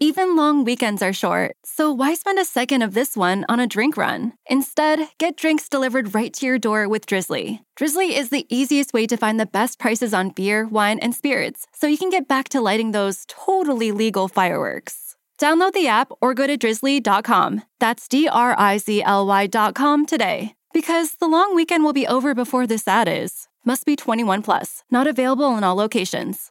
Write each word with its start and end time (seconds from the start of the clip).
Even 0.00 0.34
long 0.34 0.64
weekends 0.64 1.02
are 1.02 1.12
short, 1.12 1.54
so 1.64 1.92
why 1.92 2.14
spend 2.14 2.38
a 2.40 2.44
second 2.44 2.82
of 2.82 2.94
this 2.94 3.16
one 3.16 3.44
on 3.48 3.60
a 3.60 3.66
drink 3.66 3.96
run? 3.96 4.32
Instead, 4.46 5.08
get 5.18 5.36
drinks 5.36 5.68
delivered 5.68 6.16
right 6.16 6.34
to 6.34 6.46
your 6.46 6.58
door 6.58 6.88
with 6.88 7.06
Drizly. 7.06 7.60
Drizly 7.78 8.16
is 8.16 8.30
the 8.30 8.44
easiest 8.48 8.92
way 8.92 9.06
to 9.06 9.16
find 9.16 9.38
the 9.38 9.46
best 9.46 9.78
prices 9.78 10.12
on 10.12 10.30
beer, 10.30 10.66
wine, 10.66 10.98
and 10.98 11.14
spirits, 11.14 11.68
so 11.72 11.86
you 11.86 11.96
can 11.96 12.10
get 12.10 12.26
back 12.26 12.48
to 12.48 12.60
lighting 12.60 12.90
those 12.90 13.24
totally 13.28 13.92
legal 13.92 14.26
fireworks. 14.26 15.14
Download 15.38 15.72
the 15.72 15.86
app 15.86 16.10
or 16.20 16.34
go 16.34 16.48
to 16.48 16.58
drizly.com. 16.58 17.62
That's 17.78 18.08
D 18.08 18.28
R 18.28 18.54
I 18.58 18.78
Z 18.78 19.02
L 19.02 19.26
Y.com 19.26 20.06
today. 20.06 20.54
Because 20.72 21.14
the 21.16 21.28
long 21.28 21.54
weekend 21.54 21.84
will 21.84 21.92
be 21.92 22.06
over 22.06 22.34
before 22.34 22.66
this 22.66 22.88
ad 22.88 23.08
is. 23.08 23.46
Must 23.64 23.86
be 23.86 23.94
21 23.94 24.42
plus, 24.42 24.82
not 24.90 25.06
available 25.06 25.56
in 25.56 25.62
all 25.62 25.76
locations. 25.76 26.50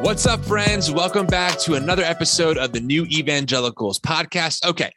What's 0.00 0.26
up, 0.26 0.44
friends? 0.44 0.90
Welcome 0.90 1.26
back 1.26 1.58
to 1.60 1.74
another 1.74 2.02
episode 2.02 2.58
of 2.58 2.72
the 2.72 2.80
New 2.80 3.06
Evangelicals 3.06 3.98
podcast. 3.98 4.62
Okay, 4.68 4.92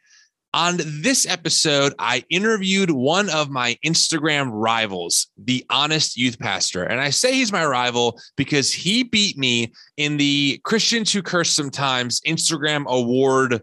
on 0.52 0.78
this 0.84 1.26
episode, 1.26 1.94
I 1.98 2.22
interviewed 2.28 2.90
one 2.90 3.30
of 3.30 3.48
my 3.48 3.78
Instagram 3.82 4.50
rivals, 4.52 5.28
the 5.38 5.64
Honest 5.70 6.18
Youth 6.18 6.38
Pastor. 6.38 6.84
And 6.84 7.00
I 7.00 7.08
say 7.08 7.32
he's 7.32 7.50
my 7.50 7.64
rival 7.64 8.20
because 8.36 8.70
he 8.70 9.02
beat 9.02 9.38
me 9.38 9.72
in 9.96 10.18
the 10.18 10.60
Christians 10.64 11.10
Who 11.14 11.22
Curse 11.22 11.50
Sometimes 11.50 12.20
Instagram 12.26 12.84
award 12.84 13.62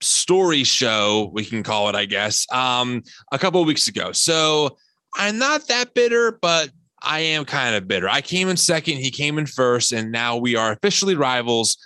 story 0.00 0.64
show, 0.64 1.30
we 1.32 1.44
can 1.44 1.62
call 1.62 1.88
it, 1.88 1.94
I 1.94 2.04
guess, 2.04 2.50
um, 2.52 3.04
a 3.30 3.38
couple 3.38 3.64
weeks 3.64 3.86
ago. 3.86 4.10
So 4.10 4.76
I'm 5.14 5.38
not 5.38 5.68
that 5.68 5.94
bitter, 5.94 6.32
but 6.42 6.70
I 7.02 7.20
am 7.20 7.44
kind 7.44 7.74
of 7.74 7.86
bitter. 7.86 8.08
I 8.08 8.20
came 8.20 8.48
in 8.48 8.56
second, 8.56 8.98
he 8.98 9.10
came 9.10 9.38
in 9.38 9.46
first, 9.46 9.92
and 9.92 10.10
now 10.10 10.36
we 10.36 10.56
are 10.56 10.72
officially 10.72 11.14
rivals. 11.14 11.76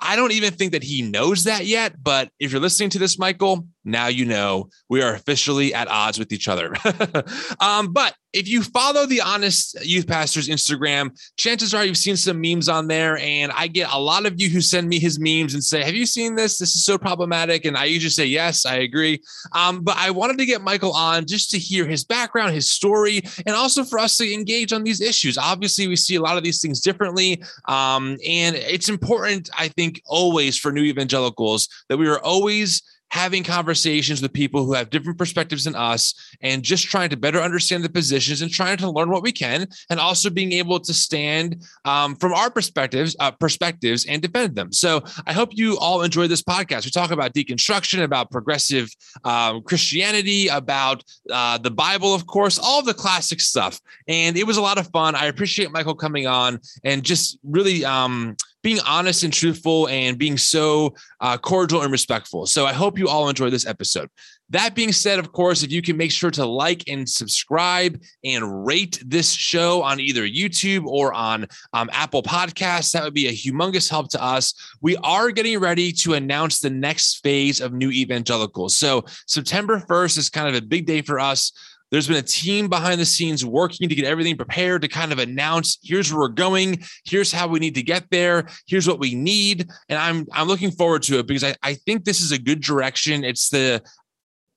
I 0.00 0.16
don't 0.16 0.32
even 0.32 0.52
think 0.54 0.72
that 0.72 0.82
he 0.82 1.02
knows 1.02 1.44
that 1.44 1.66
yet, 1.66 2.02
but 2.02 2.30
if 2.40 2.50
you're 2.50 2.60
listening 2.60 2.90
to 2.90 2.98
this, 2.98 3.18
Michael, 3.18 3.66
now 3.84 4.08
you 4.08 4.24
know 4.24 4.68
we 4.88 5.02
are 5.02 5.14
officially 5.14 5.74
at 5.74 5.88
odds 5.88 6.18
with 6.18 6.32
each 6.32 6.48
other. 6.48 6.74
um, 7.60 7.92
but 7.92 8.14
if 8.32 8.48
you 8.48 8.62
follow 8.62 9.04
the 9.04 9.20
Honest 9.20 9.84
Youth 9.84 10.06
Pastor's 10.06 10.48
Instagram, 10.48 11.10
chances 11.36 11.74
are 11.74 11.84
you've 11.84 11.98
seen 11.98 12.16
some 12.16 12.40
memes 12.40 12.68
on 12.68 12.88
there. 12.88 13.18
And 13.18 13.52
I 13.52 13.66
get 13.66 13.92
a 13.92 13.98
lot 13.98 14.24
of 14.24 14.40
you 14.40 14.48
who 14.48 14.60
send 14.60 14.88
me 14.88 14.98
his 14.98 15.20
memes 15.20 15.54
and 15.54 15.62
say, 15.62 15.82
Have 15.82 15.94
you 15.94 16.06
seen 16.06 16.34
this? 16.34 16.58
This 16.58 16.74
is 16.74 16.84
so 16.84 16.96
problematic. 16.96 17.64
And 17.64 17.76
I 17.76 17.84
usually 17.84 18.10
say, 18.10 18.26
Yes, 18.26 18.64
I 18.64 18.76
agree. 18.76 19.20
Um, 19.52 19.82
but 19.82 19.96
I 19.98 20.10
wanted 20.10 20.38
to 20.38 20.46
get 20.46 20.62
Michael 20.62 20.92
on 20.92 21.26
just 21.26 21.50
to 21.50 21.58
hear 21.58 21.86
his 21.86 22.04
background, 22.04 22.54
his 22.54 22.68
story, 22.68 23.22
and 23.46 23.54
also 23.54 23.84
for 23.84 23.98
us 23.98 24.16
to 24.16 24.32
engage 24.32 24.72
on 24.72 24.82
these 24.82 25.00
issues. 25.00 25.36
Obviously, 25.36 25.86
we 25.86 25.96
see 25.96 26.14
a 26.14 26.22
lot 26.22 26.38
of 26.38 26.44
these 26.44 26.60
things 26.60 26.80
differently. 26.80 27.42
Um, 27.66 28.16
and 28.26 28.56
it's 28.56 28.88
important, 28.88 29.50
I 29.58 29.68
think, 29.68 30.00
always 30.06 30.56
for 30.58 30.72
new 30.72 30.82
evangelicals 30.82 31.68
that 31.88 31.98
we 31.98 32.08
are 32.08 32.20
always 32.20 32.82
having 33.12 33.44
conversations 33.44 34.22
with 34.22 34.32
people 34.32 34.64
who 34.64 34.72
have 34.72 34.88
different 34.88 35.18
perspectives 35.18 35.64
than 35.64 35.74
us 35.74 36.14
and 36.40 36.62
just 36.62 36.86
trying 36.86 37.10
to 37.10 37.16
better 37.16 37.40
understand 37.40 37.84
the 37.84 37.88
positions 37.88 38.40
and 38.40 38.50
trying 38.50 38.78
to 38.78 38.90
learn 38.90 39.10
what 39.10 39.22
we 39.22 39.30
can 39.30 39.66
and 39.90 40.00
also 40.00 40.30
being 40.30 40.52
able 40.52 40.80
to 40.80 40.94
stand 40.94 41.62
um, 41.84 42.16
from 42.16 42.32
our 42.32 42.50
perspectives 42.50 43.14
uh, 43.20 43.30
perspectives 43.30 44.06
and 44.06 44.22
defend 44.22 44.56
them. 44.56 44.72
So 44.72 45.02
i 45.26 45.32
hope 45.34 45.50
you 45.52 45.78
all 45.78 46.00
enjoy 46.02 46.26
this 46.26 46.42
podcast. 46.42 46.86
We 46.86 46.90
talk 46.90 47.10
about 47.10 47.34
deconstruction 47.34 48.02
about 48.02 48.30
progressive 48.30 48.88
um, 49.24 49.62
christianity 49.62 50.48
about 50.48 51.04
uh, 51.30 51.58
the 51.58 51.70
bible 51.70 52.14
of 52.14 52.26
course 52.26 52.58
all 52.58 52.82
the 52.82 52.94
classic 52.94 53.42
stuff. 53.42 53.78
And 54.08 54.38
it 54.38 54.46
was 54.46 54.56
a 54.56 54.62
lot 54.62 54.78
of 54.78 54.88
fun. 54.88 55.14
I 55.14 55.26
appreciate 55.26 55.70
michael 55.70 55.94
coming 55.94 56.26
on 56.26 56.60
and 56.82 57.02
just 57.02 57.38
really 57.44 57.84
um, 57.84 58.36
being 58.62 58.78
honest 58.86 59.24
and 59.24 59.32
truthful 59.32 59.88
and 59.88 60.18
being 60.18 60.38
so 60.38 60.94
uh, 61.20 61.36
cordial 61.36 61.82
and 61.82 61.92
respectful. 61.92 62.46
So 62.46 62.66
I 62.66 62.72
hope 62.72 62.98
you 62.98 63.08
all 63.08 63.28
enjoy 63.28 63.50
this 63.50 63.66
episode. 63.66 64.08
That 64.50 64.74
being 64.74 64.92
said, 64.92 65.18
of 65.18 65.32
course, 65.32 65.62
if 65.62 65.72
you 65.72 65.80
can 65.80 65.96
make 65.96 66.10
sure 66.10 66.30
to 66.32 66.44
like 66.44 66.84
and 66.86 67.08
subscribe 67.08 68.02
and 68.22 68.66
rate 68.66 69.02
this 69.06 69.32
show 69.32 69.82
on 69.82 69.98
either 69.98 70.28
YouTube 70.28 70.84
or 70.84 71.14
on 71.14 71.46
um, 71.72 71.88
Apple 71.90 72.22
Podcasts, 72.22 72.92
that 72.92 73.02
would 73.02 73.14
be 73.14 73.28
a 73.28 73.32
humongous 73.32 73.88
help 73.88 74.10
to 74.10 74.22
us. 74.22 74.52
We 74.82 74.96
are 74.98 75.30
getting 75.30 75.58
ready 75.58 75.90
to 75.92 76.14
announce 76.14 76.60
the 76.60 76.68
next 76.68 77.22
phase 77.22 77.62
of 77.62 77.72
New 77.72 77.90
Evangelicals. 77.90 78.76
So 78.76 79.06
September 79.26 79.78
1st 79.88 80.18
is 80.18 80.28
kind 80.28 80.48
of 80.48 80.54
a 80.54 80.60
big 80.60 80.84
day 80.84 81.00
for 81.00 81.18
us. 81.18 81.52
There's 81.92 82.08
been 82.08 82.16
a 82.16 82.22
team 82.22 82.68
behind 82.68 83.00
the 83.00 83.04
scenes 83.04 83.44
working 83.44 83.88
to 83.88 83.94
get 83.94 84.06
everything 84.06 84.36
prepared 84.36 84.80
to 84.82 84.88
kind 84.88 85.12
of 85.12 85.18
announce 85.18 85.78
here's 85.82 86.10
where 86.10 86.22
we're 86.22 86.28
going, 86.28 86.82
here's 87.04 87.30
how 87.30 87.46
we 87.46 87.60
need 87.60 87.74
to 87.74 87.82
get 87.82 88.06
there, 88.10 88.48
here's 88.66 88.88
what 88.88 88.98
we 88.98 89.14
need. 89.14 89.68
And 89.90 89.98
I'm 89.98 90.26
I'm 90.32 90.48
looking 90.48 90.70
forward 90.70 91.02
to 91.04 91.18
it 91.18 91.26
because 91.26 91.44
I, 91.44 91.54
I 91.62 91.74
think 91.74 92.04
this 92.04 92.22
is 92.22 92.32
a 92.32 92.38
good 92.38 92.62
direction. 92.62 93.24
It's 93.24 93.50
the 93.50 93.82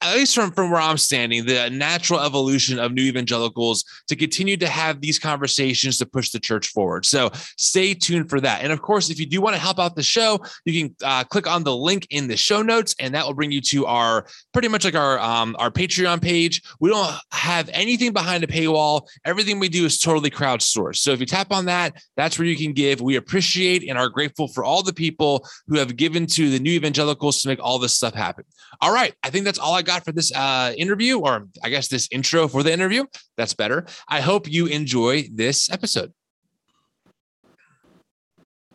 at 0.05 0.15
least 0.15 0.35
from, 0.35 0.51
from 0.51 0.71
where 0.71 0.81
I'm 0.81 0.97
standing, 0.97 1.45
the 1.45 1.69
natural 1.69 2.19
evolution 2.19 2.79
of 2.79 2.93
new 2.93 3.03
evangelicals 3.03 3.83
to 4.07 4.15
continue 4.15 4.57
to 4.57 4.67
have 4.67 5.01
these 5.01 5.19
conversations 5.19 5.97
to 5.97 6.05
push 6.05 6.29
the 6.29 6.39
church 6.39 6.67
forward. 6.67 7.05
So 7.05 7.31
stay 7.57 7.93
tuned 7.93 8.29
for 8.29 8.39
that. 8.41 8.63
And 8.63 8.71
of 8.71 8.81
course, 8.81 9.09
if 9.09 9.19
you 9.19 9.25
do 9.25 9.41
want 9.41 9.55
to 9.55 9.61
help 9.61 9.79
out 9.79 9.95
the 9.95 10.03
show, 10.03 10.39
you 10.65 10.83
can 10.83 10.95
uh, 11.03 11.23
click 11.23 11.47
on 11.47 11.63
the 11.63 11.75
link 11.75 12.07
in 12.09 12.27
the 12.27 12.37
show 12.37 12.61
notes, 12.61 12.95
and 12.99 13.13
that 13.15 13.25
will 13.25 13.33
bring 13.33 13.51
you 13.51 13.61
to 13.61 13.85
our 13.85 14.27
pretty 14.53 14.67
much 14.67 14.85
like 14.85 14.95
our 14.95 15.19
um, 15.19 15.55
our 15.59 15.71
Patreon 15.71 16.21
page. 16.21 16.61
We 16.79 16.89
don't 16.89 17.13
have 17.31 17.69
anything 17.73 18.13
behind 18.13 18.43
a 18.43 18.47
paywall. 18.47 19.07
Everything 19.25 19.59
we 19.59 19.69
do 19.69 19.85
is 19.85 19.97
totally 19.97 20.29
crowdsourced. 20.29 20.97
So 20.97 21.11
if 21.11 21.19
you 21.19 21.25
tap 21.25 21.51
on 21.51 21.65
that, 21.65 22.01
that's 22.17 22.37
where 22.37 22.47
you 22.47 22.57
can 22.57 22.73
give. 22.73 23.01
We 23.01 23.15
appreciate 23.15 23.87
and 23.87 23.97
are 23.97 24.09
grateful 24.09 24.47
for 24.47 24.63
all 24.63 24.83
the 24.83 24.93
people 24.93 25.47
who 25.67 25.77
have 25.77 25.95
given 25.95 26.25
to 26.27 26.49
the 26.49 26.59
new 26.59 26.71
evangelicals 26.71 27.41
to 27.41 27.47
make 27.47 27.63
all 27.63 27.79
this 27.79 27.95
stuff 27.95 28.13
happen. 28.13 28.43
All 28.81 28.93
right, 28.93 29.13
I 29.23 29.29
think 29.29 29.45
that's 29.45 29.59
all 29.59 29.73
I 29.73 29.81
got 29.81 29.94
for 30.03 30.11
this 30.11 30.31
uh, 30.33 30.73
interview, 30.77 31.19
or 31.19 31.47
I 31.63 31.69
guess 31.69 31.87
this 31.87 32.07
intro 32.11 32.47
for 32.47 32.63
the 32.63 32.73
interview. 32.73 33.05
That's 33.37 33.53
better. 33.53 33.85
I 34.09 34.21
hope 34.21 34.51
you 34.51 34.65
enjoy 34.65 35.27
this 35.33 35.69
episode. 35.71 36.11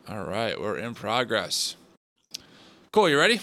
All 0.09 0.25
right, 0.25 0.61
we're 0.61 0.79
in 0.79 0.95
progress. 0.95 1.77
Cool, 2.93 3.09
you 3.09 3.19
ready? 3.19 3.41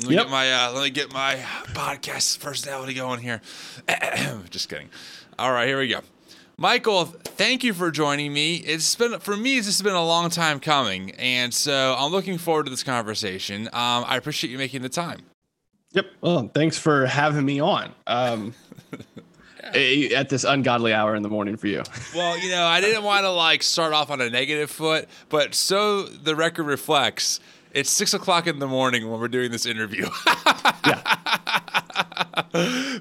Let 0.00 0.08
me 0.08 0.14
Yep. 0.16 0.24
get 0.24 0.30
my 0.30 0.52
uh, 0.52 0.72
let 0.72 0.82
me 0.84 0.90
get 0.90 1.12
my 1.12 1.36
podcast 1.74 2.40
personality 2.40 2.94
going 2.94 3.20
here. 3.20 3.40
Just 4.50 4.68
kidding. 4.68 4.88
All 5.38 5.52
right, 5.52 5.66
here 5.66 5.78
we 5.78 5.88
go. 5.88 6.00
Michael, 6.58 7.06
thank 7.06 7.64
you 7.64 7.72
for 7.72 7.90
joining 7.90 8.32
me. 8.32 8.56
It's 8.56 8.94
been 8.94 9.18
for 9.20 9.36
me. 9.36 9.56
This 9.56 9.66
has 9.66 9.82
been 9.82 9.94
a 9.94 10.04
long 10.04 10.28
time 10.30 10.60
coming, 10.60 11.12
and 11.12 11.52
so 11.52 11.96
I'm 11.98 12.12
looking 12.12 12.36
forward 12.38 12.64
to 12.64 12.70
this 12.70 12.82
conversation. 12.82 13.68
Um, 13.68 14.04
I 14.06 14.16
appreciate 14.16 14.50
you 14.50 14.58
making 14.58 14.82
the 14.82 14.88
time. 14.90 15.20
Yep. 15.92 16.06
Well, 16.20 16.50
thanks 16.54 16.78
for 16.78 17.06
having 17.06 17.44
me 17.44 17.60
on. 17.60 17.92
Um, 18.06 18.54
at 19.62 20.28
this 20.28 20.44
ungodly 20.44 20.92
hour 20.92 21.14
in 21.14 21.22
the 21.22 21.28
morning 21.28 21.56
for 21.56 21.66
you. 21.68 21.82
Well, 22.14 22.38
you 22.38 22.50
know, 22.50 22.64
I 22.64 22.80
didn't 22.80 23.04
want 23.04 23.24
to 23.24 23.30
like 23.30 23.62
start 23.62 23.92
off 23.94 24.10
on 24.10 24.20
a 24.20 24.28
negative 24.28 24.70
foot, 24.70 25.08
but 25.30 25.54
so 25.54 26.02
the 26.02 26.36
record 26.36 26.64
reflects, 26.64 27.40
it's 27.72 27.88
six 27.90 28.12
o'clock 28.12 28.46
in 28.46 28.58
the 28.58 28.66
morning 28.66 29.10
when 29.10 29.18
we're 29.18 29.28
doing 29.28 29.50
this 29.50 29.66
interview. 29.66 30.08
Yeah. 30.84 31.00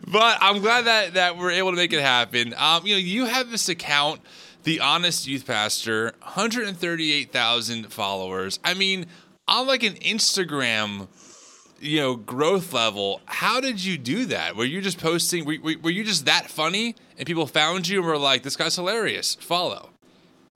but 0.07 0.37
I'm 0.41 0.61
glad 0.61 0.85
that 0.85 1.15
that 1.15 1.37
we're 1.37 1.51
able 1.51 1.71
to 1.71 1.75
make 1.77 1.94
it 1.94 2.01
happen. 2.01 2.53
Um, 2.57 2.85
you 2.85 2.94
know, 2.94 2.99
you 2.99 3.25
have 3.25 3.49
this 3.49 3.69
account, 3.69 4.21
the 4.63 4.79
Honest 4.81 5.27
Youth 5.27 5.45
Pastor, 5.47 6.13
138,000 6.21 7.91
followers. 7.91 8.59
I 8.63 8.73
mean, 8.75 9.07
on 9.47 9.67
like 9.67 9.83
an 9.83 9.95
Instagram, 9.95 11.07
you 11.81 12.00
know, 12.00 12.16
growth 12.16 12.74
level. 12.74 13.22
How 13.25 13.60
did 13.60 13.83
you 13.83 13.98
do 13.98 14.25
that? 14.25 14.56
Were 14.56 14.66
you 14.66 14.81
just 14.81 15.00
posting? 15.00 15.45
Were, 15.45 15.57
were, 15.62 15.75
were 15.81 15.89
you 15.89 16.04
just 16.04 16.25
that 16.25 16.50
funny, 16.50 16.95
and 17.18 17.25
people 17.25 17.48
found 17.48 17.88
you 17.88 18.00
and 18.00 18.07
were 18.07 18.18
like, 18.18 18.44
"This 18.44 18.56
guy's 18.56 18.75
hilarious." 18.75 19.36
Follow. 19.36 19.89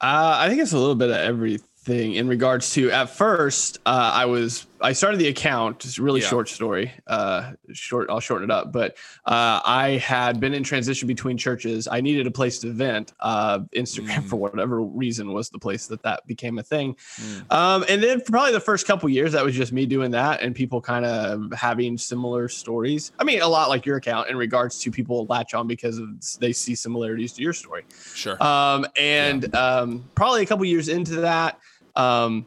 Uh, 0.01 0.37
I 0.39 0.49
think 0.49 0.61
it's 0.61 0.73
a 0.73 0.77
little 0.77 0.95
bit 0.95 1.09
of 1.09 1.15
everything 1.15 2.13
in 2.13 2.27
regards 2.27 2.73
to 2.73 2.91
at 2.91 3.09
first, 3.09 3.79
uh, 3.85 4.11
I 4.13 4.25
was 4.25 4.65
I 4.81 4.91
started 4.91 5.19
the 5.19 5.29
account. 5.29 5.79
Just 5.79 5.97
a 5.99 6.03
really 6.03 6.19
Yeah. 6.21 6.27
short 6.27 6.49
story. 6.49 6.91
Uh, 7.07 7.53
short. 7.71 8.09
I'll 8.09 8.19
shorten 8.19 8.49
it 8.49 8.53
up. 8.53 8.73
But 8.73 8.97
uh, 9.25 9.61
I 9.63 10.01
had 10.03 10.39
been 10.39 10.53
in 10.53 10.63
transition 10.63 11.07
between 11.07 11.37
churches. 11.37 11.87
I 11.89 12.01
needed 12.01 12.27
a 12.27 12.31
place 12.31 12.59
to 12.59 12.71
vent. 12.71 13.13
Uh, 13.19 13.59
Instagram, 13.75 14.23
Mm. 14.23 14.29
for 14.29 14.35
whatever 14.35 14.81
reason, 14.81 15.31
was 15.31 15.49
the 15.49 15.59
place 15.59 15.87
that 15.87 16.03
that 16.03 16.27
became 16.27 16.59
a 16.59 16.63
thing. 16.63 16.95
Mm. 17.17 17.51
Um, 17.53 17.85
and 17.87 18.03
then 18.03 18.19
for 18.19 18.31
probably 18.31 18.51
the 18.51 18.59
first 18.59 18.85
couple 18.85 19.07
years, 19.09 19.31
that 19.31 19.45
was 19.45 19.55
just 19.55 19.71
me 19.71 19.85
doing 19.85 20.11
that, 20.11 20.41
and 20.41 20.53
people 20.53 20.81
kind 20.81 21.05
of 21.05 21.51
having 21.53 21.97
similar 21.97 22.49
stories. 22.49 23.13
I 23.17 23.23
mean, 23.23 23.41
a 23.41 23.47
lot 23.47 23.69
like 23.69 23.85
your 23.85 23.97
account 23.97 24.29
in 24.29 24.35
regards 24.35 24.79
to 24.79 24.91
people 24.91 25.25
latch 25.29 25.53
on 25.53 25.67
because 25.67 25.97
of, 25.99 26.09
they 26.39 26.51
see 26.51 26.75
similarities 26.75 27.31
to 27.33 27.41
your 27.41 27.53
story. 27.53 27.85
Sure. 28.13 28.41
Um, 28.43 28.85
and 28.97 29.55
um, 29.55 30.03
probably 30.15 30.43
a 30.43 30.45
couple 30.45 30.65
years 30.65 30.89
into 30.89 31.21
that, 31.21 31.59
um, 31.95 32.45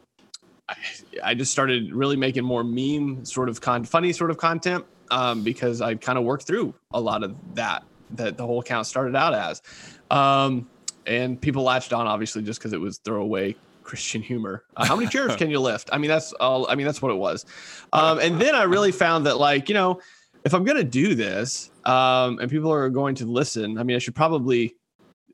I, 0.67 0.75
I 1.23 1.33
just 1.33 1.51
started 1.51 1.93
really 1.93 2.15
making 2.15 2.43
more 2.43 2.63
meme 2.63 3.25
sort 3.25 3.49
of 3.49 3.61
con, 3.61 3.83
funny 3.83 4.13
sort 4.13 4.31
of 4.31 4.37
content 4.37 4.85
um, 5.11 5.43
because 5.43 5.81
I 5.81 5.95
kind 5.95 6.17
of 6.17 6.23
worked 6.23 6.43
through 6.45 6.73
a 6.91 6.99
lot 6.99 7.23
of 7.23 7.35
that 7.55 7.83
that 8.11 8.37
the 8.37 8.45
whole 8.45 8.59
account 8.59 8.87
started 8.87 9.15
out 9.15 9.33
as. 9.35 9.61
Um, 10.09 10.67
and 11.05 11.39
people 11.39 11.63
latched 11.63 11.93
on 11.93 12.07
obviously 12.07 12.41
just 12.41 12.59
because 12.59 12.73
it 12.73 12.79
was 12.79 12.97
throwaway 12.99 13.55
Christian 13.83 14.21
humor. 14.21 14.63
Uh, 14.75 14.85
how 14.85 14.95
many 14.95 15.07
chairs 15.11 15.35
can 15.35 15.49
you 15.49 15.59
lift? 15.59 15.89
I 15.91 15.97
mean, 15.97 16.09
that's 16.09 16.33
all. 16.33 16.69
I 16.69 16.75
mean, 16.75 16.85
that's 16.85 17.01
what 17.01 17.11
it 17.11 17.17
was. 17.17 17.45
Um, 17.93 18.19
and 18.19 18.39
then 18.39 18.55
I 18.55 18.63
really 18.63 18.91
found 18.91 19.25
that, 19.25 19.37
like, 19.37 19.69
you 19.69 19.75
know, 19.75 19.99
if 20.45 20.53
I'm 20.53 20.63
gonna 20.63 20.83
do 20.83 21.15
this, 21.15 21.71
um, 21.85 22.39
and 22.39 22.49
people 22.49 22.71
are 22.71 22.89
going 22.89 23.15
to 23.15 23.25
listen, 23.25 23.77
I 23.77 23.83
mean, 23.83 23.95
I 23.95 23.99
should 23.99 24.15
probably 24.15 24.75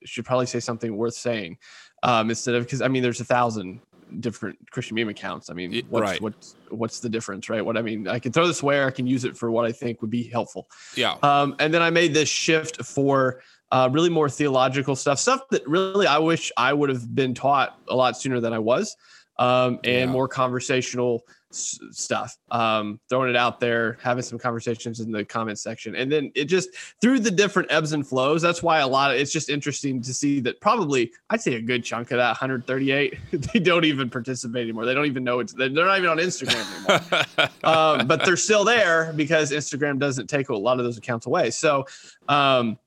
should 0.05 0.25
probably 0.25 0.45
say 0.45 0.59
something 0.59 0.95
worth 0.95 1.15
saying 1.15 1.57
um, 2.03 2.29
instead 2.29 2.55
of 2.55 2.63
because 2.63 2.81
I 2.81 2.87
mean, 2.87 3.03
there's 3.03 3.19
a 3.19 3.25
thousand 3.25 3.81
different 4.21 4.57
Christian 4.71 4.95
meme 4.95 5.09
accounts. 5.09 5.49
I 5.49 5.53
mean, 5.53 5.85
what's, 5.89 6.01
right. 6.01 6.21
what's 6.21 6.55
what's 6.69 6.99
the 6.99 7.09
difference, 7.09 7.49
right? 7.49 7.63
What 7.63 7.77
I 7.77 7.81
mean, 7.81 8.07
I 8.07 8.19
can 8.19 8.31
throw 8.31 8.47
this 8.47 8.61
where 8.63 8.87
I 8.87 8.91
can 8.91 9.07
use 9.07 9.25
it 9.25 9.37
for 9.37 9.51
what 9.51 9.65
I 9.65 9.71
think 9.71 10.01
would 10.01 10.11
be 10.11 10.23
helpful. 10.23 10.67
yeah. 10.95 11.15
Um, 11.23 11.55
and 11.59 11.73
then 11.73 11.81
I 11.81 11.89
made 11.89 12.13
this 12.13 12.29
shift 12.29 12.83
for 12.83 13.41
uh, 13.71 13.89
really 13.91 14.09
more 14.09 14.29
theological 14.29 14.95
stuff, 14.95 15.19
stuff 15.19 15.41
that 15.51 15.67
really 15.67 16.07
I 16.07 16.19
wish 16.19 16.51
I 16.57 16.73
would 16.73 16.89
have 16.89 17.13
been 17.13 17.33
taught 17.33 17.75
a 17.89 17.95
lot 17.95 18.17
sooner 18.17 18.39
than 18.39 18.53
I 18.53 18.59
was, 18.59 18.95
um, 19.39 19.79
and 19.83 19.85
Yeah. 19.85 20.05
more 20.05 20.27
conversational 20.27 21.25
s- 21.55 21.79
stuff. 21.91 22.37
Um, 22.51 22.99
throwing 23.09 23.29
it 23.29 23.35
out 23.35 23.59
there, 23.59 23.97
having 24.01 24.23
some 24.23 24.37
conversations 24.37 24.99
in 24.99 25.11
the 25.11 25.23
comment 25.25 25.59
section, 25.59 25.95
and 25.95 26.11
then 26.11 26.31
it 26.35 26.45
just 26.45 26.69
through 27.01 27.19
the 27.19 27.31
different 27.31 27.71
ebbs 27.71 27.93
and 27.93 28.07
flows. 28.07 28.41
That's 28.41 28.61
why 28.61 28.79
a 28.79 28.87
lot 28.87 29.11
of 29.11 29.17
it's 29.17 29.31
just 29.31 29.49
interesting 29.49 30.01
to 30.01 30.13
see 30.13 30.39
that 30.41 30.59
probably 30.61 31.11
I'd 31.29 31.41
say 31.41 31.55
a 31.55 31.61
good 31.61 31.83
chunk 31.83 32.11
of 32.11 32.17
that 32.17 32.29
138 32.29 33.17
they 33.31 33.59
don't 33.59 33.85
even 33.85 34.09
participate 34.09 34.63
anymore. 34.63 34.85
They 34.85 34.93
don't 34.93 35.05
even 35.05 35.23
know 35.23 35.39
it's 35.39 35.53
they're 35.53 35.69
not 35.69 35.97
even 35.97 36.09
on 36.09 36.17
Instagram 36.17 36.65
anymore 36.89 37.49
um, 37.63 38.07
but 38.07 38.25
they're 38.25 38.37
still 38.37 38.63
there 38.63 39.13
because 39.15 39.51
Instagram 39.51 39.99
doesn't 39.99 40.27
take 40.27 40.49
a 40.49 40.55
lot 40.55 40.79
of 40.79 40.85
those 40.85 40.97
accounts 40.97 41.25
away. 41.25 41.51
So 41.51 41.85
um, 42.27 42.77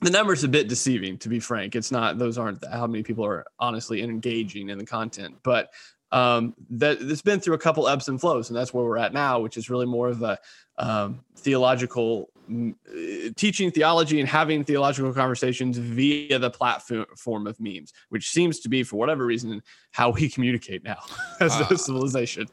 the 0.00 0.10
number's 0.10 0.44
a 0.44 0.48
bit 0.48 0.68
deceiving, 0.68 1.18
to 1.18 1.28
be 1.28 1.40
frank. 1.40 1.76
It's 1.76 1.90
not; 1.90 2.18
those 2.18 2.38
aren't 2.38 2.64
how 2.66 2.86
many 2.86 3.02
people 3.02 3.24
are 3.24 3.44
honestly 3.58 4.02
engaging 4.02 4.70
in 4.70 4.78
the 4.78 4.86
content. 4.86 5.36
But 5.42 5.70
um, 6.12 6.54
that 6.70 6.98
it's 7.00 7.22
been 7.22 7.40
through 7.40 7.54
a 7.54 7.58
couple 7.58 7.88
ebbs 7.88 8.08
and 8.08 8.20
flows, 8.20 8.50
and 8.50 8.56
that's 8.56 8.74
where 8.74 8.84
we're 8.84 8.98
at 8.98 9.12
now, 9.12 9.40
which 9.40 9.56
is 9.56 9.70
really 9.70 9.86
more 9.86 10.08
of 10.08 10.22
a 10.22 10.38
um, 10.78 11.20
theological 11.36 12.30
mm, 12.50 12.74
uh, 12.88 13.32
teaching 13.36 13.70
theology 13.70 14.18
and 14.18 14.28
having 14.28 14.64
theological 14.64 15.12
conversations 15.12 15.76
via 15.78 16.38
the 16.38 16.50
platform 16.50 17.46
of 17.46 17.60
memes, 17.60 17.92
which 18.08 18.30
seems 18.30 18.60
to 18.60 18.68
be, 18.68 18.82
for 18.82 18.96
whatever 18.96 19.24
reason, 19.24 19.62
how 19.92 20.10
we 20.10 20.28
communicate 20.28 20.82
now 20.82 20.98
as 21.40 21.52
Uh, 21.52 21.66
a 21.70 21.76
civilization. 21.78 22.48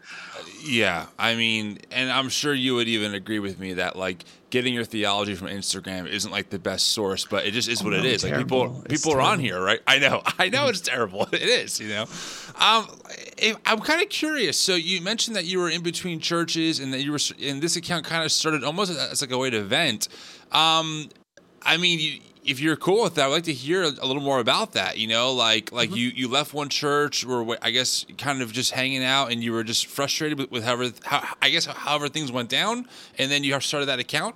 Yeah, 0.63 1.06
I 1.18 1.36
mean, 1.36 1.80
and 1.92 2.12
I'm 2.12 2.30
sure 2.30 2.53
you 2.53 2.75
would 2.75 2.88
even 2.88 3.13
agree 3.13 3.39
with 3.39 3.60
me 3.60 3.74
that 3.74 3.95
like 3.95 4.24
getting 4.49 4.73
your 4.73 4.85
theology 4.85 5.35
from 5.35 5.47
Instagram 5.49 6.07
isn't 6.07 6.31
like 6.31 6.49
the 6.49 6.59
best 6.59 6.89
source, 6.89 7.25
but 7.25 7.45
it 7.45 7.51
just 7.51 7.67
is 7.67 7.83
what 7.83 7.94
Oh, 7.94 7.97
it 7.97 8.03
no, 8.03 8.09
is. 8.09 8.23
Like 8.23 8.38
people, 8.38 8.81
It's 8.85 9.03
people 9.03 9.17
are 9.17 9.21
on 9.21 9.39
here, 9.39 9.61
right? 9.61 9.81
I 9.85 9.99
know, 9.99 10.21
I 10.39 10.49
know, 10.49 10.67
it's 10.67 10.81
terrible. 10.81 11.27
It 11.33 11.41
is, 11.41 11.79
you 11.79 11.89
know. 11.89 12.03
Um, 12.55 12.88
if- 13.38 13.57
I'm 13.65 13.79
kind 13.79 14.01
of 14.01 14.09
curious. 14.09 14.57
So 14.57 14.75
you 14.75 15.01
mentioned 15.01 15.35
that 15.35 15.45
you 15.45 15.59
were 15.59 15.69
in 15.69 15.81
between 15.83 16.19
churches, 16.19 16.79
and 16.79 16.94
that 16.94 17.01
you 17.03 17.11
were, 17.11 17.19
and 17.41 17.61
this 17.61 17.75
account 17.75 18.05
kind 18.05 18.23
of 18.23 18.31
started 18.31 18.63
almost 18.63 18.91
as 18.91 19.21
like 19.21 19.31
a 19.31 19.38
way 19.38 19.49
to 19.49 19.61
vent. 19.63 20.07
Um, 20.51 21.09
I 21.61 21.75
mean, 21.77 22.00
you, 22.00 22.19
if 22.47 22.59
you're 22.59 22.77
cool 22.77 23.03
with 23.03 23.15
that, 23.15 23.25
I'd 23.25 23.31
like 23.31 23.44
to 23.44 23.53
hear 23.53 23.83
a 23.83 23.89
little 23.89 24.21
more 24.21 24.39
about 24.39 24.73
that. 24.73 24.97
You 24.97 25.07
know, 25.07 25.33
like 25.33 25.71
like 25.71 25.89
Mm-hmm. 25.89 25.97
you 25.97 26.07
you 26.09 26.27
left 26.27 26.53
one 26.53 26.69
church, 26.69 27.25
or 27.25 27.57
I 27.61 27.71
guess 27.71 28.05
kind 28.17 28.41
of 28.41 28.51
just 28.51 28.71
hanging 28.71 29.03
out, 29.03 29.31
and 29.31 29.44
you 29.44 29.51
were 29.51 29.63
just 29.63 29.88
frustrated 29.88 30.39
with, 30.39 30.49
with 30.49 30.63
however 30.63 30.91
how, 31.03 31.27
I 31.41 31.49
guess 31.49 31.65
however 31.65 32.07
things 32.09 32.31
went 32.31 32.49
down, 32.49 32.88
and 33.19 33.29
then 33.29 33.44
you 33.44 33.59
started 33.59 33.88
that 33.88 33.99
account. 33.99 34.35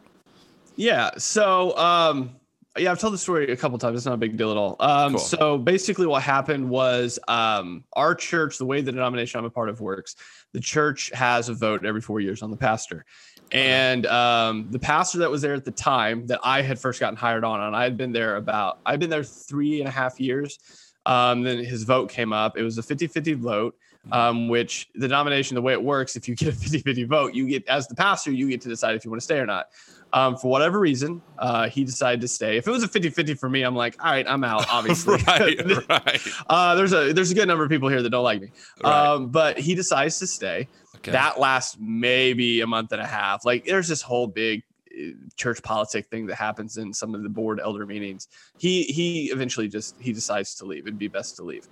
Yeah. 0.76 1.12
So, 1.18 1.78
um, 1.78 2.36
yeah, 2.78 2.92
I've 2.92 3.00
told 3.00 3.14
the 3.14 3.18
story 3.18 3.52
a 3.52 3.58
couple 3.58 3.78
times. 3.78 3.98
It's 3.98 4.06
not 4.06 4.14
a 4.14 4.18
big 4.18 4.38
deal 4.38 4.52
at 4.52 4.58
all. 4.58 4.78
Um, 4.80 5.14
Cool. 5.14 5.20
So 5.20 5.58
basically, 5.58 6.08
what 6.08 6.24
happened 6.24 6.70
was 6.70 7.20
um, 7.28 7.84
our 7.94 8.16
church, 8.16 8.58
the 8.58 8.66
way 8.66 8.82
the 8.82 8.92
denomination 8.92 9.40
I'm 9.40 9.46
a 9.46 9.50
part 9.50 9.70
of 9.70 9.82
works, 9.82 10.16
the 10.54 10.60
church 10.60 11.12
has 11.14 11.50
a 11.50 11.54
vote 11.54 11.86
every 11.86 12.02
four 12.02 12.20
years 12.22 12.42
on 12.42 12.50
the 12.50 12.58
pastor. 12.58 13.06
And 13.52 14.06
um, 14.06 14.68
the 14.72 14.80
pastor 14.80 15.20
that 15.20 15.30
was 15.30 15.42
there 15.42 15.54
at 15.54 15.66
the 15.66 15.72
time 15.72 16.26
that 16.28 16.40
I 16.44 16.62
had 16.62 16.80
first 16.80 17.00
gotten 17.00 17.18
hired 17.18 17.44
on, 17.44 17.60
and 17.60 17.76
I 17.76 17.84
had 17.84 17.98
been 17.98 18.12
there 18.12 18.38
about, 18.38 18.80
I'd 18.86 19.00
been 19.00 19.10
there 19.10 19.24
three 19.24 19.80
and 19.80 19.88
a 19.88 19.92
half 19.92 20.20
years. 20.20 20.60
Um, 21.06 21.44
then 21.44 21.64
his 21.64 21.84
vote 21.84 22.10
came 22.10 22.32
up. 22.32 22.58
It 22.58 22.64
was 22.64 22.78
a 22.78 22.84
50 22.84 23.08
50 23.08 23.34
vote, 23.34 23.76
um, 24.12 24.48
which 24.48 24.90
the 24.96 25.08
nomination, 25.08 25.56
the 25.56 25.62
way 25.62 25.74
it 25.74 25.84
works, 25.84 26.16
if 26.16 26.30
you 26.30 26.36
get 26.36 26.50
a 26.50 26.52
50 26.54 26.80
50 26.80 27.04
vote, 27.06 27.34
you 27.34 27.48
get, 27.48 27.68
as 27.68 27.88
the 27.88 27.96
pastor, 27.96 28.32
you 28.32 28.48
get 28.48 28.62
to 28.62 28.70
decide 28.70 28.96
if 28.96 29.04
you 29.04 29.12
want 29.12 29.20
to 29.20 29.26
stay 29.26 29.40
or 29.40 29.46
not. 29.46 29.68
Um, 30.14 30.36
for 30.36 30.50
whatever 30.52 30.80
reason, 30.80 31.22
uh, 31.38 31.70
he 31.70 31.84
decided 31.84 32.22
to 32.22 32.28
stay. 32.28 32.58
If 32.58 32.68
it 32.68 32.72
was 32.72 32.84
a 32.84 32.88
50 32.88 33.10
50 33.12 33.34
for 33.36 33.50
me, 33.50 33.64
I'm 33.64 33.76
like, 33.76 34.04
all 34.04 34.12
right, 34.12 34.26
I'm 34.28 34.44
out, 34.44 34.66
obviously. 34.72 35.18
right, 35.28 35.88
right. 35.90 36.22
uh, 36.50 36.76
there's 36.76 36.94
a 36.94 37.14
there's 37.14 37.32
a 37.32 37.36
good 37.36 37.48
number 37.48 37.64
of 37.64 37.70
people 37.70 37.90
here 37.90 38.02
that 38.02 38.10
don't 38.10 38.24
like 38.24 38.42
me. 38.42 38.52
Right. 38.84 38.94
Um, 38.94 39.30
but 39.30 39.58
he 39.58 39.76
decides 39.76 40.20
to 40.20 40.28
stay. 40.28 40.68
Okay. 40.98 41.12
That 41.12 41.40
lasts 41.40 41.78
maybe 41.80 42.62
a 42.62 42.68
month 42.68 42.92
and 42.92 43.02
a 43.02 43.08
half. 43.08 43.46
Like 43.46 43.66
there's 43.66 43.88
this 43.88 44.02
whole 44.02 44.28
big 44.28 44.64
uh, 44.92 45.12
church 45.36 45.64
politic 45.64 46.08
thing 46.08 46.28
that 46.28 46.36
happens 46.36 46.78
in 46.78 46.94
some 46.94 47.16
of 47.16 47.24
the 47.24 47.30
board 47.30 47.60
elder 47.60 47.86
meetings. 47.86 48.28
He 48.58 48.84
he 48.84 49.32
eventually 49.32 49.68
just 49.68 49.96
he 50.00 50.14
decides 50.14 50.56
to 50.56 50.66
leave. 50.66 50.88
It'd 50.88 51.00
be 51.00 51.08
best 51.08 51.38
to 51.38 51.44
leave. 51.44 51.68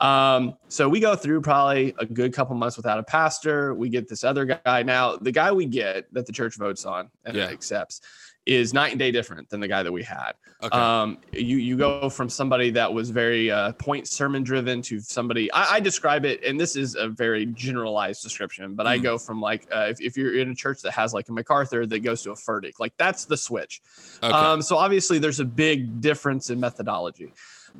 Um, 0.00 0.56
so 0.68 0.88
we 0.88 1.00
go 1.00 1.14
through 1.14 1.40
probably 1.42 1.94
a 1.98 2.06
good 2.06 2.32
couple 2.34 2.54
months 2.56 2.76
without 2.76 2.98
a 2.98 3.02
pastor. 3.04 3.74
We 3.74 3.88
get 3.88 4.08
this 4.08 4.24
other 4.24 4.44
guy. 4.44 4.82
Now, 4.82 5.16
the 5.16 5.32
guy 5.32 5.52
we 5.52 5.66
get 5.66 6.12
that 6.12 6.26
the 6.26 6.32
church 6.32 6.56
votes 6.56 6.84
on 6.84 7.10
and 7.24 7.36
Yeah. 7.36 7.44
accepts 7.48 8.00
is 8.46 8.74
night 8.74 8.90
and 8.90 8.98
day 8.98 9.10
different 9.10 9.48
than 9.48 9.58
the 9.60 9.68
guy 9.68 9.82
that 9.82 9.90
we 9.92 10.02
had. 10.02 10.32
okay. 10.62 10.76
Um, 10.76 11.16
you 11.32 11.56
you 11.56 11.78
go 11.78 12.10
from 12.10 12.28
somebody 12.28 12.68
that 12.72 12.92
was 12.92 13.08
very 13.08 13.50
uh, 13.50 13.72
point 13.72 14.06
sermon 14.06 14.42
driven 14.42 14.82
to 14.82 15.00
somebody. 15.00 15.50
I, 15.52 15.76
I 15.76 15.80
describe 15.80 16.26
it, 16.26 16.44
and 16.44 16.60
this 16.60 16.76
is 16.76 16.94
a 16.94 17.08
very 17.08 17.46
generalized 17.46 18.22
description, 18.22 18.74
but 18.74 18.86
I 18.86 18.98
Mm. 18.98 19.02
go 19.02 19.16
from 19.18 19.40
like 19.40 19.66
uh, 19.74 19.86
if, 19.88 20.00
if 20.02 20.16
you're 20.18 20.36
in 20.36 20.50
a 20.50 20.54
church 20.54 20.82
that 20.82 20.92
has 20.92 21.14
like 21.14 21.28
a 21.30 21.32
MacArthur 21.32 21.86
that 21.86 22.00
goes 22.00 22.22
to 22.24 22.32
a 22.32 22.34
Furtick, 22.34 22.74
like 22.78 22.92
that's 22.98 23.24
the 23.24 23.36
switch. 23.36 23.80
okay. 24.22 24.34
Um, 24.34 24.60
so 24.60 24.76
obviously 24.76 25.18
there's 25.18 25.40
a 25.40 25.44
big 25.46 26.02
difference 26.02 26.50
in 26.50 26.60
methodology. 26.60 27.32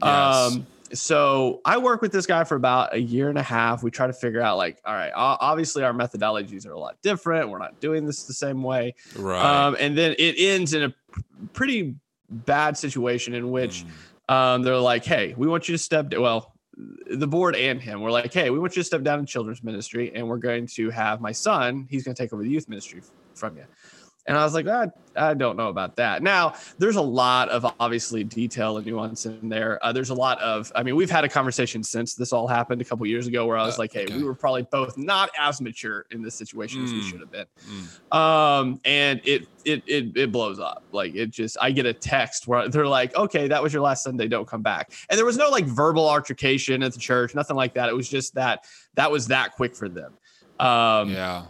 Yes. 0.02 0.52
Um, 0.52 0.66
so 0.92 1.60
I 1.64 1.78
work 1.78 2.02
with 2.02 2.12
this 2.12 2.26
guy 2.26 2.44
for 2.44 2.56
about 2.56 2.94
a 2.94 2.98
year 3.00 3.28
and 3.28 3.38
a 3.38 3.42
half. 3.42 3.82
We 3.82 3.90
try 3.90 4.06
to 4.06 4.12
figure 4.12 4.40
out 4.40 4.56
like, 4.58 4.78
all 4.84 4.94
right, 4.94 5.12
obviously 5.14 5.82
our 5.82 5.92
methodologies 5.92 6.66
are 6.66 6.72
a 6.72 6.78
lot 6.78 7.00
different. 7.02 7.48
We're 7.48 7.58
not 7.58 7.80
doing 7.80 8.04
this 8.06 8.24
the 8.24 8.34
same 8.34 8.62
way. 8.62 8.94
right. 9.16 9.42
Um, 9.66 9.76
and 9.80 9.96
then 9.96 10.14
it 10.18 10.34
ends 10.38 10.74
in 10.74 10.84
a 10.84 10.94
pretty 11.52 11.94
bad 12.30 12.76
situation 12.76 13.34
in 13.34 13.50
which 13.50 13.84
Mm. 14.28 14.34
um, 14.34 14.62
they're 14.62 14.78
like, 14.78 15.04
"Hey, 15.04 15.34
we 15.36 15.46
want 15.46 15.68
you 15.68 15.74
to 15.74 15.78
step." 15.78 16.08
d- 16.10 16.18
Well, 16.18 16.52
the 17.10 17.26
board 17.26 17.54
and 17.56 17.80
him 17.80 18.00
were 18.00 18.10
like, 18.10 18.32
"Hey, 18.32 18.50
we 18.50 18.58
want 18.58 18.74
you 18.76 18.82
to 18.82 18.86
step 18.86 19.02
down 19.02 19.18
in 19.20 19.26
children's 19.26 19.62
ministry, 19.62 20.12
and 20.14 20.26
we're 20.28 20.38
going 20.38 20.66
to 20.74 20.90
have 20.90 21.20
my 21.20 21.32
son. 21.32 21.86
He's 21.88 22.02
going 22.04 22.14
to 22.14 22.22
take 22.22 22.32
over 22.32 22.42
the 22.42 22.48
youth 22.50 22.68
ministry 22.68 23.02
from 23.34 23.56
you." 23.56 23.64
And 24.26 24.38
I 24.38 24.44
was 24.44 24.54
like, 24.54 24.66
I, 24.66 24.88
I 25.16 25.34
don't 25.34 25.56
know 25.56 25.68
about 25.68 25.96
that. 25.96 26.22
Now, 26.22 26.54
there's 26.78 26.96
a 26.96 27.02
lot 27.02 27.50
of 27.50 27.66
obviously 27.78 28.24
detail 28.24 28.78
and 28.78 28.86
nuance 28.86 29.26
in 29.26 29.48
there. 29.48 29.78
Uh, 29.84 29.92
there's 29.92 30.10
a 30.10 30.14
lot 30.14 30.40
of, 30.40 30.72
I 30.74 30.82
mean, 30.82 30.96
we've 30.96 31.10
had 31.10 31.24
a 31.24 31.28
conversation 31.28 31.82
since 31.82 32.14
this 32.14 32.32
all 32.32 32.48
happened 32.48 32.80
a 32.80 32.84
couple 32.84 33.06
years 33.06 33.26
ago 33.26 33.46
where 33.46 33.58
I 33.58 33.66
was 33.66 33.74
Uh, 33.76 33.82
like, 33.82 33.92
hey, 33.92 34.04
okay. 34.04 34.16
we 34.16 34.24
were 34.24 34.34
probably 34.34 34.66
both 34.72 34.96
not 34.96 35.30
as 35.38 35.60
mature 35.60 36.06
in 36.10 36.22
this 36.22 36.36
situation 36.36 36.82
as 36.84 36.92
we 36.92 37.00
Mm. 37.00 37.10
should 37.10 37.20
have 37.20 37.30
been 37.30 37.46
Mm. 37.68 38.16
um 38.16 38.80
and 38.84 39.20
it, 39.24 39.42
it 39.64 39.82
it 39.86 40.16
it 40.16 40.32
blows 40.32 40.58
up 40.58 40.84
like 40.92 41.14
it 41.14 41.30
just 41.30 41.56
i 41.60 41.70
get 41.70 41.84
a 41.86 41.92
text 41.92 42.46
where 42.46 42.68
they're 42.68 42.86
like 42.86 43.14
okay 43.16 43.48
that 43.48 43.62
was 43.62 43.72
your 43.72 43.82
last 43.82 44.04
sunday 44.04 44.28
don't 44.28 44.46
come 44.46 44.62
back 44.62 44.92
and 45.08 45.18
there 45.18 45.24
was 45.24 45.36
no 45.36 45.48
like 45.48 45.64
verbal 45.66 46.08
altercation 46.08 46.82
at 46.82 46.92
the 46.92 46.98
church 46.98 47.34
nothing 47.34 47.56
like 47.56 47.74
that 47.74 47.88
it 47.88 47.94
was 47.94 48.08
just 48.08 48.34
that 48.34 48.64
that 48.94 49.10
was 49.10 49.26
that 49.28 49.52
quick 49.52 49.74
for 49.74 49.88
them 49.88 50.16
um 50.60 51.10
yeah. 51.10 51.44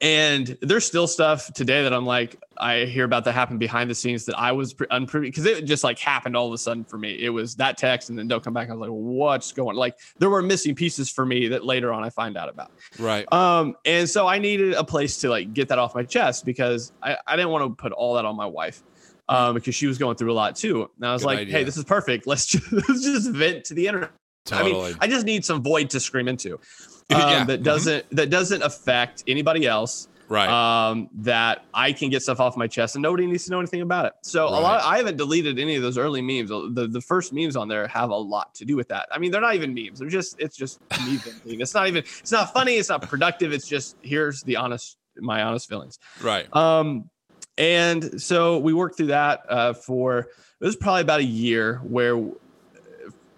And 0.00 0.56
there's 0.60 0.84
still 0.84 1.06
stuff 1.06 1.52
today 1.52 1.82
that 1.82 1.92
I'm 1.92 2.06
like, 2.06 2.42
I 2.58 2.84
hear 2.84 3.04
about 3.04 3.24
that 3.24 3.32
happened 3.32 3.60
behind 3.60 3.90
the 3.90 3.94
scenes 3.94 4.24
that 4.26 4.38
I 4.38 4.52
was 4.52 4.74
pre- 4.74 4.86
unprivy 4.88 5.22
because 5.22 5.44
it 5.46 5.64
just 5.64 5.84
like 5.84 5.98
happened 5.98 6.36
all 6.36 6.46
of 6.46 6.52
a 6.52 6.58
sudden 6.58 6.84
for 6.84 6.98
me. 6.98 7.12
It 7.22 7.30
was 7.30 7.54
that 7.56 7.76
text 7.76 8.10
and 8.10 8.18
then 8.18 8.28
don't 8.28 8.42
come 8.42 8.54
back. 8.54 8.68
I 8.68 8.72
was 8.72 8.80
like, 8.80 8.90
what's 8.90 9.52
going? 9.52 9.76
Like 9.76 9.98
there 10.18 10.30
were 10.30 10.42
missing 10.42 10.74
pieces 10.74 11.10
for 11.10 11.26
me 11.26 11.48
that 11.48 11.64
later 11.64 11.92
on 11.92 12.04
I 12.04 12.10
find 12.10 12.36
out 12.36 12.48
about. 12.48 12.72
Right. 12.98 13.30
Um, 13.32 13.76
and 13.84 14.08
so 14.08 14.26
I 14.26 14.38
needed 14.38 14.74
a 14.74 14.84
place 14.84 15.18
to 15.18 15.28
like 15.28 15.52
get 15.54 15.68
that 15.68 15.78
off 15.78 15.94
my 15.94 16.02
chest 16.04 16.44
because 16.44 16.92
I, 17.02 17.16
I 17.26 17.36
didn't 17.36 17.50
want 17.50 17.64
to 17.64 17.74
put 17.74 17.92
all 17.92 18.14
that 18.14 18.24
on 18.24 18.36
my 18.36 18.46
wife. 18.46 18.82
Um, 19.28 19.54
because 19.54 19.74
she 19.74 19.88
was 19.88 19.98
going 19.98 20.16
through 20.16 20.30
a 20.30 20.34
lot 20.34 20.54
too. 20.54 20.88
And 20.96 21.04
I 21.04 21.12
was 21.12 21.22
Good 21.22 21.26
like, 21.26 21.38
idea. 21.40 21.52
hey, 21.52 21.64
this 21.64 21.76
is 21.76 21.82
perfect. 21.82 22.28
Let's 22.28 22.46
just, 22.52 22.70
let's 22.70 23.02
just 23.02 23.30
vent 23.30 23.64
to 23.64 23.74
the 23.74 23.88
internet. 23.88 24.12
Totally. 24.46 24.84
I 24.84 24.88
mean, 24.88 24.96
I 25.00 25.06
just 25.08 25.26
need 25.26 25.44
some 25.44 25.62
void 25.62 25.90
to 25.90 26.00
scream 26.00 26.28
into. 26.28 26.58
Um, 27.08 27.20
Yeah. 27.20 27.44
that 27.44 27.60
Mhm. 27.60 27.64
doesn't 27.64 28.04
that 28.16 28.30
doesn't 28.30 28.62
affect 28.64 29.22
anybody 29.28 29.64
else 29.64 30.08
right. 30.28 30.48
um, 30.48 31.08
that 31.18 31.64
I 31.72 31.92
can 31.92 32.10
get 32.10 32.20
stuff 32.20 32.40
off 32.40 32.56
my 32.56 32.66
chest 32.66 32.96
and 32.96 33.02
nobody 33.04 33.28
needs 33.28 33.44
to 33.44 33.52
know 33.52 33.60
anything 33.60 33.80
about 33.80 34.06
it. 34.06 34.14
So 34.22 34.48
a 34.48 34.50
lot, 34.50 34.82
I 34.82 34.96
haven't 34.96 35.16
deleted 35.16 35.56
any 35.60 35.76
of 35.76 35.82
those 35.82 35.98
early 35.98 36.20
memes. 36.20 36.48
The 36.50 36.88
the 36.90 37.00
first 37.00 37.32
memes 37.32 37.54
on 37.54 37.68
there 37.68 37.86
have 37.86 38.10
a 38.10 38.16
lot 38.16 38.56
to 38.56 38.64
do 38.64 38.74
with 38.74 38.88
that. 38.88 39.06
I 39.12 39.20
mean, 39.20 39.30
they're 39.30 39.40
not 39.40 39.54
even 39.54 39.72
memes. 39.72 40.00
They're 40.00 40.08
just 40.08 40.34
it's 40.40 40.56
just 40.56 40.80
me 41.06 41.14
venting. 41.18 41.60
It's 41.64 41.74
not 41.74 41.86
even 41.86 42.02
it's 42.18 42.32
not 42.32 42.52
funny. 42.52 42.74
It's 42.74 42.88
not 42.88 43.02
productive. 43.02 43.52
It's 43.52 43.68
just 43.68 43.94
here's 44.02 44.42
the 44.42 44.56
honest 44.56 44.96
my 45.18 45.42
honest 45.44 45.68
feelings. 45.68 46.00
right. 46.20 46.48
Um, 46.56 47.08
and 47.56 48.20
so 48.20 48.58
we 48.58 48.72
worked 48.72 48.96
through 48.96 49.06
that 49.14 49.44
uh, 49.48 49.74
for 49.74 50.18
it 50.60 50.64
was 50.64 50.74
probably 50.74 51.02
about 51.02 51.20
a 51.20 51.24
year 51.24 51.76
where 51.84 52.18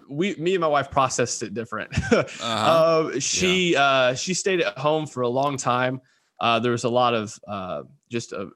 we 0.09 0.35
me 0.35 0.55
and 0.55 0.61
my 0.61 0.67
wife 0.67 0.91
processed 0.91 1.43
it 1.43 1.53
different. 1.53 1.91
Uh-huh. 2.41 3.11
uh, 3.13 3.19
she 3.19 3.75
uh, 3.75 4.13
she 4.13 4.33
stayed 4.33 4.61
at 4.61 4.77
home 4.77 5.07
for 5.07 5.21
a 5.21 5.27
long 5.27 5.57
time. 5.57 6.01
Uh, 6.39 6.59
there 6.59 6.71
was 6.71 6.83
a 6.83 6.89
lot 6.89 7.13
of 7.13 7.37
uh, 7.47 7.83
just 8.09 8.33
a 8.33 8.49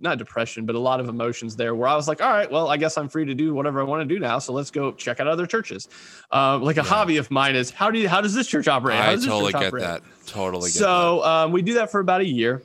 not 0.00 0.18
depression, 0.18 0.66
but 0.66 0.74
a 0.74 0.78
lot 0.78 1.00
of 1.00 1.08
emotions 1.08 1.56
there 1.56 1.74
where 1.74 1.88
I 1.88 1.96
was 1.96 2.08
like, 2.08 2.22
all 2.22 2.30
right, 2.30 2.50
well, 2.50 2.68
I 2.68 2.76
guess 2.76 2.96
I'm 2.96 3.08
free 3.08 3.24
to 3.24 3.34
do 3.34 3.54
whatever 3.54 3.80
I 3.80 3.84
want 3.84 4.08
to 4.08 4.14
do 4.14 4.20
now. 4.20 4.38
So 4.38 4.52
let's 4.52 4.70
go 4.70 4.92
check 4.92 5.20
out 5.20 5.26
other 5.26 5.46
churches. 5.46 5.88
Um, 6.30 6.62
like 6.62 6.76
a 6.76 6.82
hobby 6.82 7.16
of 7.16 7.30
mine 7.30 7.56
is 7.56 7.70
how 7.70 7.90
do 7.90 7.98
you, 7.98 8.08
how 8.08 8.20
does 8.20 8.34
this 8.34 8.46
church 8.46 8.68
operate? 8.68 8.98
I 8.98 9.16
totally 9.16 9.52
get 9.52 9.66
operate? 9.66 9.82
that. 9.82 10.02
Totally 10.26 10.68
get 10.68 10.78
so 10.78 11.24
um, 11.24 11.52
we 11.52 11.62
do 11.62 11.74
that 11.74 11.90
for 11.90 12.00
about 12.00 12.20
a 12.20 12.26
year 12.26 12.62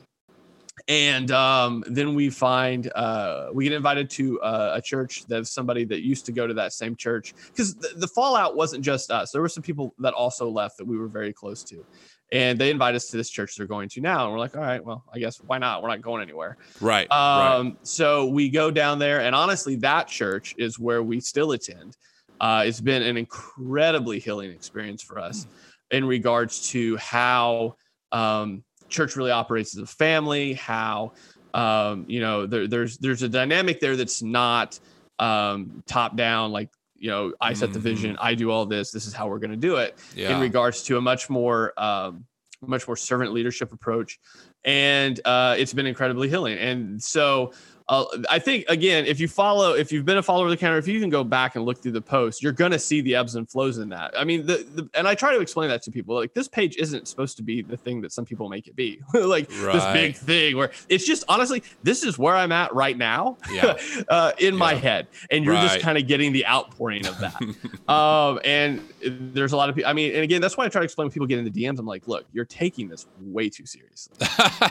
and 0.86 1.30
um, 1.30 1.82
then 1.86 2.14
we 2.14 2.28
find 2.30 2.92
uh, 2.94 3.48
we 3.52 3.64
get 3.64 3.72
invited 3.72 4.10
to 4.10 4.40
uh, 4.40 4.72
a 4.74 4.82
church 4.82 5.24
that's 5.26 5.50
somebody 5.50 5.84
that 5.84 6.02
used 6.02 6.26
to 6.26 6.32
go 6.32 6.46
to 6.46 6.54
that 6.54 6.72
same 6.72 6.94
church 6.94 7.34
because 7.48 7.74
the, 7.74 7.88
the 7.96 8.08
fallout 8.08 8.56
wasn't 8.56 8.84
just 8.84 9.10
us 9.10 9.32
there 9.32 9.42
were 9.42 9.48
some 9.48 9.62
people 9.62 9.94
that 9.98 10.14
also 10.14 10.48
left 10.48 10.76
that 10.76 10.86
we 10.86 10.98
were 10.98 11.08
very 11.08 11.32
close 11.32 11.64
to 11.64 11.84
and 12.32 12.58
they 12.58 12.70
invite 12.70 12.94
us 12.94 13.08
to 13.08 13.16
this 13.16 13.30
church 13.30 13.56
they're 13.56 13.66
going 13.66 13.88
to 13.88 14.00
now 14.00 14.24
and 14.24 14.32
we're 14.32 14.38
like 14.38 14.54
all 14.56 14.62
right 14.62 14.84
well 14.84 15.04
i 15.14 15.18
guess 15.18 15.38
why 15.46 15.58
not 15.58 15.82
we're 15.82 15.88
not 15.88 16.02
going 16.02 16.22
anywhere 16.22 16.44
that. 16.44 16.84
Right. 16.84 17.08
right. 17.10 17.56
um, 17.56 17.78
So 17.82 18.26
we 18.26 18.48
go 18.48 18.70
down 18.70 18.98
there, 18.98 19.20
and 19.20 19.34
honestly, 19.34 19.76
that 19.76 20.08
church 20.08 20.54
is 20.58 20.78
where 20.78 21.02
we 21.02 21.20
still 21.20 21.52
attend. 21.52 21.96
Uh, 22.40 22.64
it's 22.66 22.80
been 22.80 23.02
an 23.02 23.16
incredibly 23.16 24.18
healing 24.18 24.50
experience 24.50 25.02
for 25.02 25.18
us 25.18 25.46
in 25.90 26.04
regards 26.04 26.68
to 26.70 26.96
how 26.96 27.76
um, 28.12 28.64
church 28.94 29.16
really 29.16 29.30
operates 29.30 29.76
as 29.76 29.82
a 29.82 29.86
family. 29.86 30.54
How 30.54 31.12
um, 31.52 32.04
you 32.08 32.20
know 32.20 32.46
there, 32.46 32.66
there's 32.66 32.96
there's 32.98 33.22
a 33.22 33.28
dynamic 33.28 33.80
there 33.80 33.96
that's 33.96 34.22
not 34.22 34.78
um, 35.18 35.82
top 35.86 36.16
down, 36.16 36.52
like 36.52 36.70
you 36.96 37.10
know 37.10 37.32
I 37.40 37.52
set 37.52 37.72
the 37.72 37.78
vision, 37.80 38.16
I 38.20 38.34
do 38.34 38.50
all 38.50 38.66
this, 38.66 38.90
this 38.90 39.06
is 39.06 39.12
how 39.12 39.28
we're 39.28 39.38
going 39.40 39.50
to 39.50 39.56
do 39.56 39.76
it 39.76 39.98
Yeah. 40.14 40.34
in 40.34 40.40
regards 40.40 40.82
to 40.84 40.96
a 40.96 41.00
much 41.00 41.28
more 41.28 41.72
um, 41.76 42.24
much 42.66 42.86
more 42.88 42.96
servant 42.96 43.32
leadership 43.32 43.72
approach 43.72 44.18
and 44.64 45.20
uh, 45.26 45.54
it's 45.58 45.74
been 45.74 45.86
incredibly 45.86 46.28
healing 46.30 46.56
and 46.56 47.02
so 47.02 47.52
uh, 47.88 48.04
I 48.30 48.38
think 48.38 48.64
again, 48.68 49.04
if 49.04 49.20
you 49.20 49.28
follow, 49.28 49.74
if 49.74 49.92
you've 49.92 50.06
been 50.06 50.16
a 50.16 50.22
follower 50.22 50.46
of 50.46 50.50
the 50.50 50.56
counter, 50.56 50.78
if 50.78 50.88
you 50.88 50.98
can 51.00 51.10
go 51.10 51.22
back 51.22 51.54
and 51.54 51.66
look 51.66 51.82
through 51.82 51.92
the 51.92 52.00
post, 52.00 52.42
you're 52.42 52.52
gonna 52.52 52.78
see 52.78 53.02
the 53.02 53.14
ebbs 53.14 53.34
and 53.34 53.48
flows 53.48 53.76
in 53.76 53.90
that. 53.90 54.18
I 54.18 54.24
mean, 54.24 54.46
the, 54.46 54.66
the 54.74 54.88
and 54.94 55.06
I 55.06 55.14
try 55.14 55.34
to 55.34 55.40
explain 55.40 55.68
that 55.68 55.82
to 55.82 55.90
people. 55.90 56.14
Like 56.14 56.32
this 56.32 56.48
page 56.48 56.76
isn't 56.76 57.06
supposed 57.08 57.36
to 57.36 57.42
be 57.42 57.60
the 57.60 57.76
thing 57.76 58.00
that 58.00 58.10
some 58.10 58.24
people 58.24 58.48
make 58.48 58.68
it 58.68 58.74
be, 58.74 59.00
like 59.14 59.48
this 59.48 59.84
big 59.92 60.16
thing 60.16 60.56
where 60.56 60.70
it's 60.88 61.06
just 61.06 61.24
honestly, 61.28 61.62
this 61.82 62.04
is 62.04 62.18
where 62.18 62.34
I'm 62.34 62.52
at 62.52 62.74
right 62.74 62.96
now, 62.96 63.36
Yeah. 63.52 63.76
uh, 64.08 64.32
in 64.38 64.56
my 64.56 64.74
head, 64.74 65.06
and 65.30 65.44
you're 65.44 65.54
just 65.56 65.80
kind 65.80 65.98
of 65.98 66.06
getting 66.06 66.32
the 66.32 66.46
outpouring 66.46 67.06
of 67.06 67.18
that. 67.18 67.34
um, 67.92 68.40
and 68.46 68.80
there's 69.02 69.52
a 69.52 69.58
lot 69.58 69.68
of 69.68 69.74
people. 69.74 69.90
I 69.90 69.92
mean, 69.92 70.14
and 70.14 70.22
again, 70.22 70.40
that's 70.40 70.56
why 70.56 70.64
I 70.64 70.68
try 70.68 70.80
to 70.80 70.84
explain 70.84 71.06
when 71.06 71.12
people 71.12 71.26
get 71.26 71.38
in 71.38 71.44
the 71.44 71.50
DMs. 71.50 71.78
I'm 71.78 71.86
like, 71.86 72.08
look, 72.08 72.24
you're 72.32 72.46
taking 72.46 72.88
this 72.88 73.06
way 73.20 73.50
too 73.50 73.66
seriously 73.66 74.16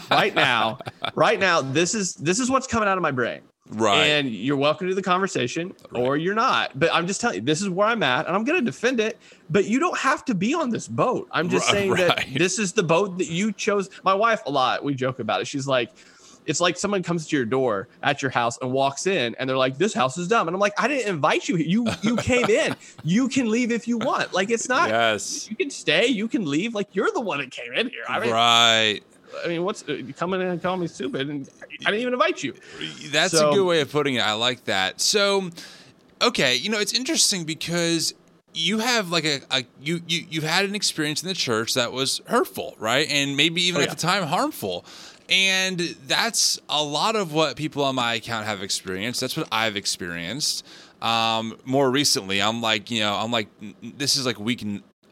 right 0.09 0.33
now. 0.33 0.79
Right 1.13 1.39
now, 1.39 1.61
this 1.61 1.93
is 1.93 2.15
this 2.15 2.39
is 2.39 2.49
what's 2.49 2.65
coming 2.65 2.89
out 2.89 2.97
of 2.97 3.02
my 3.03 3.11
brain. 3.11 3.41
right. 3.69 4.05
And 4.05 4.29
you're 4.29 4.57
welcome 4.57 4.87
to 4.89 4.95
the 4.95 5.03
conversation 5.03 5.75
or 5.93 6.17
you're 6.17 6.33
not. 6.33 6.77
But 6.79 6.89
I'm 6.91 7.05
just 7.05 7.21
telling 7.21 7.35
you, 7.35 7.41
this 7.41 7.61
is 7.61 7.69
where 7.69 7.87
I'm 7.87 8.01
at 8.01 8.25
and 8.25 8.35
I'm 8.35 8.43
going 8.43 8.59
to 8.59 8.65
defend 8.65 8.99
it. 8.99 9.19
But 9.51 9.65
you 9.65 9.79
don't 9.79 9.97
have 9.97 10.25
to 10.25 10.33
be 10.33 10.55
on 10.55 10.71
this 10.71 10.87
boat. 10.87 11.27
I'm 11.31 11.49
just 11.49 11.67
saying 11.69 11.93
that 11.93 12.25
this 12.33 12.57
is 12.57 12.73
the 12.73 12.83
boat 12.83 13.19
that 13.19 13.27
you 13.27 13.51
chose. 13.51 13.89
My 14.03 14.13
wife, 14.15 14.41
a 14.47 14.51
lot, 14.51 14.83
we 14.83 14.95
joke 14.95 15.19
about 15.19 15.41
it. 15.41 15.45
She's 15.47 15.67
like, 15.67 15.91
it's 16.45 16.59
like 16.59 16.77
someone 16.77 17.03
comes 17.03 17.27
to 17.27 17.35
your 17.35 17.45
door 17.45 17.87
at 18.01 18.21
your 18.21 18.31
house 18.31 18.57
and 18.61 18.71
walks 18.71 19.07
in 19.07 19.35
and 19.39 19.49
they're 19.49 19.57
like, 19.57 19.77
this 19.77 19.93
house 19.93 20.17
is 20.17 20.27
dumb. 20.27 20.47
And 20.47 20.55
I'm 20.55 20.59
like, 20.59 20.73
I 20.77 20.87
didn't 20.87 21.07
invite 21.07 21.47
you. 21.47 21.57
You 21.57 21.87
you 22.01 22.15
came 22.17 22.45
in. 22.45 22.75
You 23.05 23.27
can 23.27 23.49
leave 23.49 23.71
if 23.71 23.87
you 23.87 23.97
want. 23.97 24.33
Like 24.33 24.49
it's 24.49 24.69
not 24.69 24.89
yes. 24.89 25.49
you 25.49 25.55
can 25.55 25.69
stay, 25.69 26.07
you 26.07 26.27
can 26.27 26.49
leave. 26.49 26.73
Like 26.73 26.95
you're 26.95 27.11
the 27.11 27.21
one 27.21 27.39
that 27.39 27.51
came 27.51 27.73
in 27.73 27.89
here. 27.89 28.03
I 28.07 28.19
mean, 28.19 28.31
right. 28.31 29.01
I 29.43 29.47
mean, 29.47 29.63
what's 29.63 29.83
uh, 29.83 30.01
coming 30.17 30.41
in 30.41 30.47
and 30.47 30.61
calling 30.61 30.81
me 30.81 30.87
stupid? 30.87 31.29
And 31.29 31.49
I 31.85 31.91
didn't 31.91 32.01
even 32.01 32.13
invite 32.13 32.43
you. 32.43 32.53
That's 33.11 33.31
So- 33.37 33.49
a 33.51 33.53
good 33.53 33.65
way 33.65 33.81
of 33.81 33.91
putting 33.91 34.15
it. 34.15 34.21
I 34.21 34.33
like 34.33 34.65
that. 34.65 35.01
So, 35.01 35.49
okay, 36.21 36.55
you 36.55 36.69
know, 36.69 36.79
it's 36.79 36.93
interesting 36.93 37.43
because 37.43 38.13
you 38.53 38.79
have 38.79 39.09
like 39.09 39.25
a, 39.25 39.39
a 39.49 39.63
you, 39.81 40.01
you 40.07 40.25
you've 40.29 40.43
had 40.43 40.65
an 40.65 40.75
experience 40.75 41.23
in 41.23 41.27
the 41.27 41.33
church 41.33 41.73
that 41.73 41.91
was 41.91 42.21
hurtful, 42.27 42.75
right? 42.79 43.07
And 43.09 43.35
maybe 43.35 43.63
even 43.63 43.81
Oh, 43.81 43.83
at 43.83 43.89
yeah. 43.89 43.93
the 43.95 44.01
time 44.01 44.23
harmful. 44.23 44.85
And 45.29 45.79
that's 46.07 46.59
a 46.69 46.83
lot 46.83 47.15
of 47.15 47.33
what 47.33 47.55
people 47.55 47.83
on 47.83 47.95
my 47.95 48.15
account 48.15 48.45
have 48.45 48.61
experienced. 48.61 49.21
That's 49.21 49.35
what 49.37 49.47
I've 49.51 49.75
experienced. 49.75 50.65
Um, 51.01 51.57
more 51.65 51.89
recently, 51.89 52.41
I'm 52.41 52.61
like, 52.61 52.91
you 52.91 52.99
know, 52.99 53.15
I'm 53.15 53.31
like, 53.31 53.47
this 53.81 54.15
is 54.15 54.25
like 54.25 54.39
week 54.39 54.63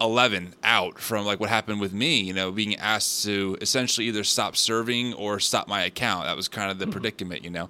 11 0.02 0.56
out 0.64 1.00
from 1.00 1.26
like 1.26 1.40
what 1.40 1.50
happened 1.50 1.80
with 1.80 1.94
me, 1.94 2.20
you 2.20 2.34
know, 2.34 2.52
being 2.52 2.76
asked 2.78 3.24
to 3.24 3.58
essentially 3.62 4.08
either 4.08 4.24
stop 4.24 4.58
serving 4.58 5.14
or 5.14 5.40
stop 5.40 5.68
my 5.68 5.84
account. 5.84 6.26
That 6.26 6.36
was 6.36 6.48
kind 6.48 6.72
of 6.72 6.80
the 6.80 6.86
mm-hmm. 6.86 6.92
predicament, 6.92 7.44
you 7.44 7.50
know. 7.52 7.70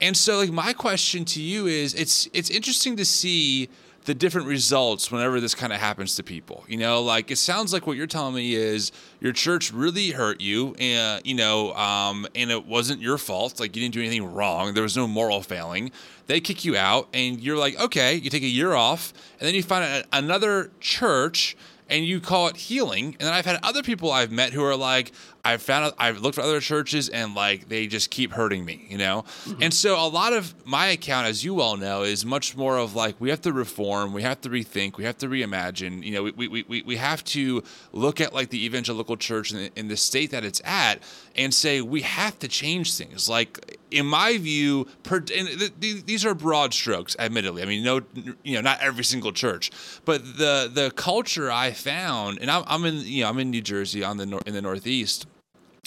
And 0.00 0.16
so 0.16 0.38
like 0.38 0.50
my 0.50 0.72
question 0.72 1.24
to 1.26 1.42
you 1.42 1.66
is 1.66 1.94
it's 1.94 2.28
it's 2.32 2.50
interesting 2.50 2.96
to 2.96 3.04
see 3.04 3.68
the 4.04 4.14
different 4.14 4.46
results 4.46 5.10
whenever 5.10 5.40
this 5.40 5.54
kind 5.54 5.72
of 5.72 5.80
happens 5.80 6.16
to 6.16 6.22
people. 6.22 6.64
You 6.68 6.76
know, 6.76 7.02
like 7.02 7.30
it 7.30 7.36
sounds 7.36 7.72
like 7.72 7.86
what 7.86 7.96
you're 7.96 8.06
telling 8.06 8.34
me 8.34 8.54
is 8.54 8.92
your 9.20 9.32
church 9.32 9.72
really 9.72 10.10
hurt 10.10 10.40
you, 10.40 10.74
and 10.78 11.24
you 11.26 11.34
know, 11.34 11.74
um, 11.74 12.26
and 12.34 12.50
it 12.50 12.66
wasn't 12.66 13.00
your 13.00 13.18
fault. 13.18 13.58
Like 13.58 13.74
you 13.74 13.82
didn't 13.82 13.94
do 13.94 14.00
anything 14.00 14.32
wrong. 14.32 14.74
There 14.74 14.82
was 14.82 14.96
no 14.96 15.06
moral 15.06 15.40
failing. 15.42 15.90
They 16.26 16.40
kick 16.40 16.64
you 16.64 16.76
out, 16.76 17.08
and 17.14 17.40
you're 17.40 17.56
like, 17.56 17.78
okay, 17.80 18.14
you 18.14 18.30
take 18.30 18.42
a 18.42 18.46
year 18.46 18.74
off, 18.74 19.12
and 19.40 19.46
then 19.46 19.54
you 19.54 19.62
find 19.62 20.04
another 20.12 20.70
church 20.80 21.56
and 21.94 22.04
you 22.04 22.20
call 22.20 22.48
it 22.48 22.56
healing. 22.56 23.16
And 23.18 23.20
then 23.20 23.32
I've 23.32 23.44
had 23.44 23.60
other 23.62 23.82
people 23.82 24.10
I've 24.10 24.32
met 24.32 24.52
who 24.52 24.64
are 24.64 24.74
like, 24.74 25.12
I've 25.44 25.62
found 25.62 25.84
out, 25.86 25.94
I've 25.96 26.20
looked 26.20 26.34
for 26.34 26.40
other 26.40 26.60
churches 26.60 27.08
and 27.08 27.34
like 27.34 27.68
they 27.68 27.86
just 27.86 28.10
keep 28.10 28.32
hurting 28.32 28.64
me, 28.64 28.86
you 28.88 28.98
know? 28.98 29.24
Mm-hmm. 29.44 29.62
And 29.62 29.74
so 29.74 29.94
a 29.94 30.08
lot 30.08 30.32
of 30.32 30.54
my 30.66 30.86
account, 30.86 31.28
as 31.28 31.44
you 31.44 31.54
well 31.54 31.76
know, 31.76 32.02
is 32.02 32.24
much 32.24 32.56
more 32.56 32.78
of 32.78 32.96
like, 32.96 33.14
we 33.20 33.30
have 33.30 33.42
to 33.42 33.52
reform, 33.52 34.12
we 34.12 34.22
have 34.22 34.40
to 34.40 34.48
rethink, 34.48 34.96
we 34.96 35.04
have 35.04 35.18
to 35.18 35.28
reimagine, 35.28 36.02
you 36.02 36.12
know, 36.12 36.24
we, 36.24 36.48
we, 36.48 36.64
we, 36.66 36.82
we 36.82 36.96
have 36.96 37.22
to 37.24 37.62
look 37.92 38.20
at 38.20 38.34
like 38.34 38.50
the 38.50 38.64
evangelical 38.64 39.16
church 39.16 39.52
in 39.52 39.58
the, 39.58 39.70
in 39.76 39.86
the 39.86 39.96
state 39.96 40.32
that 40.32 40.44
it's 40.44 40.60
at 40.64 41.00
and 41.36 41.54
say, 41.54 41.80
we 41.80 42.00
have 42.00 42.36
to 42.40 42.48
change 42.48 42.94
things. 42.94 43.28
Like, 43.28 43.78
in 43.94 44.06
my 44.06 44.38
view, 44.38 44.86
per, 45.02 45.20
th- 45.20 45.72
th- 45.80 46.04
these 46.04 46.24
are 46.24 46.34
broad 46.34 46.74
strokes, 46.74 47.14
admittedly. 47.18 47.62
I 47.62 47.66
mean, 47.66 47.84
no, 47.84 48.00
you 48.42 48.54
know, 48.54 48.60
not 48.60 48.80
every 48.80 49.04
single 49.04 49.32
church, 49.32 49.70
but 50.04 50.24
the 50.24 50.70
the 50.72 50.92
culture 50.94 51.50
I 51.50 51.72
found, 51.72 52.38
and 52.40 52.50
I'm, 52.50 52.64
I'm 52.66 52.84
in, 52.84 53.00
you 53.00 53.22
know, 53.22 53.30
I'm 53.30 53.38
in 53.38 53.50
New 53.50 53.62
Jersey 53.62 54.02
on 54.02 54.16
the 54.16 54.26
nor- 54.26 54.42
in 54.46 54.54
the 54.54 54.62
Northeast. 54.62 55.26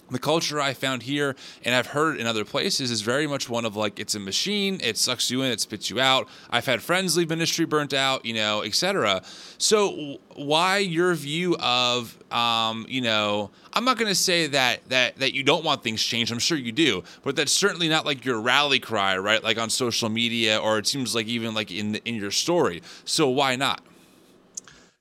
The 0.10 0.20
culture 0.20 0.62
I 0.62 0.74
found 0.74 1.04
here, 1.04 1.36
and 1.64 1.76
I've 1.76 1.88
heard 1.88 2.18
in 2.18 2.28
other 2.28 2.46
places, 2.46 2.92
is 2.92 3.02
very 3.02 3.28
much 3.28 3.50
one 3.50 3.66
of 3.66 3.76
like 3.76 4.00
it's 4.00 4.16
a 4.16 4.20
machine. 4.20 4.80
It 4.82 4.98
sucks 4.98 5.30
you 5.30 5.42
in, 5.42 5.52
it 5.52 5.60
spits 5.60 5.90
you 5.90 6.00
out. 6.00 6.28
I've 6.50 6.66
had 6.66 6.82
friends 6.82 7.18
leave 7.18 7.30
ministry 7.30 7.66
burnt 7.66 7.94
out, 7.94 8.26
you 8.26 8.34
know, 8.34 8.64
etc. 8.64 9.22
So, 9.58 10.18
why 10.36 10.78
your 10.78 11.14
view 11.14 11.58
of, 11.58 12.18
um, 12.32 12.86
you 12.88 13.02
know, 13.02 13.52
I'm 13.74 13.84
not 13.84 13.98
going 13.98 14.08
to 14.08 14.16
say 14.16 14.48
that 14.48 14.88
that 14.90 15.18
that 15.18 15.34
you 15.34 15.44
don't 15.44 15.66
want 15.66 15.84
things 15.84 16.02
changed. 16.02 16.32
I'm 16.32 16.40
sure 16.40 16.58
you 16.58 16.72
do, 16.72 17.04
but 17.24 17.36
that's 17.36 17.52
certainly 17.52 17.90
not 17.90 18.06
like 18.06 18.24
your 18.24 18.40
rally 18.40 18.80
cry, 18.80 19.18
right? 19.18 19.44
Like 19.44 19.58
on 19.58 19.70
social 19.70 20.10
media, 20.10 20.58
or 20.58 20.78
it 20.78 20.88
seems 20.88 21.16
like 21.16 21.28
even 21.28 21.54
like 21.54 21.70
in 21.72 21.96
in 22.06 22.16
your 22.16 22.32
story. 22.32 22.82
So 23.04 23.28
why 23.28 23.58
not? 23.58 23.82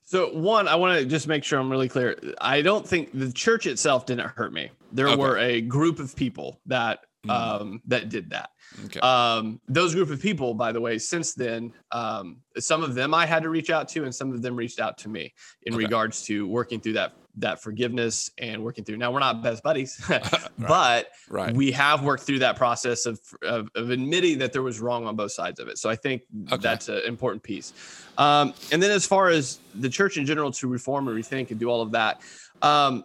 So 0.08 0.32
one, 0.32 0.68
I 0.68 0.76
want 0.76 1.00
to 1.00 1.04
just 1.04 1.26
make 1.26 1.42
sure 1.42 1.58
I'm 1.58 1.68
really 1.68 1.88
clear. 1.88 2.16
I 2.40 2.62
don't 2.62 2.86
think 2.86 3.10
the 3.12 3.32
church 3.32 3.66
itself 3.66 4.06
didn't 4.06 4.28
hurt 4.28 4.52
me. 4.52 4.70
There 4.96 5.08
Okay. 5.08 5.16
were 5.20 5.36
a 5.38 5.60
group 5.60 5.98
of 5.98 6.16
people 6.16 6.60
that 6.66 7.00
Mm. 7.26 7.30
um, 7.32 7.82
that 7.88 8.08
did 8.08 8.30
that. 8.30 8.50
Okay. 8.84 9.00
Um, 9.00 9.60
those 9.66 9.94
group 9.96 10.10
of 10.10 10.20
people, 10.22 10.54
by 10.54 10.70
the 10.70 10.80
way, 10.80 10.96
since 10.96 11.34
then, 11.34 11.72
um, 11.90 12.36
some 12.56 12.84
of 12.84 12.94
them 12.94 13.12
I 13.14 13.26
had 13.26 13.42
to 13.42 13.48
reach 13.50 13.68
out 13.68 13.88
to, 13.88 14.04
and 14.04 14.14
some 14.14 14.30
of 14.32 14.42
them 14.42 14.54
reached 14.54 14.78
out 14.78 14.96
to 14.98 15.08
me 15.08 15.34
in 15.62 15.74
Okay. 15.74 15.82
regards 15.84 16.22
to 16.26 16.46
working 16.46 16.78
through 16.80 16.92
that 16.94 17.14
that 17.38 17.60
forgiveness 17.62 18.30
and 18.38 18.62
working 18.64 18.84
through. 18.84 18.96
Now 18.96 19.10
we're 19.12 19.18
not 19.20 19.42
best 19.42 19.62
buddies, 19.64 20.00
but 20.58 21.08
right. 21.28 21.52
we 21.54 21.70
have 21.72 22.02
worked 22.04 22.22
through 22.22 22.38
that 22.38 22.54
process 22.56 23.06
of, 23.06 23.18
of 23.42 23.68
of 23.74 23.90
admitting 23.90 24.38
that 24.38 24.52
there 24.52 24.62
was 24.62 24.78
wrong 24.80 25.04
on 25.06 25.16
both 25.16 25.32
sides 25.32 25.58
of 25.58 25.66
it. 25.68 25.78
So 25.78 25.90
I 25.90 25.96
think 25.96 26.22
Okay. 26.52 26.62
that's 26.62 26.88
an 26.88 27.02
important 27.06 27.42
piece. 27.42 27.72
Um, 28.18 28.54
and 28.70 28.80
then 28.82 28.90
as 28.92 29.04
far 29.04 29.28
as 29.30 29.58
the 29.74 29.88
church 29.90 30.16
in 30.16 30.24
general 30.26 30.52
to 30.52 30.68
reform 30.68 31.08
and 31.08 31.16
rethink 31.18 31.50
and 31.50 31.58
do 31.58 31.68
all 31.68 31.82
of 31.82 31.90
that, 31.92 32.20
um, 32.62 33.04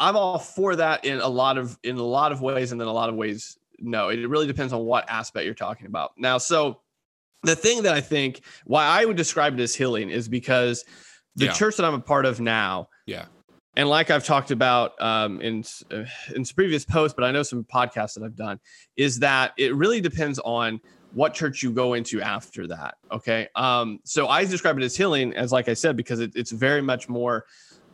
I'm 0.00 0.16
all 0.16 0.38
for 0.38 0.74
that 0.76 1.04
in 1.04 1.20
a 1.20 1.28
lot 1.28 1.58
of 1.58 1.78
in 1.84 1.96
a 1.96 2.02
lot 2.02 2.32
of 2.32 2.40
ways, 2.40 2.72
and 2.72 2.80
then 2.80 2.88
a 2.88 2.92
lot 2.92 3.08
of 3.08 3.14
ways 3.14 3.56
no. 3.78 4.08
It 4.08 4.28
really 4.28 4.46
depends 4.46 4.72
on 4.72 4.80
what 4.84 5.08
aspect 5.08 5.44
you're 5.44 5.54
talking 5.54 5.86
about. 5.86 6.12
Now, 6.18 6.38
so 6.38 6.80
the 7.42 7.54
thing 7.54 7.82
that 7.84 7.94
I 7.94 8.00
think 8.00 8.42
why 8.64 8.84
I 8.84 9.04
would 9.04 9.16
describe 9.16 9.58
it 9.58 9.62
as 9.62 9.74
healing 9.74 10.10
is 10.10 10.28
because 10.28 10.84
the 11.36 11.46
Yeah. 11.46 11.52
church 11.52 11.76
that 11.76 11.84
I'm 11.84 11.94
a 11.94 12.00
part 12.00 12.26
of 12.26 12.40
now, 12.40 12.88
yeah. 13.06 13.26
and 13.76 13.88
like 13.88 14.10
I've 14.10 14.24
talked 14.24 14.50
about 14.50 15.00
um, 15.00 15.40
in 15.40 15.64
uh, 15.92 16.04
in 16.34 16.44
some 16.44 16.54
previous 16.54 16.84
posts, 16.84 17.14
but 17.14 17.24
I 17.24 17.30
know 17.30 17.42
some 17.42 17.64
podcasts 17.64 18.14
that 18.14 18.24
I've 18.24 18.36
done, 18.36 18.58
is 18.96 19.20
that 19.20 19.52
it 19.56 19.74
really 19.74 20.00
depends 20.00 20.38
on 20.40 20.80
what 21.12 21.34
church 21.34 21.62
you 21.62 21.72
go 21.72 21.94
into 21.94 22.20
after 22.20 22.66
that. 22.68 22.94
Okay, 23.10 23.48
um, 23.54 24.00
so 24.04 24.28
I 24.28 24.44
describe 24.44 24.76
it 24.78 24.84
as 24.84 24.96
healing, 24.96 25.34
as 25.34 25.52
like 25.52 25.68
I 25.68 25.74
said, 25.74 25.96
because 25.96 26.20
it, 26.20 26.32
it's 26.34 26.50
very 26.50 26.82
much 26.82 27.08
more 27.08 27.46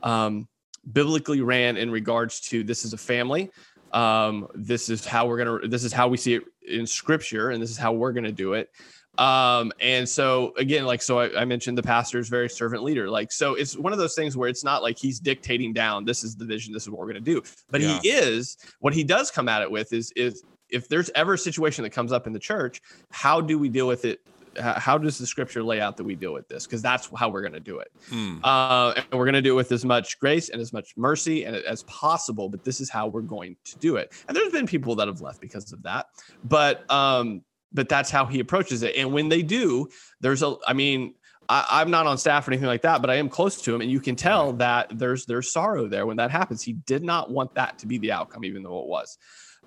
um, 0.03 0.49
biblically 0.93 1.41
ran 1.41 1.77
in 1.77 1.91
regards 1.91 2.41
to 2.41 2.63
this 2.63 2.85
is 2.85 2.93
a 2.93 2.99
family. 2.99 3.51
Um, 3.93 4.49
this 4.55 4.89
is 4.89 5.07
how 5.07 5.27
we're 5.27 5.39
gonna. 5.39 5.69
This 5.69 5.85
is 5.85 5.93
how 5.93 6.09
we 6.09 6.17
see 6.17 6.35
it 6.35 6.43
in 6.67 6.87
Scripture, 6.87 7.51
and 7.51 7.63
this 7.63 7.71
is 7.71 7.79
how 7.79 7.93
we're 7.93 8.13
gonna 8.13 8.33
do 8.33 8.55
it. 8.55 8.71
Um, 9.19 9.73
and 9.81 10.07
so 10.07 10.53
again, 10.59 10.85
like 10.85 11.01
so 11.01 11.19
I, 11.19 11.41
I 11.41 11.45
mentioned 11.45 11.79
the 11.79 11.83
pastor 11.83 12.19
is 12.19 12.29
very 12.29 12.51
servant 12.51 12.83
leader. 12.83 13.09
Like 13.09 13.33
so 13.33 13.55
it's 13.55 13.77
one 13.77 13.93
of 13.93 13.99
those 13.99 14.15
things 14.15 14.37
where 14.37 14.49
it's 14.49 14.65
not 14.65 14.83
like 14.83 14.99
he's 14.99 15.19
dictating 15.19 15.73
down, 15.73 16.05
this 16.05 16.23
is 16.23 16.37
the 16.37 16.45
vision, 16.45 16.73
this 16.73 16.83
is 16.83 16.91
what 16.91 16.99
we're 17.01 17.07
gonna 17.07 17.21
do. 17.21 17.43
But 17.71 17.81
Yeah. 17.81 17.99
he 18.01 18.11
is 18.11 18.59
what 18.81 18.93
he 18.93 19.05
does 19.05 19.31
come 19.31 19.49
at 19.49 19.63
it 19.63 19.71
with 19.71 19.93
is 19.93 20.13
is 20.17 20.43
if 20.69 20.89
there's 20.89 21.11
ever 21.15 21.35
a 21.35 21.39
situation 21.39 21.83
that 21.85 21.91
comes 21.91 22.13
up 22.13 22.27
in 22.27 22.33
the 22.33 22.39
church, 22.39 22.83
how 23.11 23.41
do 23.41 23.59
we 23.59 23.69
deal 23.69 23.87
with 23.87 24.05
it? 24.05 24.21
How 24.59 24.99
does 24.99 25.19
the 25.19 25.27
scripture 25.27 25.63
lay 25.63 25.81
out 25.81 25.97
that 25.97 26.05
we 26.05 26.15
deal 26.15 26.33
with 26.33 26.49
this? 26.49 26.67
Because 26.67 26.83
that's 26.83 27.09
how 27.17 27.29
we're 27.29 27.43
going 27.43 27.53
to 27.53 27.61
do 27.61 27.79
it. 27.79 27.93
Mm. 28.11 28.41
Uh, 28.43 28.95
and 28.97 29.19
we're 29.19 29.25
going 29.25 29.35
to 29.35 29.43
do 29.43 29.53
it 29.53 29.57
with 29.57 29.73
as 29.73 29.85
much 29.85 30.19
grace 30.19 30.49
and 30.49 30.61
as 30.61 30.73
much 30.73 30.95
mercy 30.97 31.45
and 31.45 31.57
as 31.57 31.83
possible. 31.85 32.49
But 32.49 32.65
this 32.65 32.81
is 32.81 32.91
how 32.91 33.09
we're 33.09 33.23
going 33.23 33.57
to 33.65 33.79
do 33.79 33.97
it. 33.97 34.13
And 34.29 34.37
there's 34.37 34.53
been 34.53 34.67
people 34.67 34.95
that 34.97 35.09
have 35.09 35.21
left 35.21 35.41
because 35.41 35.73
of 35.73 35.83
that. 35.83 36.07
But 36.45 36.91
um, 36.91 37.43
but 37.73 37.89
that's 37.89 38.11
how 38.11 38.27
he 38.27 38.41
approaches 38.41 38.83
it. 38.83 38.97
And 38.97 39.13
when 39.13 39.29
they 39.29 39.43
do, 39.43 39.89
there's 40.21 40.43
a. 40.43 40.57
I 40.67 40.73
mean, 40.73 41.15
I, 41.49 41.67
I'm 41.71 41.91
not 41.91 42.07
on 42.07 42.19
staff 42.19 42.47
or 42.47 42.53
anything 42.53 42.67
like 42.67 42.83
that, 42.83 43.01
but 43.01 43.11
I 43.11 43.17
am 43.17 43.29
close 43.29 43.61
to 43.63 43.75
him, 43.75 43.81
and 43.81 43.91
you 43.91 44.01
can 44.01 44.17
tell 44.17 44.53
that 44.55 44.99
there's 44.99 45.27
there's 45.27 45.53
sorrow 45.53 45.87
there 45.87 46.07
when 46.07 46.17
that 46.17 46.31
happens. 46.31 46.63
He 46.63 46.73
did 46.73 47.03
not 47.03 47.31
want 47.31 47.55
that 47.55 47.79
to 47.81 47.87
be 47.87 47.99
the 47.99 48.13
outcome, 48.13 48.45
even 48.45 48.63
though 48.63 48.81
it 48.81 48.87
was. 48.87 49.19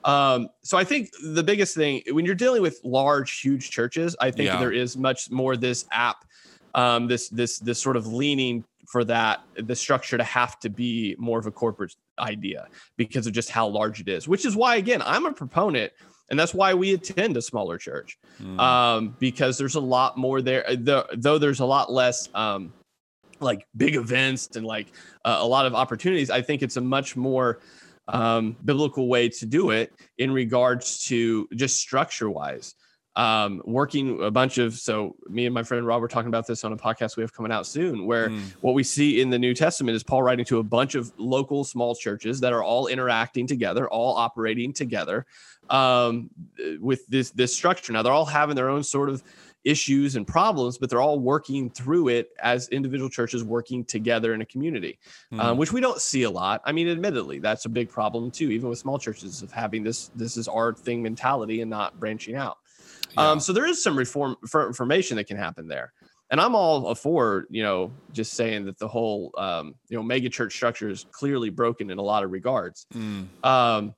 Um, 0.03 0.49
so 0.63 0.77
I 0.77 0.83
think 0.83 1.11
the 1.23 1.43
biggest 1.43 1.75
thing 1.75 2.01
when 2.11 2.25
you're 2.25 2.35
dealing 2.35 2.61
with 2.61 2.79
large, 2.83 3.41
huge 3.41 3.69
churches, 3.69 4.15
I 4.19 4.31
think 4.31 4.47
Yeah. 4.47 4.59
there 4.59 4.71
is 4.71 4.97
much 4.97 5.29
more 5.29 5.57
this 5.57 5.85
app, 5.91 6.25
um, 6.75 7.07
this 7.07 7.29
this 7.29 7.59
this 7.59 7.81
sort 7.81 7.97
of 7.97 8.07
leaning 8.07 8.63
for 8.87 9.03
that 9.03 9.41
the 9.55 9.75
structure 9.75 10.17
to 10.17 10.23
have 10.23 10.59
to 10.61 10.69
be 10.69 11.15
more 11.19 11.37
of 11.37 11.45
a 11.45 11.51
corporate 11.51 11.95
idea 12.17 12.67
because 12.97 13.27
of 13.27 13.33
just 13.33 13.49
how 13.49 13.67
large 13.67 13.99
it 13.99 14.07
is. 14.07 14.27
Which 14.27 14.45
is 14.45 14.55
why, 14.55 14.77
again, 14.77 15.01
I'm 15.05 15.25
a 15.25 15.31
proponent, 15.33 15.91
and 16.29 16.39
that's 16.39 16.53
why 16.53 16.73
we 16.73 16.93
attend 16.93 17.37
a 17.37 17.41
smaller 17.41 17.77
church 17.77 18.17
Mm. 18.41 18.59
um, 18.59 19.15
because 19.19 19.57
there's 19.57 19.75
a 19.75 19.79
lot 19.81 20.17
more 20.17 20.41
there. 20.41 20.65
Though, 20.77 21.05
though 21.17 21.37
there's 21.37 21.59
a 21.59 21.65
lot 21.65 21.91
less 21.91 22.29
um, 22.33 22.73
like 23.41 23.65
big 23.77 23.95
events 23.95 24.49
and 24.55 24.65
like 24.65 24.87
uh, 25.25 25.37
a 25.39 25.45
lot 25.47 25.65
of 25.65 25.75
opportunities. 25.75 26.29
I 26.29 26.41
think 26.41 26.61
it's 26.61 26.77
a 26.77 26.81
much 26.81 27.15
more 27.15 27.59
um, 28.09 28.55
biblical 28.65 29.07
way 29.07 29.29
to 29.29 29.45
do 29.45 29.69
it 29.71 29.93
in 30.17 30.31
regards 30.31 31.05
to 31.05 31.47
just 31.55 31.79
structure 31.79 32.29
wise. 32.29 32.75
Um, 33.15 33.61
working 33.65 34.21
a 34.23 34.31
bunch 34.31 34.59
of 34.59 34.75
so 34.75 35.15
me 35.27 35.45
and 35.45 35.53
my 35.53 35.63
friend 35.63 35.85
Rob 35.85 35.99
were 36.01 36.07
talking 36.07 36.29
about 36.29 36.47
this 36.47 36.63
on 36.63 36.71
a 36.71 36.77
podcast 36.77 37.17
we 37.17 37.23
have 37.23 37.33
coming 37.33 37.51
out 37.51 37.65
soon, 37.65 38.05
where 38.05 38.29
Mm. 38.29 38.39
what 38.61 38.75
we 38.75 38.83
see 38.83 39.19
in 39.19 39.29
the 39.29 39.39
New 39.39 39.53
Testament 39.53 39.95
is 39.95 40.03
Paul 40.03 40.23
writing 40.23 40.45
to 40.45 40.59
a 40.59 40.63
bunch 40.63 40.95
of 40.95 41.11
local 41.17 41.63
small 41.65 41.95
churches 41.95 42.39
that 42.39 42.53
are 42.53 42.63
all 42.63 42.87
interacting 42.87 43.45
together, 43.45 43.89
all 43.89 44.15
operating 44.15 44.71
together 44.71 45.25
um, 45.69 46.29
with 46.79 47.05
this 47.07 47.31
this 47.31 47.53
structure. 47.53 47.91
Now 47.91 48.03
they're 48.03 48.13
all 48.13 48.25
having 48.25 48.55
their 48.55 48.69
own 48.69 48.83
sort 48.83 49.09
of 49.09 49.21
issues 49.63 50.15
and 50.15 50.25
problems, 50.25 50.77
but 50.77 50.89
they're 50.89 51.01
all 51.01 51.19
working 51.19 51.69
through 51.69 52.07
it 52.07 52.29
as 52.41 52.69
individual 52.69 53.09
churches 53.09 53.43
working 53.43 53.83
together 53.83 54.33
in 54.33 54.41
a 54.41 54.45
community, 54.45 54.97
Mm. 55.33 55.39
um, 55.39 55.57
which 55.57 55.73
we 55.73 55.81
don't 55.81 55.99
see 55.99 56.23
a 56.23 56.29
lot. 56.29 56.61
I 56.65 56.71
mean, 56.71 56.87
admittedly, 56.87 57.39
that's 57.39 57.65
a 57.65 57.69
big 57.69 57.89
problem 57.89 58.31
too, 58.31 58.51
even 58.51 58.69
with 58.69 58.79
small 58.79 58.97
churches 58.97 59.41
of 59.41 59.51
having 59.51 59.83
this 59.83 60.09
this 60.15 60.37
is 60.37 60.47
our 60.47 60.73
thing 60.73 61.03
mentality 61.03 61.61
and 61.61 61.69
not 61.69 61.99
branching 61.99 62.35
out. 62.35 62.57
Yeah. 63.15 63.31
Um, 63.31 63.39
so 63.39 63.53
there 63.53 63.65
is 63.65 63.83
some 63.83 63.97
reform 63.97 64.37
for 64.47 64.67
information 64.67 65.17
that 65.17 65.25
can 65.25 65.37
happen 65.37 65.67
there. 65.67 65.93
And 66.31 66.39
I'm 66.39 66.53
all 66.53 66.93
for, 66.93 67.47
you 67.49 67.63
know, 67.63 67.91
just 68.11 68.33
saying 68.33 68.65
that 68.65 68.77
the 68.77 68.87
whole, 68.87 69.33
um, 69.37 69.73
you 69.89 69.97
know, 69.97 70.03
mega 70.03 70.29
church 70.29 70.53
structure 70.53 70.87
is 70.87 71.05
clearly 71.11 71.49
broken 71.49 71.89
in 71.89 71.97
a 71.97 72.03
lot 72.03 72.23
of 72.23 72.31
regards. 72.31 72.85
Mm. 72.93 73.25
Um, 73.43 73.95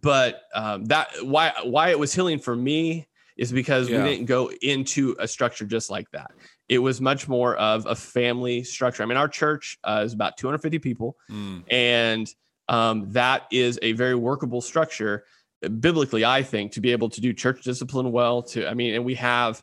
but 0.00 0.42
um, 0.54 0.86
that 0.86 1.08
why 1.22 1.52
why 1.62 1.90
it 1.90 1.98
was 1.98 2.14
healing 2.14 2.38
for 2.38 2.56
me 2.56 3.06
is 3.36 3.52
because 3.52 3.88
Yeah. 3.88 4.02
we 4.04 4.10
didn't 4.10 4.26
go 4.26 4.50
into 4.62 5.16
a 5.18 5.26
structure 5.28 5.64
just 5.64 5.90
like 5.90 6.10
that. 6.12 6.30
It 6.68 6.78
was 6.78 7.00
much 7.00 7.28
more 7.28 7.56
of 7.56 7.86
a 7.86 7.94
family 7.94 8.64
structure. 8.64 9.02
I 9.02 9.06
mean, 9.06 9.18
our 9.18 9.28
church 9.28 9.78
uh, 9.84 10.02
is 10.04 10.12
about 10.12 10.36
250 10.36 10.78
people, 10.78 11.16
Mm. 11.30 11.64
and 11.70 12.28
um, 12.68 13.10
that 13.12 13.42
is 13.50 13.78
a 13.82 13.92
very 13.92 14.14
workable 14.14 14.60
structure 14.60 15.24
uh, 15.64 15.68
biblically 15.68 16.24
i 16.24 16.42
think 16.42 16.72
to 16.72 16.80
be 16.80 16.92
able 16.92 17.08
to 17.08 17.20
do 17.20 17.32
church 17.32 17.62
discipline 17.62 18.12
well 18.12 18.40
to 18.42 18.66
i 18.68 18.72
mean 18.74 18.94
and 18.94 19.04
we 19.04 19.14
have 19.16 19.62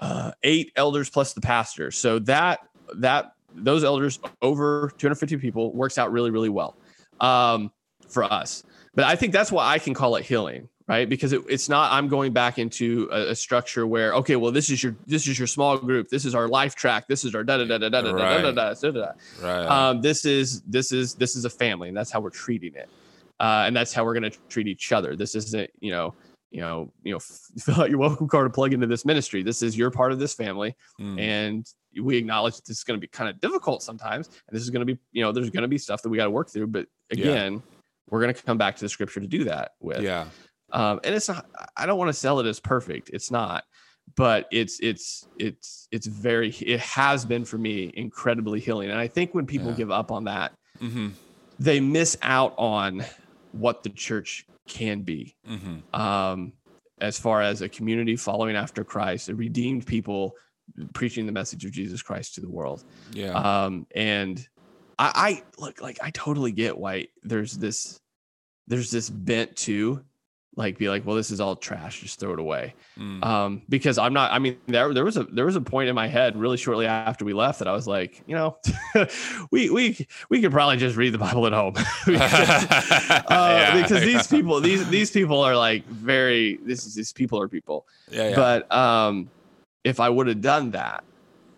uh, 0.00 0.32
eight 0.42 0.72
elders 0.76 1.08
plus 1.08 1.32
the 1.34 1.40
pastor 1.40 1.90
so 1.92 2.18
that 2.18 2.58
that 2.96 3.32
those 3.54 3.84
elders 3.84 4.18
over 4.42 4.90
250 4.98 5.36
people 5.38 5.72
works 5.72 5.98
out 5.98 6.10
really 6.12 6.30
really 6.30 6.48
well 6.48 6.76
um, 7.20 7.70
for 8.08 8.24
us 8.24 8.64
but 8.94 9.04
i 9.04 9.14
think 9.16 9.32
that's 9.32 9.52
why 9.52 9.66
i 9.66 9.78
can 9.78 9.94
call 9.94 10.16
it 10.16 10.24
healing 10.24 10.68
right? 10.88 11.08
Because 11.08 11.32
it, 11.32 11.42
it's 11.48 11.68
not 11.68 11.92
i'm 11.92 12.08
going 12.08 12.32
back 12.32 12.58
into 12.58 13.08
a, 13.12 13.30
a 13.30 13.34
structure 13.34 13.86
where 13.86 14.14
okay 14.14 14.36
well 14.36 14.52
this 14.52 14.70
is 14.70 14.82
your 14.82 14.94
this 15.06 15.26
is 15.26 15.38
your 15.38 15.46
small 15.48 15.76
group. 15.78 16.08
This 16.08 16.24
is 16.24 16.34
our 16.34 16.48
life 16.48 16.74
track. 16.74 17.08
This 17.08 17.24
is 17.24 17.34
our 17.34 17.44
da 17.44 17.58
da 17.58 17.64
da 17.64 17.78
da 17.78 17.88
da 17.90 18.00
da 18.02 18.12
da 18.12 18.52
da 18.52 18.74
da 18.74 18.90
da 18.90 19.12
Right. 19.42 19.66
um, 19.66 20.00
this 20.00 20.24
is 20.24 20.62
this 20.62 20.92
is 20.92 21.14
this 21.14 21.36
is 21.36 21.44
a 21.44 21.50
family 21.50 21.88
and 21.88 21.96
that's 21.96 22.10
how 22.10 22.20
we're 22.20 22.30
treating 22.30 22.74
it. 22.74 22.88
Uh, 23.38 23.64
and 23.66 23.76
that's 23.76 23.92
how 23.92 24.04
we're 24.04 24.14
going 24.18 24.30
to 24.30 24.38
treat 24.48 24.66
each 24.66 24.92
other. 24.92 25.14
This 25.16 25.34
isn't 25.34 25.70
you 25.80 25.90
know 25.90 26.14
you 26.50 26.60
know 26.60 26.92
you 27.02 27.12
know 27.12 27.18
fill 27.58 27.80
out 27.82 27.90
your 27.90 27.98
welcome 27.98 28.28
card 28.28 28.46
to 28.46 28.54
plug 28.54 28.72
into 28.72 28.86
this 28.86 29.04
ministry. 29.04 29.42
This 29.42 29.62
is 29.62 29.76
your 29.76 29.90
part 29.90 30.12
of 30.12 30.18
this 30.18 30.34
family 30.34 30.74
Mm. 31.00 31.20
and 31.20 31.66
we 32.02 32.16
acknowledge 32.18 32.60
this 32.60 32.78
is 32.78 32.84
going 32.84 32.98
to 32.98 33.00
be 33.00 33.08
kind 33.08 33.28
of 33.30 33.40
difficult 33.40 33.82
sometimes 33.82 34.28
and 34.28 34.54
this 34.56 34.62
is 34.62 34.68
going 34.70 34.86
to 34.86 34.94
be 34.94 34.98
you 35.12 35.22
know 35.22 35.32
there's 35.32 35.48
going 35.50 35.62
to 35.62 35.68
be 35.68 35.78
stuff 35.78 36.02
that 36.02 36.10
we 36.10 36.16
got 36.18 36.24
to 36.24 36.30
work 36.30 36.50
through 36.50 36.66
but 36.66 36.86
Yeah. 37.10 37.24
again 37.24 37.62
we're 38.10 38.20
going 38.20 38.32
to 38.34 38.40
come 38.42 38.56
back 38.58 38.76
to 38.76 38.84
the 38.84 38.88
scripture 38.88 39.18
to 39.20 39.26
do 39.26 39.44
that 39.44 39.72
with. 39.80 40.00
Yeah. 40.02 40.26
Um, 40.72 41.00
and 41.04 41.14
it's 41.14 41.28
not 41.28 41.46
i 41.76 41.86
don't 41.86 41.98
want 41.98 42.08
to 42.08 42.12
sell 42.12 42.40
it 42.40 42.46
as 42.46 42.60
perfect 42.60 43.10
it's 43.12 43.30
not 43.30 43.64
but 44.16 44.46
it's 44.52 44.78
it's 44.80 45.26
it's 45.38 45.88
it's 45.90 46.06
very 46.06 46.50
it 46.50 46.80
has 46.80 47.24
been 47.24 47.44
for 47.44 47.58
me 47.58 47.90
incredibly 47.94 48.60
healing 48.60 48.90
and 48.90 48.98
i 48.98 49.08
think 49.08 49.34
when 49.34 49.46
people 49.46 49.70
Yeah. 49.70 49.76
give 49.76 49.90
up 49.90 50.10
on 50.12 50.24
that 50.24 50.52
Mm-hmm. 50.80 51.08
they 51.58 51.80
miss 51.80 52.16
out 52.20 52.54
on 52.58 53.02
what 53.52 53.82
the 53.82 53.88
church 53.90 54.46
can 54.68 55.02
be 55.02 55.36
Mm-hmm. 55.48 55.98
um, 56.00 56.52
as 57.00 57.18
far 57.18 57.40
as 57.42 57.62
a 57.62 57.68
community 57.68 58.16
following 58.16 58.56
after 58.56 58.84
christ 58.84 59.28
a 59.28 59.34
redeemed 59.34 59.86
people 59.86 60.32
preaching 60.94 61.26
the 61.26 61.32
message 61.32 61.64
of 61.64 61.70
jesus 61.70 62.02
christ 62.02 62.34
to 62.34 62.40
the 62.40 62.48
world 62.50 62.82
Yeah. 63.12 63.32
um 63.64 63.86
and 63.94 64.46
i 64.98 65.12
i 65.14 65.60
look 65.62 65.80
like 65.80 65.98
i 66.02 66.10
totally 66.10 66.52
get 66.52 66.76
why 66.76 67.06
there's 67.22 67.52
this 67.56 67.98
there's 68.66 68.90
this 68.90 69.08
bent 69.10 69.54
to 69.56 70.02
like 70.58 70.78
be 70.78 70.88
like 70.88 71.04
well 71.06 71.14
this 71.14 71.30
is 71.30 71.38
all 71.38 71.54
trash 71.54 72.00
just 72.00 72.18
throw 72.18 72.32
it 72.32 72.38
away 72.38 72.74
Mm. 72.98 73.22
um 73.24 73.62
because 73.68 73.98
i'm 73.98 74.14
not 74.14 74.32
i 74.32 74.38
mean 74.38 74.56
there 74.66 74.92
there 74.94 75.04
was 75.04 75.18
a 75.18 75.24
there 75.24 75.44
was 75.44 75.54
a 75.54 75.60
point 75.60 75.90
in 75.90 75.94
my 75.94 76.08
head 76.08 76.34
really 76.34 76.56
shortly 76.56 76.86
after 76.86 77.26
we 77.26 77.34
left 77.34 77.58
that 77.58 77.68
i 77.68 77.72
was 77.72 77.86
like 77.86 78.22
you 78.26 78.34
know 78.34 78.56
we 79.50 79.68
we 79.68 80.06
we 80.30 80.40
could 80.40 80.50
probably 80.52 80.78
just 80.78 80.96
read 80.96 81.12
the 81.12 81.18
bible 81.18 81.46
at 81.46 81.52
home 81.52 81.74
because, 82.06 82.64
uh, 82.70 83.22
Yeah, 83.30 83.82
because 83.82 84.00
yeah. 84.00 84.06
these 84.06 84.26
people 84.26 84.60
these 84.60 84.88
these 84.88 85.10
people 85.10 85.40
are 85.42 85.54
like 85.54 85.86
very 85.88 86.56
this 86.64 86.86
is 86.86 86.94
these 86.94 87.12
people 87.12 87.38
are 87.40 87.48
people 87.48 87.86
yeah. 88.10 88.30
Yeah. 88.30 88.36
but 88.36 88.72
um 88.74 89.28
if 89.84 90.00
i 90.00 90.08
would 90.08 90.26
have 90.26 90.40
done 90.40 90.70
that 90.70 91.04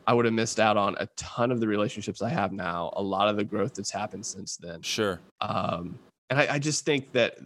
i 0.09 0.13
would 0.13 0.25
have 0.25 0.35
missed 0.35 0.59
out 0.59 0.77
on 0.77 0.97
a 0.99 1.07
ton 1.17 1.53
of 1.53 1.61
the 1.61 1.69
relationships 1.69 2.21
i 2.21 2.29
have 2.29 2.53
now 2.53 2.93
a 2.97 3.03
lot 3.03 3.29
of 3.29 3.37
the 3.37 3.45
growth 3.45 3.75
that's 3.75 3.93
happened 3.93 4.27
since 4.27 4.57
then 4.57 4.83
sure. 4.83 5.21
um 5.41 5.97
and 6.31 6.39
I, 6.41 6.55
I 6.55 6.59
just 6.59 6.85
think 6.85 7.13
that 7.13 7.37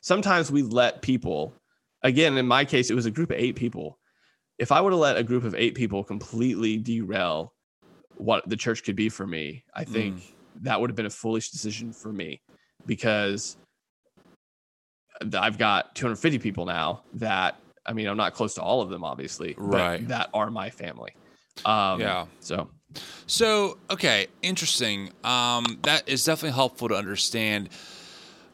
sometimes 0.00 0.50
we 0.50 0.62
let 0.62 1.02
people, 1.02 1.54
again, 2.02 2.36
in 2.36 2.46
my 2.46 2.64
case, 2.64 2.90
it 2.90 2.94
was 2.94 3.06
a 3.06 3.10
group 3.10 3.30
of 3.30 3.36
eight 3.38 3.56
people. 3.56 3.98
If 4.58 4.72
I 4.72 4.80
would 4.80 4.92
have 4.92 5.00
let 5.00 5.16
a 5.16 5.22
group 5.22 5.44
of 5.44 5.54
eight 5.54 5.74
people 5.74 6.04
completely 6.04 6.76
derail 6.76 7.54
what 8.16 8.46
the 8.48 8.56
church 8.56 8.84
could 8.84 8.96
be 8.96 9.08
for 9.08 9.26
me, 9.26 9.64
I 9.74 9.84
think 9.84 10.16
mm. 10.16 10.32
that 10.62 10.80
would 10.80 10.90
have 10.90 10.96
been 10.96 11.06
a 11.06 11.10
foolish 11.10 11.50
decision 11.50 11.92
for 11.92 12.12
me 12.12 12.42
because 12.86 13.56
I've 15.34 15.58
got 15.58 15.94
250 15.94 16.38
people 16.38 16.66
now 16.66 17.02
that 17.14 17.56
I 17.86 17.92
mean, 17.92 18.06
I'm 18.06 18.16
not 18.16 18.34
close 18.34 18.54
to 18.54 18.62
all 18.62 18.82
of 18.82 18.90
them, 18.90 19.04
obviously, 19.04 19.54
right? 19.56 20.06
that 20.08 20.30
are 20.34 20.50
my 20.50 20.70
family. 20.70 21.12
Um, 21.64 22.00
yeah. 22.00 22.26
So, 22.40 22.70
so 23.26 23.78
okay, 23.90 24.26
interesting. 24.42 25.10
Um, 25.24 25.78
that 25.82 26.08
is 26.08 26.24
definitely 26.24 26.54
helpful 26.54 26.88
to 26.88 26.94
understand. 26.94 27.70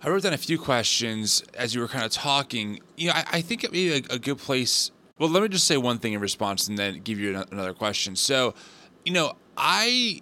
I 0.07 0.11
wrote 0.11 0.23
down 0.23 0.35
a 0.35 0.39
few 0.39 0.57
questions 0.57 1.43
as 1.55 1.75
you 1.75 1.81
were 1.81 1.89
kind 1.89 2.05
of 2.05 2.13
talking. 2.13 2.79
You 2.97 3.09
know, 3.09 3.15
I, 3.15 3.25
I 3.33 3.41
think 3.41 3.65
it 3.65 3.71
would 3.71 3.75
be 3.75 3.93
a, 3.93 4.15
a, 4.15 4.19
good 4.21 4.39
place. 4.39 4.93
Well, 5.19 5.29
let 5.29 5.43
me 5.43 5.49
just 5.49 5.67
say 5.67 5.77
one 5.79 5.99
thing 5.99 6.13
in 6.13 6.21
response, 6.21 6.69
and 6.69 6.79
then 6.79 7.01
give 7.01 7.19
you 7.19 7.45
another 7.51 7.73
question. 7.73 8.15
So, 8.15 8.55
you 9.05 9.13
know, 9.13 9.33
I 9.57 10.21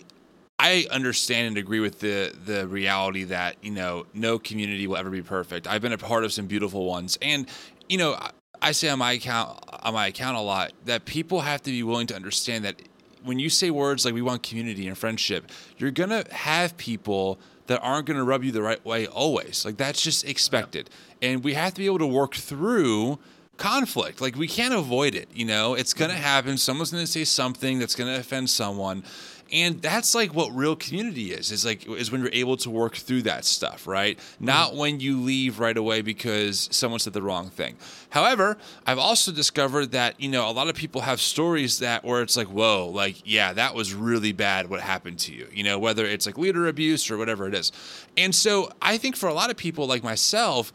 I 0.59 0.87
understand 0.91 1.49
and 1.49 1.59
agree 1.59 1.81
with 1.81 2.01
the 2.01 2.35
the 2.47 2.67
reality 2.67 3.25
that 3.25 3.57
you 3.63 3.73
know 3.73 4.07
no 4.15 4.39
community 4.39 4.87
will 4.87 4.97
ever 4.97 5.11
be 5.11 5.21
perfect. 5.21 5.67
I've 5.67 5.83
been 5.83 5.93
a 5.93 5.99
part 5.99 6.25
of 6.25 6.33
some 6.33 6.47
beautiful 6.47 6.87
ones, 6.87 7.19
and 7.21 7.47
you 7.87 7.99
know 7.99 8.19
I 8.63 8.73
say 8.73 8.89
on 8.89 8.99
my 8.99 9.13
account 9.13 9.63
on 9.83 9.93
my 9.93 10.07
account 10.07 10.39
a 10.39 10.41
lot 10.41 10.73
that 10.87 11.05
people 11.05 11.43
have 11.43 11.61
to 11.61 11.71
be 11.71 11.83
willing 11.83 12.07
to 12.07 12.17
understand 12.17 12.65
that 12.65 12.81
when 13.23 13.39
you 13.39 13.51
say 13.51 13.71
words 13.71 14.07
like 14.07 14.15
we 14.15 14.23
want 14.23 14.43
community 14.43 14.89
and 14.89 14.97
friendship, 14.97 15.51
you're 15.77 15.91
gonna 15.91 16.25
have 16.31 16.75
people 16.79 17.39
that 17.67 17.81
aren't 17.81 18.07
gonna 18.07 18.25
rub 18.25 18.45
you 18.45 18.53
the 18.53 18.63
right 18.63 18.85
way 18.85 19.07
always. 19.07 19.65
Like 19.65 19.77
that's 19.77 20.01
just 20.03 20.25
expected, 20.25 20.91
and 21.23 21.43
we 21.43 21.55
have 21.55 21.75
to 21.75 21.81
be 21.81 21.87
able 21.87 21.99
to 22.01 22.07
work 22.07 22.35
through 22.35 23.19
conflict. 23.57 24.21
Like 24.21 24.37
we 24.37 24.49
can't 24.49 24.75
avoid 24.75 25.15
it. 25.15 25.29
You 25.35 25.47
know, 25.47 25.75
it's 25.75 25.95
gonna 25.95 26.15
mm-hmm. 26.15 26.23
happen. 26.23 26.59
Someone's 26.59 26.91
gonna 26.91 27.07
say 27.07 27.25
something 27.25 27.79
that's 27.79 27.95
gonna 27.95 28.17
offend 28.17 28.51
someone 28.51 29.05
and 29.53 29.81
that's 29.83 30.15
like 30.15 30.35
what 30.35 30.55
real 30.55 30.75
community 30.77 31.33
is 31.33 31.53
is 31.53 31.65
like 31.65 31.87
is 31.89 32.11
when 32.11 32.21
you're 32.21 32.31
able 32.33 32.57
to 32.57 32.71
work 32.71 32.97
through 32.97 33.23
that 33.23 33.45
stuff 33.45 33.87
right? 33.87 34.19
Not 34.41 34.71
mm-hmm. 34.71 34.79
when 34.79 35.01
you 35.01 35.21
leave 35.21 35.61
right 35.61 35.77
away 35.77 36.03
because 36.03 36.69
someone 36.73 37.01
said 37.01 37.13
the 37.13 37.23
wrong 37.23 37.51
thing. 37.51 37.77
However 38.11 38.57
i've 38.87 38.99
also 38.99 39.33
discovered 39.33 39.93
that 39.93 40.21
you 40.21 40.29
know 40.29 40.49
a 40.49 40.53
lot 40.53 40.69
of 40.69 40.75
people 40.75 41.01
have 41.01 41.21
stories 41.21 41.79
that 41.81 42.05
where 42.05 42.23
it's 42.23 42.37
like 42.37 42.49
whoa 42.49 42.89
like 42.89 43.17
yeah 43.25 43.53
that 43.53 43.75
was 43.75 43.95
really 43.95 44.33
bad 44.33 44.69
what 44.69 44.81
happened 44.81 45.19
to 45.19 45.33
you 45.33 45.47
you 45.53 45.63
know 45.63 45.79
whether 45.79 46.05
it's 46.05 46.27
like 46.27 46.39
leader 46.39 46.67
abuse 46.69 47.11
or 47.11 47.17
whatever 47.17 47.47
it 47.47 47.55
is. 47.55 47.73
And 48.17 48.35
so 48.35 48.71
i 48.81 48.97
think 48.97 49.17
for 49.17 49.29
a 49.29 49.35
lot 49.35 49.51
of 49.51 49.57
people 49.57 49.87
like 49.87 50.03
myself 50.03 50.73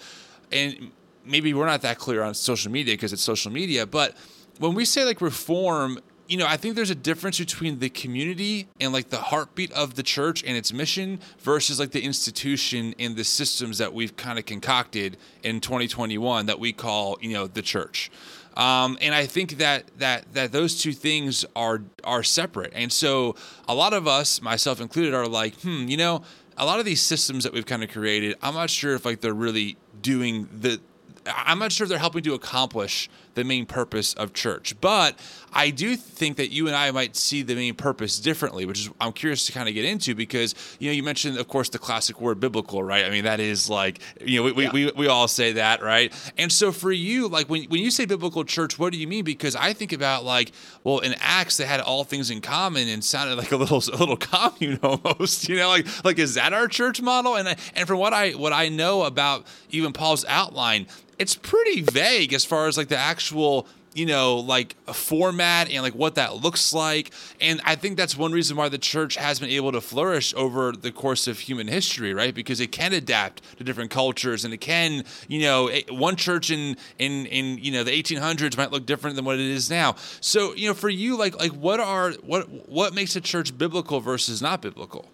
and 0.51 0.91
maybe 1.25 1.53
we're 1.53 1.65
not 1.65 1.81
that 1.81 1.97
clear 1.97 2.23
on 2.23 2.33
social 2.33 2.71
media 2.71 2.93
because 2.93 3.13
it's 3.13 3.21
social 3.21 3.51
media 3.51 3.85
but 3.85 4.15
when 4.59 4.73
we 4.75 4.85
say 4.85 5.05
like 5.05 5.21
reform 5.21 5.99
you 6.29 6.37
know, 6.37 6.45
I 6.45 6.57
think 6.57 6.75
there's 6.75 6.91
a 6.91 6.95
difference 6.95 7.39
between 7.39 7.79
the 7.79 7.89
community 7.89 8.67
and 8.79 8.93
like 8.93 9.09
the 9.09 9.17
heartbeat 9.17 9.71
of 9.73 9.95
the 9.95 10.03
church 10.03 10.43
and 10.43 10.55
its 10.55 10.71
mission 10.71 11.19
versus 11.39 11.79
like 11.79 11.89
the 11.89 12.01
institution 12.01 12.93
and 12.99 13.15
the 13.15 13.23
systems 13.23 13.79
that 13.79 13.95
we've 13.95 14.15
kind 14.15 14.37
of 14.37 14.45
concocted 14.45 15.17
in 15.41 15.59
2021 15.59 16.45
that 16.45 16.59
we 16.59 16.71
call, 16.71 17.17
you 17.19 17.33
know, 17.33 17.47
the 17.47 17.63
church. 17.63 18.11
Um, 18.55 18.99
and 19.01 19.15
I 19.15 19.25
think 19.25 19.57
that 19.57 19.85
that 19.97 20.31
that 20.33 20.51
those 20.51 20.79
two 20.79 20.93
things 20.93 21.45
are 21.55 21.81
are 22.03 22.21
separate. 22.21 22.73
And 22.75 22.93
so 22.93 23.35
a 23.67 23.73
lot 23.73 23.93
of 23.93 24.07
us, 24.07 24.39
myself 24.39 24.79
included, 24.79 25.15
are 25.15 25.27
like, 25.27 25.55
hmm, 25.61 25.87
you 25.87 25.97
know, 25.97 26.21
a 26.57 26.65
lot 26.65 26.77
of 26.77 26.85
these 26.85 27.01
systems 27.01 27.43
that 27.43 27.53
we've 27.53 27.65
kind 27.65 27.83
of 27.83 27.89
created, 27.89 28.37
I'm 28.43 28.53
not 28.53 28.69
sure 28.69 28.93
if 28.93 29.03
like 29.03 29.21
they're 29.21 29.33
really 29.33 29.77
doing 30.01 30.47
the 30.53 30.79
I'm 31.25 31.59
not 31.59 31.71
sure 31.71 31.85
if 31.85 31.89
they're 31.89 31.99
helping 31.99 32.23
to 32.23 32.33
accomplish 32.33 33.09
the 33.35 33.43
main 33.43 33.65
purpose 33.65 34.13
of 34.13 34.33
church, 34.33 34.75
but 34.81 35.17
I 35.53 35.69
do 35.69 35.95
think 35.95 36.37
that 36.37 36.51
you 36.51 36.67
and 36.67 36.75
I 36.75 36.91
might 36.91 37.15
see 37.15 37.41
the 37.41 37.55
main 37.55 37.75
purpose 37.75 38.19
differently, 38.19 38.65
which 38.65 38.81
is 38.81 38.89
I'm 38.99 39.13
curious 39.13 39.45
to 39.47 39.51
kind 39.51 39.67
of 39.67 39.75
get 39.75 39.85
into 39.85 40.15
because 40.15 40.55
you 40.79 40.89
know 40.89 40.93
you 40.93 41.03
mentioned, 41.03 41.37
of 41.37 41.47
course, 41.47 41.69
the 41.69 41.79
classic 41.79 42.21
word 42.21 42.39
biblical, 42.39 42.83
right? 42.83 43.05
I 43.05 43.09
mean 43.09 43.23
that 43.23 43.39
is 43.39 43.69
like 43.69 43.99
you 44.23 44.39
know 44.39 44.53
we, 44.53 44.63
yeah. 44.63 44.71
we, 44.71 44.91
we, 44.91 45.07
all 45.07 45.27
say 45.27 45.53
that, 45.53 45.81
right? 45.81 46.13
And 46.37 46.51
so 46.51 46.71
for 46.71 46.91
you, 46.91 47.27
like 47.27 47.49
when 47.49 47.63
when 47.63 47.81
you 47.81 47.91
say 47.91 48.05
biblical 48.05 48.43
church, 48.43 48.77
what 48.77 48.93
do 48.93 48.99
you 48.99 49.07
mean? 49.07 49.23
Because 49.23 49.55
I 49.55 49.73
think 49.73 49.93
about 49.93 50.23
like 50.23 50.51
well 50.83 50.99
in 50.99 51.15
Acts 51.19 51.57
they 51.57 51.65
had 51.65 51.79
all 51.79 52.03
things 52.03 52.29
in 52.29 52.41
common 52.41 52.87
and 52.87 53.03
sounded 53.03 53.35
like 53.35 53.51
a 53.51 53.57
little 53.57 53.77
a 53.93 53.97
little 53.97 54.17
commune 54.17 54.79
almost, 54.83 55.49
you 55.49 55.55
know, 55.55 55.69
like 55.69 55.87
like 56.05 56.19
is 56.19 56.35
that 56.35 56.53
our 56.53 56.67
church 56.67 57.01
model? 57.01 57.35
And 57.35 57.49
I, 57.49 57.55
and 57.75 57.87
from 57.87 57.99
what 57.99 58.13
I 58.13 58.31
what 58.31 58.53
I 58.53 58.69
know 58.69 59.03
about 59.03 59.45
even 59.71 59.93
Paul's 59.93 60.25
outline 60.25 60.87
it's 61.19 61.35
pretty 61.35 61.81
vague 61.81 62.33
as 62.33 62.45
far 62.45 62.67
as 62.67 62.77
like 62.77 62.87
the 62.87 62.97
actual 62.97 63.67
you 63.99 64.05
know, 64.05 64.37
like 64.37 64.77
a 64.87 64.93
format 64.93 65.69
and 65.69 65.83
like 65.83 65.93
what 65.93 66.15
that 66.15 66.37
looks 66.37 66.71
like. 66.71 67.11
And 67.41 67.59
I 67.65 67.75
think 67.75 67.97
that's 67.97 68.15
one 68.15 68.31
reason 68.31 68.55
why 68.55 68.69
the 68.69 68.77
church 68.77 69.17
has 69.17 69.41
been 69.41 69.49
able 69.49 69.73
to 69.73 69.81
flourish 69.81 70.33
over 70.35 70.71
the 70.71 70.89
course 70.89 71.27
of 71.27 71.39
human 71.39 71.67
history, 71.67 72.13
right? 72.13 72.33
Because 72.33 72.61
it 72.61 72.71
can 72.71 72.93
adapt 72.93 73.57
to 73.57 73.63
different 73.65 73.91
cultures 73.91 74.45
and 74.45 74.53
it 74.53 74.61
can, 74.61 75.03
you 75.27 75.41
know, 75.41 75.69
one 75.89 76.15
church 76.15 76.49
in 76.49 76.77
in 76.97 77.25
in 77.25 77.57
you 77.57 77.73
know 77.73 77.83
the 77.83 77.91
1800s 77.91 78.55
might 78.55 78.71
look 78.71 78.85
different 78.85 79.17
than 79.17 79.25
what 79.25 79.35
it 79.35 79.41
is 79.41 79.69
now. 79.69 79.97
So, 80.21 80.55
you 80.55 80.69
know, 80.69 80.73
for 80.73 80.87
you 80.87 81.17
like 81.17 81.37
like 81.37 81.51
what 81.51 81.81
are 81.81 82.13
what 82.23 82.69
what 82.69 82.93
makes 82.93 83.17
a 83.17 83.21
church 83.21 83.57
biblical 83.57 83.99
versus 83.99 84.41
not 84.41 84.61
biblical? 84.61 85.09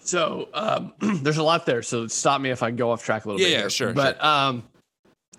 So, 0.00 0.48
um, 0.52 0.94
there's 1.22 1.36
a 1.36 1.44
lot 1.44 1.64
there. 1.64 1.82
So, 1.82 2.08
stop 2.08 2.40
me 2.40 2.50
if 2.50 2.62
I 2.62 2.72
go 2.72 2.90
off 2.90 3.04
track 3.04 3.24
a 3.24 3.28
little 3.28 3.40
yeah, 3.40 3.46
bit. 3.46 3.52
Yeah, 3.52 3.60
here. 3.60 3.70
sure. 3.70 3.92
But 3.92 4.16
sure. 4.16 4.26
um 4.26 4.62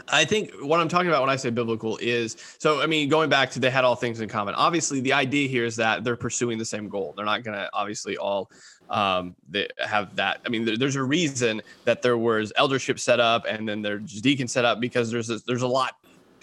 I 0.07 0.25
think 0.25 0.51
what 0.61 0.79
I'm 0.79 0.87
talking 0.87 1.07
about 1.07 1.21
when 1.21 1.29
I 1.29 1.35
say 1.35 1.49
biblical 1.49 1.97
is 2.01 2.37
so, 2.57 2.81
I 2.81 2.85
mean, 2.85 3.09
going 3.09 3.29
back 3.29 3.51
to 3.51 3.59
they 3.59 3.69
had 3.69 3.83
all 3.83 3.95
things 3.95 4.21
in 4.21 4.29
common. 4.29 4.55
Obviously, 4.55 5.01
the 5.01 5.13
idea 5.13 5.47
here 5.47 5.65
is 5.65 5.75
that 5.75 6.03
they're 6.03 6.15
pursuing 6.15 6.57
the 6.57 6.65
same 6.65 6.89
goal. 6.89 7.13
They're 7.15 7.25
not 7.25 7.43
going 7.43 7.57
to 7.57 7.69
obviously 7.73 8.17
all 8.17 8.51
um, 8.89 9.35
they 9.49 9.67
have 9.77 10.15
that. 10.15 10.41
I 10.45 10.49
mean, 10.49 10.65
there, 10.65 10.77
there's 10.77 10.95
a 10.95 11.03
reason 11.03 11.61
that 11.85 12.01
there 12.01 12.17
was 12.17 12.51
eldership 12.55 12.99
set 12.99 13.19
up 13.19 13.45
and 13.47 13.67
then 13.67 13.81
there's 13.81 14.21
deacon 14.21 14.47
set 14.47 14.65
up 14.65 14.79
because 14.79 15.11
there's 15.11 15.29
a, 15.29 15.39
there's 15.45 15.61
a 15.61 15.67
lot 15.67 15.95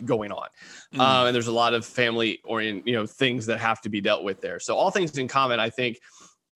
going 0.04 0.30
on, 0.30 0.48
mm. 0.94 1.00
uh, 1.00 1.26
and 1.26 1.34
there's 1.34 1.46
a 1.46 1.52
lot 1.52 1.72
of 1.72 1.84
family 1.84 2.40
orient 2.44 2.86
you 2.86 2.92
know 2.92 3.06
things 3.06 3.46
that 3.46 3.58
have 3.58 3.80
to 3.80 3.88
be 3.88 4.00
dealt 4.00 4.22
with 4.22 4.40
there. 4.40 4.60
So 4.60 4.76
all 4.76 4.90
things 4.90 5.16
in 5.18 5.26
common, 5.26 5.58
I 5.58 5.70
think, 5.70 5.98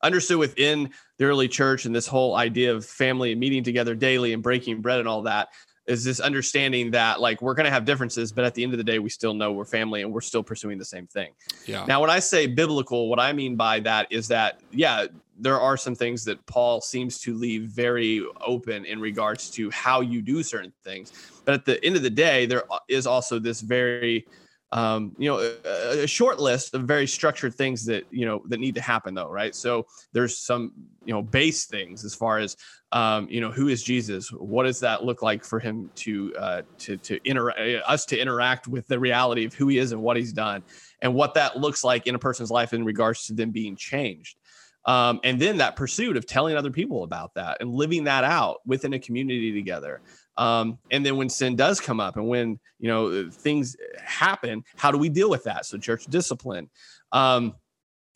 understood 0.03 0.39
within 0.39 0.91
the 1.19 1.25
early 1.25 1.49
church 1.49 1.87
and 1.87 1.95
this 1.95 2.07
whole 2.07 2.37
idea 2.37 2.75
of 2.75 2.85
family 2.85 3.33
and 3.33 3.41
meeting 3.41 3.65
together 3.65 3.95
daily 3.95 4.33
and 4.33 4.43
breaking 4.43 4.81
bread 4.81 4.99
and 4.99 5.09
all 5.09 5.23
that 5.23 5.49
is 5.91 6.05
this 6.05 6.21
understanding 6.21 6.93
that 6.93 7.21
like 7.21 7.43
we're 7.43 7.55
going 7.55 7.65
to 7.65 7.71
have 7.71 7.85
differences 7.85 8.31
but 8.31 8.45
at 8.45 8.55
the 8.55 8.63
end 8.63 8.73
of 8.73 8.79
the 8.79 8.85
day 8.85 9.01
we 9.01 9.11
still 9.11 9.35
know 9.35 9.51
we're 9.53 9.65
family 9.65 10.03
and 10.03 10.13
we're 10.13 10.21
still 10.21 10.43
pursuing 10.43 10.79
the 10.79 10.85
same 10.85 11.07
thing. 11.09 11.33
Yeah. 11.67 11.85
Now 11.85 12.01
when 12.01 12.11
i 12.11 12.21
say 12.21 12.47
biblical 12.47 13.09
what 13.09 13.19
i 13.19 13.33
mean 13.33 13.57
by 13.57 13.81
that 13.81 14.07
is 14.11 14.29
that 14.29 14.61
yeah 14.71 15.07
there 15.39 15.59
are 15.59 15.77
some 15.77 15.95
things 15.95 16.25
that 16.25 16.45
paul 16.47 16.81
seems 16.81 17.19
to 17.21 17.35
leave 17.35 17.63
very 17.65 18.25
open 18.47 18.85
in 18.85 19.01
regards 19.01 19.51
to 19.51 19.69
how 19.71 20.01
you 20.01 20.23
do 20.23 20.43
certain 20.43 20.73
things. 20.85 21.13
But 21.45 21.55
at 21.55 21.65
the 21.65 21.85
end 21.85 21.97
of 21.97 22.03
the 22.03 22.11
day 22.11 22.47
there 22.47 22.63
is 22.89 23.07
also 23.07 23.41
this 23.41 23.61
very 23.61 24.27
um, 24.73 25.17
you 25.19 25.29
know, 25.29 25.39
a, 25.65 26.05
a, 26.05 26.07
short 26.07 26.39
list 26.39 26.75
of 26.75 26.83
very 26.83 27.07
structured 27.07 27.55
things 27.55 27.85
that 27.87 28.05
you 28.11 28.25
know 28.25 28.43
that 28.47 28.61
need 28.61 28.77
to 28.77 28.81
happen, 28.81 29.15
though, 29.15 29.29
right? 29.29 29.55
So 29.55 29.87
there's 30.13 30.39
some 30.39 30.73
you 31.05 31.13
know 31.13 31.23
base 31.23 31.67
things 31.67 32.05
as 32.05 32.15
far 32.15 32.39
as 32.39 32.57
um, 32.93 33.27
you 33.29 33.41
know 33.41 33.51
who 33.51 33.67
is 33.67 33.83
Jesus? 33.83 34.31
What 34.31 34.65
does 34.65 34.81
that 34.81 35.05
look 35.05 35.23
like 35.23 35.45
for 35.45 35.59
him 35.59 35.91
to 35.97 36.35
uh, 36.37 36.63
to 36.79 36.97
to 36.99 37.19
interact 37.25 37.61
us 37.87 38.05
to 38.07 38.19
interact 38.19 38.69
with 38.69 38.87
the 38.87 39.01
reality 39.01 39.45
of 39.45 39.55
who 39.55 39.67
he 39.67 39.79
is 39.79 39.91
and 39.91 40.01
what 40.01 40.17
he's 40.17 40.33
done, 40.33 40.63
and 41.03 41.15
what 41.15 41.35
that 41.35 41.57
looks 41.57 41.83
like 41.83 42.07
in 42.07 42.15
a 42.15 42.21
person's 42.21 42.51
life 42.51 42.73
in 42.73 42.85
regards 42.85 43.27
to 43.27 43.35
them 43.35 43.51
being 43.51 43.75
changed. 43.75 44.37
Um, 44.87 45.21
and 45.25 45.39
then 45.39 45.59
that 45.59 45.77
pursuit 45.77 46.17
of 46.17 46.27
telling 46.27 46.57
other 46.57 46.71
people 46.71 47.03
about 47.05 47.35
that 47.35 47.59
and 47.61 47.71
living 47.71 48.05
that 48.05 48.25
out 48.25 48.61
within 48.65 48.95
a 48.95 48.99
community 48.99 49.53
together 49.53 50.01
um, 50.37 50.79
and 50.91 51.05
then 51.05 51.17
when 51.17 51.29
sin 51.29 51.57
does 51.57 51.81
come 51.81 52.01
up 52.01 52.17
and 52.17 52.29
when 52.29 52.59
you 52.79 52.89
know 52.89 53.31
things 53.31 53.77
happen, 54.05 54.65
how 54.77 54.91
do 54.91 54.99
we 54.99 55.09
deal 55.09 55.31
with 55.31 55.45
that? 55.45 55.67
So 55.67 55.79
church 55.79 56.07
discipline. 56.07 56.71
Um, 57.13 57.55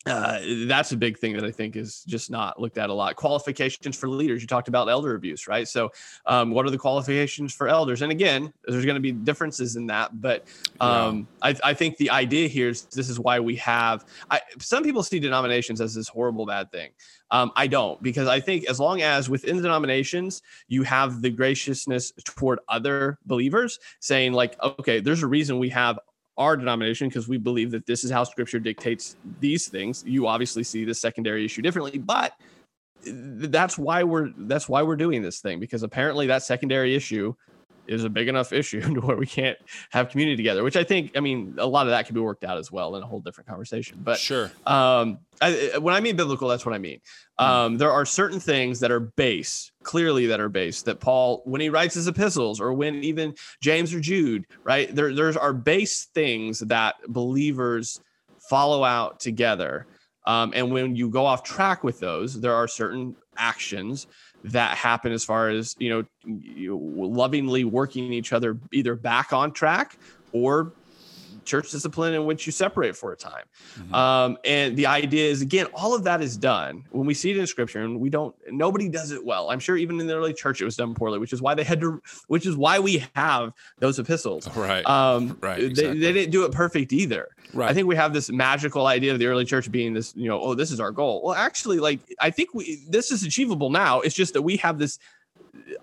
uh, 0.07 0.39
that's 0.67 0.91
a 0.91 0.97
big 0.97 1.17
thing 1.17 1.33
that 1.33 1.43
I 1.43 1.49
think 1.49 1.75
is 1.75 2.03
just 2.03 2.29
not 2.29 2.61
looked 2.61 2.77
at 2.77 2.91
a 2.91 2.93
lot. 2.93 3.15
Qualifications 3.15 3.97
for 3.97 4.07
leaders. 4.07 4.39
You 4.39 4.47
talked 4.47 4.67
about 4.67 4.87
elder 4.87 5.15
abuse, 5.15 5.47
right? 5.47 5.67
So, 5.67 5.91
um, 6.27 6.51
what 6.51 6.65
are 6.65 6.69
the 6.69 6.77
qualifications 6.77 7.55
for 7.55 7.67
elders? 7.67 8.03
And 8.03 8.11
again, 8.11 8.53
there's 8.65 8.85
going 8.85 8.95
to 8.95 9.01
be 9.01 9.11
differences 9.11 9.77
in 9.77 9.87
that, 9.87 10.21
but 10.21 10.45
um, 10.79 11.27
yeah. 11.43 11.55
I, 11.63 11.71
I, 11.71 11.73
think 11.73 11.97
the 11.97 12.11
idea 12.11 12.47
here 12.47 12.69
is 12.69 12.83
this 12.83 13.09
is 13.09 13.19
why 13.19 13.39
we 13.39 13.55
have. 13.55 14.05
I, 14.29 14.41
some 14.59 14.83
people 14.83 15.01
see 15.01 15.19
denominations 15.19 15.81
as 15.81 15.95
this 15.95 16.07
horrible 16.07 16.45
bad 16.45 16.71
thing. 16.71 16.91
Um, 17.31 17.51
I 17.55 17.65
don't 17.65 18.01
because 18.03 18.27
I 18.27 18.39
think 18.39 18.69
as 18.69 18.79
long 18.79 19.01
as 19.01 19.27
within 19.27 19.57
the 19.57 19.63
denominations 19.63 20.43
you 20.67 20.83
have 20.83 21.23
the 21.23 21.31
graciousness 21.31 22.13
toward 22.23 22.59
other 22.69 23.17
believers, 23.25 23.79
saying 23.99 24.33
like, 24.33 24.61
okay, 24.61 24.99
there's 24.99 25.23
a 25.23 25.27
reason 25.27 25.57
we 25.57 25.69
have 25.69 25.97
our 26.37 26.57
denomination 26.57 27.07
because 27.07 27.27
we 27.27 27.37
believe 27.37 27.71
that 27.71 27.85
this 27.85 28.03
is 28.03 28.11
how 28.11 28.23
scripture 28.23 28.59
dictates 28.59 29.15
these 29.39 29.67
things. 29.67 30.03
You 30.05 30.27
obviously 30.27 30.63
see 30.63 30.83
the 30.83 30.93
secondary 30.93 31.45
issue 31.45 31.61
differently, 31.61 31.97
but 31.97 32.33
that's 33.05 33.77
why 33.77 34.03
we're 34.03 34.31
that's 34.37 34.67
why 34.67 34.81
we're 34.81 34.95
doing 34.95 35.21
this 35.21 35.39
thing 35.39 35.59
because 35.59 35.83
apparently 35.83 36.25
that 36.27 36.43
secondary 36.43 36.95
issue 36.95 37.35
is 37.87 38.03
a 38.03 38.09
big 38.09 38.27
enough 38.27 38.51
issue 38.53 38.81
to 38.93 39.01
where 39.01 39.17
we 39.17 39.25
can't 39.25 39.57
have 39.91 40.09
community 40.09 40.35
together 40.35 40.63
which 40.63 40.75
i 40.75 40.83
think 40.83 41.11
i 41.15 41.19
mean 41.19 41.55
a 41.57 41.65
lot 41.65 41.85
of 41.85 41.91
that 41.91 42.05
can 42.05 42.15
be 42.15 42.21
worked 42.21 42.43
out 42.43 42.57
as 42.57 42.71
well 42.71 42.95
in 42.95 43.03
a 43.03 43.05
whole 43.05 43.19
different 43.19 43.47
conversation. 43.47 43.99
But 44.03 44.17
sure. 44.17 44.51
um 44.65 45.19
I, 45.41 45.77
when 45.79 45.93
i 45.93 45.99
mean 45.99 46.15
biblical 46.15 46.47
that's 46.47 46.65
what 46.65 46.75
i 46.75 46.77
mean. 46.77 47.01
Um 47.37 47.77
there 47.77 47.91
are 47.91 48.05
certain 48.05 48.39
things 48.39 48.79
that 48.79 48.91
are 48.91 48.99
base 48.99 49.71
clearly 49.83 50.27
that 50.27 50.39
are 50.39 50.49
base 50.49 50.81
that 50.83 50.99
paul 50.99 51.41
when 51.45 51.61
he 51.61 51.69
writes 51.69 51.95
his 51.95 52.07
epistles 52.07 52.61
or 52.61 52.73
when 52.73 53.03
even 53.03 53.35
james 53.61 53.93
or 53.93 53.99
jude 53.99 54.45
right 54.63 54.93
there 54.95 55.13
there's 55.13 55.37
are 55.37 55.53
base 55.53 56.05
things 56.05 56.59
that 56.59 56.95
believers 57.07 57.99
follow 58.49 58.83
out 58.83 59.19
together. 59.19 59.87
Um, 60.27 60.53
and 60.55 60.71
when 60.71 60.95
you 60.95 61.09
go 61.09 61.25
off 61.25 61.43
track 61.43 61.83
with 61.83 61.99
those, 61.99 62.39
there 62.39 62.53
are 62.53 62.67
certain 62.67 63.15
actions 63.37 64.07
that 64.51 64.77
happen 64.77 65.11
as 65.11 65.23
far 65.23 65.49
as 65.49 65.75
you 65.79 65.89
know, 65.89 66.77
lovingly 67.07 67.63
working 67.63 68.13
each 68.13 68.33
other 68.33 68.57
either 68.71 68.95
back 68.95 69.33
on 69.33 69.51
track 69.51 69.97
or 70.31 70.71
church 71.45 71.71
discipline 71.71 72.13
in 72.13 72.25
which 72.25 72.45
you 72.45 72.51
separate 72.51 72.95
for 72.95 73.11
a 73.11 73.15
time. 73.15 73.45
Mm-hmm. 73.77 73.93
Um, 73.93 74.37
and 74.43 74.75
the 74.75 74.87
idea 74.87 75.29
is 75.29 75.41
again, 75.41 75.67
all 75.73 75.95
of 75.95 76.03
that 76.03 76.21
is 76.21 76.37
done 76.37 76.85
when 76.91 77.05
we 77.05 77.13
see 77.13 77.31
it 77.31 77.37
in 77.37 77.47
scripture, 77.47 77.81
and 77.81 77.99
we 77.99 78.09
don't. 78.09 78.35
Nobody 78.49 78.89
does 78.89 79.11
it 79.11 79.23
well. 79.23 79.49
I'm 79.49 79.59
sure 79.59 79.77
even 79.77 79.99
in 79.99 80.07
the 80.07 80.15
early 80.15 80.33
church 80.33 80.61
it 80.61 80.65
was 80.65 80.75
done 80.75 80.93
poorly, 80.93 81.19
which 81.19 81.33
is 81.33 81.41
why 81.41 81.53
they 81.53 81.63
had 81.63 81.81
to. 81.81 82.01
Which 82.27 82.45
is 82.45 82.57
why 82.57 82.79
we 82.79 83.05
have 83.15 83.53
those 83.79 83.99
epistles. 83.99 84.49
Right. 84.55 84.85
Um, 84.87 85.37
right. 85.41 85.61
Exactly. 85.61 85.99
They, 85.99 86.05
they 86.07 86.13
didn't 86.13 86.31
do 86.31 86.45
it 86.45 86.51
perfect 86.51 86.93
either. 86.93 87.27
Right. 87.53 87.69
I 87.69 87.73
think 87.73 87.87
we 87.87 87.95
have 87.95 88.13
this 88.13 88.31
magical 88.31 88.87
idea 88.87 89.11
of 89.11 89.19
the 89.19 89.27
early 89.27 89.45
church 89.45 89.69
being 89.71 89.93
this, 89.93 90.13
you 90.15 90.27
know, 90.29 90.41
oh, 90.41 90.55
this 90.55 90.71
is 90.71 90.79
our 90.79 90.91
goal. 90.91 91.21
Well, 91.23 91.35
actually, 91.35 91.79
like 91.79 91.99
I 92.19 92.31
think 92.31 92.53
we 92.53 92.83
this 92.89 93.11
is 93.11 93.23
achievable 93.23 93.69
now. 93.69 94.01
It's 94.01 94.15
just 94.15 94.33
that 94.33 94.41
we 94.41 94.57
have 94.57 94.79
this 94.79 94.97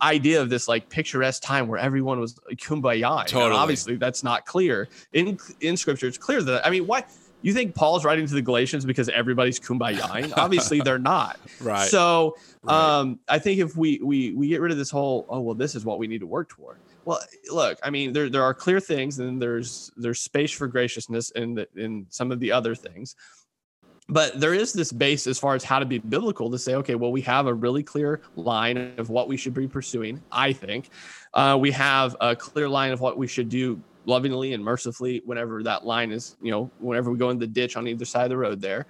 idea 0.00 0.40
of 0.40 0.50
this 0.50 0.68
like 0.68 0.88
picturesque 0.88 1.42
time 1.42 1.68
where 1.68 1.78
everyone 1.78 2.20
was 2.20 2.38
kumbaya. 2.56 3.26
Totally. 3.26 3.52
obviously, 3.58 3.96
that's 3.96 4.22
not 4.22 4.46
clear 4.46 4.88
in 5.12 5.38
in 5.60 5.76
scripture. 5.76 6.06
It's 6.06 6.18
clear 6.18 6.42
that 6.42 6.66
I 6.66 6.70
mean, 6.70 6.86
why 6.86 7.04
you 7.42 7.52
think 7.52 7.74
Paul's 7.74 8.04
writing 8.04 8.26
to 8.26 8.34
the 8.34 8.42
Galatians 8.42 8.84
because 8.84 9.08
everybody's 9.08 9.58
kumbaya? 9.58 10.32
obviously, 10.36 10.80
they're 10.80 10.98
not. 10.98 11.38
Right. 11.60 11.88
So, 11.88 12.36
Right. 12.62 12.98
um, 13.00 13.18
I 13.28 13.40
think 13.40 13.58
if 13.58 13.76
we 13.76 13.98
we 14.02 14.32
we 14.32 14.48
get 14.48 14.60
rid 14.60 14.70
of 14.70 14.78
this 14.78 14.90
whole 14.90 15.26
oh 15.28 15.40
well, 15.40 15.54
this 15.54 15.74
is 15.74 15.84
what 15.84 15.98
we 15.98 16.06
need 16.06 16.20
to 16.20 16.26
work 16.26 16.48
toward. 16.48 16.78
Well, 17.04 17.18
look, 17.50 17.78
I 17.82 17.90
mean, 17.90 18.12
there 18.12 18.28
there 18.30 18.44
are 18.44 18.54
clear 18.54 18.78
things, 18.78 19.18
and 19.18 19.42
there's 19.42 19.90
there's 19.96 20.20
space 20.20 20.52
for 20.52 20.68
graciousness 20.68 21.30
in 21.32 21.54
the, 21.54 21.68
in 21.74 22.06
some 22.08 22.30
of 22.30 22.38
the 22.38 22.52
other 22.52 22.76
things 22.76 23.16
but 24.12 24.38
there 24.38 24.54
is 24.54 24.72
this 24.72 24.92
base 24.92 25.26
as 25.26 25.38
far 25.38 25.54
as 25.54 25.64
how 25.64 25.78
to 25.78 25.86
be 25.86 25.98
biblical 25.98 26.50
to 26.50 26.58
say 26.58 26.74
okay 26.74 26.94
well 26.94 27.10
we 27.10 27.20
have 27.20 27.46
a 27.46 27.54
really 27.54 27.82
clear 27.82 28.20
line 28.36 28.92
of 28.98 29.10
what 29.10 29.28
we 29.28 29.36
should 29.36 29.54
be 29.54 29.66
pursuing 29.66 30.22
i 30.30 30.52
think. 30.52 30.90
Uh, 31.34 31.56
we 31.58 31.70
have 31.70 32.14
a 32.20 32.36
clear 32.36 32.68
line 32.68 32.92
of 32.92 33.00
what 33.00 33.16
we 33.16 33.26
should 33.26 33.48
do 33.48 33.80
lovingly 34.04 34.52
and 34.52 34.62
mercifully 34.62 35.22
whenever 35.24 35.62
that 35.62 35.84
line 35.84 36.10
is 36.10 36.36
you 36.42 36.50
know 36.50 36.70
whenever 36.78 37.10
we 37.10 37.18
go 37.18 37.30
in 37.30 37.38
the 37.38 37.46
ditch 37.46 37.76
on 37.76 37.86
either 37.86 38.04
side 38.04 38.24
of 38.24 38.30
the 38.30 38.36
road 38.36 38.60
there. 38.60 38.86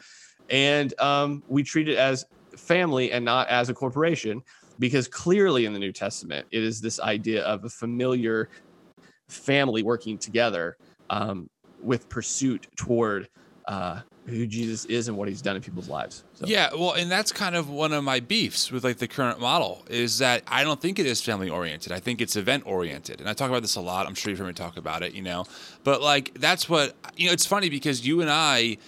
And 0.50 0.92
um, 1.00 1.42
we 1.48 1.62
treat 1.62 1.88
it 1.88 1.96
as 1.96 2.24
family 2.56 3.12
and 3.12 3.24
not 3.24 3.48
as 3.48 3.68
a 3.68 3.74
corporation 3.74 4.42
because 4.78 5.08
clearly 5.08 5.64
in 5.64 5.72
the 5.72 5.78
new 5.78 5.92
testament 5.92 6.46
it 6.50 6.62
is 6.62 6.80
this 6.80 7.00
idea 7.00 7.42
of 7.44 7.64
a 7.64 7.68
familiar 7.68 8.48
family 9.28 9.82
working 9.82 10.18
together 10.18 10.76
um, 11.10 11.48
with 11.80 12.08
pursuit 12.08 12.66
toward 12.76 13.28
uh, 13.66 14.00
who 14.26 14.46
Jesus 14.46 14.84
is 14.84 15.08
and 15.08 15.16
what 15.16 15.28
he's 15.28 15.42
done 15.42 15.56
in 15.56 15.62
people's 15.62 15.88
lives. 15.88 16.24
So. 16.34 16.46
Yeah, 16.46 16.70
well, 16.74 16.92
and 16.92 17.10
that's 17.10 17.32
kind 17.32 17.56
of 17.56 17.68
one 17.68 17.92
of 17.92 18.04
my 18.04 18.20
beefs 18.20 18.70
with 18.70 18.84
like 18.84 18.98
the 18.98 19.08
current 19.08 19.40
model 19.40 19.82
is 19.90 20.18
that 20.18 20.42
I 20.46 20.62
don't 20.62 20.80
think 20.80 20.98
it 20.98 21.06
is 21.06 21.20
family 21.20 21.50
oriented. 21.50 21.92
I 21.92 21.98
think 21.98 22.20
it's 22.20 22.36
event 22.36 22.64
oriented. 22.66 23.20
And 23.20 23.28
I 23.28 23.32
talk 23.32 23.50
about 23.50 23.62
this 23.62 23.76
a 23.76 23.80
lot. 23.80 24.06
I'm 24.06 24.14
sure 24.14 24.30
you've 24.30 24.38
heard 24.38 24.46
me 24.46 24.52
talk 24.52 24.76
about 24.76 25.02
it, 25.02 25.14
you 25.14 25.22
know. 25.22 25.44
But 25.84 26.02
like 26.02 26.34
that's 26.34 26.68
what 26.68 26.94
you 27.16 27.26
know, 27.26 27.32
it's 27.32 27.46
funny 27.46 27.68
because 27.68 28.06
you 28.06 28.20
and 28.20 28.30
I 28.30 28.78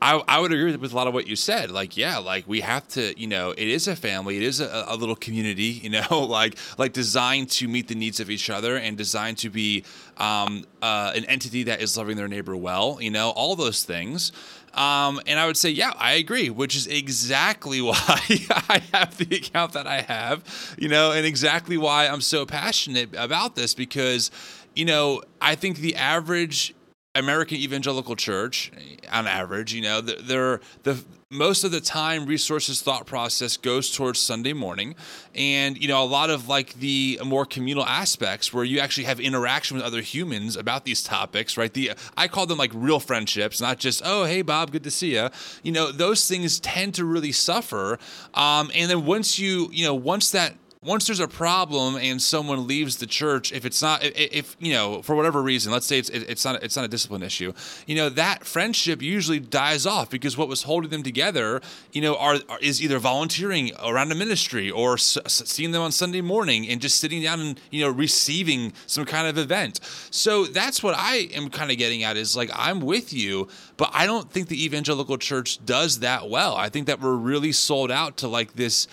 I, 0.00 0.22
I 0.28 0.40
would 0.40 0.52
agree 0.52 0.76
with 0.76 0.92
a 0.92 0.96
lot 0.96 1.06
of 1.06 1.14
what 1.14 1.26
you 1.26 1.36
said. 1.36 1.70
Like, 1.70 1.96
yeah, 1.96 2.18
like 2.18 2.46
we 2.46 2.60
have 2.60 2.86
to, 2.88 3.18
you 3.18 3.26
know, 3.26 3.50
it 3.52 3.66
is 3.66 3.88
a 3.88 3.96
family, 3.96 4.36
it 4.36 4.42
is 4.42 4.60
a, 4.60 4.84
a 4.88 4.96
little 4.96 5.16
community, 5.16 5.62
you 5.82 5.90
know, 5.90 6.20
like 6.28 6.56
like 6.78 6.92
designed 6.92 7.50
to 7.52 7.68
meet 7.68 7.88
the 7.88 7.94
needs 7.94 8.20
of 8.20 8.30
each 8.30 8.50
other 8.50 8.76
and 8.76 8.96
designed 8.96 9.38
to 9.38 9.50
be 9.50 9.84
um, 10.18 10.64
uh, 10.82 11.12
an 11.14 11.24
entity 11.24 11.62
that 11.64 11.80
is 11.80 11.96
loving 11.96 12.16
their 12.16 12.28
neighbor 12.28 12.56
well, 12.56 12.98
you 13.00 13.10
know, 13.10 13.30
all 13.30 13.56
those 13.56 13.84
things. 13.84 14.32
Um, 14.74 15.22
and 15.26 15.40
I 15.40 15.46
would 15.46 15.56
say, 15.56 15.70
yeah, 15.70 15.94
I 15.96 16.12
agree, 16.12 16.50
which 16.50 16.76
is 16.76 16.86
exactly 16.86 17.80
why 17.80 18.20
I 18.68 18.82
have 18.92 19.16
the 19.16 19.36
account 19.36 19.72
that 19.72 19.86
I 19.86 20.02
have, 20.02 20.76
you 20.78 20.88
know, 20.88 21.12
and 21.12 21.24
exactly 21.24 21.78
why 21.78 22.06
I'm 22.08 22.20
so 22.20 22.44
passionate 22.44 23.14
about 23.16 23.56
this 23.56 23.72
because, 23.72 24.30
you 24.74 24.84
know, 24.84 25.22
I 25.40 25.54
think 25.54 25.78
the 25.78 25.96
average 25.96 26.74
American 27.16 27.56
evangelical 27.56 28.16
church, 28.16 28.70
on 29.10 29.26
average, 29.26 29.72
you 29.72 29.82
know, 29.82 30.00
they're 30.00 30.60
the 30.82 31.02
most 31.30 31.64
of 31.64 31.72
the 31.72 31.80
time 31.80 32.24
resources 32.26 32.82
thought 32.82 33.04
process 33.04 33.56
goes 33.56 33.90
towards 33.90 34.20
Sunday 34.20 34.52
morning, 34.52 34.94
and 35.34 35.76
you 35.76 35.88
know, 35.88 36.02
a 36.02 36.06
lot 36.06 36.30
of 36.30 36.48
like 36.48 36.74
the 36.74 37.18
more 37.24 37.44
communal 37.44 37.84
aspects 37.84 38.52
where 38.52 38.62
you 38.62 38.78
actually 38.78 39.04
have 39.04 39.18
interaction 39.18 39.76
with 39.76 39.84
other 39.84 40.02
humans 40.02 40.56
about 40.56 40.84
these 40.84 41.02
topics, 41.02 41.56
right? 41.56 41.72
The 41.72 41.92
I 42.16 42.28
call 42.28 42.46
them 42.46 42.58
like 42.58 42.70
real 42.74 43.00
friendships, 43.00 43.60
not 43.60 43.78
just 43.78 44.02
oh 44.04 44.24
hey 44.24 44.42
Bob, 44.42 44.70
good 44.70 44.84
to 44.84 44.90
see 44.90 45.14
you. 45.14 45.30
You 45.62 45.72
know, 45.72 45.90
those 45.90 46.28
things 46.28 46.60
tend 46.60 46.94
to 46.94 47.04
really 47.04 47.32
suffer, 47.32 47.98
um, 48.34 48.70
and 48.74 48.90
then 48.90 49.04
once 49.04 49.38
you 49.38 49.68
you 49.72 49.84
know 49.84 49.94
once 49.94 50.30
that 50.30 50.54
once 50.86 51.06
there's 51.06 51.20
a 51.20 51.28
problem 51.28 51.96
and 51.96 52.22
someone 52.22 52.66
leaves 52.66 52.96
the 52.98 53.06
church, 53.06 53.52
if 53.52 53.64
it's 53.64 53.82
not, 53.82 54.00
if, 54.04 54.56
you 54.60 54.72
know, 54.72 55.02
for 55.02 55.16
whatever 55.16 55.42
reason, 55.42 55.72
let's 55.72 55.86
say 55.86 55.98
it's 55.98 56.08
it's 56.10 56.44
not 56.44 56.62
it's 56.62 56.76
not 56.76 56.84
a 56.84 56.88
discipline 56.88 57.22
issue, 57.22 57.52
you 57.86 57.96
know, 57.96 58.08
that 58.08 58.44
friendship 58.46 59.02
usually 59.02 59.40
dies 59.40 59.84
off 59.84 60.08
because 60.08 60.36
what 60.36 60.48
was 60.48 60.62
holding 60.62 60.90
them 60.90 61.02
together, 61.02 61.60
you 61.92 62.00
know, 62.00 62.16
are, 62.16 62.36
are 62.48 62.58
is 62.60 62.80
either 62.80 62.98
volunteering 62.98 63.72
around 63.84 64.12
a 64.12 64.14
ministry 64.14 64.70
or 64.70 64.94
s- 64.94 65.18
seeing 65.26 65.72
them 65.72 65.82
on 65.82 65.90
Sunday 65.90 66.20
morning 66.20 66.68
and 66.68 66.80
just 66.80 66.98
sitting 66.98 67.22
down 67.22 67.40
and 67.40 67.60
you 67.70 67.82
know 67.82 67.90
receiving 67.90 68.72
some 68.86 69.04
kind 69.04 69.26
of 69.26 69.36
event. 69.36 69.80
So 70.10 70.44
that's 70.44 70.82
what 70.82 70.94
I 70.96 71.28
am 71.34 71.50
kind 71.50 71.70
of 71.72 71.78
getting 71.78 72.04
at 72.04 72.16
is 72.16 72.36
like 72.36 72.50
I'm 72.54 72.80
with 72.80 73.12
you, 73.12 73.48
but 73.76 73.90
I 73.92 74.06
don't 74.06 74.30
think 74.30 74.48
the 74.48 74.64
evangelical 74.64 75.18
church 75.18 75.64
does 75.66 75.98
that 76.00 76.30
well. 76.30 76.54
I 76.54 76.68
think 76.68 76.86
that 76.86 77.00
we're 77.00 77.16
really 77.16 77.52
sold 77.52 77.90
out 77.90 78.16
to 78.18 78.28
like 78.28 78.52
this 78.54 78.86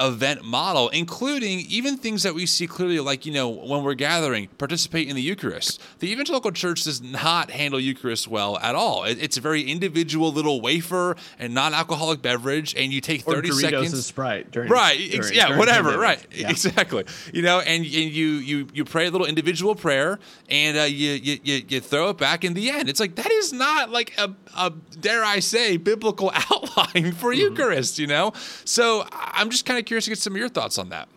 event 0.00 0.44
model, 0.44 0.88
including 0.90 1.60
even 1.68 1.96
things 1.96 2.22
that 2.22 2.34
we 2.34 2.46
see 2.46 2.66
clearly, 2.66 3.00
like, 3.00 3.26
you 3.26 3.32
know, 3.32 3.48
when 3.48 3.82
we're 3.82 3.94
gathering, 3.94 4.48
participate 4.58 5.08
in 5.08 5.16
the 5.16 5.22
Eucharist. 5.22 5.80
The 5.98 6.10
evangelical 6.10 6.52
church 6.52 6.84
does 6.84 7.00
not 7.00 7.50
handle 7.50 7.80
Eucharist 7.80 8.28
well 8.28 8.58
at 8.58 8.74
all. 8.74 9.04
it's 9.04 9.36
a 9.36 9.40
very 9.40 9.62
individual 9.62 10.32
little 10.32 10.60
wafer 10.60 11.16
and 11.38 11.54
non 11.54 11.74
alcoholic 11.74 12.22
beverage, 12.22 12.74
and 12.76 12.92
you 12.92 13.00
take 13.00 13.22
30 13.22 13.48
or 13.48 13.52
Doritos 13.52 13.60
seconds. 13.60 13.92
And 13.92 14.02
Sprite 14.02 14.50
during, 14.50 14.70
right. 14.70 14.98
During, 15.10 15.34
yeah, 15.34 15.46
during 15.46 15.58
whatever. 15.58 15.98
Right. 15.98 16.24
Yeah. 16.32 16.50
Exactly. 16.50 17.04
You 17.32 17.42
know, 17.42 17.60
and, 17.60 17.82
and 17.82 17.86
you, 17.86 18.26
you, 18.28 18.66
you 18.72 18.84
pray 18.84 19.06
a 19.06 19.10
little 19.10 19.26
individual 19.26 19.74
prayer 19.74 20.18
and 20.48 20.78
uh, 20.78 20.82
you, 20.82 21.12
you, 21.12 21.38
you, 21.42 21.62
you 21.68 21.80
throw 21.80 22.10
it 22.10 22.18
back 22.18 22.44
in 22.44 22.54
the 22.54 22.70
end. 22.70 22.88
It's 22.88 23.00
like, 23.00 23.16
that 23.16 23.30
is 23.30 23.52
not 23.52 23.90
like 23.90 24.12
a, 24.18 24.34
a 24.56 24.72
dare 25.00 25.24
I 25.24 25.40
say, 25.40 25.76
biblical 25.76 26.30
outline 26.50 27.12
for 27.12 27.30
Mm-hmm. 27.30 27.40
Eucharist, 27.40 27.98
you 27.98 28.06
know? 28.06 28.32
So 28.64 29.06
I'm 29.12 29.50
just 29.50 29.64
kind 29.64 29.78
of 29.78 29.84
curious 29.90 30.04
to 30.04 30.12
get 30.12 30.18
some 30.18 30.34
of 30.34 30.38
your 30.38 30.48
thoughts 30.48 30.78
on 30.78 30.88
that. 30.90 31.08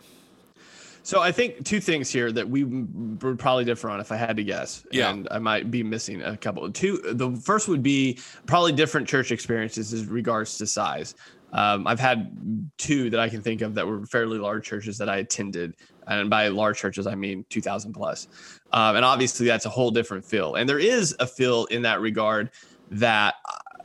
So 1.04 1.20
I 1.20 1.30
think 1.30 1.64
two 1.64 1.78
things 1.78 2.10
here 2.10 2.32
that 2.32 2.48
we 2.48 2.64
would 2.64 3.38
probably 3.38 3.64
differ 3.64 3.88
on 3.88 4.00
if 4.00 4.10
I 4.10 4.16
had 4.16 4.36
to 4.36 4.42
guess. 4.42 4.84
Yeah. 4.90 5.12
And 5.12 5.28
I 5.30 5.38
might 5.38 5.70
be 5.70 5.84
missing 5.84 6.20
a 6.22 6.36
couple. 6.36 6.68
Two 6.72 6.98
the 7.12 7.30
first 7.36 7.68
would 7.68 7.84
be 7.84 8.18
probably 8.46 8.72
different 8.72 9.06
church 9.06 9.30
experiences 9.30 9.92
as 9.92 10.06
regards 10.06 10.58
to 10.58 10.66
size. 10.66 11.14
Um, 11.52 11.86
I've 11.86 12.00
had 12.00 12.36
two 12.76 13.10
that 13.10 13.20
I 13.20 13.28
can 13.28 13.42
think 13.42 13.60
of 13.60 13.76
that 13.76 13.86
were 13.86 14.04
fairly 14.06 14.38
large 14.38 14.66
churches 14.66 14.98
that 14.98 15.08
I 15.08 15.18
attended. 15.18 15.76
And 16.08 16.28
by 16.28 16.48
large 16.48 16.78
churches, 16.78 17.06
I 17.06 17.14
mean 17.14 17.46
2000 17.50 17.92
plus. 17.92 18.26
Um, 18.72 18.96
and 18.96 19.04
obviously 19.04 19.46
that's 19.46 19.66
a 19.66 19.70
whole 19.70 19.92
different 19.92 20.24
feel. 20.24 20.56
And 20.56 20.68
there 20.68 20.80
is 20.80 21.14
a 21.20 21.28
feel 21.28 21.66
in 21.66 21.82
that 21.82 22.00
regard 22.00 22.50
that 22.90 23.36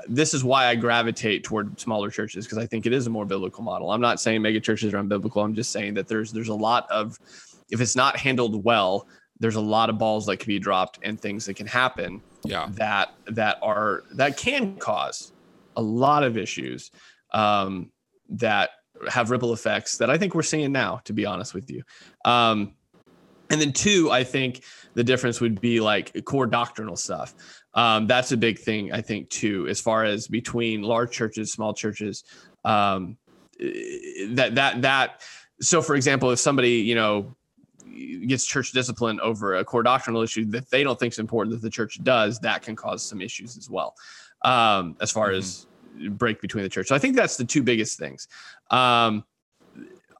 this 0.09 0.33
is 0.33 0.43
why 0.43 0.65
I 0.65 0.75
gravitate 0.75 1.43
toward 1.43 1.79
smaller 1.79 2.09
churches 2.09 2.45
because 2.45 2.57
I 2.57 2.65
think 2.65 2.85
it 2.85 2.93
is 2.93 3.05
a 3.07 3.09
more 3.09 3.25
biblical 3.25 3.63
model. 3.63 3.91
I'm 3.91 4.01
not 4.01 4.19
saying 4.19 4.41
mega 4.41 4.59
churches 4.59 4.93
are 4.93 4.97
unbiblical. 4.97 5.43
I'm 5.43 5.53
just 5.53 5.71
saying 5.71 5.93
that 5.93 6.07
there's 6.07 6.31
there's 6.31 6.49
a 6.49 6.53
lot 6.53 6.89
of 6.89 7.17
if 7.69 7.79
it's 7.79 7.95
not 7.95 8.17
handled 8.17 8.63
well, 8.63 9.07
there's 9.39 9.55
a 9.55 9.61
lot 9.61 9.89
of 9.89 9.97
balls 9.97 10.25
that 10.25 10.37
can 10.37 10.47
be 10.47 10.59
dropped 10.59 10.99
and 11.03 11.19
things 11.21 11.45
that 11.45 11.55
can 11.55 11.67
happen 11.67 12.21
Yeah. 12.43 12.67
that 12.71 13.13
that 13.27 13.59
are 13.61 14.03
that 14.13 14.35
can 14.35 14.75
cause 14.77 15.31
a 15.77 15.81
lot 15.81 16.23
of 16.23 16.37
issues 16.37 16.91
um, 17.31 17.91
that 18.29 18.71
have 19.07 19.29
ripple 19.29 19.53
effects 19.53 19.97
that 19.97 20.09
I 20.09 20.17
think 20.17 20.33
we're 20.33 20.41
seeing 20.41 20.71
now. 20.71 21.01
To 21.05 21.13
be 21.13 21.25
honest 21.25 21.53
with 21.53 21.69
you, 21.69 21.83
um, 22.25 22.73
and 23.51 23.61
then 23.61 23.73
two, 23.73 24.11
I 24.11 24.23
think 24.23 24.63
the 24.93 25.03
difference 25.03 25.39
would 25.39 25.61
be 25.61 25.79
like 25.79 26.25
core 26.25 26.47
doctrinal 26.47 26.95
stuff. 26.95 27.33
Um, 27.73 28.07
that's 28.07 28.31
a 28.31 28.37
big 28.37 28.59
thing, 28.59 28.91
I 28.91 29.01
think, 29.01 29.29
too, 29.29 29.67
as 29.67 29.79
far 29.79 30.03
as 30.03 30.27
between 30.27 30.81
large 30.81 31.11
churches, 31.11 31.51
small 31.51 31.73
churches. 31.73 32.23
Um, 32.65 33.17
that 33.59 34.51
that 34.55 34.81
that 34.81 35.21
so 35.61 35.81
for 35.81 35.95
example 35.95 36.31
if 36.31 36.39
somebody 36.39 36.71
you 36.71 36.95
know 36.95 37.35
gets 38.27 38.45
church 38.45 38.71
discipline 38.71 39.19
over 39.19 39.55
a 39.55 39.65
core 39.65 39.83
doctrinal 39.83 40.21
issue 40.21 40.45
that 40.45 40.69
they 40.69 40.83
don't 40.83 40.97
think 40.99 41.13
is 41.13 41.19
important 41.19 41.53
that 41.53 41.61
the 41.61 41.69
church 41.69 42.01
does 42.03 42.39
that 42.39 42.61
can 42.61 42.75
cause 42.75 43.03
some 43.03 43.21
issues 43.21 43.57
as 43.57 43.69
well 43.69 43.95
um, 44.43 44.95
as 45.01 45.11
far 45.11 45.29
mm-hmm. 45.29 45.37
as 45.37 45.67
break 46.11 46.39
between 46.39 46.63
the 46.63 46.69
church 46.69 46.87
so 46.87 46.95
i 46.95 46.99
think 46.99 47.15
that's 47.15 47.35
the 47.35 47.43
two 47.43 47.61
biggest 47.61 47.99
things 47.99 48.27
um, 48.71 49.23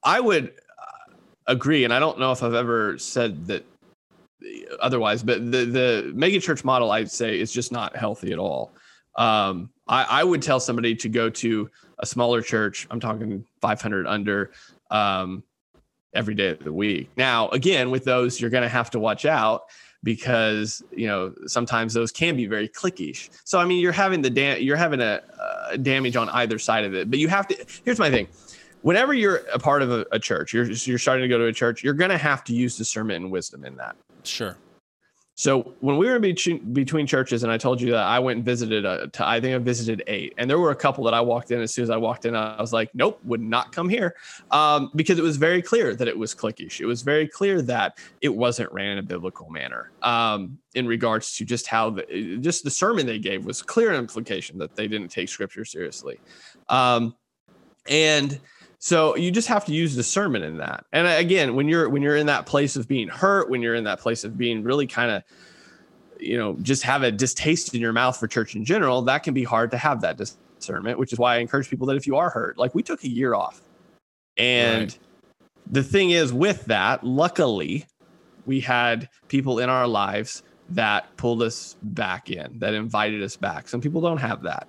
i 0.04 0.20
would 0.20 0.50
uh, 0.50 1.14
agree 1.48 1.86
and 1.86 1.94
i 1.94 2.00
don't 2.00 2.20
know 2.20 2.32
if 2.32 2.44
i've 2.44 2.54
ever 2.54 2.98
said 2.98 3.46
that 3.48 3.66
otherwise 4.82 5.22
but 5.22 5.52
the 5.52 5.66
the 5.66 6.12
mega 6.16 6.40
church 6.40 6.64
model 6.64 6.92
i'd 6.92 7.12
say 7.12 7.40
is 7.40 7.52
just 7.52 7.72
not 7.72 7.96
healthy 7.96 8.32
at 8.32 8.40
all 8.40 8.72
um, 9.16 9.70
I, 9.88 10.04
I 10.04 10.24
would 10.24 10.42
tell 10.42 10.60
somebody 10.60 10.96
to 10.96 11.10
go 11.10 11.30
to 11.30 11.70
a 12.00 12.06
smaller 12.06 12.42
church. 12.42 12.88
I'm 12.90 13.00
talking 13.00 13.46
500 13.60 14.08
under 14.08 14.52
um, 14.92 15.44
every 16.14 16.36
day 16.36 16.50
of 16.50 16.64
the 16.64 16.72
week. 16.72 17.10
Now, 17.18 17.50
again, 17.50 17.92
with 17.92 18.06
those, 18.06 18.40
you're 18.40 18.50
going 18.50 18.64
to 18.64 18.70
have 18.70 18.90
to 18.92 19.00
watch 19.00 19.26
out 19.26 19.64
because 20.02 20.82
you 20.92 21.08
know 21.08 21.34
sometimes 21.46 21.94
those 21.94 22.12
can 22.12 22.38
be 22.38 22.46
very 22.46 22.70
clickish. 22.70 23.30
So 23.44 23.60
I 23.60 23.66
mean, 23.66 23.82
you're 23.82 23.92
having 23.92 24.22
the 24.22 24.30
da- 24.30 24.60
you're 24.60 24.78
having 24.78 25.02
a, 25.02 25.22
a 25.72 25.78
damage 25.78 26.16
on 26.16 26.30
either 26.30 26.58
side 26.58 26.86
of 26.86 26.96
it. 26.96 27.10
But 27.10 27.20
you 27.20 27.28
have 27.28 27.48
to. 27.50 27.66
Here's 27.84 28.00
my 28.00 28.10
thing. 28.10 28.30
Whenever 28.82 29.14
you're 29.14 29.42
a 29.54 29.60
part 29.60 29.82
of 29.82 29.92
a, 29.92 30.06
a 30.14 30.20
church, 30.20 30.54
you're 30.54 30.72
you're 30.72 30.98
starting 30.98 31.24
to 31.24 31.28
go 31.28 31.38
to 31.38 31.48
a 31.48 31.54
church, 31.54 31.84
you're 31.84 31.94
going 31.94 32.12
to 32.12 32.18
have 32.18 32.46
to 32.46 32.54
use 32.54 32.78
discernment 32.78 33.24
and 33.24 33.32
wisdom 33.32 33.66
in 33.66 33.76
that. 33.76 33.98
Sure. 34.24 34.58
So 35.40 35.74
when 35.80 35.96
we 35.96 36.10
were 36.10 36.20
between, 36.20 36.74
between 36.74 37.08
churches, 37.08 37.44
and 37.44 37.52
I 37.52 37.58
told 37.58 37.80
you 37.80 37.92
that 37.92 38.04
I 38.04 38.20
went 38.20 38.36
and 38.36 38.46
visited, 38.46 38.84
a, 38.84 39.08
to, 39.08 39.26
I 39.26 39.40
think 39.40 39.56
I 39.56 39.58
visited 39.60 40.04
eight, 40.08 40.34
and 40.38 40.50
there 40.50 40.60
were 40.60 40.72
a 40.72 40.76
couple 40.76 41.06
that 41.06 41.14
I 41.14 41.22
walked 41.22 41.52
in. 41.52 41.62
As 41.62 41.74
soon 41.74 41.84
as 41.84 41.90
I 41.90 41.96
walked 41.96 42.26
in, 42.26 42.36
I 42.36 42.60
was 42.60 42.74
like, 42.74 42.90
"Nope, 42.94 43.22
would 43.24 43.40
not 43.40 43.72
come 43.72 43.88
here," 43.88 44.18
um, 44.52 44.92
because 44.96 45.18
it 45.18 45.22
was 45.22 45.38
very 45.38 45.62
clear 45.62 45.96
that 45.96 46.10
it 46.10 46.18
was 46.18 46.36
cliquish. 46.36 46.82
It 46.82 46.86
was 46.86 47.04
very 47.04 47.26
clear 47.26 47.62
that 47.62 48.00
it 48.20 48.36
wasn't 48.36 48.70
ran 48.74 48.92
in 48.92 48.98
a 48.98 49.02
biblical 49.02 49.50
manner. 49.50 49.92
Um, 50.04 50.60
in 50.76 50.86
regards 50.86 51.34
to 51.38 51.46
just 51.46 51.68
how 51.68 51.92
the 51.92 52.38
just 52.42 52.66
the 52.66 52.70
sermon 52.70 53.06
they 53.06 53.18
gave 53.18 53.46
was 53.46 53.62
clear 53.62 53.94
implication 53.94 54.58
that 54.58 54.76
they 54.76 54.90
didn't 54.90 55.08
take 55.08 55.30
scripture 55.30 55.64
seriously, 55.64 56.20
um, 56.68 57.16
and 57.88 58.42
so 58.80 59.16
you 59.16 59.30
just 59.30 59.48
have 59.48 59.66
to 59.66 59.74
use 59.74 59.96
discernment 59.96 60.44
in 60.46 60.58
that. 60.58 60.86
And 60.92 61.08
again, 61.08 61.56
when 61.56 61.68
you're 61.68 61.90
when 61.90 62.02
you're 62.02 62.16
in 62.16 62.26
that 62.28 62.46
place 62.46 62.76
of 62.76 62.88
being 62.88 63.08
hurt, 63.08 63.50
when 63.50 63.62
you're 63.62 63.76
in 63.76 63.84
that 63.84 64.00
place 64.00 64.24
of 64.24 64.38
being 64.38 64.64
really 64.64 64.88
kind 64.88 65.12
of 65.12 65.24
you 66.20 66.38
know, 66.38 66.56
just 66.62 66.84
have 66.84 67.04
a 67.04 67.12
distaste 67.12 67.74
in 67.74 67.82
your 67.82 67.94
mouth 67.94 68.18
for 68.18 68.28
church 68.28 68.56
in 68.56 68.66
general, 68.66 69.02
that 69.04 69.24
can 69.24 69.34
be 69.34 69.44
hard 69.44 69.72
to 69.72 69.78
have 69.78 70.02
that 70.02 70.18
discernment, 70.18 71.00
which 71.00 71.14
is 71.14 71.20
why 71.20 71.36
I 71.36 71.38
encourage 71.40 71.70
people 71.70 71.88
that 71.88 71.96
if 71.96 72.06
you 72.06 72.18
are 72.18 72.30
hurt, 72.30 72.58
like 72.58 72.76
we 72.76 72.84
took 72.84 73.04
a 73.04 73.10
year 73.10 73.34
off. 73.34 73.62
And 74.38 74.84
right. 74.84 75.00
the 75.72 75.84
thing 75.84 76.12
is 76.12 76.32
with 76.32 76.66
that, 76.66 77.04
luckily, 77.04 77.86
we 78.46 78.60
had 78.60 79.10
people 79.28 79.60
in 79.60 79.70
our 79.70 79.88
lives 79.88 80.44
that 80.70 81.16
pulled 81.18 81.42
us 81.42 81.78
back 81.82 82.30
in, 82.30 82.60
that 82.60 82.74
invited 82.74 83.24
us 83.24 83.36
back. 83.36 83.68
Some 83.68 83.82
people 83.82 84.02
don't 84.02 84.18
have 84.18 84.44
that. 84.44 84.68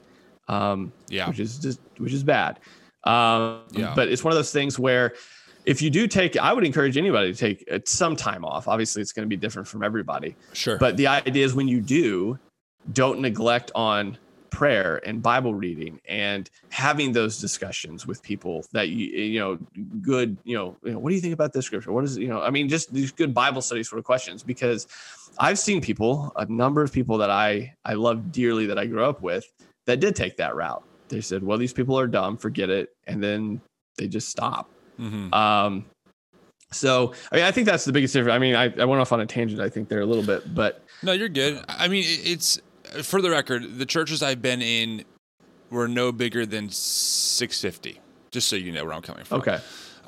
Um, 0.49 0.93
yeah, 1.09 1.29
which 1.29 1.39
is 1.39 1.59
just 1.59 1.81
which 1.99 2.13
is 2.13 2.25
bad. 2.25 2.59
Um, 3.05 3.63
yeah. 3.73 3.93
But 3.95 4.09
it's 4.09 4.23
one 4.23 4.33
of 4.33 4.37
those 4.37 4.53
things 4.53 4.79
where 4.79 5.15
if 5.67 5.83
you 5.83 5.91
do 5.91 6.07
take, 6.07 6.37
I 6.37 6.53
would 6.53 6.65
encourage 6.65 6.97
anybody 6.97 7.33
to 7.33 7.39
take 7.39 7.65
uh, 7.71 7.79
some 7.85 8.17
time 8.17 8.45
off. 8.45 8.69
Obviously, 8.69 9.03
it's 9.03 9.13
going 9.13 9.25
to 9.25 9.29
be 9.29 9.37
different 9.37 9.69
from 9.69 9.83
everybody. 9.83 10.37
Sure. 10.53 10.79
But 10.79 10.97
the 10.97 11.07
idea 11.07 11.45
is 11.45 11.55
when 11.55 11.69
you 11.69 11.81
do, 11.81 12.39
don't 12.93 13.21
neglect 13.21 13.71
on 13.75 14.19
prayer 14.51 15.01
and 15.07 15.23
Bible 15.23 15.55
reading 15.55 16.01
and 16.09 16.51
having 16.71 17.13
those 17.13 17.39
discussions 17.39 18.07
with 18.07 18.23
people 18.23 18.65
that 18.73 18.89
you 18.89 19.07
you 19.07 19.39
know 19.39 19.59
good 20.03 20.37
you 20.45 20.57
know, 20.57 20.77
you 20.83 20.93
know 20.93 20.99
what 20.99 21.11
do 21.11 21.15
you 21.15 21.21
think 21.21 21.33
about 21.33 21.53
this 21.53 21.65
scripture 21.67 21.93
what 21.93 22.03
is 22.03 22.19
you 22.19 22.27
know 22.27 22.43
I 22.43 22.51
mean 22.51 22.69
just 22.69 22.93
these 22.93 23.13
good 23.13 23.33
Bible 23.33 23.63
studies 23.63 23.89
sort 23.89 24.01
of 24.01 24.05
questions 24.05 24.43
because 24.43 24.89
I've 25.39 25.59
seen 25.59 25.81
people 25.81 26.33
a 26.37 26.47
number 26.47 26.83
of 26.83 26.93
people 26.93 27.17
that 27.19 27.31
I 27.31 27.75
I 27.85 27.95
love 27.95 28.33
dearly 28.33 28.67
that 28.67 28.79
I 28.79 28.87
grew 28.87 29.05
up 29.05 29.23
with 29.23 29.45
that 29.87 30.01
did 30.01 30.17
take 30.17 30.37
that 30.39 30.57
route 30.57 30.83
they 31.11 31.21
said, 31.21 31.43
well, 31.43 31.59
these 31.59 31.73
people 31.73 31.99
are 31.99 32.07
dumb, 32.07 32.37
forget 32.37 32.71
it. 32.71 32.95
And 33.07 33.23
then 33.23 33.61
they 33.99 34.09
just 34.09 34.29
stop. 34.29 34.71
Mm-hmm. 34.99 35.33
Um, 35.35 35.85
so, 36.73 37.13
I 37.31 37.37
mean, 37.37 37.45
I 37.45 37.51
think 37.51 37.67
that's 37.67 37.85
the 37.85 37.93
biggest 37.93 38.15
difference. 38.15 38.35
I 38.35 38.39
mean, 38.39 38.55
I, 38.55 38.73
I 38.81 38.85
went 38.85 39.01
off 39.01 39.13
on 39.13 39.21
a 39.21 39.27
tangent, 39.27 39.61
I 39.61 39.69
think, 39.69 39.89
there 39.89 40.01
a 40.01 40.07
little 40.07 40.25
bit, 40.25 40.55
but. 40.55 40.85
No, 41.03 41.13
you're 41.13 41.29
good. 41.29 41.63
I 41.69 41.89
mean, 41.89 42.05
it's 42.07 42.61
for 43.03 43.21
the 43.21 43.31
record, 43.31 43.79
the 43.79 43.87
churches 43.87 44.23
I've 44.23 44.41
been 44.41 44.63
in 44.63 45.05
were 45.71 45.89
no 45.89 46.13
bigger 46.13 46.47
than 46.47 46.71
650, 46.71 48.01
just 48.31 48.49
so 48.49 48.57
you 48.57 48.73
know 48.73 48.85
where 48.85 48.95
I'm 48.95 49.03
coming 49.03 49.25
from. 49.25 49.41
Okay. 49.41 49.59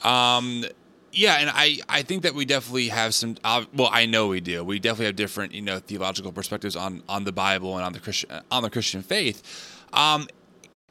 Um, 0.05 0.65
yeah, 1.13 1.35
and 1.35 1.51
I, 1.53 1.79
I 1.89 2.03
think 2.03 2.23
that 2.23 2.35
we 2.35 2.45
definitely 2.45 2.89
have 2.89 3.15
some. 3.15 3.37
Uh, 3.45 3.65
well, 3.75 3.91
I 3.93 4.07
know 4.07 4.29
we 4.29 4.41
do. 4.41 4.65
We 4.65 4.79
definitely 4.79 5.07
have 5.07 5.17
different, 5.17 5.53
you 5.53 5.61
know, 5.61 5.79
theological 5.79 6.33
perspectives 6.33 6.75
on 6.75 7.03
on 7.09 7.25
the 7.25 7.33
Bible 7.33 7.77
and 7.77 7.85
on 7.85 7.93
the 7.93 8.01
Christian 8.01 8.31
on 8.51 8.63
the 8.63 8.71
Christian 8.71 9.03
faith. 9.03 9.43
Um, 9.93 10.27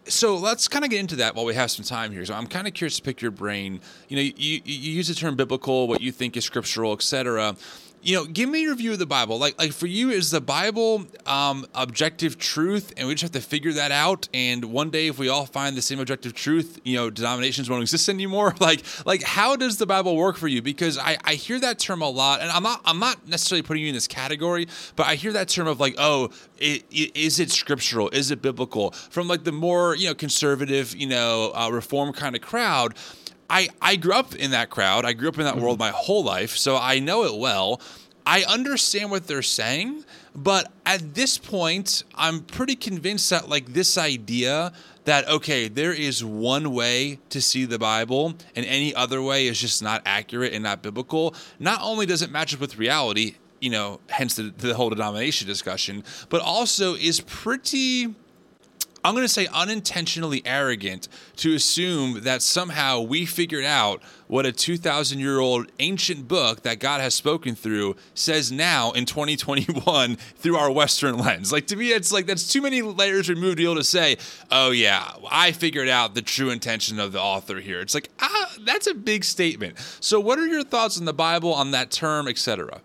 so 0.05 0.37
let's 0.37 0.67
kind 0.67 0.83
of 0.83 0.91
get 0.91 0.99
into 0.99 1.17
that 1.17 1.35
while 1.35 1.45
we 1.45 1.53
have 1.53 1.71
some 1.71 1.85
time 1.85 2.11
here. 2.11 2.25
So 2.25 2.33
I'm 2.33 2.47
kind 2.47 2.67
of 2.67 2.73
curious 2.73 2.97
to 2.97 3.01
pick 3.01 3.21
your 3.21 3.31
brain. 3.31 3.81
You 4.09 4.17
know, 4.17 4.23
you, 4.23 4.61
you 4.63 4.91
use 4.93 5.07
the 5.07 5.15
term 5.15 5.35
biblical, 5.35 5.87
what 5.87 6.01
you 6.01 6.11
think 6.11 6.35
is 6.37 6.43
scriptural, 6.43 6.93
etc 6.93 7.55
you 8.01 8.15
know, 8.15 8.25
give 8.25 8.49
me 8.49 8.61
your 8.61 8.75
view 8.75 8.91
of 8.91 8.99
the 8.99 9.05
Bible. 9.05 9.37
Like, 9.37 9.59
like 9.59 9.71
for 9.71 9.87
you, 9.87 10.09
is 10.09 10.31
the 10.31 10.41
Bible 10.41 11.05
um, 11.25 11.65
objective 11.75 12.37
truth, 12.37 12.93
and 12.97 13.07
we 13.07 13.13
just 13.13 13.33
have 13.33 13.41
to 13.41 13.47
figure 13.47 13.71
that 13.73 13.91
out? 13.91 14.27
And 14.33 14.65
one 14.65 14.89
day, 14.89 15.07
if 15.07 15.19
we 15.19 15.29
all 15.29 15.45
find 15.45 15.75
the 15.75 15.81
same 15.81 15.99
objective 15.99 16.33
truth, 16.33 16.79
you 16.83 16.95
know, 16.95 17.09
denominations 17.09 17.69
won't 17.69 17.81
exist 17.81 18.09
anymore. 18.09 18.55
Like, 18.61 18.83
like 19.07 19.23
how 19.23 19.55
does 19.55 19.77
the 19.77 19.87
Bible 19.87 20.15
work 20.15 20.37
for 20.37 20.47
you? 20.47 20.61
Because 20.61 20.95
I, 20.95 21.17
I 21.23 21.33
hear 21.33 21.59
that 21.61 21.79
term 21.79 22.03
a 22.03 22.09
lot, 22.09 22.41
and 22.41 22.51
I'm 22.51 22.61
not 22.61 22.79
I'm 22.85 22.99
not 22.99 23.27
necessarily 23.27 23.63
putting 23.63 23.81
you 23.81 23.89
in 23.89 23.95
this 23.95 24.07
category, 24.07 24.67
but 24.95 25.07
I 25.07 25.15
hear 25.15 25.33
that 25.33 25.49
term 25.49 25.65
of 25.67 25.79
like, 25.79 25.95
oh, 25.97 26.29
it, 26.59 26.85
it, 26.91 27.15
is 27.17 27.39
it 27.39 27.49
scriptural? 27.49 28.09
Is 28.09 28.29
it 28.29 28.41
biblical? 28.43 28.91
From 28.91 29.27
like 29.27 29.45
the 29.45 29.51
more 29.51 29.95
you 29.95 30.07
know 30.07 30.13
conservative, 30.13 30.95
you 30.95 31.07
know, 31.07 31.51
uh, 31.55 31.71
reform 31.71 32.13
kind 32.13 32.35
of 32.35 32.41
crowd. 32.43 32.93
I, 33.51 33.67
I 33.81 33.97
grew 33.97 34.13
up 34.13 34.33
in 34.33 34.51
that 34.51 34.69
crowd. 34.69 35.03
I 35.03 35.11
grew 35.11 35.27
up 35.27 35.37
in 35.37 35.43
that 35.43 35.55
mm-hmm. 35.55 35.63
world 35.63 35.77
my 35.77 35.89
whole 35.89 36.23
life, 36.23 36.55
so 36.55 36.77
I 36.77 36.99
know 36.99 37.25
it 37.25 37.37
well. 37.37 37.81
I 38.25 38.43
understand 38.43 39.11
what 39.11 39.27
they're 39.27 39.41
saying, 39.41 40.05
but 40.33 40.71
at 40.85 41.15
this 41.15 41.37
point, 41.37 42.03
I'm 42.15 42.41
pretty 42.41 42.75
convinced 42.75 43.29
that 43.29 43.49
like 43.49 43.73
this 43.73 43.97
idea 43.97 44.71
that 45.03 45.27
okay, 45.27 45.67
there 45.67 45.91
is 45.91 46.23
one 46.23 46.73
way 46.73 47.19
to 47.29 47.41
see 47.41 47.65
the 47.65 47.79
Bible 47.79 48.35
and 48.55 48.65
any 48.65 48.95
other 48.95 49.21
way 49.21 49.47
is 49.47 49.59
just 49.59 49.83
not 49.83 50.01
accurate 50.05 50.53
and 50.53 50.63
not 50.63 50.81
biblical. 50.81 51.35
Not 51.59 51.81
only 51.81 52.05
does 52.05 52.21
it 52.21 52.31
match 52.31 52.53
up 52.53 52.61
with 52.61 52.77
reality, 52.77 53.35
you 53.59 53.71
know, 53.71 53.99
hence 54.09 54.35
the, 54.35 54.53
the 54.55 54.75
whole 54.75 54.91
denomination 54.91 55.47
discussion, 55.47 56.03
but 56.29 56.41
also 56.41 56.95
is 56.95 57.19
pretty 57.21 58.15
I'm 59.03 59.13
going 59.15 59.25
to 59.25 59.29
say 59.29 59.47
unintentionally 59.47 60.41
arrogant 60.45 61.07
to 61.37 61.55
assume 61.55 62.21
that 62.21 62.41
somehow 62.41 63.01
we 63.01 63.25
figured 63.25 63.65
out 63.65 64.01
what 64.27 64.45
a 64.45 64.51
2,000 64.51 65.19
year 65.19 65.39
old 65.39 65.71
ancient 65.79 66.27
book 66.27 66.61
that 66.63 66.79
God 66.79 67.01
has 67.01 67.13
spoken 67.13 67.55
through 67.55 67.95
says 68.13 68.51
now 68.51 68.91
in 68.91 69.05
2021 69.05 70.15
through 70.35 70.55
our 70.55 70.71
Western 70.71 71.17
lens. 71.17 71.51
Like 71.51 71.67
to 71.67 71.75
me, 71.75 71.89
it's 71.89 72.11
like 72.11 72.27
that's 72.27 72.51
too 72.51 72.61
many 72.61 72.81
layers 72.81 73.27
removed 73.27 73.57
to 73.57 73.63
be 73.63 73.63
able 73.63 73.75
to 73.75 73.83
say, 73.83 74.17
oh, 74.51 74.71
yeah, 74.71 75.11
I 75.29 75.51
figured 75.51 75.89
out 75.89 76.13
the 76.13 76.21
true 76.21 76.49
intention 76.49 76.99
of 76.99 77.11
the 77.11 77.21
author 77.21 77.59
here. 77.59 77.81
It's 77.81 77.93
like, 77.93 78.09
ah, 78.19 78.53
that's 78.61 78.87
a 78.87 78.93
big 78.93 79.23
statement. 79.23 79.77
So, 79.99 80.19
what 80.19 80.37
are 80.39 80.47
your 80.47 80.63
thoughts 80.63 80.99
on 80.99 81.05
the 81.05 81.13
Bible, 81.13 81.53
on 81.53 81.71
that 81.71 81.91
term, 81.91 82.27
etc.? 82.27 82.81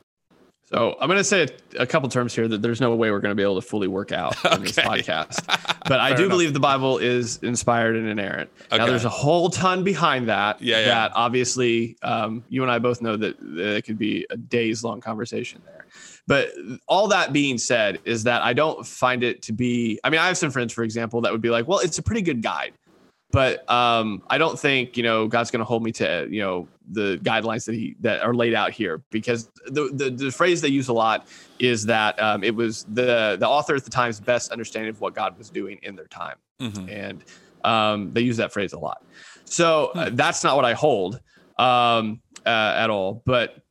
So 0.66 0.96
I'm 1.00 1.06
going 1.06 1.18
to 1.18 1.24
say 1.24 1.46
a, 1.78 1.86
couple 1.86 2.08
terms 2.08 2.34
here 2.34 2.48
that 2.48 2.60
there's 2.60 2.80
no 2.80 2.92
way 2.96 3.12
we're 3.12 3.20
going 3.20 3.30
to 3.30 3.36
be 3.36 3.42
able 3.44 3.54
to 3.54 3.66
fully 3.66 3.86
work 3.86 4.10
out 4.10 4.34
in 4.52 4.62
this 4.62 4.76
podcast. 4.76 5.42
But 5.86 6.00
I 6.00 6.14
do 6.16 6.24
enough. 6.24 6.30
believe 6.30 6.52
the 6.52 6.58
Bible 6.58 6.98
is 6.98 7.36
inspired 7.44 7.94
and 7.94 8.08
inerrant. 8.08 8.50
Okay. 8.72 8.78
Now 8.78 8.86
there's 8.86 9.04
a 9.04 9.08
whole 9.08 9.48
ton 9.48 9.84
behind 9.84 10.28
that. 10.28 10.60
Yeah, 10.60 10.80
yeah. 10.80 10.86
That 10.86 11.12
obviously 11.14 11.96
um, 12.02 12.42
you 12.48 12.62
and 12.62 12.72
I 12.72 12.80
both 12.80 13.00
know 13.00 13.16
that 13.16 13.36
it 13.40 13.84
could 13.84 13.96
be 13.96 14.26
a 14.28 14.36
days 14.36 14.82
long 14.82 15.00
conversation 15.00 15.62
there. 15.64 15.86
But 16.26 16.50
all 16.88 17.06
that 17.08 17.32
being 17.32 17.56
said, 17.56 18.00
is 18.04 18.24
that 18.24 18.42
I 18.42 18.52
don't 18.52 18.84
find 18.84 19.22
it 19.22 19.42
to 19.42 19.52
be. 19.52 20.00
I 20.02 20.10
mean, 20.10 20.18
I 20.18 20.26
have 20.26 20.36
some 20.36 20.50
friends, 20.50 20.72
for 20.72 20.82
example, 20.82 21.20
that 21.20 21.30
would 21.30 21.40
be 21.40 21.50
like, 21.50 21.68
"Well, 21.68 21.78
it's 21.78 21.98
a 21.98 22.02
pretty 22.02 22.22
good 22.22 22.42
guide." 22.42 22.72
But 23.32 23.68
um, 23.70 24.22
I 24.28 24.38
don't 24.38 24.58
think 24.58 24.96
you 24.96 25.02
know 25.02 25.26
God's 25.26 25.50
going 25.50 25.60
to 25.60 25.64
hold 25.64 25.82
me 25.82 25.92
to 25.92 26.26
you 26.30 26.40
know 26.40 26.68
the 26.90 27.18
guidelines 27.22 27.64
that 27.66 27.74
he 27.74 27.96
that 28.00 28.22
are 28.22 28.34
laid 28.34 28.54
out 28.54 28.72
here 28.72 29.02
because 29.10 29.50
the 29.66 29.90
the, 29.92 30.10
the 30.10 30.30
phrase 30.30 30.60
they 30.60 30.68
use 30.68 30.88
a 30.88 30.92
lot 30.92 31.26
is 31.58 31.84
that 31.86 32.20
um, 32.22 32.44
it 32.44 32.54
was 32.54 32.84
the 32.84 33.36
the 33.38 33.48
author 33.48 33.74
at 33.74 33.84
the 33.84 33.90
time's 33.90 34.20
best 34.20 34.52
understanding 34.52 34.90
of 34.90 35.00
what 35.00 35.14
God 35.14 35.36
was 35.36 35.50
doing 35.50 35.78
in 35.82 35.96
their 35.96 36.06
time, 36.06 36.36
mm-hmm. 36.60 36.88
and 36.88 37.24
um, 37.64 38.12
they 38.12 38.20
use 38.20 38.36
that 38.36 38.52
phrase 38.52 38.72
a 38.72 38.78
lot. 38.78 39.04
So 39.44 39.86
uh, 39.94 40.10
hmm. 40.10 40.16
that's 40.16 40.42
not 40.44 40.56
what 40.56 40.64
I 40.64 40.74
hold 40.74 41.20
um, 41.58 42.20
uh, 42.44 42.74
at 42.76 42.90
all, 42.90 43.22
but 43.24 43.62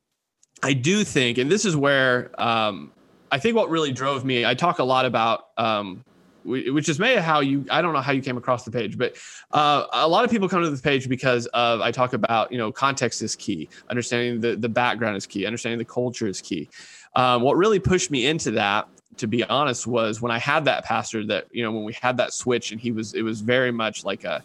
I 0.64 0.74
do 0.74 1.04
think, 1.04 1.38
and 1.38 1.52
this 1.52 1.66
is 1.66 1.76
where 1.76 2.32
um, 2.42 2.92
I 3.32 3.40
think 3.40 3.56
what 3.56 3.70
really 3.70 3.92
drove 3.92 4.26
me. 4.26 4.46
I 4.46 4.54
talk 4.54 4.80
a 4.80 4.84
lot 4.84 5.06
about 5.06 5.48
um, 5.58 6.04
which 6.46 6.88
is 6.88 7.00
maybe 7.00 7.20
how 7.20 7.40
you 7.40 7.66
I 7.72 7.82
don't 7.82 7.94
know 7.94 8.02
how 8.02 8.12
you 8.12 8.22
came 8.22 8.38
across 8.38 8.64
the 8.64 8.72
page, 8.72 8.98
but 8.98 9.16
uh, 9.52 9.86
a 9.92 10.08
lot 10.08 10.24
of 10.24 10.32
people 10.32 10.48
come 10.48 10.62
to 10.62 10.70
this 10.70 10.82
page 10.82 11.10
because 11.10 11.48
of 11.48 11.82
I 11.82 11.92
talk 11.92 12.14
about 12.14 12.52
you 12.52 12.58
know 12.58 12.72
context 12.72 13.22
is 13.22 13.36
key, 13.36 13.68
understanding 13.90 14.40
the 14.40 14.56
the 14.56 14.70
background 14.70 15.18
is 15.18 15.26
key, 15.26 15.46
understanding 15.46 15.80
the 15.80 15.86
culture 15.86 16.28
is 16.28 16.42
key. 16.42 16.70
Um, 17.16 17.42
what 17.42 17.58
really 17.58 17.80
pushed 17.80 18.12
me 18.12 18.28
into 18.28 18.52
that, 18.52 18.88
to 19.18 19.28
be 19.28 19.44
honest, 19.46 19.88
was 19.88 20.22
when 20.22 20.32
I 20.32 20.38
had 20.38 20.66
that 20.66 20.86
pastor 20.86 21.26
that 21.28 21.48
you 21.52 21.64
know 21.64 21.72
when 21.72 21.84
we 21.84 21.94
had 21.94 22.18
that 22.18 22.34
switch 22.34 22.72
and 22.72 22.80
he 22.80 22.92
was 22.92 23.14
it 23.16 23.24
was 23.24 23.42
very 23.42 23.72
much 23.72 24.06
like 24.06 24.24
a 24.24 24.44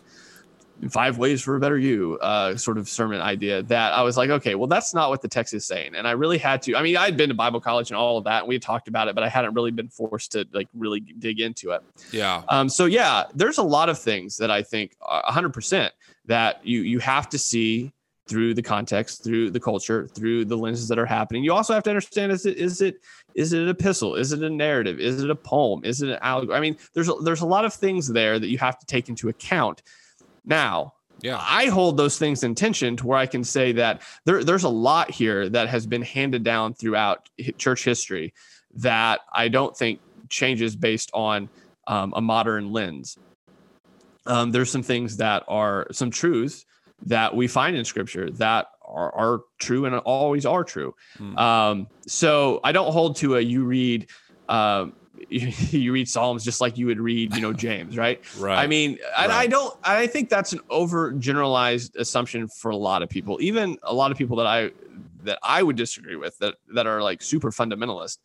five 0.89 1.19
ways 1.19 1.43
for 1.43 1.57
a 1.57 1.61
better 1.61 1.79
you 1.79 2.19
uh, 2.23 2.57
sort 2.57 2.79
of 2.79 2.89
sermon 2.89 3.21
idea 3.21 3.63
that 3.65 3.93
I 3.93 4.03
was 4.03 4.17
like, 4.17 4.31
okay, 4.31 4.55
well, 4.55 4.67
that's 4.67 4.95
not 4.95 5.11
what 5.11 5.21
the 5.21 5.29
text 5.29 5.53
is 5.53 5.67
saying. 5.67 5.95
And 5.95 6.07
I 6.07 6.13
really 6.13 6.39
had 6.39 6.63
to, 6.63 6.77
I 6.77 6.83
mean, 6.83 6.97
I'd 6.97 7.17
been 7.17 7.29
to 7.29 7.35
Bible 7.35 7.61
college 7.61 7.91
and 7.91 7.99
all 7.99 8.17
of 8.17 8.25
that. 8.25 8.41
And 8.41 8.49
we 8.49 8.55
had 8.55 8.63
talked 8.63 8.89
about 8.89 9.09
it, 9.09 9.15
but 9.15 9.23
I 9.23 9.29
hadn't 9.29 9.55
really 9.55 9.73
been 9.73 9.89
forced 9.89 10.33
to 10.33 10.47
like 10.53 10.69
really 10.75 11.01
dig 11.01 11.41
into 11.41 11.73
it. 11.73 11.83
Yeah. 12.13 12.43
Um, 12.49 12.69
so 12.69 12.87
yeah, 12.87 13.25
there's 13.35 13.59
a 13.59 13.63
lot 13.63 13.89
of 13.89 13.99
things 13.99 14.37
that 14.39 14.51
I 14.51 14.63
think 14.63 14.97
hundred 15.01 15.53
percent 15.53 15.93
that 16.27 16.65
you, 16.65 16.81
you 16.83 16.99
have 17.01 17.29
to 17.31 17.39
see 17.39 17.93
through 18.27 18.55
the 18.55 18.63
context, 18.63 19.25
through 19.25 19.51
the 19.51 19.59
culture, 19.59 20.07
through 20.07 20.45
the 20.45 20.57
lenses 20.57 20.87
that 20.87 21.01
are 21.01 21.07
happening. 21.07 21.43
You 21.43 21.53
also 21.53 21.75
have 21.75 21.83
to 21.83 21.91
understand, 21.91 22.31
is 22.31 22.47
it, 22.47 22.59
is 22.59 22.81
it, 22.81 23.01
is 23.35 23.53
it 23.53 23.61
an 23.61 23.69
epistle? 23.69 24.15
Is 24.15 24.33
it 24.33 24.41
a 24.43 24.49
narrative? 24.49 25.01
Is 25.01 25.23
it 25.23 25.31
a 25.31 25.35
poem? 25.35 25.85
Is 25.85 26.01
it 26.01 26.11
an 26.11 26.19
allegory? 26.23 26.57
I 26.57 26.61
mean, 26.61 26.77
there's, 26.95 27.09
a, 27.09 27.15
there's 27.25 27.41
a 27.41 27.47
lot 27.47 27.65
of 27.65 27.75
things 27.75 28.07
there 28.07 28.39
that 28.39 28.47
you 28.47 28.59
have 28.59 28.79
to 28.79 28.87
take 28.87 29.09
into 29.09 29.31
account 29.31 29.83
now, 30.45 30.95
yeah. 31.23 31.39
I 31.41 31.67
hold 31.67 31.97
those 31.97 32.19
things 32.19 32.43
in 32.43 32.55
tension 32.55 32.97
to 32.97 33.07
where 33.07 33.19
I 33.19 33.27
can 33.27 33.45
say 33.45 33.73
that 33.73 34.03
there, 34.25 34.43
there's 34.43 34.65
a 34.65 34.71
lot 34.71 35.11
here 35.11 35.49
that 35.51 35.69
has 35.69 35.87
been 35.87 36.03
handed 36.03 36.43
down 36.45 36.75
throughout 36.75 37.29
church 37.59 37.85
history 37.85 38.33
that 38.77 39.21
I 39.33 39.49
don't 39.49 39.77
think 39.77 40.01
changes 40.29 40.77
based 40.77 41.11
on 41.13 41.49
um, 41.87 42.13
a 42.17 42.21
modern 42.21 42.73
lens. 42.73 43.19
Um, 44.27 44.51
there's 44.53 44.71
some 44.71 44.83
things 44.83 45.17
that 45.19 45.45
are 45.49 45.87
some 45.93 46.11
truths 46.11 46.65
that 47.07 47.35
we 47.35 47.49
find 47.49 47.77
in 47.77 47.85
scripture 47.85 48.31
that 48.33 48.69
are, 48.83 49.15
are 49.15 49.41
true 49.59 49.87
and 49.87 49.97
always 49.97 50.47
are 50.47 50.65
true. 50.65 50.95
Hmm. 51.17 51.37
Um, 51.39 51.87
so 52.07 52.61
I 52.63 52.73
don't 52.73 52.93
hold 52.93 53.17
to 53.17 53.37
a 53.37 53.41
you 53.41 53.65
read 53.65 54.09
um, 54.49 54.93
you 55.29 55.93
read 55.93 56.09
Psalms 56.09 56.45
just 56.45 56.61
like 56.61 56.79
you 56.79 56.87
would 56.87 57.01
read, 57.01 57.35
you 57.35 57.41
know, 57.41 57.53
James, 57.53 57.97
right? 57.97 58.23
right. 58.39 58.59
I 58.59 58.67
mean, 58.67 58.99
right. 59.19 59.31
I 59.31 59.47
don't, 59.47 59.77
I 59.85 60.07
think 60.07 60.29
that's 60.29 60.53
an 60.53 60.61
over 60.71 61.13
generalized 61.13 61.97
assumption 61.97 62.49
for 62.49 62.71
a 62.71 62.77
lot 62.77 63.03
of 63.03 63.09
people, 63.09 63.39
even 63.41 63.79
a 63.83 63.95
lot 63.95 64.11
of 64.11 64.19
people 64.19 64.37
that 64.39 64.47
I, 64.47 64.71
that 65.25 65.39
I 65.43 65.63
would 65.63 65.77
disagree 65.77 66.17
with 66.17 66.39
that, 66.39 66.55
that 66.75 66.87
are 66.87 67.03
like 67.03 67.23
super 67.23 67.51
fundamentalist, 67.51 68.19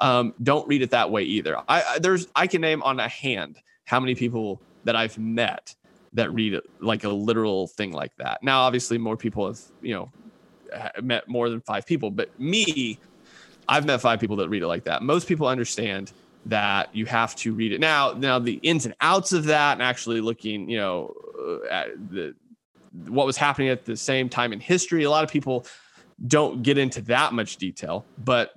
um, 0.00 0.34
don't 0.42 0.66
read 0.66 0.82
it 0.82 0.90
that 0.90 1.10
way 1.10 1.22
either. 1.22 1.56
I, 1.56 1.82
I, 1.82 1.98
there's, 1.98 2.26
I 2.34 2.46
can 2.46 2.60
name 2.60 2.82
on 2.82 2.98
a 2.98 3.08
hand 3.08 3.58
how 3.84 4.00
many 4.00 4.14
people 4.14 4.60
that 4.84 4.96
I've 4.96 5.18
met 5.18 5.74
that 6.12 6.32
read 6.32 6.58
like 6.80 7.04
a 7.04 7.08
literal 7.08 7.68
thing 7.68 7.92
like 7.92 8.16
that. 8.16 8.42
Now, 8.42 8.62
obviously 8.62 8.98
more 8.98 9.16
people 9.16 9.46
have, 9.46 9.60
you 9.80 9.94
know, 9.94 10.10
met 11.02 11.28
more 11.28 11.48
than 11.48 11.60
five 11.60 11.86
people, 11.86 12.10
but 12.10 12.38
me, 12.38 12.98
I've 13.68 13.86
met 13.86 14.00
five 14.00 14.18
people 14.18 14.36
that 14.36 14.48
read 14.48 14.62
it 14.62 14.66
like 14.66 14.84
that. 14.84 15.02
Most 15.02 15.28
people 15.28 15.46
understand 15.46 16.12
that 16.46 16.94
you 16.94 17.06
have 17.06 17.34
to 17.36 17.52
read 17.52 17.72
it. 17.72 17.80
Now 17.80 18.12
now 18.12 18.38
the 18.38 18.54
ins 18.62 18.86
and 18.86 18.94
outs 19.00 19.32
of 19.32 19.44
that 19.44 19.74
and 19.74 19.82
actually 19.82 20.20
looking 20.20 20.68
you 20.68 20.78
know 20.78 21.14
uh, 21.38 21.68
at 21.70 22.10
the 22.10 22.34
what 23.06 23.26
was 23.26 23.36
happening 23.36 23.68
at 23.68 23.84
the 23.84 23.96
same 23.96 24.28
time 24.28 24.52
in 24.52 24.58
history 24.58 25.04
a 25.04 25.10
lot 25.10 25.22
of 25.22 25.30
people 25.30 25.64
don't 26.26 26.62
get 26.64 26.76
into 26.76 27.00
that 27.02 27.32
much 27.32 27.56
detail 27.56 28.04
but 28.18 28.52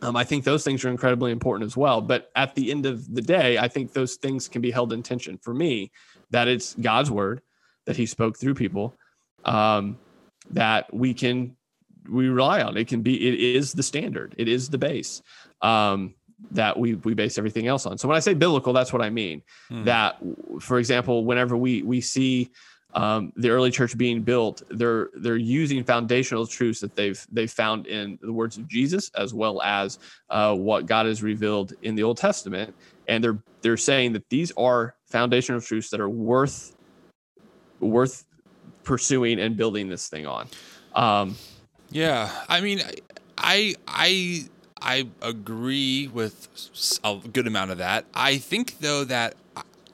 um, 0.00 0.16
i 0.16 0.24
think 0.24 0.44
those 0.44 0.64
things 0.64 0.84
are 0.84 0.88
incredibly 0.88 1.30
important 1.30 1.66
as 1.66 1.76
well. 1.76 2.00
But 2.00 2.30
at 2.34 2.54
the 2.54 2.70
end 2.70 2.86
of 2.86 3.12
the 3.14 3.22
day 3.22 3.58
i 3.58 3.68
think 3.68 3.92
those 3.92 4.14
things 4.14 4.48
can 4.48 4.62
be 4.62 4.70
held 4.70 4.92
in 4.92 5.02
tension. 5.02 5.38
For 5.38 5.52
me 5.52 5.90
that 6.30 6.48
it's 6.48 6.74
god's 6.74 7.10
word 7.10 7.42
that 7.86 7.96
he 7.96 8.06
spoke 8.06 8.38
through 8.38 8.54
people 8.54 8.94
um, 9.44 9.98
that 10.50 10.92
we 10.92 11.14
can 11.14 11.56
we 12.08 12.28
rely 12.28 12.62
on. 12.62 12.76
It 12.76 12.88
can 12.88 13.02
be 13.02 13.28
it 13.28 13.56
is 13.56 13.72
the 13.72 13.82
standard. 13.82 14.34
It 14.38 14.48
is 14.48 14.70
the 14.70 14.78
base. 14.78 15.22
Um, 15.60 16.14
that 16.50 16.78
we 16.78 16.94
we 16.96 17.14
base 17.14 17.38
everything 17.38 17.66
else 17.66 17.86
on. 17.86 17.98
So 17.98 18.08
when 18.08 18.16
I 18.16 18.20
say 18.20 18.34
biblical, 18.34 18.72
that's 18.72 18.92
what 18.92 19.02
I 19.02 19.10
mean. 19.10 19.42
Hmm. 19.68 19.84
That, 19.84 20.18
for 20.60 20.78
example, 20.78 21.24
whenever 21.24 21.56
we 21.56 21.82
we 21.82 22.00
see 22.00 22.50
um, 22.94 23.32
the 23.36 23.50
early 23.50 23.70
church 23.70 23.98
being 23.98 24.22
built, 24.22 24.62
they're 24.70 25.10
they're 25.14 25.36
using 25.36 25.84
foundational 25.84 26.46
truths 26.46 26.80
that 26.80 26.96
they've 26.96 27.24
they've 27.30 27.50
found 27.50 27.86
in 27.86 28.18
the 28.22 28.32
words 28.32 28.56
of 28.56 28.66
Jesus 28.68 29.10
as 29.16 29.34
well 29.34 29.60
as 29.62 29.98
uh, 30.30 30.54
what 30.54 30.86
God 30.86 31.06
has 31.06 31.22
revealed 31.22 31.74
in 31.82 31.94
the 31.94 32.02
Old 32.02 32.16
Testament, 32.16 32.74
and 33.08 33.22
they're 33.22 33.38
they're 33.60 33.76
saying 33.76 34.12
that 34.14 34.28
these 34.30 34.52
are 34.56 34.94
foundational 35.06 35.60
truths 35.60 35.90
that 35.90 36.00
are 36.00 36.08
worth 36.08 36.74
worth 37.80 38.24
pursuing 38.84 39.38
and 39.38 39.56
building 39.56 39.88
this 39.88 40.08
thing 40.08 40.26
on. 40.26 40.48
Um, 40.94 41.36
yeah, 41.90 42.30
I 42.48 42.60
mean, 42.60 42.80
I 43.36 43.74
I 43.86 44.48
I 44.80 45.08
agree 45.22 46.08
with 46.08 46.48
a 47.04 47.16
good 47.16 47.46
amount 47.46 47.70
of 47.70 47.78
that. 47.78 48.04
I 48.14 48.38
think 48.38 48.78
though 48.80 49.04
that 49.04 49.34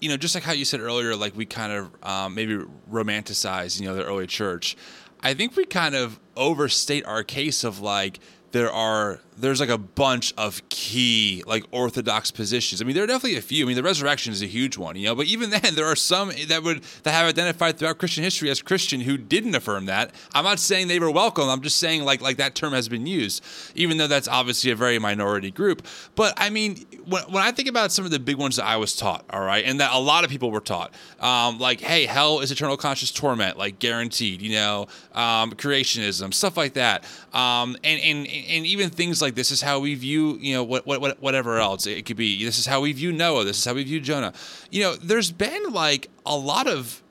you 0.00 0.10
know, 0.10 0.18
just 0.18 0.34
like 0.34 0.44
how 0.44 0.52
you 0.52 0.66
said 0.66 0.80
earlier, 0.80 1.16
like 1.16 1.34
we 1.34 1.46
kind 1.46 1.72
of 1.72 1.90
um, 2.02 2.34
maybe 2.34 2.58
romanticize, 2.92 3.80
you 3.80 3.86
know, 3.86 3.94
the 3.94 4.04
early 4.04 4.26
church. 4.26 4.76
I 5.22 5.32
think 5.32 5.56
we 5.56 5.64
kind 5.64 5.94
of 5.94 6.20
overstate 6.36 7.06
our 7.06 7.22
case 7.22 7.64
of 7.64 7.80
like 7.80 8.20
there 8.52 8.70
are 8.70 9.20
there's 9.36 9.60
like 9.60 9.68
a 9.68 9.78
bunch 9.78 10.32
of 10.36 10.66
key 10.68 11.42
like 11.46 11.64
orthodox 11.70 12.30
positions. 12.30 12.80
I 12.80 12.84
mean, 12.84 12.94
there 12.94 13.04
are 13.04 13.08
definitely 13.08 13.38
a 13.38 13.42
few. 13.42 13.64
I 13.64 13.68
mean, 13.68 13.76
the 13.76 13.82
resurrection 13.82 14.32
is 14.32 14.42
a 14.42 14.46
huge 14.46 14.78
one, 14.78 14.96
you 14.96 15.06
know. 15.06 15.14
But 15.14 15.26
even 15.26 15.50
then, 15.62 15.74
there 15.74 15.86
are 15.86 15.96
some 15.96 16.32
that 16.48 16.62
would 16.62 16.82
that 17.02 17.12
have 17.12 17.26
identified 17.26 17.78
throughout 17.78 17.98
Christian 17.98 18.22
history 18.22 18.50
as 18.50 18.62
Christian 18.62 19.00
who 19.00 19.16
didn't 19.16 19.54
affirm 19.54 19.86
that. 19.86 20.14
I'm 20.34 20.44
not 20.44 20.58
saying 20.58 20.88
they 20.88 20.98
were 20.98 21.10
welcome. 21.10 21.48
I'm 21.48 21.62
just 21.62 21.78
saying 21.78 22.04
like 22.04 22.20
like 22.20 22.36
that 22.36 22.54
term 22.54 22.72
has 22.72 22.88
been 22.88 23.06
used, 23.06 23.42
even 23.74 23.96
though 23.96 24.06
that's 24.06 24.28
obviously 24.28 24.70
a 24.70 24.76
very 24.76 24.98
minority 24.98 25.50
group. 25.50 25.86
But 26.14 26.34
I 26.36 26.50
mean, 26.50 26.84
when, 27.04 27.22
when 27.24 27.42
I 27.42 27.50
think 27.50 27.68
about 27.68 27.92
some 27.92 28.04
of 28.04 28.10
the 28.10 28.20
big 28.20 28.36
ones 28.36 28.56
that 28.56 28.66
I 28.66 28.76
was 28.76 28.94
taught, 28.94 29.24
all 29.30 29.42
right, 29.42 29.64
and 29.64 29.80
that 29.80 29.92
a 29.92 29.98
lot 29.98 30.24
of 30.24 30.30
people 30.30 30.50
were 30.50 30.60
taught, 30.60 30.94
um, 31.20 31.58
like 31.58 31.80
hey, 31.80 32.06
hell 32.06 32.40
is 32.40 32.52
eternal 32.52 32.76
conscious 32.76 33.10
torment, 33.10 33.58
like 33.58 33.78
guaranteed, 33.78 34.40
you 34.42 34.52
know, 34.52 34.86
um, 35.12 35.52
creationism, 35.52 36.32
stuff 36.32 36.56
like 36.56 36.74
that, 36.74 37.04
um, 37.32 37.76
and 37.82 38.00
and 38.00 38.26
and 38.26 38.66
even 38.66 38.90
things 38.90 39.20
like 39.23 39.23
this 39.30 39.50
is 39.50 39.62
how 39.62 39.78
we 39.78 39.94
view, 39.94 40.38
you 40.40 40.54
know, 40.54 40.64
what, 40.64 40.86
what, 40.86 41.20
whatever 41.20 41.58
else 41.58 41.86
it 41.86 42.04
could 42.04 42.16
be. 42.16 42.44
This 42.44 42.58
is 42.58 42.66
how 42.66 42.80
we 42.80 42.92
view 42.92 43.12
Noah. 43.12 43.44
This 43.44 43.58
is 43.58 43.64
how 43.64 43.74
we 43.74 43.84
view 43.84 44.00
Jonah. 44.00 44.32
You 44.70 44.82
know, 44.82 44.96
there's 44.96 45.30
been 45.30 45.72
like 45.72 46.10
a 46.26 46.36
lot 46.36 46.66
of 46.66 47.02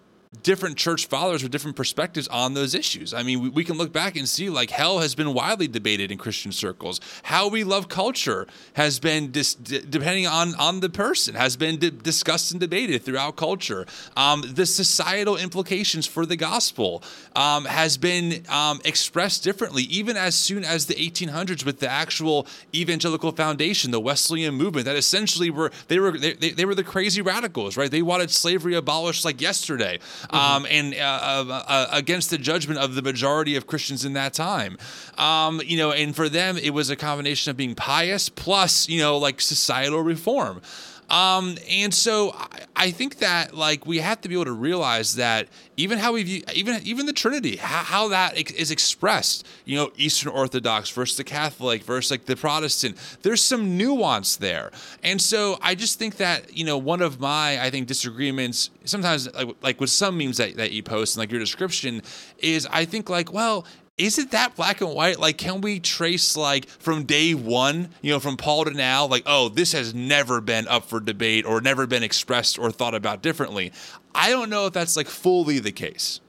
different 0.42 0.78
church 0.78 1.06
fathers 1.06 1.44
with 1.44 1.52
different 1.52 1.76
perspectives 1.76 2.28
on 2.30 2.54
those 2.54 2.74
issues. 2.74 3.14
I 3.14 3.24
mean, 3.24 3.42
we, 3.42 3.50
we, 3.50 3.64
can 3.64 3.78
look 3.78 3.94
back 3.94 4.16
and 4.16 4.28
see 4.28 4.50
like 4.50 4.72
hell 4.72 5.00
has 5.00 5.16
been 5.16 5.34
widely 5.34 5.68
debated 5.68 6.12
in 6.12 6.18
Christian 6.18 6.52
circles. 6.52 7.00
How 7.24 7.48
we 7.48 7.64
love 7.64 7.88
culture 7.88 8.48
has 8.74 9.00
been, 9.00 9.32
dis- 9.32 9.56
d- 9.56 9.82
depending 9.88 10.28
on 10.28 10.56
on 10.56 10.80
the 10.80 10.90
person, 10.90 11.36
has 11.36 11.56
been 11.56 11.78
d- 11.78 11.92
discussed 11.92 12.52
and 12.52 12.60
debated 12.60 13.04
throughout 13.04 13.36
culture. 13.36 13.86
Um, 14.18 14.44
the 14.54 14.66
societal 14.66 15.38
implications 15.38 16.08
for 16.08 16.26
the 16.26 16.36
gospel 16.36 17.04
um, 17.36 17.66
has 17.66 17.98
been 17.98 18.44
um, 18.50 18.82
expressed 18.86 19.44
differently, 19.44 19.84
even 19.84 20.18
as 20.18 20.36
soon 20.36 20.64
as 20.64 20.88
the 20.88 20.96
1800s 20.96 21.66
with 21.66 21.80
the 21.80 21.90
actual 21.90 22.48
evangelical 22.74 23.32
foundation, 23.32 23.92
the 23.92 24.00
Wesleyan 24.00 24.56
movement, 24.56 24.86
that 24.86 24.96
essentially 24.96 25.50
were 25.50 25.72
they 25.88 26.00
were 26.00 26.18
they, 26.18 26.34
they 26.34 26.66
were 26.66 26.76
the 26.76 26.84
crazy 26.84 27.22
radicals, 27.22 27.78
right? 27.78 27.92
They 27.92 28.02
wanted 28.02 28.32
slavery 28.32 28.76
abolished 28.76 29.26
like 29.26 29.40
yesterday 29.42 30.00
mm-hmm. 30.24 30.36
um, 30.36 30.68
and 30.70 30.94
uh, 30.94 30.98
uh, 30.98 31.64
uh, 31.68 31.88
against 31.92 32.30
the 32.30 32.38
judgment 32.38 32.80
of 32.80 32.96
the 32.96 33.02
majority 33.02 33.56
of 33.56 33.68
Christians 33.68 34.06
in 34.06 34.14
that 34.14 34.34
time. 34.34 34.78
Um, 35.18 35.62
you 35.64 35.78
know, 35.78 35.92
and 35.92 36.16
for 36.16 36.30
them, 36.30 36.58
it 36.58 36.72
was 36.72 36.90
a 36.90 36.96
combination 36.96 37.52
of 37.52 37.58
being 37.58 37.76
pious 37.76 38.30
plus, 38.30 38.90
you 38.90 39.00
know, 39.00 39.18
like 39.18 39.42
societal 39.42 40.02
reform. 40.02 40.62
Um, 41.10 41.58
and 41.70 41.94
so 41.94 42.32
I, 42.32 42.48
I, 42.76 42.92
think 42.92 43.20
that 43.20 43.56
like 43.56 43.86
we 43.86 44.00
have 44.00 44.22
to 44.22 44.30
be 44.30 44.36
able 44.36 44.46
to 44.46 44.52
realize 44.52 45.16
that 45.16 45.48
even 45.78 46.00
how 46.00 46.14
we 46.14 46.24
view 46.24 46.44
even 46.56 46.82
even 46.84 47.06
the 47.06 47.14
Trinity, 47.14 47.58
how, 47.58 47.84
how 47.84 48.08
that 48.10 48.52
is 48.52 48.72
expressed, 48.72 49.46
you 49.66 49.76
know, 49.76 49.92
Eastern 49.96 50.32
Orthodox 50.32 50.90
versus 50.90 51.18
the 51.18 51.24
Catholic 51.24 51.84
versus 51.84 52.12
like 52.12 52.26
the 52.26 52.36
Protestant, 52.36 52.98
there's 53.22 53.44
some 53.44 53.78
nuance 53.78 54.38
there. 54.38 54.72
And 55.04 55.22
so 55.22 55.60
I 55.62 55.76
just 55.76 56.00
think 56.00 56.18
that 56.18 56.56
you 56.56 56.66
know 56.66 56.78
one 56.78 57.02
of 57.02 57.20
my 57.20 57.62
I 57.62 57.70
think 57.70 57.88
disagreements 57.88 58.70
sometimes 58.86 59.32
like, 59.34 59.56
like 59.62 59.82
with 59.82 59.90
some 59.90 60.18
memes 60.18 60.38
that, 60.38 60.56
that 60.56 60.72
you 60.72 60.84
post 60.84 61.16
and 61.16 61.22
like 61.22 61.32
your 61.32 61.40
description 61.40 62.02
is 62.40 62.68
I 62.72 62.86
think 62.86 63.10
like 63.10 63.32
well 63.32 63.66
is 63.98 64.18
it 64.18 64.32
that 64.32 64.56
black 64.56 64.82
and 64.82 64.92
white? 64.92 65.20
Like, 65.20 65.38
can 65.38 65.62
we 65.62 65.80
trace 65.80 66.36
like 66.36 66.68
from 66.68 67.04
day 67.04 67.34
one, 67.34 67.90
you 68.02 68.12
know, 68.12 68.20
from 68.20 68.38
Paul 68.38 68.66
to 68.66 68.72
now, 68.72 69.06
like, 69.06 69.24
oh, 69.26 69.50
this 69.50 69.72
has 69.74 69.94
never 69.94 70.42
been 70.42 70.68
up 70.68 70.86
for 70.86 71.00
debate 71.00 71.46
or 71.46 71.62
never 71.62 71.86
been 71.86 72.04
expressed 72.04 72.58
or 72.58 72.72
thought 72.72 72.96
about 72.96 73.22
differently? 73.22 73.72
I 74.16 74.30
don't 74.30 74.50
know 74.50 74.66
if 74.66 74.74
that's 74.74 74.98
like 74.98 75.08
fully 75.08 75.60
the 75.60 75.72
case. 75.72 76.22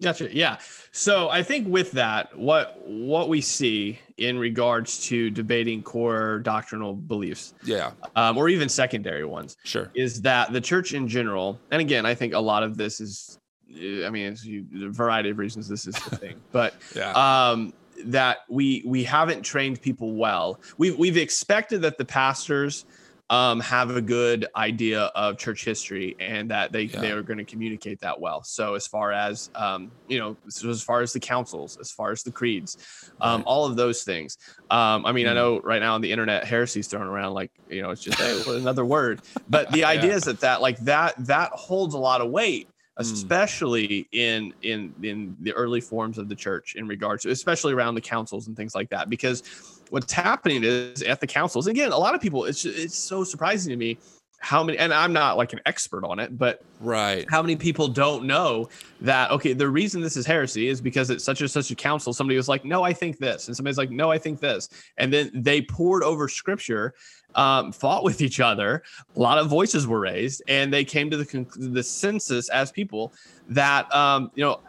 Gotcha. 0.00 0.34
Yeah. 0.34 0.58
So 0.92 1.28
I 1.28 1.42
think 1.42 1.68
with 1.68 1.92
that, 1.92 2.36
what 2.36 2.80
what 2.86 3.28
we 3.28 3.40
see 3.40 3.98
in 4.16 4.38
regards 4.38 5.04
to 5.06 5.30
debating 5.30 5.82
core 5.82 6.40
doctrinal 6.40 6.94
beliefs, 6.94 7.54
Yeah, 7.62 7.92
um, 8.16 8.36
or 8.36 8.48
even 8.48 8.68
secondary 8.68 9.24
ones, 9.24 9.56
sure. 9.64 9.90
is 9.94 10.20
that 10.22 10.52
the 10.52 10.60
church 10.60 10.94
in 10.94 11.06
general, 11.06 11.58
and 11.70 11.80
again, 11.80 12.04
I 12.06 12.14
think 12.14 12.32
a 12.34 12.38
lot 12.40 12.62
of 12.64 12.76
this 12.76 13.00
is, 13.00 13.37
I 13.70 14.10
mean, 14.10 14.32
it's 14.32 14.44
you, 14.44 14.66
a 14.86 14.90
variety 14.90 15.30
of 15.30 15.38
reasons 15.38 15.68
this 15.68 15.86
is 15.86 15.94
the 15.96 16.16
thing, 16.16 16.42
but 16.52 16.74
Yeah. 16.94 17.12
um, 17.12 17.72
that 18.06 18.38
we 18.48 18.82
we 18.86 19.04
haven't 19.04 19.42
trained 19.42 19.80
people 19.82 20.16
well. 20.16 20.60
We've 20.78 20.96
we've 20.96 21.16
expected 21.16 21.82
that 21.82 21.98
the 21.98 22.04
pastors 22.04 22.84
um, 23.30 23.60
have 23.60 23.90
a 23.94 24.00
good 24.00 24.46
idea 24.56 25.02
of 25.14 25.36
church 25.36 25.64
history 25.64 26.14
and 26.18 26.50
that 26.50 26.72
they 26.72 26.86
Yeah. 26.86 27.00
they 27.00 27.10
are 27.10 27.22
going 27.22 27.38
to 27.38 27.44
communicate 27.44 28.00
that 28.00 28.18
well. 28.20 28.42
So 28.42 28.74
as 28.74 28.86
far 28.86 29.12
as 29.12 29.50
um, 29.54 29.92
you 30.06 30.18
know, 30.18 30.38
so 30.48 30.70
as 30.70 30.82
far 30.82 31.02
as 31.02 31.12
the 31.12 31.20
councils, 31.20 31.76
as 31.80 31.90
far 31.90 32.10
as 32.10 32.22
the 32.22 32.32
creeds, 32.32 32.78
um, 33.20 33.40
Right. 33.40 33.44
all 33.46 33.66
of 33.66 33.76
those 33.76 34.02
things. 34.02 34.38
Um, 34.70 35.04
I 35.04 35.12
mean, 35.12 35.26
I 35.26 35.32
Mm. 35.32 35.34
know 35.34 35.60
right 35.62 35.80
now 35.82 35.94
on 35.94 36.00
the 36.00 36.10
internet, 36.12 36.44
heresy 36.46 36.80
is 36.80 36.88
thrown 36.88 37.06
around 37.06 37.34
like 37.34 37.50
you 37.68 37.82
know, 37.82 37.90
it's 37.90 38.00
just 38.02 38.18
hey, 38.18 38.32
another 38.46 38.86
word. 38.86 39.20
But 39.46 39.72
the 39.72 39.80
Yeah. 39.80 39.88
idea 39.88 40.14
is 40.14 40.24
that 40.24 40.40
that 40.40 40.62
like 40.62 40.78
that 40.84 41.14
that 41.26 41.50
holds 41.52 41.94
a 41.94 41.98
lot 41.98 42.22
of 42.22 42.30
weight 42.30 42.70
Mm. 42.98 43.12
especially 43.12 44.08
in 44.10 44.52
in 44.62 44.92
in 45.04 45.36
the 45.40 45.52
early 45.52 45.80
forms 45.80 46.18
of 46.18 46.28
the 46.28 46.34
church 46.34 46.74
in 46.74 46.88
regards 46.88 47.22
to 47.22 47.30
especially 47.30 47.72
around 47.72 47.94
the 47.94 48.00
councils 48.00 48.48
and 48.48 48.56
things 48.56 48.74
like 48.74 48.90
that 48.90 49.08
because 49.08 49.44
what's 49.90 50.12
happening 50.12 50.62
is 50.64 51.02
at 51.02 51.20
the 51.20 51.26
councils 51.26 51.68
again 51.68 51.92
a 51.92 51.96
lot 51.96 52.16
of 52.16 52.20
people 52.20 52.44
it's 52.44 52.64
it's 52.64 52.96
so 52.96 53.22
surprising 53.22 53.70
to 53.70 53.76
me 53.76 53.98
how 54.40 54.64
many 54.64 54.78
and 54.78 54.92
i'm 54.92 55.12
not 55.12 55.36
like 55.36 55.52
an 55.52 55.60
expert 55.66 56.04
on 56.04 56.18
it 56.18 56.36
but 56.36 56.62
Right. 56.80 57.24
how 57.28 57.42
many 57.42 57.54
people 57.56 57.86
don't 57.88 58.24
know 58.24 58.68
that 59.00 59.30
okay 59.30 59.52
the 59.52 59.68
reason 59.68 60.00
this 60.00 60.16
is 60.16 60.26
heresy 60.26 60.66
is 60.68 60.80
because 60.80 61.10
it's 61.10 61.24
such 61.24 61.40
and 61.40 61.50
such 61.50 61.70
a 61.70 61.76
council 61.76 62.12
somebody 62.12 62.36
was 62.36 62.48
like 62.48 62.64
no 62.64 62.82
i 62.82 62.92
think 62.92 63.18
this 63.18 63.46
and 63.46 63.56
somebody's 63.56 63.78
like 63.78 63.90
no 63.90 64.10
i 64.10 64.18
think 64.18 64.40
this 64.40 64.68
and 64.96 65.12
then 65.12 65.30
they 65.34 65.62
poured 65.62 66.02
over 66.02 66.28
scripture 66.28 66.94
um, 67.34 67.72
fought 67.72 68.04
with 68.04 68.20
each 68.20 68.40
other. 68.40 68.82
A 69.16 69.20
lot 69.20 69.38
of 69.38 69.48
voices 69.48 69.86
were 69.86 70.00
raised 70.00 70.42
and 70.48 70.72
they 70.72 70.84
came 70.84 71.10
to 71.10 71.16
the 71.16 71.24
conc- 71.24 71.74
the 71.74 71.82
census 71.82 72.48
as 72.48 72.72
people 72.72 73.12
that 73.48 73.92
um, 73.94 74.30
you 74.34 74.44
know 74.44 74.60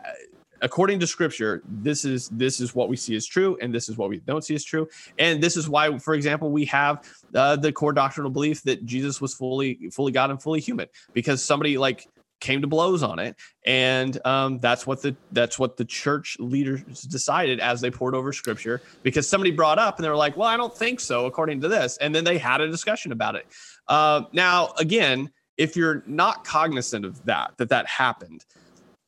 according 0.62 1.00
to 1.00 1.08
scripture 1.08 1.62
this 1.66 2.04
is 2.04 2.28
this 2.30 2.60
is 2.60 2.76
what 2.76 2.90
we 2.90 2.96
see 2.96 3.16
as 3.16 3.26
true 3.26 3.58
and 3.62 3.74
this 3.74 3.88
is 3.88 3.98
what 3.98 4.10
we 4.10 4.18
don't 4.20 4.44
see 4.44 4.56
as 4.56 4.64
true. 4.64 4.88
And 5.18 5.42
this 5.42 5.56
is 5.56 5.70
why 5.70 5.98
for 6.00 6.14
example 6.14 6.52
we 6.52 6.66
have 6.66 7.06
uh, 7.34 7.56
the 7.56 7.72
core 7.72 7.94
doctrinal 7.94 8.32
belief 8.32 8.64
that 8.64 8.86
jesus 8.86 9.22
was 9.22 9.34
fully 9.34 9.90
fully 9.92 10.12
god 10.12 10.32
and 10.32 10.42
fully 10.42 10.60
human 10.60 10.88
because 11.14 11.44
somebody 11.44 11.78
like 11.78 12.08
came 12.40 12.62
to 12.62 12.68
blows 12.68 13.04
on 13.04 13.20
it. 13.20 13.36
And 13.66 14.26
um, 14.26 14.60
that's 14.60 14.88
what 14.88 15.02
the 15.02 15.16
that's 15.32 15.60
what 15.60 15.78
the 15.78 15.86
church 15.86 16.38
leaders 16.40 17.02
decided 17.04 17.60
as 17.60 17.82
they 17.82 17.92
poured 17.92 18.16
over 18.16 18.34
scripture 18.34 18.82
because 19.04 19.28
somebody 19.28 19.52
brought 19.52 19.80
up 19.80 19.98
and 19.98 20.06
they 20.06 20.10
were 20.10 20.16
like 20.16 20.38
well 20.38 20.48
i 20.48 20.58
don't 20.58 20.76
think 20.76 21.00
so 21.00 21.26
according 21.26 21.62
to 21.62 21.68
this. 21.68 21.98
And 21.98 22.14
then 22.14 22.24
they 22.24 22.38
had 22.38 22.62
a 22.62 22.70
discussion 22.70 23.12
about 23.12 23.36
it. 23.36 23.46
Uh, 23.88 24.24
now 24.34 24.74
again 24.78 25.32
if 25.58 25.76
you're 25.76 26.04
not 26.06 26.44
cognizant 26.46 27.06
of 27.06 27.24
that 27.26 27.52
that 27.58 27.70
that 27.70 27.86
happened 27.88 28.46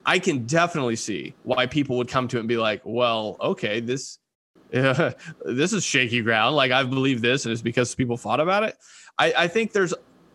i 0.05 0.19
can 0.19 0.45
definitely 0.45 0.95
see 0.95 1.33
why 1.43 1.65
people 1.65 1.97
would 1.97 2.09
come 2.09 2.27
to 2.27 2.37
it 2.37 2.41
and 2.41 2.49
be 2.49 2.57
like 2.57 2.81
well 2.83 3.37
okay 3.39 3.79
this 3.79 4.19
this 4.71 5.73
is 5.73 5.83
shaky 5.83 6.21
ground. 6.21 6.55
Like 6.55 6.71
i've 6.71 6.89
believed 6.89 7.21
this 7.21 7.45
and 7.45 7.51
it's 7.51 7.61
because 7.61 7.93
people 7.95 8.17
thought 8.17 8.39
about 8.39 8.63
it. 8.63 8.77
I, 9.17 9.33
I 9.37 9.47
think 9.47 9.73
there's 9.73 9.93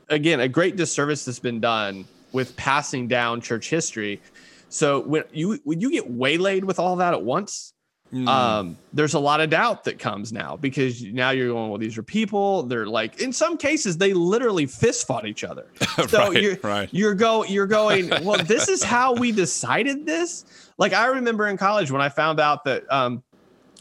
again 0.09 0.40
a 0.40 0.49
great 0.49 0.76
disservice 0.76 1.24
that's 1.24 1.38
been 1.38 1.61
done 1.61 2.07
with 2.37 2.55
passing 2.57 3.09
down 3.09 3.41
church 3.41 3.70
history 3.70 4.20
so 4.68 5.01
when 5.01 5.24
you 5.32 5.59
when 5.64 5.80
you 5.80 5.91
get 5.91 6.09
waylaid 6.11 6.62
with 6.64 6.78
all 6.78 6.97
that 6.97 7.12
at 7.14 7.22
once 7.22 7.72
Mm. 8.12 8.28
um 8.28 8.78
there's 8.93 9.14
a 9.14 9.18
lot 9.18 9.41
of 9.41 9.51
doubt 9.51 9.82
that 9.82 9.99
comes 9.99 10.32
now 10.32 10.57
because 10.57 11.03
now 11.03 11.30
you're 11.30 11.49
going 11.49 11.70
well 11.70 11.78
these 11.78 11.99
are 11.99 12.05
people 12.05 12.62
they're 12.62 12.87
like 12.87 13.20
in 13.20 13.32
some 13.32 13.57
cases 13.57 13.99
they 13.99 14.12
literally 14.12 14.64
fist 14.64 15.09
fought 15.09 15.26
each 15.26 15.43
other 15.43 15.66
so 16.09 16.28
right. 16.30 16.41
you're 16.41 16.57
right. 16.62 16.89
you're 16.93 17.14
go 17.16 17.43
you're 17.47 17.66
going 17.66 18.09
well 18.22 18.39
this 18.45 18.68
is 18.68 18.80
how 18.80 19.12
we 19.12 19.32
decided 19.32 20.07
this 20.07 20.45
like 20.78 20.93
i 20.93 21.07
remember 21.07 21.49
in 21.49 21.57
college 21.57 21.91
when 21.91 22.01
i 22.01 22.09
found 22.09 22.39
out 22.39 22.62
that 22.64 22.84
um 22.93 23.24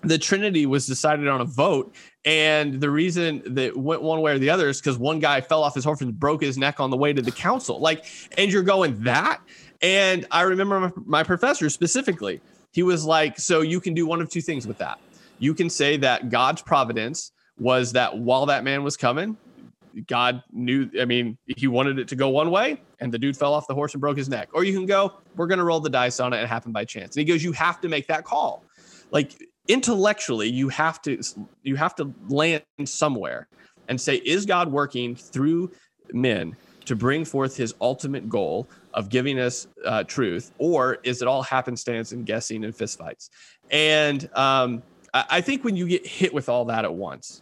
the 0.01 0.17
trinity 0.17 0.65
was 0.65 0.87
decided 0.87 1.27
on 1.27 1.41
a 1.41 1.45
vote 1.45 1.93
and 2.25 2.81
the 2.81 2.89
reason 2.89 3.41
that 3.53 3.77
went 3.77 4.01
one 4.01 4.21
way 4.21 4.33
or 4.33 4.39
the 4.39 4.49
other 4.49 4.67
is 4.69 4.81
because 4.81 4.97
one 4.97 5.19
guy 5.19 5.41
fell 5.41 5.63
off 5.63 5.75
his 5.75 5.83
horse 5.83 6.01
and 6.01 6.19
broke 6.19 6.41
his 6.41 6.57
neck 6.57 6.79
on 6.79 6.89
the 6.89 6.97
way 6.97 7.13
to 7.13 7.21
the 7.21 7.31
council 7.31 7.79
like 7.79 8.05
and 8.37 8.51
you're 8.51 8.63
going 8.63 9.01
that 9.03 9.41
and 9.81 10.25
i 10.31 10.41
remember 10.41 10.91
my, 11.05 11.23
professor 11.23 11.69
specifically 11.69 12.41
he 12.71 12.83
was 12.83 13.05
like 13.05 13.39
so 13.39 13.61
you 13.61 13.79
can 13.79 13.93
do 13.93 14.05
one 14.05 14.21
of 14.21 14.29
two 14.29 14.41
things 14.41 14.67
with 14.67 14.77
that 14.77 14.99
you 15.39 15.53
can 15.53 15.69
say 15.69 15.97
that 15.97 16.29
god's 16.29 16.61
providence 16.61 17.31
was 17.57 17.91
that 17.93 18.17
while 18.17 18.45
that 18.45 18.63
man 18.63 18.83
was 18.83 18.97
coming 18.97 19.37
God 20.07 20.43
knew, 20.51 20.89
I 20.99 21.05
mean, 21.05 21.37
he 21.45 21.67
wanted 21.67 21.99
it 21.99 22.07
to 22.09 22.15
go 22.15 22.29
one 22.29 22.51
way 22.51 22.81
and 22.99 23.13
the 23.13 23.17
dude 23.17 23.37
fell 23.37 23.53
off 23.53 23.67
the 23.67 23.73
horse 23.73 23.93
and 23.93 24.01
broke 24.01 24.17
his 24.17 24.29
neck. 24.29 24.49
Or 24.53 24.63
you 24.63 24.73
can 24.73 24.85
go, 24.85 25.13
we're 25.35 25.47
going 25.47 25.59
to 25.59 25.63
roll 25.63 25.79
the 25.79 25.89
dice 25.89 26.19
on 26.19 26.33
it 26.33 26.37
and 26.37 26.45
it 26.45 26.47
happened 26.47 26.73
by 26.73 26.85
chance. 26.85 27.15
And 27.15 27.25
he 27.25 27.31
goes, 27.31 27.43
you 27.43 27.51
have 27.53 27.79
to 27.81 27.89
make 27.89 28.07
that 28.07 28.25
call. 28.25 28.63
Like 29.11 29.41
intellectually, 29.67 30.49
you 30.49 30.69
have 30.69 31.01
to, 31.03 31.21
you 31.63 31.75
have 31.75 31.95
to 31.95 32.13
land 32.27 32.63
somewhere 32.85 33.47
and 33.87 33.99
say, 33.99 34.15
is 34.17 34.45
God 34.45 34.71
working 34.71 35.15
through 35.15 35.71
men 36.13 36.55
to 36.85 36.95
bring 36.95 37.25
forth 37.25 37.57
his 37.57 37.73
ultimate 37.81 38.29
goal 38.29 38.67
of 38.93 39.09
giving 39.09 39.39
us 39.39 39.67
uh, 39.85 40.03
truth? 40.03 40.51
Or 40.57 40.99
is 41.03 41.21
it 41.21 41.27
all 41.27 41.43
happenstance 41.43 42.11
and 42.11 42.25
guessing 42.25 42.63
and 42.63 42.73
fistfights? 42.73 43.29
And 43.71 44.29
um, 44.35 44.83
I, 45.13 45.25
I 45.29 45.41
think 45.41 45.63
when 45.63 45.75
you 45.75 45.87
get 45.87 46.05
hit 46.05 46.33
with 46.33 46.49
all 46.49 46.65
that 46.65 46.85
at 46.85 46.93
once, 46.93 47.41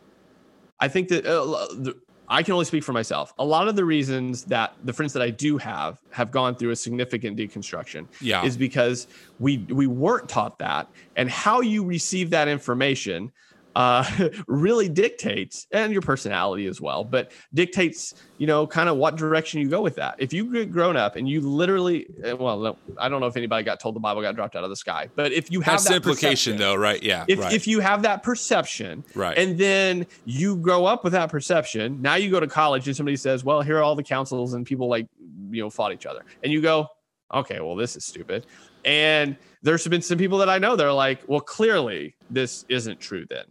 I 0.80 0.88
think 0.88 1.09
that 1.09 1.26
uh, 1.26 1.45
the, 1.76 1.95
I 2.30 2.41
can 2.43 2.53
only 2.53 2.65
speak 2.65 2.84
for 2.84 2.93
myself. 2.93 3.34
A 3.38 3.45
lot 3.45 3.67
of 3.67 3.76
the 3.76 3.86
reasons 3.86 4.45
that 4.45 4.76
the 4.84 4.93
friends 4.93 5.13
that 5.13 5.21
I 5.21 5.30
do 5.30 5.57
have 5.57 5.99
have 6.11 6.32
gone 6.32 6.55
through 6.55 6.71
a 6.71 6.76
significant 6.76 7.38
deconstruction 7.38 8.07
Yeah. 8.21 8.43
is 8.45 8.55
because 8.57 9.07
we 9.39 9.57
we 9.69 9.88
weren't 9.88 10.30
taught 10.30 10.57
that, 10.59 10.89
and 11.15 11.30
how 11.30 11.61
you 11.61 11.84
receive 11.84 12.30
that 12.32 12.47
information 12.47 13.32
uh, 13.76 14.03
really 14.47 14.89
dictates, 14.89 15.67
and 15.71 15.91
your 15.91 16.01
personality 16.01 16.67
as 16.67 16.80
well, 16.80 17.03
but 17.03 17.32
dictates, 17.53 18.13
you 18.38 18.45
know, 18.47 18.67
kind 18.67 18.89
of 18.89 18.97
what 18.97 19.15
direction 19.15 19.59
you 19.61 19.69
go 19.69 19.82
with 19.82 19.95
that. 19.95 20.15
If 20.19 20.34
you 20.34 20.51
get 20.51 20.71
grown 20.71 20.95
up 20.95 21.15
and 21.15 21.28
you 21.28 21.41
literally, 21.41 22.07
uh, 22.24 22.36
well, 22.36 22.59
no, 22.59 22.78
I 22.97 23.09
don't 23.09 23.19
know 23.21 23.28
if 23.28 23.38
anybody 23.38 23.63
got 23.63 23.80
told 23.80 23.95
the 23.95 23.99
Bible 23.99 24.21
got 24.21 24.36
dropped 24.36 24.55
out 24.55 24.63
of 24.63 24.69
the 24.69 24.76
sky, 24.76 25.09
but 25.15 25.32
if 25.32 25.51
you 25.51 25.61
have 25.61 25.74
That's 25.76 25.86
that 25.86 25.95
implication, 25.95 26.53
perception- 26.53 26.57
though, 26.57 26.76
right? 26.76 27.01
Yeah. 27.01 27.26
if, 27.28 27.39
right. 27.39 27.53
if 27.53 27.67
you 27.67 27.80
have 27.80 28.03
that 28.03 28.24
perception 28.24 29.03
Right. 29.15 29.38
and 29.38 29.57
then 29.57 30.05
you 30.26 30.55
grow 30.57 30.86
up 30.86 31.03
with 31.03 31.13
that 31.13 31.30
perception 31.30 32.01
now 32.01 32.15
you 32.15 32.30
go 32.32 32.39
to 32.39 32.47
college 32.47 32.88
and 32.88 32.95
somebody 32.95 33.15
says 33.17 33.43
well 33.43 33.61
here 33.61 33.78
are 33.78 33.84
all 33.84 33.95
the 33.95 34.03
councils 34.03 34.53
and 34.53 34.65
people 34.65 34.88
like 34.88 35.07
you 35.51 35.61
know 35.61 35.69
fought 35.69 35.91
each 35.93 36.05
other 36.05 36.24
and 36.43 36.51
you 36.51 36.61
go 36.61 36.88
okay 37.34 37.59
well 37.59 37.76
this 37.76 37.95
is 37.95 38.05
stupid 38.05 38.45
and 38.86 39.36
there's 39.61 39.88
been 39.88 40.01
some 40.01 40.17
people 40.17 40.38
that 40.39 40.49
i 40.49 40.57
know 40.57 40.76
that 40.76 40.86
are 40.86 40.93
like 40.93 41.21
well 41.28 41.39
clearly 41.41 42.15
this 42.30 42.65
isn't 42.69 42.99
true 42.99 43.26
then 43.30 43.43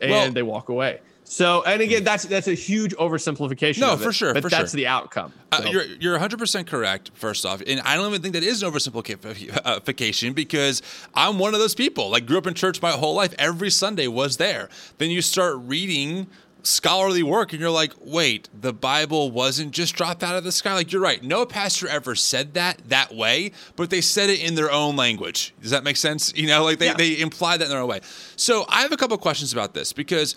and 0.00 0.10
Well- 0.10 0.30
they 0.32 0.42
walk 0.42 0.68
away 0.68 1.00
so 1.24 1.62
and 1.62 1.80
again 1.80 2.02
that's 2.02 2.24
that's 2.24 2.48
a 2.48 2.54
huge 2.54 2.92
oversimplification 2.96 3.78
No, 3.78 3.92
of 3.92 4.00
it, 4.00 4.04
for 4.04 4.12
sure, 4.12 4.34
but 4.34 4.42
for 4.42 4.48
that's 4.50 4.72
sure. 4.72 4.78
the 4.78 4.86
outcome 4.88 5.32
Uh, 5.52 5.62
you're 5.70 5.84
you're 6.00 6.12
100 6.14 6.38
percent 6.38 6.66
correct. 6.66 7.10
First 7.14 7.46
off, 7.46 7.62
and 7.66 7.80
I 7.82 7.94
don't 7.96 8.08
even 8.08 8.20
think 8.22 8.34
that 8.34 8.42
is 8.42 8.62
an 8.64 8.70
oversimplification 8.72 10.34
because 10.34 10.82
I'm 11.14 11.38
one 11.38 11.54
of 11.54 11.60
those 11.60 11.74
people. 11.74 12.10
Like 12.10 12.26
grew 12.26 12.38
up 12.38 12.46
in 12.46 12.54
church 12.54 12.80
my 12.82 12.90
whole 12.92 13.14
life. 13.14 13.34
Every 13.38 13.70
Sunday 13.70 14.08
was 14.08 14.36
there. 14.38 14.68
Then 14.98 15.10
you 15.10 15.22
start 15.22 15.56
reading 15.58 16.26
scholarly 16.62 17.22
work, 17.22 17.52
and 17.52 17.60
you're 17.60 17.70
like, 17.70 17.92
wait, 18.00 18.48
the 18.58 18.72
Bible 18.72 19.30
wasn't 19.30 19.72
just 19.72 19.94
dropped 19.94 20.22
out 20.22 20.36
of 20.36 20.44
the 20.44 20.52
sky. 20.52 20.74
Like 20.74 20.92
you're 20.92 21.02
right. 21.02 21.22
No 21.22 21.46
pastor 21.46 21.88
ever 21.88 22.14
said 22.14 22.54
that 22.54 22.80
that 22.88 23.14
way, 23.14 23.52
but 23.76 23.90
they 23.90 24.00
said 24.00 24.30
it 24.30 24.40
in 24.42 24.54
their 24.54 24.70
own 24.70 24.96
language. 24.96 25.54
Does 25.62 25.70
that 25.70 25.84
make 25.84 25.96
sense? 25.96 26.32
You 26.36 26.46
know, 26.46 26.64
like 26.64 26.78
they 26.78 26.86
Yeah. 26.86 26.94
they 26.94 27.18
implied 27.20 27.58
that 27.60 27.64
in 27.64 27.70
their 27.70 27.80
own 27.80 27.88
way. 27.88 28.00
So 28.36 28.64
I 28.68 28.82
have 28.82 28.92
a 28.92 28.96
couple 28.96 29.14
of 29.14 29.20
questions 29.20 29.52
about 29.52 29.74
this 29.74 29.92
because 29.92 30.36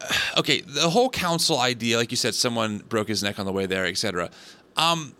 okay, 0.36 0.60
the 0.62 0.90
whole 0.90 1.10
council 1.10 1.58
idea, 1.58 1.96
like 1.96 2.10
you 2.10 2.16
said, 2.16 2.34
someone 2.34 2.78
broke 2.88 3.08
his 3.08 3.22
neck 3.22 3.38
on 3.38 3.46
the 3.46 3.52
way 3.52 3.66
there, 3.66 3.86
etc. 3.86 4.30
Um, 4.76 5.14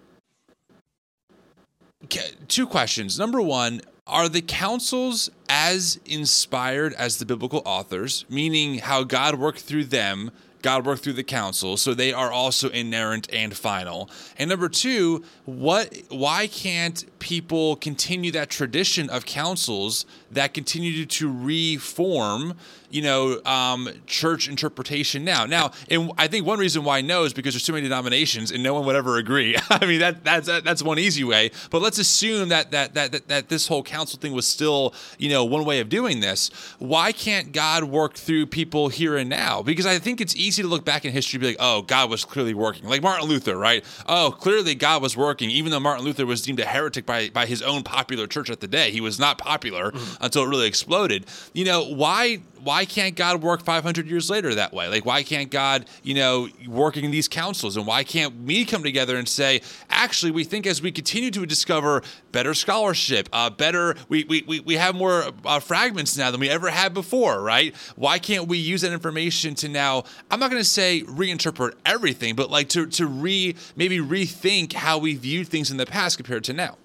two 2.49 2.67
questions. 2.67 3.19
Number 3.19 3.41
one, 3.41 3.81
are 4.11 4.29
the 4.29 4.43
councils 4.43 5.31
as 5.49 6.01
inspired 6.05 6.93
as 6.95 7.19
the 7.19 7.25
biblical 7.25 7.63
authors, 7.65 8.25
meaning 8.29 8.79
how 8.79 9.05
God 9.05 9.39
worked 9.39 9.61
through 9.61 9.85
them 9.85 10.31
God 10.63 10.85
worked 10.85 11.03
through 11.03 11.15
the 11.15 11.25
council, 11.25 11.77
so 11.77 11.95
they 11.95 12.13
are 12.13 12.31
also 12.31 12.69
inerrant 12.69 13.33
and 13.33 13.57
final. 13.57 14.11
And 14.39 14.51
number 14.51 14.69
two, 14.69 15.25
what 15.45 15.97
why 16.09 16.47
can't 16.49 17.05
people 17.19 17.77
continue 17.77 18.31
that 18.33 18.51
tradition 18.51 19.09
of 19.09 19.25
councils 19.25 20.05
that 20.31 20.55
continue 20.55 21.07
to 21.07 21.33
reform 21.33 22.57
you 22.91 23.03
know, 23.03 23.41
um, 23.45 23.89
church 24.07 24.49
interpretation 24.49 25.25
now. 25.25 25.47
Now, 25.47 25.73
and 25.89 26.13
I 26.19 26.27
think 26.27 26.47
one 26.47 26.59
reason 26.59 26.85
why 26.85 27.01
no 27.01 27.25
is 27.25 27.33
because 27.33 27.55
there's 27.55 27.65
too 27.65 27.73
many 27.73 27.85
denominations 27.85 28.51
and 28.51 28.63
no 28.63 28.75
one 28.75 28.85
would 28.87 28.97
ever 28.97 29.17
agree. 29.17 29.57
I 29.71 29.87
mean, 29.87 30.01
that 30.01 30.25
that's 30.25 30.47
that's 30.47 30.83
one 30.83 30.99
easy 30.99 31.25
way. 31.25 31.51
But 31.71 31.83
let's 31.83 31.99
assume 31.99 32.49
that 32.51 32.71
that 32.73 32.95
that 32.95 33.13
that, 33.13 33.29
that 33.29 33.49
this 33.49 33.69
whole 33.69 33.83
council 33.83 34.19
thing 34.19 34.33
was 34.33 34.47
still, 34.47 34.95
you 35.19 35.29
know, 35.29 35.45
one 35.45 35.65
way 35.65 35.81
of 35.81 35.89
doing 35.89 36.21
this. 36.21 36.51
Why 36.79 37.13
can't 37.13 37.53
God 37.53 37.85
work 37.85 38.15
through 38.15 38.47
people 38.47 38.89
here 38.89 39.17
and 39.17 39.31
now? 39.31 39.63
Because 39.63 39.87
I 39.87 39.99
think 39.99 40.21
it's 40.21 40.37
easy 40.37 40.63
to 40.63 40.69
look 40.69 40.85
back 40.85 41.05
in 41.05 41.13
history 41.13 41.37
and 41.39 41.43
be 41.43 41.47
like, 41.49 41.57
oh, 41.61 41.83
God 41.83 42.11
was 42.11 42.25
clearly 42.25 42.55
working. 42.55 42.89
Like 42.89 43.03
Martin 43.03 43.29
Luther, 43.29 43.57
right? 43.57 43.85
Oh, 44.07 44.35
clearly 44.37 44.75
God 44.75 45.03
was 45.03 45.17
working, 45.17 45.51
even 45.51 45.71
though 45.71 45.81
Martin 45.81 46.05
Luther 46.05 46.27
was 46.27 46.43
deemed 46.43 46.61
a 46.61 46.65
heretic 46.65 47.07
by 47.07 47.31
by 47.31 47.47
his 47.47 47.63
own 47.63 47.83
popular 47.83 48.27
church 48.27 48.51
at 48.51 48.61
the 48.61 48.69
day. 48.69 48.91
He 48.91 49.01
was 49.01 49.19
not 49.19 49.39
popular 49.39 49.91
mm-hmm. 49.91 50.25
until 50.25 50.45
it 50.45 50.49
really 50.49 50.67
exploded. 50.67 51.27
You 51.53 51.65
know, 51.65 51.85
why 51.85 52.43
why 52.63 52.80
can't 52.85 53.17
God 53.17 53.43
work 53.43 53.65
500 53.65 54.07
years 54.07 54.31
later 54.31 54.55
that 54.55 54.73
way? 54.73 54.89
Like, 54.89 55.05
why 55.05 55.23
can't 55.23 55.51
God, 55.51 55.87
you 56.03 56.15
know, 56.15 56.49
working 56.67 57.05
in 57.05 57.11
these 57.11 57.29
councils? 57.29 57.77
And 57.77 57.87
why 57.87 58.05
can't 58.05 58.45
we 58.45 58.65
come 58.65 58.83
together 58.83 59.17
and 59.17 59.29
say, 59.29 59.63
actually, 59.89 60.33
we 60.33 60.45
think 60.45 60.67
as 60.67 60.83
we 60.83 60.93
continue 60.93 61.31
to 61.31 61.47
discover 61.47 62.03
better 62.33 62.55
scholarship, 62.55 63.29
uh, 63.33 63.51
better, 63.51 63.97
we, 64.09 64.25
we, 64.25 64.43
we, 64.47 64.61
we 64.61 64.75
have 64.77 64.95
more 64.95 65.31
uh, 65.45 65.61
fragments 65.61 66.17
now 66.17 66.31
than 66.31 66.41
we 66.41 66.49
ever 66.49 66.71
had 66.71 66.95
before, 66.95 67.43
right? 67.43 67.75
Why 67.97 68.19
can't 68.19 68.49
we 68.49 68.59
use 68.59 68.83
that 68.83 68.93
information 68.93 69.55
to 69.57 69.69
now, 69.69 70.05
I'm 70.31 70.41
not 70.41 70.51
going 70.51 70.63
to 70.63 70.69
say 70.69 71.03
reinterpret 71.03 71.75
everything, 71.87 72.35
but 72.35 72.51
like 72.51 72.69
to, 72.71 72.87
to 72.87 73.07
re, 73.07 73.55
maybe 73.77 73.99
rethink 73.99 74.73
how 74.73 74.99
we 74.99 75.15
viewed 75.15 75.49
things 75.49 75.71
in 75.71 75.77
the 75.77 75.87
past 75.87 76.17
compared 76.17 76.45
to 76.45 76.53
now? 76.53 76.77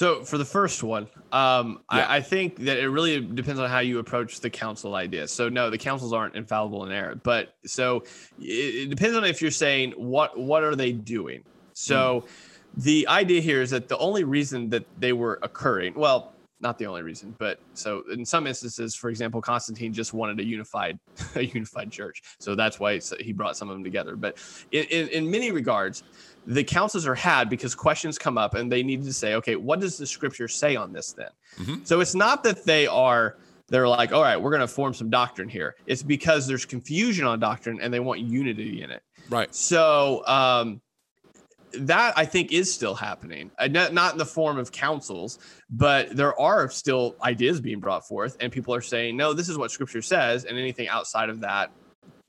So 0.00 0.24
for 0.24 0.38
the 0.38 0.46
first 0.46 0.82
one, 0.82 1.08
um, 1.30 1.82
yeah. 1.92 2.06
I, 2.06 2.16
I, 2.16 2.20
think 2.22 2.56
that 2.60 2.78
it 2.78 2.88
really 2.88 3.20
depends 3.20 3.60
on 3.60 3.68
how 3.68 3.80
you 3.80 3.98
approach 3.98 4.40
the 4.40 4.48
council 4.48 4.94
idea. 4.94 5.28
So 5.28 5.50
no, 5.50 5.68
the 5.68 5.76
councils 5.76 6.14
aren't 6.14 6.36
infallible 6.36 6.86
in 6.86 6.90
error, 6.90 7.16
but 7.16 7.54
so 7.66 8.04
it, 8.40 8.44
it 8.44 8.88
depends 8.88 9.14
on 9.14 9.24
if 9.24 9.42
you're 9.42 9.50
saying 9.50 9.90
what 9.98 10.38
what 10.38 10.64
are 10.64 10.74
they 10.74 10.92
doing. 10.92 11.44
So 11.74 12.22
mm. 12.22 12.82
the 12.82 13.08
idea 13.08 13.42
here 13.42 13.60
is 13.60 13.68
that 13.72 13.88
the 13.88 13.98
only 13.98 14.24
reason 14.24 14.70
that 14.70 14.86
they 14.98 15.12
were 15.12 15.38
occurring, 15.42 15.92
well, 15.94 16.32
not 16.62 16.78
the 16.78 16.86
only 16.86 17.02
reason, 17.02 17.34
but 17.38 17.60
so 17.74 18.02
in 18.10 18.24
some 18.24 18.46
instances, 18.46 18.94
for 18.94 19.10
example, 19.10 19.42
Constantine 19.42 19.92
just 19.92 20.14
wanted 20.14 20.40
a 20.40 20.44
unified, 20.44 20.98
a 21.34 21.44
unified 21.44 21.90
church, 21.90 22.22
so 22.38 22.54
that's 22.54 22.80
why 22.80 23.00
he 23.20 23.34
brought 23.34 23.54
some 23.54 23.68
of 23.68 23.74
them 23.74 23.84
together. 23.84 24.16
But 24.16 24.38
in, 24.72 24.84
in, 24.84 25.08
in 25.08 25.30
many 25.30 25.50
regards, 25.50 26.04
the 26.46 26.64
councils 26.64 27.06
are 27.06 27.14
had 27.14 27.48
because 27.48 27.74
questions 27.74 28.18
come 28.18 28.38
up 28.38 28.54
and 28.54 28.70
they 28.70 28.82
need 28.82 29.04
to 29.04 29.12
say, 29.12 29.34
okay, 29.34 29.56
what 29.56 29.80
does 29.80 29.98
the 29.98 30.06
scripture 30.06 30.48
say 30.48 30.76
on 30.76 30.92
this 30.92 31.12
then? 31.12 31.30
Mm-hmm. 31.58 31.84
So 31.84 32.00
it's 32.00 32.14
not 32.14 32.42
that 32.44 32.64
they 32.64 32.86
are 32.86 33.36
they're 33.68 33.88
like, 33.88 34.12
all 34.12 34.22
right, 34.22 34.36
we're 34.36 34.50
going 34.50 34.60
to 34.60 34.68
form 34.68 34.92
some 34.92 35.10
doctrine 35.10 35.48
here. 35.48 35.76
It's 35.86 36.02
because 36.02 36.46
there's 36.48 36.64
confusion 36.64 37.24
on 37.24 37.38
doctrine 37.38 37.78
and 37.80 37.94
they 37.94 38.00
want 38.00 38.20
unity 38.20 38.82
in 38.82 38.90
it. 38.90 39.02
Right. 39.28 39.54
So 39.54 40.26
um, 40.26 40.80
that 41.74 42.14
I 42.16 42.24
think 42.24 42.52
is 42.52 42.72
still 42.72 42.94
happening, 42.94 43.50
uh, 43.58 43.68
not 43.68 44.12
in 44.12 44.18
the 44.18 44.26
form 44.26 44.58
of 44.58 44.72
councils, 44.72 45.38
but 45.70 46.14
there 46.16 46.38
are 46.40 46.68
still 46.68 47.14
ideas 47.22 47.60
being 47.60 47.80
brought 47.80 48.06
forth, 48.06 48.36
and 48.40 48.50
people 48.50 48.74
are 48.74 48.80
saying, 48.80 49.16
no, 49.16 49.32
this 49.32 49.48
is 49.48 49.56
what 49.56 49.70
Scripture 49.70 50.02
says, 50.02 50.44
and 50.44 50.58
anything 50.58 50.88
outside 50.88 51.28
of 51.28 51.40
that 51.40 51.70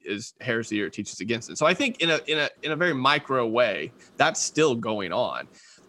is 0.05 0.33
heresy 0.41 0.81
or 0.81 0.89
teaches 0.89 1.19
against 1.19 1.49
it. 1.49 1.57
So 1.57 1.65
I 1.65 1.73
think 1.73 2.01
in 2.01 2.09
a 2.09 2.19
in 2.27 2.37
a 2.37 2.49
in 2.63 2.71
a 2.71 2.75
very 2.75 2.93
micro 2.93 3.47
way, 3.47 3.91
that's 4.17 4.41
still 4.41 4.75
going 4.75 5.13
on. 5.13 5.47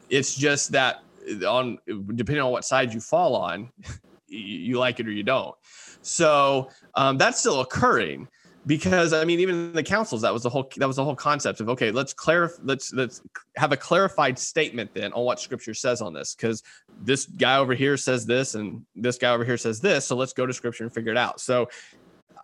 It's 0.09 0.35
just 0.35 0.73
that 0.73 1.03
on 1.47 1.79
depending 1.87 2.43
on 2.43 2.51
what 2.51 2.65
side 2.65 2.93
you 2.93 3.01
fall 3.01 3.37
on, 3.37 3.71
you 4.27 4.79
like 4.79 5.01
it 5.01 5.07
or 5.07 5.13
you 5.13 5.23
don't. 5.23 5.55
So 6.03 6.69
um, 6.95 7.19
that's 7.19 7.39
still 7.39 7.61
occurring 7.61 8.29
because 8.67 9.13
I 9.13 9.25
mean, 9.25 9.41
even 9.41 9.73
the 9.73 9.83
councils, 9.83 10.23
that 10.23 10.33
was 10.33 10.43
the 10.43 10.51
whole 10.51 10.71
that 10.77 10.87
was 10.87 10.97
the 10.97 11.05
whole 11.05 11.17
concept 11.17 11.61
of 11.61 11.69
okay, 11.71 11.91
let's 11.91 12.13
clarify, 12.13 12.63
let's 12.65 12.93
let's 12.93 13.23
have 13.57 13.73
a 13.73 13.77
clarified 13.77 14.39
statement 14.39 14.91
then 14.95 15.13
on 15.13 15.25
what 15.25 15.41
Scripture 15.41 15.75
says 15.75 16.01
on 16.01 16.13
this, 16.13 16.35
because 16.35 16.63
this 17.01 17.27
guy 17.27 17.57
over 17.57 17.75
here 17.75 17.97
says 17.97 18.25
this 18.25 18.55
and 18.55 18.85
this 18.95 19.19
guy 19.19 19.31
over 19.31 19.45
here 19.45 19.57
says 19.57 19.81
this, 19.81 20.05
so 20.05 20.17
let's 20.17 20.33
go 20.33 20.47
to 20.47 20.53
Scripture 20.53 20.85
and 20.85 20.93
figure 20.93 21.11
it 21.11 21.19
out. 21.19 21.41
So 21.41 21.69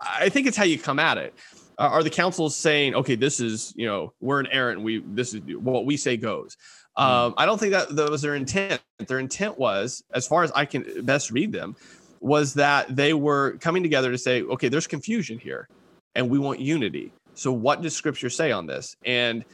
I 0.00 0.28
think 0.28 0.46
it's 0.46 0.56
how 0.56 0.64
you 0.64 0.78
come 0.78 0.98
at 0.98 1.18
it 1.18 1.34
are 1.78 2.02
the 2.02 2.10
councils 2.10 2.56
saying, 2.56 2.94
okay, 2.94 3.14
this 3.14 3.40
is, 3.40 3.72
you 3.76 3.86
know, 3.86 4.12
we're 4.20 4.40
an 4.40 4.48
errant, 4.50 4.82
we, 4.82 5.02
this 5.06 5.32
is 5.32 5.40
what 5.56 5.86
we 5.86 5.96
say 5.96 6.16
goes. 6.16 6.56
Hmm. 6.96 7.02
Um, 7.04 7.34
I 7.36 7.46
don't 7.46 7.58
think 7.58 7.72
that, 7.72 7.94
that 7.94 8.10
was 8.10 8.22
their 8.22 8.34
intent. 8.34 8.82
Their 8.98 9.20
intent 9.20 9.58
was, 9.58 10.02
as 10.12 10.26
far 10.26 10.42
as 10.42 10.50
I 10.52 10.64
can 10.64 11.04
best 11.04 11.30
read 11.30 11.52
them, 11.52 11.76
was 12.20 12.54
that 12.54 12.94
they 12.96 13.14
were 13.14 13.52
coming 13.60 13.82
together 13.82 14.10
to 14.10 14.18
say, 14.18 14.42
okay, 14.42 14.68
there's 14.68 14.88
confusion 14.88 15.38
here 15.38 15.68
and 16.16 16.28
we 16.28 16.38
want 16.38 16.58
unity. 16.58 17.12
So, 17.34 17.52
what 17.52 17.80
does 17.80 17.94
scripture 17.94 18.28
say 18.28 18.50
on 18.50 18.66
this? 18.66 18.96
And 19.04 19.44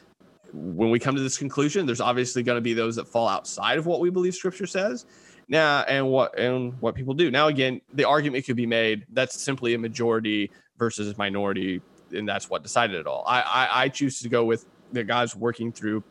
when 0.55 0.91
we 0.91 0.99
come 0.99 1.15
to 1.15 1.21
this 1.21 1.37
conclusion, 1.37 1.85
there's 1.85 2.01
obviously 2.01 2.43
going 2.43 2.57
to 2.57 2.63
be 2.63 2.73
those 2.73 2.97
that 2.97 3.07
fall 3.07 3.29
outside 3.29 3.77
of 3.77 3.85
what 3.85 4.01
we 4.01 4.09
believe 4.09 4.35
scripture 4.35 4.67
says. 4.67 5.05
Now, 5.47 5.83
and 5.83 6.09
what 6.09 6.39
and 6.39 6.73
what 6.81 6.95
people 6.95 7.13
do. 7.13 7.31
Now, 7.31 7.49
again, 7.49 7.83
the 7.93 8.05
argument 8.05 8.47
could 8.47 8.57
be 8.57 8.65
made 8.65 9.05
that's 9.13 9.39
simply 9.39 9.75
a 9.75 9.79
majority 9.79 10.51
versus 10.79 11.19
minority 11.19 11.83
and 12.15 12.29
that's 12.29 12.49
what 12.49 12.63
decided 12.63 12.97
it 12.97 13.07
all. 13.07 13.25
I, 13.27 13.41
I, 13.41 13.83
I 13.85 13.89
choose 13.89 14.21
to 14.21 14.29
go 14.29 14.45
with 14.45 14.67
the 14.93 15.05
God's 15.05 15.35
working 15.35 15.73
through 15.73 16.03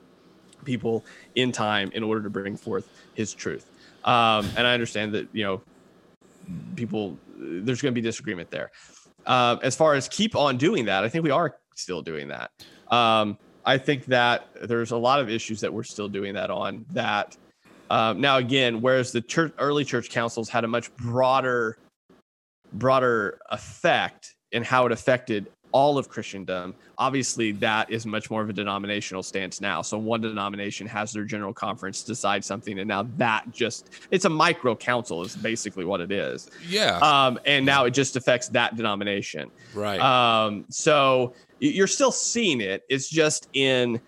people 0.63 1.03
in 1.35 1.51
time 1.51 1.91
in 1.93 2.03
order 2.03 2.21
to 2.23 2.29
bring 2.29 2.57
forth 2.57 2.87
His 3.13 3.33
truth. 3.33 3.69
Um, 4.03 4.49
and 4.57 4.67
I 4.67 4.73
understand 4.73 5.13
that 5.13 5.27
you 5.33 5.43
know 5.43 5.61
people 6.75 7.17
there's 7.37 7.81
going 7.81 7.93
to 7.93 7.99
be 7.99 8.05
disagreement 8.05 8.51
there. 8.51 8.71
Uh, 9.25 9.57
as 9.63 9.75
far 9.75 9.93
as 9.93 10.07
keep 10.09 10.35
on 10.35 10.57
doing 10.57 10.85
that, 10.85 11.03
I 11.03 11.09
think 11.09 11.23
we 11.23 11.31
are 11.31 11.57
still 11.75 12.01
doing 12.01 12.27
that. 12.27 12.51
Um, 12.91 13.37
I 13.65 13.77
think 13.77 14.05
that 14.05 14.49
there's 14.61 14.91
a 14.91 14.97
lot 14.97 15.21
of 15.21 15.29
issues 15.29 15.61
that 15.61 15.73
we're 15.73 15.83
still 15.83 16.09
doing 16.09 16.33
that 16.33 16.49
on. 16.49 16.85
That 16.91 17.37
um, 17.89 18.19
now 18.19 18.37
again, 18.37 18.81
whereas 18.81 19.11
the 19.11 19.21
church 19.21 19.53
early 19.57 19.85
church 19.85 20.09
councils 20.09 20.49
had 20.49 20.63
a 20.63 20.67
much 20.67 20.95
broader 20.97 21.77
broader 22.73 23.39
effect 23.51 24.35
in 24.51 24.63
how 24.63 24.85
it 24.85 24.91
affected 24.91 25.47
all 25.74 25.97
of 25.97 26.07
Christendom. 26.07 26.74
Obviously, 26.97 27.51
that 27.53 27.89
is 27.91 28.05
much 28.05 28.32
more 28.32 28.41
of 28.41 28.49
a 28.49 28.53
denominational 28.53 29.24
stance 29.24 29.59
now. 29.59 29.82
So 29.82 29.97
one 29.97 30.21
denomination 30.21 30.88
has 30.88 31.11
their 31.11 31.26
general 31.26 31.53
conference 31.53 32.03
decide 32.03 32.45
something, 32.45 32.80
and 32.80 32.88
now 32.88 33.07
that 33.17 33.51
just 33.51 33.89
it's 34.11 34.26
a 34.26 34.30
micro 34.30 34.76
council 34.76 35.24
is 35.24 35.36
basically 35.36 35.84
what 35.84 35.99
it 35.99 36.11
is. 36.11 36.49
Yeah. 36.69 36.97
Um, 36.99 37.39
and 37.45 37.65
now 37.65 37.86
it 37.86 37.91
just 37.91 38.15
affects 38.15 38.47
that 38.49 38.78
denomination. 38.78 39.51
Right. 39.74 39.99
Um, 39.99 40.65
so 40.69 41.34
you're 41.59 41.88
still 41.88 42.11
seeing 42.11 42.61
it. 42.61 42.84
It's 42.88 43.09
just 43.09 43.49
in 43.53 43.99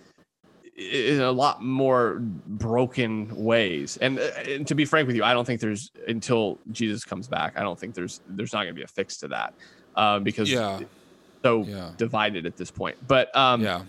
in 0.77 1.21
a 1.21 1.31
lot 1.31 1.63
more 1.63 2.17
broken 2.19 3.33
ways. 3.33 3.95
And, 4.01 4.19
uh, 4.19 4.23
and, 4.45 4.67
to 4.67 4.75
be 4.75 4.83
frank 4.83 5.07
with 5.07 5.15
you, 5.15 5.23
I 5.23 5.31
don't 5.31 5.45
think 5.45 5.61
there's 5.61 5.89
until 6.09 6.59
Jesus 6.73 7.05
comes 7.05 7.29
back. 7.29 7.57
I 7.57 7.61
don't 7.61 7.79
think 7.79 7.95
there's 7.95 8.19
there's 8.27 8.53
not 8.53 8.63
going 8.63 8.75
to 8.75 8.79
be 8.79 8.83
a 8.83 8.87
fix 8.87 9.17
to 9.17 9.29
that 9.29 9.53
uh, 9.95 10.19
because 10.19 10.51
yeah 10.51 10.81
so 11.45 11.63
yeah. 11.63 11.91
divided 11.95 12.47
at 12.47 12.57
this 12.57 12.71
point. 12.71 12.97
But 13.07 13.35
um, 13.35 13.61
yeah, 13.61 13.83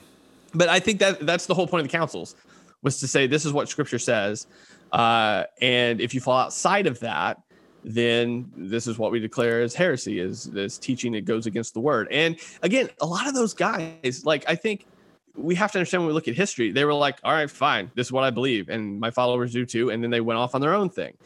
but 0.53 0.69
I 0.69 0.79
think 0.79 1.01
that 1.01 1.25
that's 1.25 1.47
the 1.47 1.55
whole 1.55 1.67
point 1.67 1.81
of 1.87 1.91
the 1.91 1.97
councils 1.97 2.37
was 2.83 3.01
to 3.01 3.09
say 3.09 3.27
this 3.27 3.47
is 3.47 3.53
what 3.53 3.69
Scripture 3.69 3.99
says, 3.99 4.47
uh, 4.93 5.45
and 5.63 6.01
if 6.01 6.13
you 6.13 6.21
fall 6.21 6.39
outside 6.39 6.87
of 6.87 7.01
that, 7.01 7.41
then 7.83 8.53
this 8.57 8.87
is 8.87 8.99
what 8.99 9.11
we 9.11 9.21
declare 9.21 9.63
as 9.63 9.75
heresy 9.75 10.19
is 10.19 10.45
this 10.45 10.77
teaching 10.77 11.13
that 11.13 11.25
goes 11.25 11.47
against 11.47 11.73
the 11.73 11.81
word. 11.81 12.09
And 12.11 12.37
again, 12.63 12.91
a 13.01 13.07
lot 13.07 13.27
of 13.27 13.33
those 13.33 13.55
guys, 13.55 14.23
like 14.25 14.45
I 14.47 14.55
think 14.55 14.87
we 15.35 15.55
have 15.55 15.73
to 15.73 15.79
understand 15.79 16.03
when 16.03 16.09
we 16.09 16.13
look 16.13 16.29
at 16.29 16.35
history, 16.35 16.73
they 16.73 16.85
were 16.85 16.95
like, 16.95 17.19
all 17.25 17.33
right, 17.33 17.51
fine, 17.51 17.91
this 17.95 18.09
is 18.09 18.13
what 18.13 18.25
I 18.25 18.31
believe, 18.31 18.69
and 18.69 19.01
my 19.01 19.11
followers 19.11 19.53
do 19.53 19.65
too, 19.65 19.91
and 19.91 20.03
then 20.03 20.11
they 20.11 20.21
went 20.21 20.39
off 20.39 20.55
on 20.55 20.61
their 20.61 20.75
own 20.75 20.91
thing. 20.91 21.17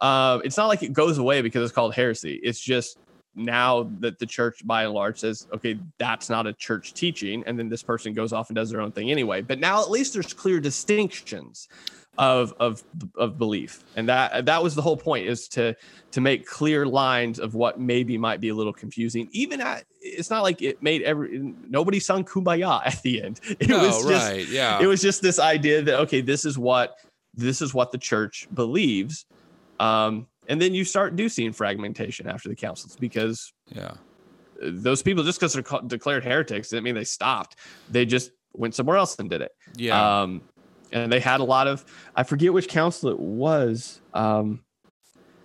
Uh, 0.00 0.38
it's 0.44 0.56
not 0.56 0.68
like 0.68 0.84
it 0.84 0.92
goes 0.92 1.18
away 1.18 1.42
because 1.42 1.64
it's 1.64 1.72
called 1.72 1.94
heresy. 1.94 2.38
It's 2.44 2.60
just 2.60 2.98
now 3.34 3.88
that 4.00 4.18
the 4.18 4.26
church 4.26 4.66
by 4.66 4.84
and 4.84 4.92
large 4.92 5.18
says 5.18 5.46
okay 5.54 5.78
that's 5.98 6.28
not 6.28 6.46
a 6.46 6.52
church 6.52 6.94
teaching 6.94 7.44
and 7.46 7.58
then 7.58 7.68
this 7.68 7.82
person 7.82 8.12
goes 8.12 8.32
off 8.32 8.48
and 8.48 8.56
does 8.56 8.70
their 8.70 8.80
own 8.80 8.92
thing 8.92 9.10
anyway. 9.10 9.40
But 9.40 9.58
now 9.58 9.82
at 9.82 9.90
least 9.90 10.14
there's 10.14 10.32
clear 10.32 10.60
distinctions 10.60 11.68
of 12.18 12.52
of 12.60 12.82
of 13.16 13.38
belief. 13.38 13.82
And 13.96 14.08
that 14.08 14.44
that 14.46 14.62
was 14.62 14.74
the 14.74 14.82
whole 14.82 14.96
point 14.96 15.26
is 15.26 15.48
to 15.48 15.74
to 16.10 16.20
make 16.20 16.46
clear 16.46 16.84
lines 16.84 17.38
of 17.38 17.54
what 17.54 17.80
maybe 17.80 18.18
might 18.18 18.40
be 18.40 18.50
a 18.50 18.54
little 18.54 18.72
confusing. 18.72 19.28
Even 19.32 19.60
at 19.60 19.84
it's 20.00 20.30
not 20.30 20.42
like 20.42 20.60
it 20.60 20.82
made 20.82 21.02
every 21.02 21.54
nobody 21.68 21.98
sung 21.98 22.24
kumbaya 22.24 22.82
at 22.86 23.00
the 23.02 23.22
end. 23.22 23.40
It 23.58 23.68
no, 23.68 23.78
was 23.78 24.04
just 24.04 24.30
right, 24.30 24.46
yeah. 24.48 24.80
it 24.80 24.86
was 24.86 25.00
just 25.00 25.22
this 25.22 25.38
idea 25.38 25.82
that 25.82 26.00
okay 26.00 26.20
this 26.20 26.44
is 26.44 26.58
what 26.58 26.98
this 27.34 27.62
is 27.62 27.72
what 27.72 27.92
the 27.92 27.98
church 27.98 28.48
believes. 28.52 29.24
Um 29.78 30.26
and 30.50 30.60
then 30.60 30.74
you 30.74 30.84
start 30.84 31.16
do 31.16 31.28
seeing 31.28 31.52
fragmentation 31.52 32.26
after 32.28 32.48
the 32.50 32.56
councils 32.56 32.96
because 32.96 33.52
Yeah. 33.74 33.94
those 34.60 35.00
people 35.02 35.22
just 35.24 35.38
because 35.40 35.54
they're 35.54 35.80
declared 35.86 36.24
heretics 36.24 36.68
didn't 36.68 36.84
mean 36.84 36.96
they 36.96 37.04
stopped. 37.04 37.56
They 37.88 38.04
just 38.04 38.32
went 38.52 38.74
somewhere 38.74 38.96
else 38.98 39.16
and 39.18 39.30
did 39.30 39.40
it. 39.40 39.52
Yeah. 39.76 40.20
Um, 40.22 40.42
and 40.92 41.10
they 41.10 41.20
had 41.20 41.40
a 41.40 41.44
lot 41.44 41.68
of 41.68 41.84
I 42.14 42.24
forget 42.24 42.52
which 42.52 42.68
council 42.68 43.08
it 43.10 43.18
was. 43.20 44.00
Um, 44.12 44.60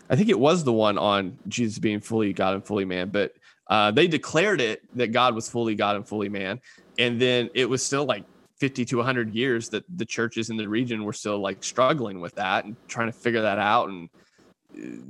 I 0.09 0.15
think 0.15 0.29
it 0.29 0.39
was 0.39 0.63
the 0.63 0.73
one 0.73 0.97
on 0.97 1.37
Jesus 1.47 1.77
being 1.79 1.99
fully 1.99 2.33
God 2.33 2.55
and 2.55 2.65
fully 2.65 2.85
man, 2.85 3.09
but 3.09 3.31
uh, 3.67 3.91
they 3.91 4.07
declared 4.07 4.59
it 4.61 4.81
that 4.97 5.11
God 5.11 5.33
was 5.33 5.49
fully 5.49 5.75
God 5.75 5.95
and 5.95 6.07
fully 6.07 6.29
man, 6.29 6.59
and 6.99 7.19
then 7.19 7.49
it 7.55 7.67
was 7.67 7.83
still 7.83 8.05
like 8.05 8.23
50 8.59 8.85
to 8.85 8.97
100 8.97 9.33
years 9.33 9.69
that 9.69 9.83
the 9.97 10.05
churches 10.05 10.49
in 10.49 10.57
the 10.57 10.67
region 10.69 11.03
were 11.03 11.13
still 11.13 11.39
like 11.39 11.63
struggling 11.63 12.19
with 12.21 12.35
that 12.35 12.65
and 12.65 12.75
trying 12.87 13.07
to 13.07 13.11
figure 13.17 13.41
that 13.41 13.57
out 13.59 13.89
and 13.89 14.09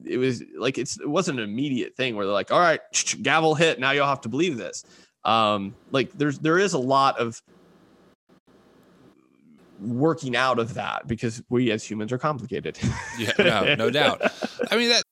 it 0.06 0.18
was 0.18 0.44
like 0.58 0.78
it's 0.78 1.00
it 1.00 1.10
wasn't 1.10 1.38
an 1.40 1.44
immediate 1.44 1.96
thing 1.96 2.16
where 2.16 2.26
they're 2.26 2.34
like 2.34 2.52
all 2.52 2.60
right 2.60 2.80
gavel 3.22 3.56
hit 3.56 3.80
now 3.80 3.92
you'll 3.92 4.06
have 4.06 4.22
to 4.22 4.30
believe 4.30 4.58
this 4.58 4.84
um 5.24 5.76
like 5.92 6.12
there's 6.14 6.40
there 6.40 6.60
is 6.60 6.74
a 6.74 6.80
lot 6.80 7.20
of 7.20 7.42
working 9.82 10.36
out 10.36 10.60
of 10.60 10.76
that 10.76 11.08
because 11.08 11.42
we 11.50 11.72
as 11.72 11.84
humans 11.84 12.12
are 12.12 12.18
complicated 12.18 12.78
yeah. 13.20 13.34
No, 13.40 13.76
no 13.76 13.90
doubt. 13.90 14.22
I 14.72 14.78
mean 14.78 14.90
that 14.90 15.04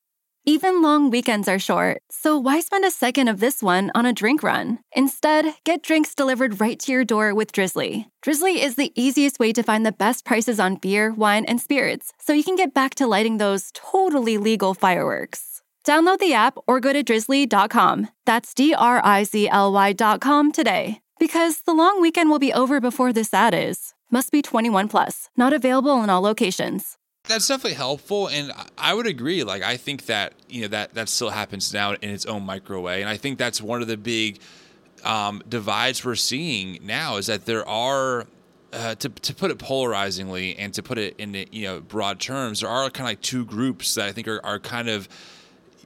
Even 0.45 0.81
long 0.81 1.09
weekends 1.09 1.47
are 1.47 1.57
short, 1.57 1.99
so 2.11 2.37
why 2.37 2.59
spend 2.59 2.83
a 2.83 2.91
second 2.91 3.29
of 3.29 3.39
this 3.39 3.63
one 3.63 3.89
on 3.95 4.05
a 4.05 4.11
drink 4.11 4.43
run? 4.43 4.79
Instead, 4.93 5.55
get 5.63 5.81
drinks 5.81 6.13
delivered 6.13 6.59
right 6.59 6.77
to 6.79 6.91
your 6.91 7.05
door 7.05 7.33
with 7.33 7.53
Drizly. 7.53 8.07
Drizly 8.21 8.61
is 8.61 8.75
the 8.75 8.91
easiest 9.01 9.39
way 9.39 9.53
to 9.53 9.63
find 9.63 9.85
the 9.85 9.93
best 9.93 10.25
prices 10.25 10.59
on 10.59 10.75
beer, 10.75 11.13
wine, 11.13 11.45
and 11.45 11.61
spirits, 11.61 12.11
so 12.19 12.33
you 12.33 12.43
can 12.43 12.57
get 12.57 12.73
back 12.73 12.93
to 12.95 13.07
lighting 13.07 13.37
those 13.37 13.71
totally 13.73 14.37
legal 14.37 14.73
fireworks. 14.73 15.61
Download 15.85 16.19
the 16.19 16.33
app 16.33 16.57
or 16.67 16.81
go 16.81 16.91
to 16.91 17.05
drizly.com. 17.05 18.09
That's 18.25 18.53
D 18.53 18.73
R 18.73 18.99
I 19.01 19.23
Z 19.23 19.47
L 19.47 19.71
Y.com 19.71 20.51
today. 20.51 20.99
Because 21.19 21.61
the 21.61 21.73
long 21.73 22.01
weekend 22.01 22.29
will 22.29 22.39
be 22.39 22.51
over 22.51 22.81
before 22.81 23.13
this 23.13 23.33
ad 23.33 23.53
is. 23.53 23.93
Must 24.11 24.29
be 24.29 24.41
21 24.41 24.89
plus, 24.89 25.29
not 25.37 25.53
available 25.53 26.03
in 26.03 26.09
all 26.09 26.21
locations. 26.21 26.97
That's 27.27 27.47
definitely 27.47 27.75
helpful 27.75 28.27
and 28.27 28.51
I- 28.77 28.93
would 28.93 29.07
agree 29.07 29.45
like 29.45 29.63
i 29.63 29.77
think 29.77 30.07
that 30.07 30.33
you 30.49 30.63
know 30.63 30.67
that 30.69 30.93
that 30.93 31.07
still 31.07 31.29
happens 31.29 31.73
now 31.73 31.93
in 31.93 32.09
its 32.09 32.25
own 32.25 32.43
micro 32.43 32.81
way 32.81 32.99
and 32.99 33.09
i 33.09 33.15
think 33.15 33.37
that's 33.37 33.61
one 33.61 33.81
of 33.81 33.87
the 33.87 33.95
big 33.95 34.39
um, 35.05 35.41
divides 35.47 36.03
we're 36.03 36.15
seeing 36.15 36.79
now 36.81 37.17
is 37.17 37.27
that 37.27 37.45
there 37.45 37.67
are 37.67 38.25
uh, 38.71 38.95
to, 38.95 39.09
to 39.09 39.35
put 39.35 39.51
it 39.51 39.59
polarizingly 39.59 40.57
and 40.57 40.73
to 40.73 40.81
put 40.81 40.97
it 40.97 41.15
in 41.17 41.33
you 41.51 41.65
know 41.65 41.79
broad 41.79 42.19
terms 42.19 42.59
there 42.59 42.69
are 42.69 42.89
kind 42.89 43.07
of 43.07 43.11
like 43.11 43.21
two 43.21 43.45
groups 43.45 43.95
that 43.95 44.05
i 44.05 44.11
think 44.11 44.27
are, 44.27 44.45
are 44.45 44.59
kind 44.59 44.89
of 44.89 45.07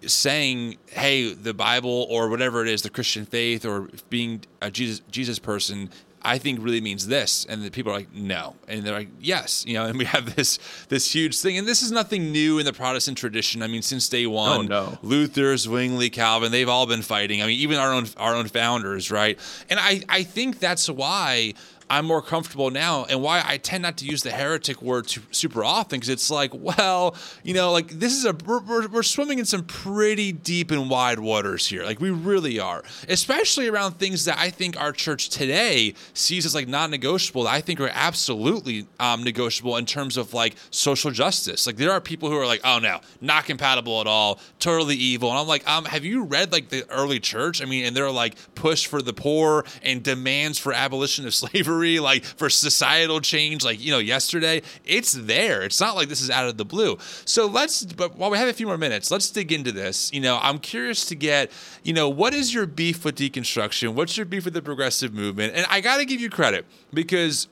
saying 0.05 0.77
hey 0.89 1.33
the 1.33 1.53
bible 1.53 2.07
or 2.09 2.29
whatever 2.29 2.63
it 2.63 2.67
is 2.67 2.81
the 2.81 2.89
christian 2.89 3.25
faith 3.25 3.63
or 3.63 3.89
being 4.09 4.41
a 4.61 4.71
jesus 4.71 5.01
jesus 5.11 5.37
person 5.37 5.89
I 6.27 6.37
think 6.37 6.59
really 6.61 6.81
means 6.81 7.07
this, 7.07 7.45
and 7.45 7.63
the 7.63 7.71
people 7.71 7.91
are 7.91 7.95
like, 7.95 8.13
no, 8.13 8.55
and 8.67 8.83
they're 8.83 8.93
like, 8.93 9.07
yes, 9.21 9.65
you 9.65 9.75
know, 9.75 9.85
and 9.89 9.97
we 9.97 10.05
have 10.05 10.35
this 10.35 10.59
this 10.89 11.13
huge 11.15 11.39
thing, 11.39 11.57
and 11.57 11.67
this 11.67 11.81
is 11.81 11.91
nothing 11.91 12.31
new 12.31 12.59
in 12.59 12.65
the 12.65 12.73
Protestant 12.73 13.17
tradition. 13.17 13.63
I 13.63 13.67
mean, 13.67 13.81
since 13.81 14.09
day 14.09 14.25
oh, 14.25 14.31
one, 14.31 14.59
Oh, 14.59 14.61
no. 14.61 14.97
Luther, 15.01 15.55
Zwingli, 15.55 16.09
Calvin, 16.09 16.51
they've 16.51 16.69
all 16.69 16.85
been 16.85 17.01
fighting. 17.01 17.41
I 17.41 17.47
mean, 17.47 17.59
even 17.59 17.77
our 17.77 17.93
own 17.93 18.07
our 18.17 18.35
own 18.35 18.47
founders, 18.47 19.09
right? 19.09 19.39
And 19.69 19.79
I 19.79 20.01
I 20.09 20.23
think 20.23 20.59
that's 20.59 20.89
why 20.89 21.53
I'm 21.89 22.05
more 22.05 22.21
comfortable 22.21 22.69
now, 22.69 23.05
and 23.05 23.21
why 23.21 23.41
I 23.45 23.57
tend 23.57 23.83
not 23.83 23.97
to 23.97 24.05
use 24.05 24.23
the 24.23 24.31
heretic 24.31 24.81
word 24.81 25.09
super 25.31 25.63
often, 25.63 25.97
because 25.97 26.09
it's 26.09 26.29
like, 26.29 26.51
well, 26.53 27.15
you 27.43 27.53
know, 27.53 27.71
like 27.71 27.87
this 27.87 28.13
is 28.13 28.25
a 28.25 28.35
we're, 28.45 28.87
we're, 28.87 29.03
swimming 29.03 29.39
in 29.39 29.45
some 29.45 29.63
pretty 29.63 30.31
deep 30.31 30.71
and 30.71 30.89
wide 30.89 31.19
waters 31.19 31.67
here, 31.67 31.83
like 31.83 32.01
we 32.01 32.09
really 32.09 32.59
are, 32.59 32.83
especially 33.07 33.67
around 33.67 33.93
things 33.93 34.25
that 34.25 34.37
I 34.37 34.49
think 34.49 34.79
our 34.79 34.91
church 34.91 35.29
today 35.29 35.93
sees 36.13 36.45
as 36.45 36.53
like 36.53 36.67
non-negotiable. 36.67 37.43
That 37.43 37.53
I 37.53 37.61
think 37.61 37.79
are 37.79 37.91
absolutely 37.93 38.85
um, 38.99 39.23
negotiable 39.23 39.77
in 39.77 39.85
terms 39.85 40.17
of 40.17 40.33
like 40.33 40.55
social 40.71 41.11
justice. 41.11 41.65
Like 41.65 41.77
there 41.77 41.91
are 41.91 42.01
people 42.01 42.29
who 42.29 42.37
are 42.37 42.45
like, 42.45 42.61
oh 42.65 42.79
no, 42.79 42.99
not 43.21 43.45
compatible 43.45 44.01
at 44.01 44.07
all, 44.07 44.39
totally 44.59 44.95
evil, 44.95 45.29
and 45.29 45.39
I'm 45.39 45.47
like, 45.47 45.67
um, 45.69 45.85
have 45.85 46.03
you 46.03 46.23
read 46.23 46.51
like 46.51 46.69
the 46.69 46.83
early 46.89 47.19
church? 47.19 47.61
I 47.61 47.65
mean, 47.65 47.85
and 47.85 47.95
they're 47.95 48.11
like 48.11 48.35
push 48.55 48.87
for 48.87 49.01
the 49.01 49.13
poor 49.13 49.63
and 49.83 50.03
demands 50.03 50.57
for 50.57 50.73
abolition 50.73 51.25
of 51.25 51.33
slavery, 51.47 51.76
like 51.99 52.23
for 52.23 52.49
societal 52.49 53.19
change, 53.21 53.63
like 53.63 53.83
you 53.83 53.91
know, 53.91 53.99
yesterday. 53.99 54.61
It's 54.85 55.13
there. 55.13 55.63
It's 55.63 55.79
not 55.79 55.95
like 55.95 56.09
this 56.09 56.21
is 56.21 56.29
out 56.29 56.47
of 56.47 56.57
the 56.57 56.65
blue. 56.65 56.97
So 57.25 57.45
let's, 57.45 57.83
but 57.85 58.17
while 58.17 58.29
we 58.29 58.37
have 58.37 58.47
a 58.47 58.53
few 58.53 58.67
more 58.67 58.77
minutes, 58.77 59.11
let's 59.11 59.29
dig 59.29 59.51
into 59.51 59.71
this. 59.71 60.11
You 60.13 60.21
know, 60.21 60.39
I'm 60.41 60.59
curious 60.59 61.05
to 61.05 61.15
get, 61.15 61.51
you 61.83 61.93
know, 61.93 62.09
what 62.09 62.33
is 62.33 62.53
your 62.53 62.65
beef 62.65 63.05
with 63.05 63.15
deconstruction? 63.15 63.93
What's 63.93 64.17
your 64.17 64.25
beef 64.25 64.45
with 64.45 64.53
the 64.53 64.61
progressive 64.61 65.13
movement? 65.13 65.53
And 65.55 65.65
I 65.69 65.81
got 65.81 65.97
to 65.97 66.05
give 66.05 66.21
you 66.21 66.29
credit 66.29 66.65
because 66.93 67.47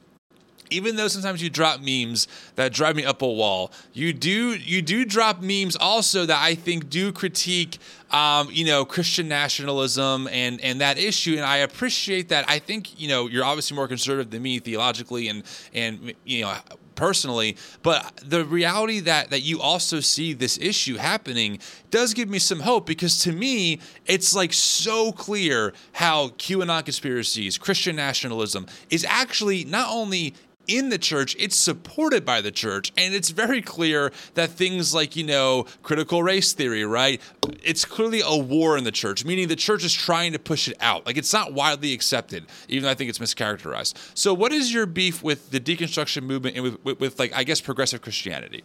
even 0.70 0.96
though 0.96 1.08
sometimes 1.08 1.42
you 1.42 1.50
drop 1.50 1.82
memes 1.82 2.28
that 2.56 2.74
drive 2.74 2.96
me 2.96 3.06
up 3.06 3.22
a 3.22 3.28
wall, 3.28 3.72
you 3.94 4.14
do 4.14 4.56
you 4.56 4.82
do 4.82 5.06
drop 5.06 5.42
memes 5.42 5.76
also 5.76 6.26
that 6.26 6.42
I 6.42 6.56
think 6.56 6.90
do 6.90 7.12
critique, 7.12 7.78
um, 8.12 8.50
you 8.52 8.66
know, 8.66 8.86
Christian 8.86 9.28
nationalism 9.28 10.28
and 10.32 10.60
and 10.62 10.82
that 10.82 10.98
issue, 10.98 11.36
and 11.36 11.46
I 11.46 11.58
appreciate 11.58 12.30
that. 12.30 12.46
I 12.50 12.60
think 12.60 13.00
you 13.00 13.08
know 13.08 13.28
you're 13.28 13.46
obviously 13.46 13.76
more 13.76 13.88
conservative 13.88 14.32
than 14.32 14.42
me 14.42 14.60
theologically 14.60 15.28
and 15.28 15.44
and 15.74 16.14
you 16.24 16.42
know 16.42 16.56
personally 16.96 17.56
but 17.84 18.22
the 18.26 18.44
reality 18.46 19.00
that 19.02 19.30
that 19.30 19.42
you 19.42 19.62
also 19.62 20.00
see 20.00 20.34
this 20.34 20.58
issue 20.58 20.96
happening 20.96 21.60
does 21.92 22.14
give 22.14 22.30
me 22.30 22.40
some 22.40 22.62
hope 22.62 22.86
because 22.86 23.20
to 23.20 23.32
me 23.32 23.80
it's 24.06 24.34
like 24.34 24.54
so 24.54 25.12
clear 25.12 25.74
how 25.92 26.30
qanon 26.30 26.84
conspiracies 26.84 27.58
christian 27.58 27.96
nationalism 27.96 28.66
is 28.90 29.06
actually 29.08 29.66
not 29.66 29.90
only 29.92 30.34
in 30.68 30.90
the 30.90 30.98
church, 30.98 31.36
it's 31.40 31.56
supported 31.56 32.26
by 32.26 32.42
the 32.42 32.52
church. 32.52 32.92
And 32.98 33.14
it's 33.14 33.30
very 33.30 33.62
clear 33.62 34.12
that 34.34 34.50
things 34.52 34.94
like, 34.94 35.16
you 35.16 35.24
know, 35.26 35.66
critical 35.84 36.24
race 36.24 36.54
theory, 36.54 36.86
right? 36.86 37.22
It's 37.64 37.86
clearly 37.86 38.22
a 38.26 38.36
war 38.38 38.78
in 38.78 38.84
the 38.84 38.92
church, 38.92 39.26
meaning 39.26 39.48
the 39.48 39.56
church 39.56 39.84
is 39.84 39.94
trying 39.94 40.32
to 40.34 40.40
push 40.40 40.68
it 40.68 40.78
out. 40.80 41.06
Like 41.06 41.18
it's 41.18 41.34
not 41.34 41.54
widely 41.54 41.94
accepted, 41.94 42.46
even 42.68 42.84
though 42.84 42.90
I 42.90 42.96
think 42.96 43.10
it's 43.10 43.20
mischaracterized. 43.20 43.96
So, 44.14 44.34
what 44.34 44.52
is 44.52 44.74
your 44.74 44.86
beef 44.86 45.24
with 45.24 45.52
the 45.52 45.60
deconstruction 45.60 46.24
movement 46.24 46.56
and 46.56 46.64
with, 46.64 46.84
with, 46.84 47.00
with 47.00 47.20
like, 47.20 47.34
I 47.34 47.44
guess, 47.44 47.62
progressive 47.62 48.02
Christianity? 48.02 48.64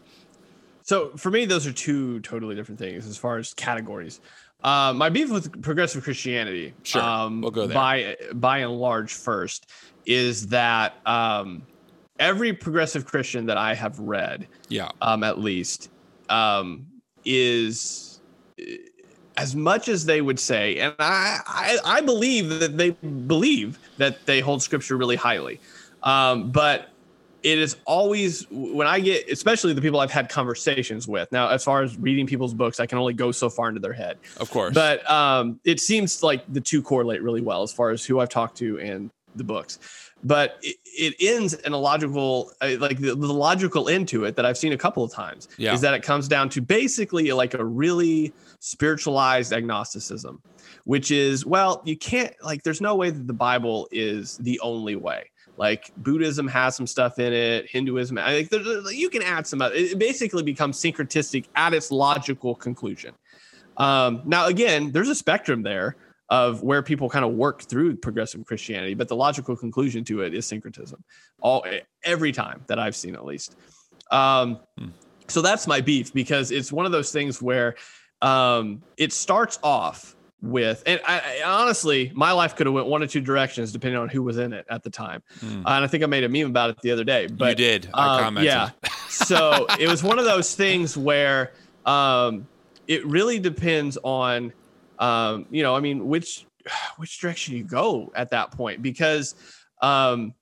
So 0.82 1.10
for 1.16 1.30
me, 1.30 1.44
those 1.44 1.66
are 1.66 1.72
two 1.72 2.20
totally 2.20 2.56
different 2.56 2.78
things 2.80 3.06
as 3.06 3.16
far 3.16 3.38
as 3.38 3.54
categories. 3.54 4.20
Uh, 4.62 4.92
my 4.94 5.08
beef 5.08 5.30
with 5.30 5.62
progressive 5.62 6.02
Christianity, 6.02 6.74
Sure, 6.82 7.00
um, 7.00 7.40
we'll 7.40 7.50
go 7.50 7.66
there. 7.66 7.74
by 7.74 8.16
by 8.34 8.58
and 8.58 8.72
large. 8.72 9.12
First, 9.12 9.70
is 10.04 10.48
that 10.48 10.96
um, 11.06 11.62
every 12.20 12.52
progressive 12.52 13.04
Christian 13.06 13.46
that 13.46 13.56
I 13.56 13.74
have 13.74 13.98
read, 13.98 14.46
Yeah. 14.68 14.90
um, 15.02 15.24
at 15.24 15.40
least, 15.40 15.90
um, 16.28 16.86
is 17.24 18.20
as 19.36 19.56
much 19.56 19.88
as 19.88 20.04
they 20.04 20.20
would 20.20 20.38
say, 20.38 20.76
and 20.78 20.94
I, 20.98 21.38
I, 21.46 21.78
I 21.84 22.00
believe 22.02 22.48
that 22.60 22.76
they 22.76 22.90
believe 22.90 23.78
that 23.96 24.26
they 24.26 24.40
hold 24.40 24.62
Scripture 24.62 24.96
really 24.96 25.16
highly, 25.16 25.58
um, 26.02 26.52
but 26.52 26.90
it 27.42 27.58
is 27.58 27.76
always 27.86 28.46
when 28.50 28.86
I 28.86 29.00
get, 29.00 29.30
especially 29.30 29.72
the 29.72 29.80
people 29.80 29.98
I've 29.98 30.10
had 30.10 30.28
conversations 30.28 31.08
with. 31.08 31.32
Now, 31.32 31.48
as 31.48 31.64
far 31.64 31.82
as 31.82 31.96
reading 31.96 32.26
people's 32.26 32.52
books, 32.52 32.80
I 32.80 32.86
can 32.86 32.98
only 32.98 33.14
go 33.14 33.32
so 33.32 33.48
far 33.48 33.68
into 33.70 33.80
their 33.80 33.94
head. 33.94 34.18
Of 34.36 34.50
course. 34.50 34.74
But 34.74 35.10
um, 35.10 35.58
it 35.64 35.80
seems 35.80 36.22
like 36.22 36.44
the 36.52 36.60
two 36.60 36.82
correlate 36.82 37.22
really 37.22 37.40
well 37.40 37.62
as 37.62 37.72
far 37.72 37.90
as 37.90 38.04
who 38.04 38.20
I've 38.20 38.28
talked 38.28 38.58
to 38.58 38.78
and 38.78 39.10
the 39.36 39.44
books. 39.44 39.78
But 40.22 40.58
it, 40.62 40.76
it 40.84 41.14
ends 41.18 41.54
in 41.54 41.72
a 41.72 41.78
logical, 41.78 42.52
uh, 42.60 42.76
like 42.78 42.98
the, 42.98 43.14
the 43.14 43.32
logical 43.32 43.88
end 43.88 44.06
to 44.08 44.24
it 44.24 44.36
that 44.36 44.44
I've 44.44 44.58
seen 44.58 44.72
a 44.72 44.76
couple 44.78 45.02
of 45.02 45.12
times 45.12 45.48
Yeah. 45.56 45.72
is 45.72 45.80
that 45.80 45.94
it 45.94 46.02
comes 46.02 46.28
down 46.28 46.50
to 46.50 46.60
basically 46.60 47.32
like 47.32 47.54
a 47.54 47.64
really 47.64 48.32
spiritualized 48.58 49.52
agnosticism, 49.52 50.42
which 50.84 51.10
is, 51.10 51.46
well, 51.46 51.80
you 51.86 51.96
can't, 51.96 52.34
like, 52.42 52.62
there's 52.64 52.82
no 52.82 52.94
way 52.96 53.08
that 53.10 53.26
the 53.26 53.32
Bible 53.32 53.88
is 53.90 54.36
the 54.38 54.60
only 54.60 54.96
way. 54.96 55.30
Like 55.56 55.90
Buddhism 55.98 56.46
has 56.48 56.76
some 56.76 56.86
stuff 56.86 57.18
in 57.18 57.32
it, 57.32 57.68
Hinduism, 57.70 58.18
I 58.18 58.44
think 58.44 58.50
there's, 58.50 58.94
you 58.94 59.08
can 59.10 59.22
add 59.22 59.46
some. 59.46 59.60
other- 59.62 59.74
It 59.74 59.98
basically 59.98 60.42
becomes 60.42 60.78
syncretistic 60.78 61.46
at 61.56 61.72
its 61.74 61.90
logical 61.90 62.54
conclusion. 62.54 63.14
Um, 63.76 64.22
now, 64.26 64.46
again, 64.46 64.92
there's 64.92 65.08
a 65.08 65.14
spectrum 65.14 65.62
there 65.62 65.96
of 66.30 66.62
where 66.62 66.82
people 66.82 67.10
kind 67.10 67.24
of 67.24 67.32
work 67.32 67.62
through 67.62 67.96
progressive 67.96 68.46
Christianity, 68.46 68.94
but 68.94 69.08
the 69.08 69.16
logical 69.16 69.56
conclusion 69.56 70.04
to 70.04 70.22
it 70.22 70.32
is 70.32 70.46
syncretism. 70.46 71.02
All 71.40 71.64
every 72.04 72.32
time 72.32 72.62
that 72.68 72.78
I've 72.78 72.96
seen, 72.96 73.14
at 73.14 73.24
least. 73.24 73.56
Um, 74.10 74.60
So 75.30 75.42
that's 75.42 75.66
my 75.66 75.80
beef 75.80 76.12
because 76.12 76.50
it's 76.50 76.72
one 76.72 76.86
of 76.86 76.92
those 76.92 77.12
things 77.12 77.40
where 77.40 77.76
um, 78.20 78.82
it 78.96 79.12
starts 79.12 79.58
off 79.62 80.16
with, 80.42 80.82
and 80.86 81.00
I, 81.06 81.42
I, 81.42 81.42
honestly, 81.44 82.10
my 82.14 82.32
life 82.32 82.56
could 82.56 82.66
have 82.66 82.74
went 82.74 82.86
one 82.86 83.02
or 83.02 83.06
two 83.06 83.20
directions 83.20 83.72
depending 83.72 84.00
on 84.00 84.08
who 84.08 84.22
was 84.22 84.38
in 84.38 84.52
it 84.52 84.66
at 84.68 84.82
the 84.82 84.90
time. 84.90 85.22
Hmm. 85.40 85.58
and 85.58 85.68
I 85.68 85.86
think 85.86 86.02
I 86.02 86.06
made 86.06 86.24
a 86.24 86.28
meme 86.28 86.46
about 86.46 86.70
it 86.70 86.80
the 86.82 86.90
other 86.90 87.04
day. 87.04 87.26
But 87.26 87.50
you 87.50 87.54
did. 87.54 87.88
I 87.94 88.16
um, 88.16 88.24
commented. 88.24 88.46
Yeah. 88.46 88.70
so 89.08 89.66
it 89.78 89.88
was 89.88 90.02
one 90.02 90.18
of 90.18 90.24
those 90.24 90.54
things 90.54 90.96
where 90.96 91.52
um, 91.86 92.46
it 92.88 93.06
really 93.06 93.38
depends 93.38 93.98
on, 94.02 94.52
um, 95.00 95.46
you 95.50 95.62
know, 95.62 95.74
I 95.74 95.80
mean, 95.80 96.06
which 96.06 96.46
which 96.96 97.18
direction 97.18 97.56
you 97.56 97.64
go 97.64 98.12
at 98.14 98.30
that 98.30 98.52
point? 98.52 98.82
Because 98.82 99.34
um, 99.82 100.34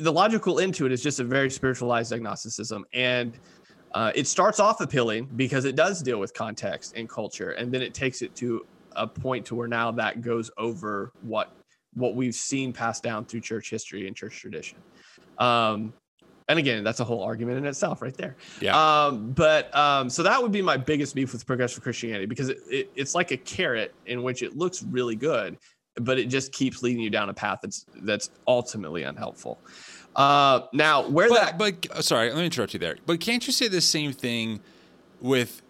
the 0.00 0.12
logical 0.12 0.60
end 0.60 0.74
to 0.76 0.86
it 0.86 0.92
is 0.92 1.02
just 1.02 1.20
a 1.20 1.24
very 1.24 1.50
spiritualized 1.50 2.12
agnosticism. 2.12 2.84
And 2.92 3.38
uh, 3.94 4.12
it 4.14 4.26
starts 4.26 4.60
off 4.60 4.80
appealing 4.80 5.28
because 5.36 5.64
it 5.64 5.76
does 5.76 6.02
deal 6.02 6.18
with 6.18 6.32
context 6.34 6.94
and 6.96 7.08
culture. 7.08 7.52
And 7.52 7.72
then 7.72 7.82
it 7.82 7.94
takes 7.94 8.22
it 8.22 8.34
to 8.36 8.66
a 8.96 9.06
point 9.06 9.46
to 9.46 9.54
where 9.54 9.68
now 9.68 9.90
that 9.92 10.20
goes 10.20 10.50
over 10.58 11.12
what 11.22 11.52
what 11.94 12.14
we've 12.14 12.34
seen 12.34 12.72
passed 12.72 13.02
down 13.02 13.24
through 13.24 13.40
church 13.40 13.68
history 13.68 14.06
and 14.06 14.16
church 14.16 14.38
tradition. 14.38 14.78
Um, 15.38 15.92
and 16.52 16.58
again 16.60 16.84
that's 16.84 17.00
a 17.00 17.04
whole 17.04 17.22
argument 17.22 17.58
in 17.58 17.66
itself 17.66 18.00
right 18.02 18.16
there 18.16 18.36
Yeah. 18.60 18.76
um, 19.06 19.32
but 19.32 19.74
um, 19.76 20.08
so 20.08 20.22
that 20.22 20.40
would 20.40 20.52
be 20.52 20.62
my 20.62 20.76
biggest 20.76 21.14
beef 21.14 21.32
with 21.32 21.44
progressive 21.46 21.82
christianity 21.82 22.26
because 22.26 22.48
it, 22.50 22.58
it, 22.70 22.90
it's 22.94 23.14
like 23.14 23.30
a 23.32 23.36
carrot 23.36 23.94
in 24.06 24.22
which 24.22 24.42
it 24.42 24.56
looks 24.56 24.82
really 24.84 25.16
good 25.16 25.58
but 25.96 26.18
it 26.18 26.26
just 26.26 26.52
keeps 26.52 26.82
leading 26.82 27.02
you 27.02 27.10
down 27.10 27.28
a 27.28 27.34
path 27.34 27.58
that's 27.62 27.86
that's 28.02 28.30
ultimately 28.46 29.02
unhelpful 29.02 29.58
uh, 30.14 30.60
now 30.74 31.08
where 31.08 31.30
that 31.30 31.56
but, 31.58 31.86
but 31.88 32.04
sorry, 32.04 32.28
let 32.28 32.36
me 32.36 32.44
interrupt 32.44 32.74
you 32.74 32.78
there. 32.78 32.96
But 33.06 33.18
can't 33.20 33.46
you 33.46 33.52
say 33.52 33.68
the 33.68 33.80
same 33.80 34.12
thing 34.12 34.60
with 35.22 35.61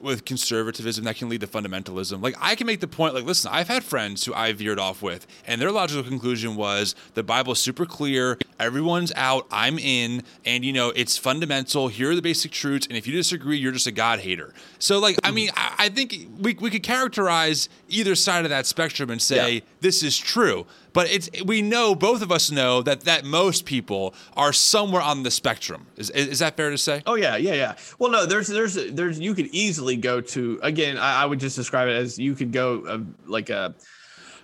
with 0.00 0.24
conservatism 0.24 1.04
that 1.04 1.16
can 1.16 1.28
lead 1.28 1.40
to 1.42 1.46
fundamentalism? 1.46 2.22
Like 2.22 2.34
I 2.40 2.54
can 2.54 2.66
make 2.66 2.80
the 2.80 2.88
point, 2.88 3.14
like, 3.14 3.24
listen, 3.24 3.50
I've 3.52 3.68
had 3.68 3.84
friends 3.84 4.24
who 4.24 4.34
I 4.34 4.52
veered 4.52 4.78
off 4.78 5.02
with, 5.02 5.26
and 5.46 5.60
their 5.60 5.70
logical 5.70 6.02
conclusion 6.02 6.56
was 6.56 6.94
the 7.14 7.22
Bible's 7.22 7.60
super 7.60 7.86
clear, 7.86 8.38
everyone's 8.58 9.12
out, 9.16 9.46
I'm 9.50 9.78
in, 9.78 10.22
and 10.44 10.64
you 10.64 10.72
know, 10.72 10.90
it's 10.90 11.16
fundamental. 11.18 11.88
Here 11.88 12.10
are 12.10 12.14
the 12.14 12.22
basic 12.22 12.50
truths, 12.52 12.86
and 12.86 12.96
if 12.96 13.06
you 13.06 13.12
disagree, 13.12 13.58
you're 13.58 13.72
just 13.72 13.86
a 13.86 13.92
God 13.92 14.20
hater. 14.20 14.52
So, 14.78 14.98
like, 14.98 15.16
I 15.24 15.30
mean, 15.30 15.50
I, 15.56 15.74
I 15.78 15.88
think 15.88 16.14
we 16.38 16.54
we 16.54 16.70
could 16.70 16.82
characterize 16.82 17.68
either 17.88 18.14
side 18.14 18.44
of 18.44 18.50
that 18.50 18.66
spectrum 18.66 19.10
and 19.10 19.20
say 19.20 19.54
Yeah. 19.54 19.60
this 19.80 20.02
is 20.02 20.16
true. 20.16 20.66
But 20.92 21.10
it's 21.10 21.30
we 21.44 21.62
know 21.62 21.94
both 21.94 22.22
of 22.22 22.30
us 22.32 22.50
know 22.50 22.82
that 22.82 23.02
that 23.02 23.24
most 23.24 23.64
people 23.64 24.14
are 24.36 24.52
somewhere 24.52 25.02
on 25.02 25.22
the 25.22 25.30
spectrum. 25.30 25.86
Is 25.96 26.10
is, 26.10 26.28
is 26.28 26.38
that 26.40 26.56
fair 26.56 26.70
to 26.70 26.78
say? 26.78 27.02
Oh 27.06 27.14
yeah, 27.14 27.36
yeah, 27.36 27.54
yeah. 27.54 27.76
Well, 27.98 28.10
no, 28.10 28.26
there's 28.26 28.48
there's 28.48 28.74
there's 28.74 29.18
you 29.20 29.34
could 29.34 29.46
easily 29.46 29.96
go 29.96 30.20
to 30.20 30.58
again. 30.62 30.96
I, 30.98 31.22
I 31.22 31.26
would 31.26 31.40
just 31.40 31.56
describe 31.56 31.88
it 31.88 31.92
as 31.96 32.18
you 32.18 32.34
could 32.34 32.52
go 32.52 32.84
uh, 32.86 32.98
like 33.26 33.50
a. 33.50 33.74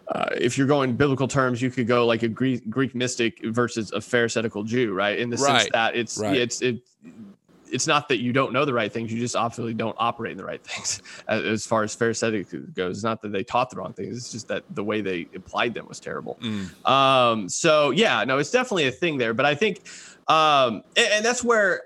Uh, 0.08 0.28
if 0.40 0.56
you're 0.56 0.68
going 0.68 0.94
biblical 0.94 1.26
terms, 1.26 1.60
you 1.60 1.68
could 1.68 1.88
go 1.88 2.06
like 2.06 2.22
a 2.22 2.28
Greek, 2.28 2.70
Greek 2.70 2.94
mystic 2.94 3.44
versus 3.44 3.90
a 3.90 4.00
pharisaical 4.00 4.62
Jew, 4.62 4.94
right? 4.94 5.18
In 5.18 5.30
the 5.30 5.36
sense 5.36 5.68
that 5.72 5.96
it's 5.96 6.16
Right. 6.16 6.36
it's 6.36 6.62
it 6.62 6.76
it's 7.70 7.86
not 7.86 8.08
that 8.08 8.18
you 8.18 8.32
don't 8.32 8.52
know 8.52 8.64
the 8.64 8.72
right 8.74 8.92
things; 8.92 9.12
you 9.12 9.18
just 9.18 9.36
obviously 9.36 9.74
don't 9.74 9.96
operate 9.98 10.32
in 10.32 10.38
the 10.38 10.44
right 10.44 10.62
things. 10.64 11.00
As 11.28 11.42
as 11.42 11.66
far 11.66 11.82
as 11.82 11.94
pharisaic 11.94 12.48
goes, 12.74 12.98
it's 12.98 13.04
not 13.04 13.20
that 13.22 13.32
they 13.32 13.42
taught 13.44 13.70
the 13.70 13.76
wrong 13.76 13.92
things; 13.92 14.16
it's 14.16 14.30
just 14.30 14.48
that 14.48 14.64
the 14.70 14.84
way 14.84 15.00
they 15.00 15.28
applied 15.34 15.74
them 15.74 15.86
was 15.88 16.00
terrible. 16.00 16.38
Mm. 16.42 16.88
Um, 16.88 17.48
so 17.48 17.90
yeah, 17.90 18.24
no, 18.24 18.38
it's 18.38 18.50
definitely 18.50 18.86
a 18.86 18.92
thing 18.92 19.18
there. 19.18 19.34
But 19.34 19.46
I 19.46 19.54
think, 19.54 19.80
um, 20.28 20.82
and, 20.96 21.08
and 21.14 21.24
that's 21.24 21.42
where, 21.42 21.82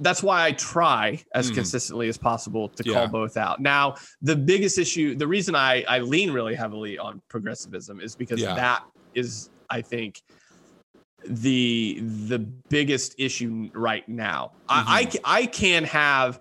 that's 0.00 0.22
why 0.22 0.44
I 0.46 0.52
try 0.52 1.22
as 1.34 1.50
Mhm. 1.50 1.54
consistently 1.54 2.08
as 2.08 2.16
possible 2.18 2.68
to 2.76 2.82
Yeah. 2.86 2.94
call 2.94 3.08
both 3.08 3.36
out. 3.36 3.60
Now, 3.60 3.96
the 4.22 4.36
biggest 4.36 4.78
issue, 4.78 5.14
the 5.16 5.26
reason 5.26 5.54
I 5.54 5.82
I 5.88 5.98
lean 6.00 6.30
really 6.30 6.54
heavily 6.54 6.98
on 6.98 7.20
progressivism 7.28 8.00
is 8.00 8.14
because 8.16 8.40
Yeah. 8.40 8.54
that 8.54 8.82
is, 9.14 9.50
I 9.70 9.82
think, 9.82 10.22
the 11.28 12.00
the 12.00 12.38
biggest 12.38 13.14
issue 13.18 13.70
right 13.74 14.08
now. 14.08 14.52
I, 14.68 14.84
I 14.86 15.04
Mm-hmm. 15.04 15.10
ca- 15.12 15.20
I 15.24 15.46
can 15.46 15.84
have 15.84 16.40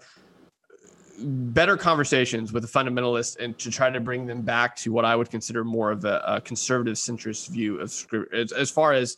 better 1.19 1.75
conversations 1.75 2.53
with 2.53 2.63
a 2.63 2.67
fundamentalist 2.67 3.37
and 3.39 3.57
to 3.57 3.71
try 3.71 3.89
to 3.89 3.99
bring 3.99 4.27
them 4.27 4.41
back 4.43 4.75
to 4.77 4.91
what 4.91 5.03
I 5.03 5.15
would 5.15 5.29
consider 5.29 5.63
more 5.63 5.91
of 5.91 6.05
a, 6.05 6.21
a 6.27 6.41
conservative 6.41 6.95
centrist 6.95 7.49
view 7.49 7.79
of 7.79 7.89
scripture 7.91 8.33
as, 8.35 8.51
as 8.51 8.69
far 8.69 8.93
as 8.93 9.17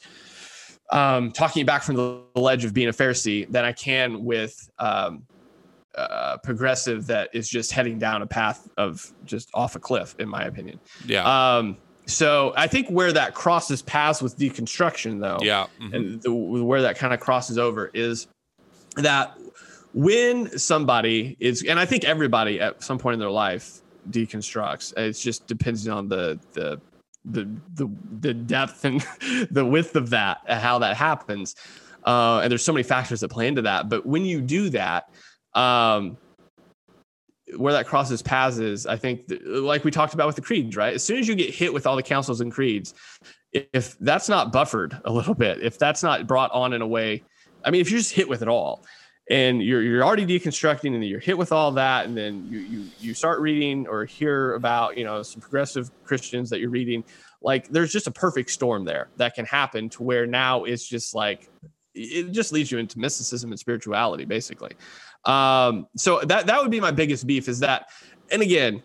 um, 0.91 1.31
talking 1.31 1.65
back 1.65 1.83
from 1.83 1.95
the 1.95 2.21
ledge 2.35 2.63
of 2.63 2.73
being 2.73 2.87
a 2.87 2.93
Pharisee 2.93 3.51
than 3.51 3.65
I 3.65 3.73
can 3.73 4.23
with 4.23 4.71
um, 4.79 5.23
uh, 5.95 6.37
progressive 6.37 7.05
that 7.07 7.29
is 7.33 7.49
just 7.49 7.71
heading 7.73 7.99
down 7.99 8.21
a 8.21 8.27
path 8.27 8.69
of 8.77 9.13
just 9.25 9.49
off 9.53 9.75
a 9.75 9.79
cliff, 9.79 10.15
in 10.19 10.29
my 10.29 10.43
opinion. 10.45 10.79
Yeah. 11.05 11.57
Um, 11.57 11.77
so 12.09 12.53
I 12.55 12.67
think 12.67 12.89
where 12.89 13.13
that 13.13 13.33
crosses 13.33 13.81
paths 13.81 14.21
with 14.21 14.37
deconstruction, 14.37 15.21
though, 15.21 15.37
yeah. 15.41 15.67
mhm. 15.81 15.95
and 15.95 16.21
the, 16.21 16.33
where 16.33 16.81
that 16.81 16.97
kind 16.97 17.13
of 17.13 17.19
crosses 17.19 17.57
over 17.57 17.91
is 17.93 18.27
that 18.95 19.37
when 19.93 20.57
somebody 20.57 21.37
is, 21.39 21.63
and 21.63 21.79
I 21.79 21.85
think 21.85 22.03
everybody 22.03 22.59
at 22.59 22.83
some 22.83 22.97
point 22.97 23.13
in 23.13 23.19
their 23.19 23.31
life 23.31 23.81
deconstructs. 24.09 24.93
It's 24.97 25.21
just 25.21 25.47
depends 25.47 25.87
on 25.87 26.07
the 26.07 26.39
the 26.53 26.79
the 27.25 27.49
the, 27.75 27.89
the 28.21 28.33
depth 28.33 28.85
and 28.85 29.01
the 29.51 29.65
width 29.65 29.95
of 29.95 30.09
that, 30.11 30.39
how 30.47 30.79
that 30.79 30.97
happens. 30.97 31.55
Uh, 32.05 32.39
and 32.39 32.51
there's 32.51 32.63
so 32.63 32.73
many 32.73 32.83
factors 32.83 33.19
that 33.19 33.29
play 33.29 33.47
into 33.47 33.61
that. 33.63 33.89
But 33.89 34.05
when 34.05 34.25
you 34.25 34.41
do 34.41 34.69
that, 34.69 35.09
um, 35.53 36.17
where 37.57 37.73
that 37.73 37.87
crosses 37.87 38.21
paths 38.21 38.59
is, 38.59 38.85
I 38.85 38.97
think, 38.97 39.27
th- 39.27 39.41
like 39.43 39.83
we 39.83 39.91
talked 39.91 40.13
about 40.13 40.27
with 40.27 40.35
the 40.35 40.41
creeds, 40.41 40.75
right? 40.75 40.93
As 40.93 41.03
soon 41.03 41.17
as 41.17 41.27
you 41.27 41.35
get 41.35 41.53
hit 41.53 41.73
with 41.73 41.87
all 41.87 41.95
the 41.95 42.03
councils 42.03 42.41
and 42.41 42.51
creeds, 42.51 42.93
if 43.51 43.97
that's 43.99 44.29
not 44.29 44.51
buffered 44.51 44.99
a 45.05 45.11
little 45.11 45.33
bit, 45.33 45.61
if 45.63 45.79
that's 45.79 46.03
not 46.03 46.27
brought 46.27 46.51
on 46.51 46.73
in 46.73 46.81
a 46.81 46.87
way, 46.87 47.23
I 47.63 47.71
mean, 47.71 47.81
if 47.81 47.89
you're 47.89 47.99
just 47.99 48.13
hit 48.13 48.29
with 48.29 48.41
it 48.41 48.47
all, 48.47 48.85
and 49.29 49.61
you're 49.61 49.81
you're 49.81 50.03
already 50.03 50.25
deconstructing, 50.25 50.93
and 50.95 51.05
you're 51.05 51.19
hit 51.19 51.37
with 51.37 51.51
all 51.51 51.71
that, 51.73 52.05
and 52.05 52.17
then 52.17 52.47
you 52.49 52.59
you 52.59 52.85
you 52.99 53.13
start 53.13 53.39
reading 53.39 53.87
or 53.87 54.05
hear 54.05 54.55
about 54.55 54.97
you 54.97 55.03
know 55.03 55.21
some 55.23 55.41
progressive 55.41 55.91
Christians 56.03 56.49
that 56.49 56.59
you're 56.59 56.69
reading, 56.69 57.03
like 57.41 57.67
there's 57.69 57.91
just 57.91 58.07
a 58.07 58.11
perfect 58.11 58.49
storm 58.49 58.85
there 58.85 59.09
that 59.17 59.35
can 59.35 59.45
happen 59.45 59.89
to 59.89 60.03
where 60.03 60.25
now 60.25 60.63
it's 60.63 60.87
just 60.87 61.13
like 61.13 61.49
it 61.93 62.31
just 62.31 62.51
leads 62.51 62.71
you 62.71 62.77
into 62.77 62.99
mysticism 62.99 63.51
and 63.51 63.59
spirituality, 63.59 64.25
basically. 64.25 64.71
Um, 65.25 65.87
so 65.95 66.21
that 66.21 66.47
that 66.47 66.61
would 66.61 66.71
be 66.71 66.79
my 66.79 66.91
biggest 66.91 67.27
beef 67.27 67.47
is 67.47 67.59
that, 67.59 67.89
and 68.31 68.41
again, 68.41 68.83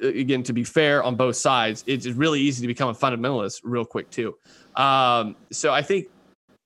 again 0.00 0.42
to 0.44 0.52
be 0.52 0.64
fair 0.64 1.02
on 1.02 1.16
both 1.16 1.36
sides, 1.36 1.84
it's 1.86 2.06
really 2.06 2.40
easy 2.40 2.62
to 2.62 2.66
become 2.66 2.88
a 2.88 2.94
fundamentalist 2.94 3.60
real 3.64 3.84
quick 3.84 4.10
too. 4.10 4.36
Um, 4.76 5.36
so 5.50 5.72
I 5.72 5.82
think 5.82 6.08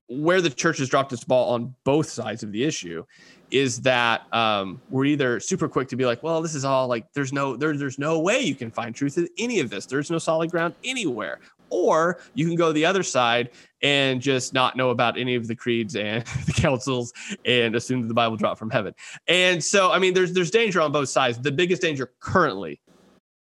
where 0.09 0.40
the 0.40 0.50
church 0.50 0.78
has 0.78 0.88
dropped 0.88 1.12
its 1.12 1.24
ball 1.24 1.55
on 1.55 1.74
both 1.84 2.09
sides 2.09 2.42
of 2.42 2.52
the 2.52 2.64
issue 2.64 3.05
is 3.50 3.80
that 3.82 4.22
um, 4.34 4.80
we're 4.90 5.05
either 5.05 5.38
super 5.38 5.68
quick 5.68 5.88
to 5.88 5.96
be 5.96 6.05
like, 6.05 6.22
well, 6.22 6.42
this 6.42 6.55
is 6.55 6.64
all 6.64 6.88
like 6.88 7.07
there's 7.12 7.32
no 7.32 7.57
there, 7.57 7.76
there's 7.76 7.98
no 7.98 8.18
way 8.18 8.40
you 8.40 8.55
can 8.55 8.70
find 8.70 8.94
truth 8.94 9.16
in 9.16 9.28
any 9.38 9.61
of 9.61 9.70
this. 9.70 9.86
There's 9.86 10.11
no 10.11 10.18
solid 10.18 10.50
ground 10.50 10.74
anywhere. 10.82 11.40
Or 11.74 12.20
you 12.34 12.46
can 12.46 12.54
go 12.54 12.72
the 12.72 12.84
other 12.84 13.02
side 13.02 13.50
and 13.82 14.20
just 14.20 14.54
not 14.54 14.76
know 14.76 14.90
about 14.90 15.18
any 15.18 15.34
of 15.34 15.48
the 15.48 15.56
creeds 15.56 15.96
and 15.96 16.24
the 16.46 16.52
councils 16.52 17.12
and 17.44 17.74
assume 17.74 18.02
that 18.02 18.08
the 18.08 18.14
Bible 18.14 18.36
dropped 18.36 18.58
from 18.58 18.70
heaven. 18.70 18.94
And 19.26 19.62
so, 19.62 19.90
I 19.90 19.98
mean, 19.98 20.14
there's 20.14 20.32
there's 20.32 20.50
danger 20.50 20.80
on 20.80 20.92
both 20.92 21.08
sides. 21.08 21.38
The 21.38 21.52
biggest 21.52 21.82
danger 21.82 22.12
currently, 22.20 22.80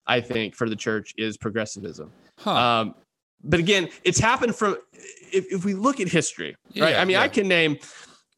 I 0.06 0.22
think, 0.22 0.56
for 0.56 0.70
the 0.70 0.76
church 0.76 1.14
is 1.18 1.36
progressivism. 1.38 2.12
Huh. 2.38 2.52
Um, 2.52 2.96
but 3.44 3.60
again, 3.60 3.90
it's 4.04 4.20
happened 4.20 4.56
from 4.56 4.78
if, 4.94 5.52
if 5.52 5.66
we 5.66 5.74
look 5.74 6.00
at 6.00 6.08
history, 6.08 6.56
right? 6.78 6.92
Yeah, 6.92 7.02
I 7.02 7.06
mean, 7.06 7.18
I 7.18 7.28
can 7.28 7.48
name. 7.48 7.78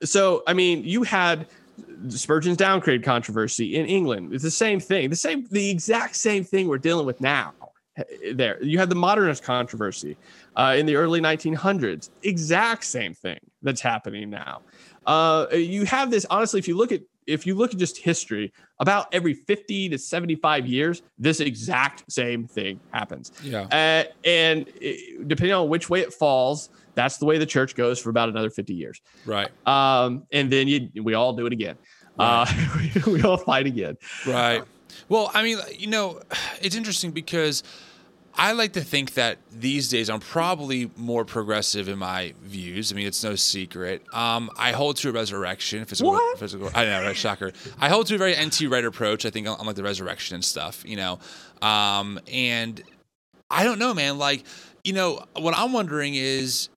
So, 0.04 0.44
I 0.48 0.54
mean, 0.54 0.84
you 0.84 1.04
had 1.04 1.48
Spurgeon's 2.10 2.58
downgrade 2.58 3.04
controversy 3.04 3.76
in 3.76 3.86
England. 3.86 4.34
It's 4.34 4.44
the 4.44 4.52
same 4.52 4.80
thing, 4.80 5.10
the 5.10 5.16
same, 5.16 5.46
the 5.52 5.70
exact 5.70 6.16
same 6.16 6.44
thing 6.44 6.68
we're 6.68 6.78
dealing 6.78 7.06
with 7.06 7.22
now. 7.22 7.54
There, 8.34 8.64
you 8.64 8.80
had 8.80 8.90
the 8.90 8.96
modernist 8.96 9.44
controversy 9.44 10.18
uh, 10.56 10.76
in 10.78 10.86
the 10.86 10.96
early 10.96 11.22
1900s. 11.22 12.10
Exact 12.24 12.84
same 12.84 13.14
thing 13.14 13.40
that's 13.62 13.82
happening 13.82 14.30
now. 14.30 14.62
Uh, 15.06 15.48
you 15.52 15.86
have 15.86 16.10
this 16.10 16.26
honestly. 16.30 16.60
If 16.60 16.68
you 16.68 16.76
look 16.76 16.92
at 16.92 17.02
if 17.28 17.46
you 17.46 17.56
look 17.56 17.74
at 17.74 17.80
just 17.80 17.98
history, 17.98 18.52
about 18.80 19.08
every 19.14 19.34
50 19.34 19.90
to 19.90 19.98
75 19.98 20.66
years, 20.66 21.02
this 21.18 21.40
exact 21.40 22.12
same 22.12 22.48
thing 22.48 22.80
happens. 22.92 23.32
yeah. 23.44 23.62
Uh, 23.72 24.04
and 24.26 24.68
it, 24.82 25.28
depending 25.28 25.54
on 25.54 25.70
which 25.70 25.90
way 25.90 26.02
it 26.02 26.14
falls, 26.14 26.70
that's 26.96 27.18
the 27.18 27.26
way 27.26 27.38
the 27.38 27.46
church 27.46 27.76
goes 27.76 28.00
for 28.00 28.10
about 28.10 28.30
another 28.30 28.50
50 28.50 28.74
years. 28.74 29.02
Right. 29.26 29.50
Um, 29.66 30.24
and 30.32 30.52
then 30.52 30.68
you, 30.68 30.90
we 31.02 31.14
all 31.14 31.34
do 31.34 31.46
it 31.46 31.54
again. 31.54 31.78
Uh, 32.20 32.46
we, 32.76 33.02
we 33.14 33.24
all 33.24 33.38
fight 33.38 33.66
again. 33.66 33.98
Right. 34.28 34.64
Well, 35.10 35.32
I 35.34 35.44
mean, 35.44 35.58
you 35.78 35.88
know, 35.88 36.22
it's 36.62 36.76
interesting 36.76 37.12
because 37.12 37.64
I 38.36 38.54
like 38.54 38.74
to 38.74 38.82
think 38.82 39.14
that 39.14 39.38
these 39.52 39.90
days 39.90 40.10
I'm 40.10 40.20
probably 40.20 40.90
more 40.98 41.24
progressive 41.24 41.88
in 41.88 42.00
my 42.00 42.34
views. 42.42 42.92
I 42.92 42.96
mean, 42.96 43.06
it's 43.06 43.24
no 43.24 43.36
secret. 43.36 44.02
Um, 44.14 44.50
I 44.58 44.72
hold 44.72 44.98
to 44.98 45.10
a 45.10 45.12
resurrection, 45.12 45.86
physical, 45.86 46.14
What? 46.14 46.40
physical. 46.40 46.70
I 46.74 46.86
know, 46.86 47.04
right? 47.04 47.16
Shocker. 47.16 47.52
I 47.80 47.90
hold 47.90 48.08
to 48.08 48.16
a 48.16 48.18
very 48.18 48.36
N.T. 48.36 48.66
Wright 48.68 48.84
approach. 48.84 49.26
I 49.26 49.30
think 49.30 49.48
on 49.48 49.64
like 49.66 49.76
the 49.76 49.84
resurrection 49.84 50.36
and 50.36 50.44
stuff, 50.44 50.84
you 50.88 50.96
know. 50.96 51.20
Um, 51.62 52.20
and 52.32 52.82
I 53.52 53.64
don't 53.64 53.78
know, 53.78 53.94
man. 53.94 54.18
Like, 54.18 54.46
you 54.84 54.94
know, 54.94 55.24
what 55.36 55.54
I'm 55.56 55.72
wondering 55.72 56.16
is, 56.16 56.70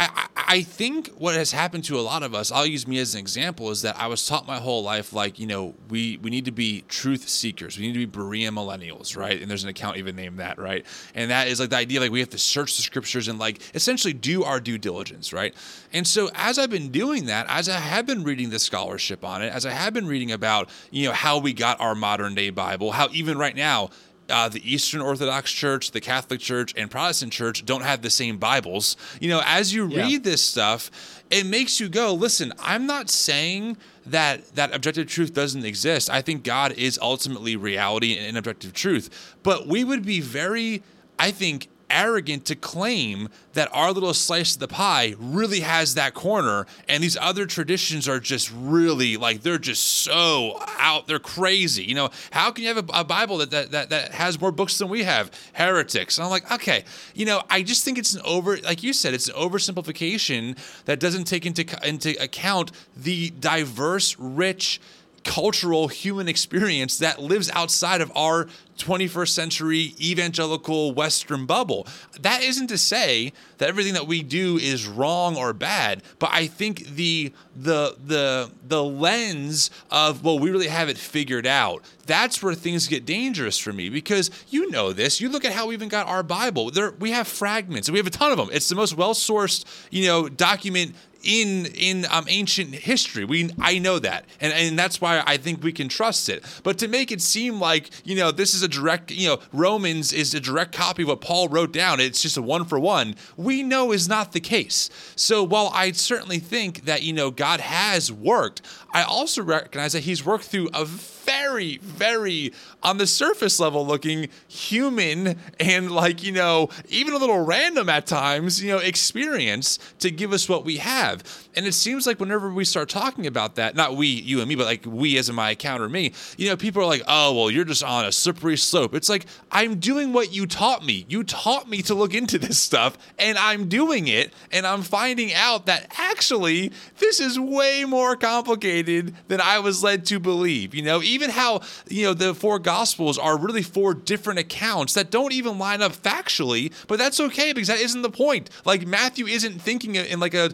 I, 0.00 0.62
think 0.62 1.08
what 1.10 1.34
has 1.34 1.52
happened 1.52 1.84
to 1.84 1.98
a 1.98 2.00
lot 2.00 2.22
of 2.22 2.34
us, 2.34 2.50
I'll 2.50 2.66
use 2.66 2.88
me 2.88 2.98
as 2.98 3.14
an 3.14 3.20
example, 3.20 3.70
is 3.70 3.82
that 3.82 3.98
I 3.98 4.06
was 4.06 4.26
taught 4.26 4.46
my 4.46 4.58
whole 4.58 4.82
life, 4.82 5.12
like, 5.12 5.38
you 5.38 5.46
know, 5.46 5.74
we, 5.90 6.16
we 6.22 6.30
need 6.30 6.46
to 6.46 6.52
be 6.52 6.84
truth 6.88 7.28
seekers. 7.28 7.78
We 7.78 7.86
need 7.86 7.92
to 7.92 8.06
be 8.06 8.18
Berean 8.18 8.52
millennials, 8.52 9.16
right? 9.16 9.40
And 9.40 9.50
there's 9.50 9.62
an 9.62 9.68
account 9.68 9.98
even 9.98 10.16
named 10.16 10.38
that, 10.38 10.58
right? 10.58 10.86
And 11.14 11.30
that 11.30 11.48
is 11.48 11.60
like 11.60 11.70
the 11.70 11.76
idea, 11.76 12.00
like, 12.00 12.10
we 12.10 12.20
have 12.20 12.30
to 12.30 12.38
search 12.38 12.76
the 12.76 12.82
scriptures 12.82 13.28
and, 13.28 13.38
like, 13.38 13.60
essentially 13.74 14.14
do 14.14 14.42
our 14.42 14.58
due 14.58 14.78
diligence, 14.78 15.32
right? 15.32 15.54
And 15.92 16.06
so 16.06 16.30
as 16.34 16.58
I've 16.58 16.70
been 16.70 16.90
doing 16.90 17.26
that, 17.26 17.46
as 17.48 17.68
I 17.68 17.78
have 17.78 18.06
been 18.06 18.24
reading 18.24 18.50
the 18.50 18.58
scholarship 18.58 19.24
on 19.24 19.42
it, 19.42 19.52
as 19.52 19.66
I 19.66 19.72
have 19.72 19.92
been 19.92 20.06
reading 20.06 20.32
about, 20.32 20.70
you 20.90 21.06
know, 21.08 21.12
how 21.12 21.38
we 21.38 21.52
got 21.52 21.80
our 21.80 21.94
modern 21.94 22.34
day 22.34 22.50
Bible, 22.50 22.92
how 22.92 23.08
even 23.12 23.36
right 23.36 23.54
now, 23.54 23.90
uh, 24.30 24.48
the 24.48 24.62
Eastern 24.72 25.00
Orthodox 25.00 25.50
Church, 25.52 25.90
the 25.90 26.00
Catholic 26.00 26.40
Church, 26.40 26.72
and 26.76 26.90
Protestant 26.90 27.32
Church 27.32 27.64
don't 27.66 27.82
have 27.82 28.02
the 28.02 28.10
same 28.10 28.38
Bibles. 28.38 28.96
You 29.20 29.28
know, 29.30 29.42
as 29.44 29.74
you 29.74 29.88
Yeah. 29.88 30.02
read 30.04 30.24
this 30.24 30.42
stuff, 30.42 30.90
it 31.30 31.46
makes 31.46 31.80
you 31.80 31.88
go, 31.88 32.12
listen, 32.14 32.52
I'm 32.60 32.86
not 32.86 33.10
saying 33.10 33.76
that 34.06 34.54
that 34.54 34.74
objective 34.74 35.06
truth 35.08 35.34
doesn't 35.34 35.64
exist. 35.64 36.10
I 36.10 36.22
think 36.22 36.42
God 36.44 36.72
is 36.72 36.98
ultimately 37.00 37.56
reality 37.56 38.16
and 38.18 38.36
objective 38.36 38.72
truth. 38.72 39.34
But 39.42 39.66
we 39.66 39.84
would 39.84 40.04
be 40.04 40.20
very, 40.20 40.82
I 41.18 41.30
think, 41.30 41.68
arrogant 41.90 42.44
to 42.46 42.54
claim 42.54 43.28
that 43.52 43.68
our 43.72 43.92
little 43.92 44.14
slice 44.14 44.54
of 44.54 44.60
the 44.60 44.68
pie 44.68 45.14
really 45.18 45.60
has 45.60 45.94
that 45.94 46.14
corner 46.14 46.66
and 46.88 47.02
these 47.02 47.16
other 47.16 47.46
traditions 47.46 48.08
are 48.08 48.20
just 48.20 48.52
really 48.54 49.16
like 49.16 49.42
they're 49.42 49.58
just 49.58 49.82
so 49.82 50.56
out 50.78 51.06
they're 51.06 51.18
crazy. 51.18 51.84
You 51.84 51.94
know 51.94 52.10
how 52.30 52.50
can 52.52 52.62
you 52.62 52.74
have 52.74 52.88
a, 52.88 53.00
a 53.00 53.04
bible 53.04 53.38
that, 53.38 53.50
that 53.50 53.70
that 53.72 53.90
that 53.90 54.12
has 54.12 54.40
more 54.40 54.52
books 54.52 54.78
than 54.78 54.88
we 54.88 55.02
have? 55.02 55.30
Heretics. 55.52 56.18
And 56.18 56.24
i'm 56.24 56.30
like 56.30 56.50
okay 56.50 56.84
you 57.14 57.26
know 57.26 57.42
i 57.50 57.62
just 57.62 57.84
think 57.84 57.98
it's 57.98 58.14
an 58.14 58.22
over 58.24 58.56
like 58.58 58.82
you 58.82 58.92
said 58.92 59.14
it's 59.14 59.28
an 59.28 59.34
oversimplification 59.34 60.56
that 60.84 61.00
doesn't 61.00 61.24
take 61.24 61.46
into 61.46 61.64
into 61.86 62.10
account 62.22 62.72
the 62.96 63.30
diverse 63.30 64.18
rich 64.18 64.80
cultural 65.24 65.88
human 65.88 66.28
experience 66.28 66.98
that 66.98 67.20
lives 67.20 67.50
outside 67.50 68.00
of 68.00 68.10
our 68.16 68.46
21st 68.78 69.28
century 69.28 69.94
evangelical 70.00 70.92
western 70.92 71.44
bubble. 71.44 71.86
That 72.20 72.42
isn't 72.42 72.68
to 72.68 72.78
say 72.78 73.32
that 73.58 73.68
everything 73.68 73.94
that 73.94 74.06
we 74.06 74.22
do 74.22 74.56
is 74.56 74.86
wrong 74.86 75.36
or 75.36 75.52
bad 75.52 76.02
but 76.18 76.30
i 76.32 76.46
think 76.46 76.86
the 76.86 77.32
the 77.54 77.94
the 78.06 78.50
the 78.66 78.82
lens 78.82 79.70
of 79.90 80.24
well 80.24 80.38
we 80.38 80.50
really 80.50 80.68
have 80.68 80.88
it 80.88 80.96
figured 80.96 81.46
out. 81.46 81.82
That's 82.06 82.42
where 82.42 82.54
things 82.54 82.88
get 82.88 83.04
dangerous 83.04 83.58
for 83.58 83.72
me 83.72 83.88
because 83.88 84.30
you 84.48 84.70
know 84.70 84.92
this. 84.92 85.20
You 85.20 85.28
look 85.28 85.44
at 85.44 85.52
how 85.52 85.66
we 85.66 85.74
even 85.74 85.88
got 85.88 86.06
our 86.06 86.22
bible. 86.22 86.70
There 86.70 86.92
we 86.92 87.10
have 87.10 87.28
fragments 87.28 87.90
we 87.90 87.98
have 87.98 88.06
a 88.06 88.10
ton 88.10 88.32
of 88.32 88.38
them 88.38 88.48
it's 88.52 88.68
the 88.68 88.74
most 88.74 88.96
well 88.96 89.14
sourced 89.14 89.64
you 89.90 90.06
know 90.06 90.28
document 90.28 90.94
in 91.22 91.66
in 91.66 92.06
um, 92.10 92.24
ancient 92.28 92.74
history. 92.74 93.24
We 93.24 93.50
I 93.60 93.78
know 93.78 93.98
that, 93.98 94.24
and 94.40 94.52
and 94.52 94.78
that's 94.78 95.00
why 95.00 95.22
I 95.26 95.36
think 95.36 95.62
we 95.62 95.72
can 95.72 95.88
trust 95.88 96.28
it. 96.28 96.44
But 96.62 96.78
to 96.78 96.88
make 96.88 97.10
it 97.12 97.20
seem 97.20 97.60
like 97.60 97.90
you 98.04 98.16
know 98.16 98.30
this 98.30 98.54
is 98.54 98.62
a 98.62 98.68
direct 98.68 99.10
you 99.10 99.28
know 99.28 99.40
Romans 99.52 100.12
is 100.12 100.34
a 100.34 100.40
direct 100.40 100.72
copy 100.72 101.02
of 101.02 101.08
what 101.08 101.20
Paul 101.20 101.48
wrote 101.48 101.72
down. 101.72 102.00
It's 102.00 102.22
just 102.22 102.36
a 102.36 102.42
one 102.42 102.64
for 102.64 102.78
one. 102.78 103.16
We 103.36 103.62
know 103.62 103.92
is 103.92 104.08
not 104.08 104.32
the 104.32 104.40
case. 104.40 104.90
So 105.16 105.42
while 105.42 105.70
I 105.74 105.92
certainly 105.92 106.38
think 106.38 106.84
that 106.84 107.02
you 107.02 107.12
know 107.12 107.30
God 107.30 107.60
has 107.60 108.10
worked, 108.12 108.62
I 108.92 109.02
also 109.02 109.42
recognize 109.42 109.92
that 109.92 110.04
He's 110.04 110.24
worked 110.24 110.44
through 110.44 110.68
a 110.74 110.84
very 110.84 111.78
very 111.78 112.52
on 112.82 112.98
the 112.98 113.06
surface 113.06 113.60
level 113.60 113.86
looking 113.86 114.28
human 114.48 115.38
and 115.60 115.90
like 115.90 116.22
you 116.22 116.32
know 116.32 116.68
even 116.88 117.14
a 117.14 117.18
little 117.18 117.44
random 117.44 117.88
at 117.88 118.06
times 118.06 118.62
you 118.62 118.70
know 118.70 118.78
experience 118.78 119.78
to 119.98 120.10
give 120.10 120.32
us 120.32 120.48
what 120.48 120.64
we 120.64 120.78
have 120.78 121.09
and 121.56 121.66
it 121.66 121.74
seems 121.74 122.06
like 122.06 122.20
whenever 122.20 122.52
we 122.52 122.64
start 122.64 122.88
talking 122.88 123.26
about 123.26 123.56
that 123.56 123.74
not 123.74 123.96
we 123.96 124.06
you 124.06 124.40
and 124.40 124.48
me 124.48 124.54
but 124.54 124.66
like 124.66 124.84
we 124.86 125.18
as 125.18 125.28
in 125.28 125.34
my 125.34 125.50
account 125.50 125.82
or 125.82 125.88
me 125.88 126.12
you 126.36 126.48
know 126.48 126.56
people 126.56 126.82
are 126.82 126.86
like 126.86 127.02
oh 127.08 127.34
well 127.34 127.50
you're 127.50 127.64
just 127.64 127.82
on 127.82 128.04
a 128.04 128.12
slippery 128.12 128.56
slope. 128.56 128.94
It's 128.94 129.08
like 129.08 129.26
i'm 129.50 129.78
doing 129.78 130.12
what 130.12 130.32
you 130.32 130.46
taught 130.46 130.84
me. 130.84 131.06
You 131.08 131.24
taught 131.24 131.68
me 131.68 131.82
to 131.82 131.94
look 131.94 132.14
into 132.14 132.38
this 132.38 132.58
stuff 132.58 132.98
and 133.18 133.38
i'm 133.38 133.68
doing 133.68 134.08
it 134.08 134.32
and 134.52 134.66
i'm 134.66 134.82
finding 134.82 135.32
out 135.34 135.66
that 135.66 135.92
actually 135.98 136.72
this 136.98 137.20
is 137.20 137.38
way 137.38 137.84
more 137.84 138.16
complicated 138.16 139.14
than 139.28 139.40
i 139.40 139.58
was 139.58 139.82
led 139.82 140.06
to 140.06 140.18
believe. 140.18 140.74
You 140.74 140.82
know 140.82 141.02
even 141.02 141.30
how 141.30 141.62
you 141.88 142.04
know 142.04 142.14
the 142.14 142.34
four 142.34 142.58
gospels 142.58 143.18
are 143.18 143.38
really 143.38 143.62
four 143.62 143.94
different 143.94 144.38
accounts 144.38 144.94
that 144.94 145.10
don't 145.10 145.32
even 145.32 145.58
line 145.58 145.82
up 145.82 145.92
factually 145.92 146.72
but 146.86 146.98
that's 146.98 147.20
okay 147.20 147.52
because 147.52 147.68
that 147.68 147.80
isn't 147.80 148.02
the 148.02 148.10
point. 148.10 148.50
Like 148.64 148.86
matthew 148.86 149.26
isn't 149.26 149.60
thinking 149.60 149.94
in 149.94 150.20
like 150.20 150.34
a 150.34 150.50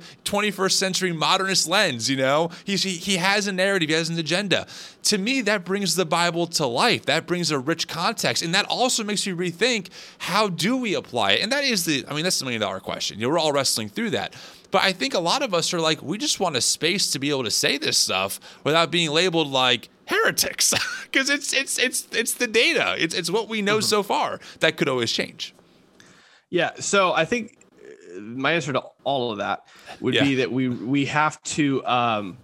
21st 0.50 0.72
century 0.72 1.12
modernist 1.12 1.68
lens 1.68 2.08
you 2.08 2.16
know 2.16 2.50
He's, 2.64 2.82
he, 2.82 2.92
he 2.92 3.16
has 3.16 3.46
a 3.46 3.52
narrative 3.52 3.88
he 3.88 3.94
has 3.94 4.08
an 4.08 4.18
agenda 4.18 4.66
to 5.04 5.18
me 5.18 5.40
that 5.42 5.64
brings 5.64 5.94
the 5.94 6.06
bible 6.06 6.46
to 6.48 6.66
life 6.66 7.06
that 7.06 7.26
brings 7.26 7.50
a 7.50 7.58
rich 7.58 7.88
context 7.88 8.42
and 8.42 8.54
that 8.54 8.66
also 8.66 9.04
makes 9.04 9.26
you 9.26 9.36
rethink 9.36 9.88
how 10.18 10.48
do 10.48 10.76
we 10.76 10.94
apply 10.94 11.32
it 11.32 11.42
and 11.42 11.52
that 11.52 11.64
is 11.64 11.84
the 11.84 12.04
i 12.08 12.14
mean 12.14 12.24
that's 12.24 12.38
the 12.38 12.44
million 12.44 12.60
dollar 12.60 12.80
question 12.80 13.18
you 13.18 13.26
know 13.26 13.30
we're 13.30 13.38
all 13.38 13.52
wrestling 13.52 13.88
through 13.88 14.10
that 14.10 14.34
but 14.70 14.82
I 14.82 14.92
think 14.92 15.14
a 15.14 15.20
lot 15.20 15.42
of 15.42 15.54
us 15.54 15.72
are 15.72 15.80
like, 15.80 16.02
we 16.02 16.18
just 16.18 16.40
want 16.40 16.56
a 16.56 16.60
space 16.60 17.10
to 17.12 17.18
be 17.18 17.30
able 17.30 17.44
to 17.44 17.50
say 17.50 17.78
this 17.78 17.96
stuff 17.96 18.40
without 18.64 18.90
being 18.90 19.10
labeled 19.10 19.48
like 19.48 19.88
heretics, 20.06 20.74
because 21.04 21.30
it's 21.30 21.52
it's 21.52 21.78
it's 21.78 22.06
it's 22.12 22.34
the 22.34 22.46
data. 22.46 22.94
It's 22.98 23.14
it's 23.14 23.30
what 23.30 23.48
we 23.48 23.62
know 23.62 23.78
mm-hmm. 23.78 23.84
so 23.84 24.02
far. 24.02 24.40
That 24.60 24.76
could 24.76 24.88
always 24.88 25.12
change. 25.12 25.54
Yeah. 26.50 26.72
So 26.78 27.12
I 27.12 27.24
think 27.24 27.56
my 28.20 28.52
answer 28.52 28.72
to 28.72 28.82
all 29.04 29.32
of 29.32 29.38
that 29.38 29.66
would 30.00 30.14
Yeah. 30.14 30.24
be 30.24 30.34
that 30.36 30.50
we 30.50 30.68
we 30.68 31.04
have 31.06 31.42
to 31.42 31.84
um, 31.86 32.38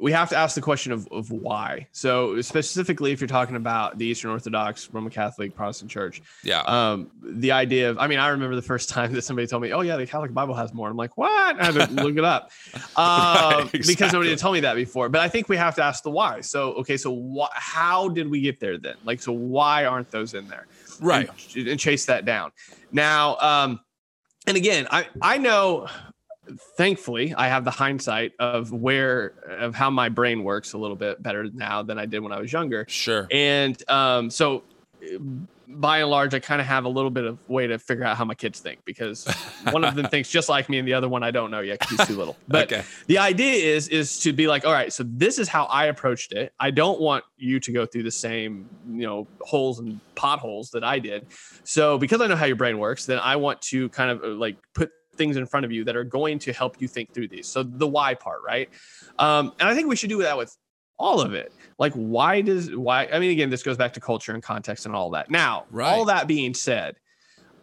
we 0.00 0.12
have 0.12 0.28
to 0.28 0.36
ask 0.36 0.54
the 0.54 0.60
question 0.60 0.92
of, 0.92 1.08
of 1.10 1.32
why. 1.32 1.88
So 1.90 2.40
specifically, 2.40 3.10
if 3.10 3.20
you're 3.20 3.26
talking 3.26 3.56
about 3.56 3.98
the 3.98 4.06
Eastern 4.06 4.30
Orthodox, 4.30 4.88
Roman 4.92 5.10
Catholic, 5.10 5.56
Protestant 5.56 5.90
Church, 5.90 6.22
Yeah. 6.44 6.60
um, 6.60 7.10
the 7.20 7.50
idea 7.50 7.90
of 7.90 7.98
I 7.98 8.06
mean, 8.06 8.20
I 8.20 8.28
remember 8.28 8.54
the 8.54 8.62
first 8.62 8.88
time 8.96 9.12
that 9.14 9.22
somebody 9.22 9.48
told 9.48 9.60
me, 9.62 9.72
"Oh 9.72 9.80
yeah, 9.80 9.96
the 9.96 10.06
Catholic 10.06 10.32
Bible 10.32 10.54
has 10.54 10.72
more." 10.72 10.88
I'm 10.88 10.96
like, 10.96 11.16
"What?" 11.18 11.60
I 11.60 11.64
had 11.72 11.74
to 11.74 11.92
look 12.00 12.16
it 12.16 12.24
up 12.24 12.52
um, 12.96 13.68
because 13.72 13.88
exactly. 13.88 14.06
nobody 14.12 14.30
had 14.30 14.38
told 14.38 14.54
me 14.54 14.60
that 14.60 14.76
before. 14.76 15.08
But 15.08 15.20
I 15.20 15.28
think 15.28 15.48
we 15.48 15.56
have 15.56 15.74
to 15.76 15.82
ask 15.82 16.04
the 16.04 16.10
why. 16.10 16.42
So 16.42 16.74
okay, 16.74 16.96
so 16.96 17.34
wh- 17.36 17.48
how 17.52 18.08
did 18.08 18.30
we 18.30 18.40
get 18.40 18.60
there 18.60 18.78
then? 18.78 18.94
Like, 19.04 19.20
so 19.20 19.32
why 19.32 19.84
aren't 19.84 20.12
those 20.12 20.32
in 20.34 20.46
there? 20.46 20.66
Right. 21.00 21.28
and, 21.56 21.66
and 21.68 21.80
chase 21.80 22.04
that 22.06 22.24
down. 22.24 22.52
Now, 22.92 23.36
um, 23.38 23.80
and 24.48 24.56
again, 24.56 24.88
I 24.90 25.06
I 25.22 25.38
know. 25.38 25.86
Thankfully, 26.78 27.34
I 27.34 27.46
have 27.48 27.64
the 27.66 27.70
hindsight 27.70 28.32
of 28.38 28.72
where 28.72 29.34
of 29.60 29.74
how 29.74 29.90
my 29.90 30.08
brain 30.08 30.42
works 30.44 30.72
a 30.72 30.78
little 30.78 30.96
bit 30.96 31.22
better 31.22 31.44
now 31.52 31.82
than 31.82 31.98
I 31.98 32.06
did 32.06 32.20
when 32.20 32.32
I 32.32 32.40
was 32.40 32.50
younger, 32.50 32.86
Sure. 32.88 33.28
and 33.30 33.76
um, 33.90 34.30
so 34.30 34.62
by 35.70 35.98
and 35.98 36.10
large, 36.10 36.32
I 36.34 36.38
kind 36.38 36.60
of 36.60 36.66
have 36.66 36.84
a 36.84 36.88
little 36.88 37.10
bit 37.10 37.24
of 37.24 37.38
way 37.46 37.66
to 37.66 37.78
figure 37.78 38.04
out 38.04 38.16
how 38.16 38.24
my 38.24 38.34
kids 38.34 38.60
think 38.60 38.80
because 38.86 39.26
one 39.70 39.84
of 39.84 39.94
them 39.94 40.06
thinks 40.10 40.30
just 40.30 40.48
like 40.48 40.68
me, 40.68 40.78
and 40.78 40.88
the 40.88 40.94
other 40.94 41.08
one 41.08 41.22
I 41.22 41.30
don't 41.30 41.50
know 41.50 41.60
yet 41.60 41.78
because 41.78 41.90
he's 41.90 42.06
too 42.06 42.16
little. 42.16 42.38
But 42.48 42.72
Okay. 42.72 42.82
the 43.06 43.18
idea 43.18 43.74
is 43.74 43.88
is 43.88 44.18
to 44.20 44.32
be 44.32 44.48
like, 44.48 44.64
all 44.64 44.72
right, 44.72 44.92
so 44.92 45.04
this 45.06 45.38
is 45.38 45.48
how 45.48 45.64
I 45.64 45.86
approached 45.86 46.32
it. 46.32 46.52
I 46.58 46.70
don't 46.70 47.00
want 47.00 47.24
you 47.36 47.60
to 47.60 47.72
go 47.72 47.84
through 47.86 48.04
the 48.04 48.10
same, 48.10 48.68
you 48.86 49.06
know, 49.06 49.28
holes 49.42 49.78
and 49.78 50.00
potholes 50.16 50.70
that 50.70 50.84
I 50.84 50.98
did. 50.98 51.26
So 51.64 51.98
because 51.98 52.20
I 52.20 52.26
know 52.26 52.36
how 52.36 52.46
your 52.46 52.56
brain 52.56 52.78
works, 52.78 53.04
then 53.04 53.18
I 53.18 53.36
want 53.36 53.60
to 53.62 53.88
kind 53.90 54.10
of 54.10 54.22
uh, 54.24 54.28
like 54.28 54.56
put 54.74 54.90
things 55.16 55.36
in 55.36 55.46
front 55.46 55.66
of 55.66 55.72
you 55.72 55.84
that 55.84 55.96
are 55.96 56.04
going 56.04 56.38
to 56.38 56.52
help 56.52 56.80
you 56.80 56.88
think 56.88 57.12
through 57.12 57.28
these. 57.28 57.48
So 57.48 57.62
the 57.62 57.86
why 57.88 58.14
part, 58.14 58.40
right? 58.46 58.68
Um, 59.18 59.52
and 59.58 59.68
I 59.68 59.74
think 59.74 59.88
we 59.88 59.96
should 59.96 60.10
do 60.10 60.22
that 60.22 60.38
with 60.38 60.56
all 60.98 61.20
of 61.20 61.34
it. 61.34 61.52
Like, 61.78 61.92
why 61.94 62.40
does 62.40 62.74
why? 62.74 63.06
I 63.12 63.18
mean, 63.18 63.30
again, 63.30 63.50
this 63.50 63.62
goes 63.62 63.76
back 63.76 63.92
to 63.94 64.00
culture 64.00 64.32
and 64.32 64.42
context 64.42 64.84
and 64.86 64.94
all 64.94 65.10
that. 65.10 65.30
Now, 65.30 65.64
Right. 65.70 65.88
all 65.94 66.04
that 66.06 66.26
being 66.26 66.52
said, 66.54 66.96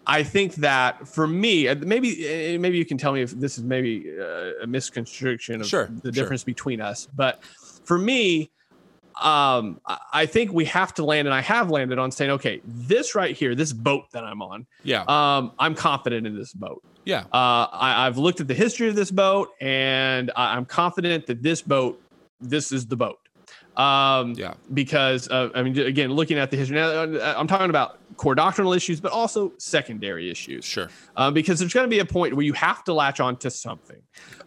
I 0.08 0.24
think 0.24 0.56
that 0.56 1.08
for 1.08 1.28
me, 1.28 1.68
uh, 1.68 1.76
maybe 1.76 2.56
uh, 2.56 2.60
maybe 2.60 2.78
you 2.78 2.86
can 2.86 2.98
tell 2.98 3.12
me 3.12 3.22
if 3.22 3.32
this 3.32 3.58
is 3.58 3.64
maybe 3.64 4.06
uh, 4.20 4.64
a 4.64 4.68
misconstruction 4.68 5.62
of 5.62 5.68
Sure, 5.68 5.88
the 5.88 6.14
sure. 6.14 6.24
difference 6.24 6.44
between 6.44 6.80
us. 6.80 7.08
But 7.14 7.44
for 7.84 7.98
me, 7.98 8.52
um, 9.22 9.80
I- 10.14 10.26
think 10.26 10.52
we 10.54 10.66
have 10.66 10.94
to 10.96 11.06
land, 11.06 11.28
and 11.28 11.34
I 11.34 11.42
have 11.42 11.70
landed 11.72 11.98
on 12.00 12.12
saying, 12.12 12.32
okay, 12.32 12.62
this 12.66 13.16
right 13.16 13.36
here, 13.36 13.56
this 13.56 13.72
boat 13.74 14.06
that 14.14 14.24
I'm 14.24 14.42
on, 14.42 14.66
Yeah. 14.84 15.04
um, 15.08 15.54
I'm 15.60 15.74
confident 15.76 16.28
in 16.28 16.36
this 16.38 16.54
boat. 16.54 16.82
yeah. 17.06 17.24
Uh, 17.32 17.68
I, 17.72 18.08
I've 18.08 18.18
looked 18.18 18.42
at 18.42 18.48
the 18.48 18.54
history 18.54 18.88
of 18.90 18.96
this 18.96 19.12
boat, 19.12 19.50
and 19.62 20.32
I, 20.36 20.56
I'm 20.58 20.66
confident 20.66 21.28
that 21.28 21.42
this 21.44 21.62
boat, 21.62 22.02
this 22.42 22.72
is 22.72 22.88
the 22.88 22.96
boat. 22.98 23.20
Um, 23.78 24.34
Yeah. 24.34 24.54
Because 24.74 25.30
uh, 25.30 25.50
I 25.54 25.64
mean, 25.64 25.78
again, 25.78 26.12
looking 26.12 26.38
at 26.38 26.52
the 26.52 26.58
history, 26.58 26.76
now 26.76 26.88
uh, 26.88 27.36
I'm 27.38 27.48
talking 27.48 27.70
about 27.70 28.00
core 28.18 28.36
doctrinal 28.36 28.74
issues, 28.74 29.00
but 29.00 29.12
also 29.12 29.54
secondary 29.58 30.30
issues. 30.30 30.66
Sure. 30.66 30.90
Um, 31.16 31.34
because 31.34 31.60
there's 31.60 31.74
going 31.74 31.86
to 31.86 31.90
be 31.90 32.00
a 32.00 32.06
point 32.06 32.34
where 32.36 32.46
you 32.46 32.54
have 32.54 32.84
to 32.86 32.94
latch 32.94 33.20
on 33.20 33.38
to 33.38 33.50
something, 33.50 34.02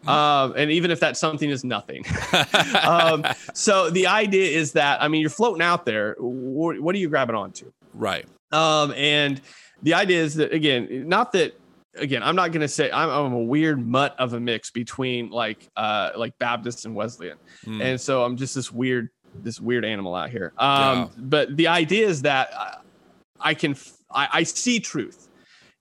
um, 0.07 0.55
and 0.57 0.71
even 0.71 0.91
if 0.91 1.01
that 1.01 1.17
something 1.17 1.51
is 1.51 1.65
nothing. 1.65 2.05
um, 2.83 3.25
so 3.55 3.91
the 3.91 4.07
idea 4.07 4.57
is 4.57 4.73
that 4.73 5.03
I 5.03 5.09
mean, 5.09 5.21
you're 5.21 5.31
floating 5.31 5.63
out 5.63 5.85
there. 5.85 6.17
What, 6.19 6.81
what 6.81 6.95
are 6.95 6.99
you 6.99 7.09
grabbing 7.09 7.37
onto? 7.37 7.73
Right. 7.93 8.27
Um, 8.53 8.93
and 8.93 9.41
the 9.83 9.95
idea 9.95 10.23
is 10.23 10.35
that 10.37 10.53
again, 10.53 11.09
not 11.09 11.33
that 11.33 11.59
again, 11.95 12.23
I'm 12.23 12.37
not 12.37 12.53
going 12.53 12.61
to 12.61 12.69
say 12.69 12.91
I'm, 12.91 13.09
I'm, 13.09 13.33
a 13.33 13.43
weird 13.43 13.85
mutt 13.85 14.15
of 14.19 14.33
a 14.33 14.41
mix 14.41 14.71
between 14.71 15.31
like 15.31 15.69
uh 15.77 16.11
like 16.17 16.39
Baptist 16.39 16.85
and 16.87 16.95
Wesleyan, 16.95 17.39
mm. 17.65 17.83
and 17.83 18.01
so 18.01 18.25
I'm 18.25 18.37
just 18.37 18.55
this 18.55 18.73
weird 18.73 19.11
this 19.35 19.61
weird 19.61 19.85
animal 19.85 20.15
out 20.15 20.31
here. 20.31 20.53
Um, 20.59 20.99
yeah. 20.99 21.09
but 21.19 21.57
the 21.57 21.69
idea 21.69 22.07
is 22.07 22.23
that 22.23 22.83
I 23.41 23.55
can 23.55 23.77
I, 24.11 24.29
I 24.33 24.43
see 24.43 24.81
truth 24.81 25.29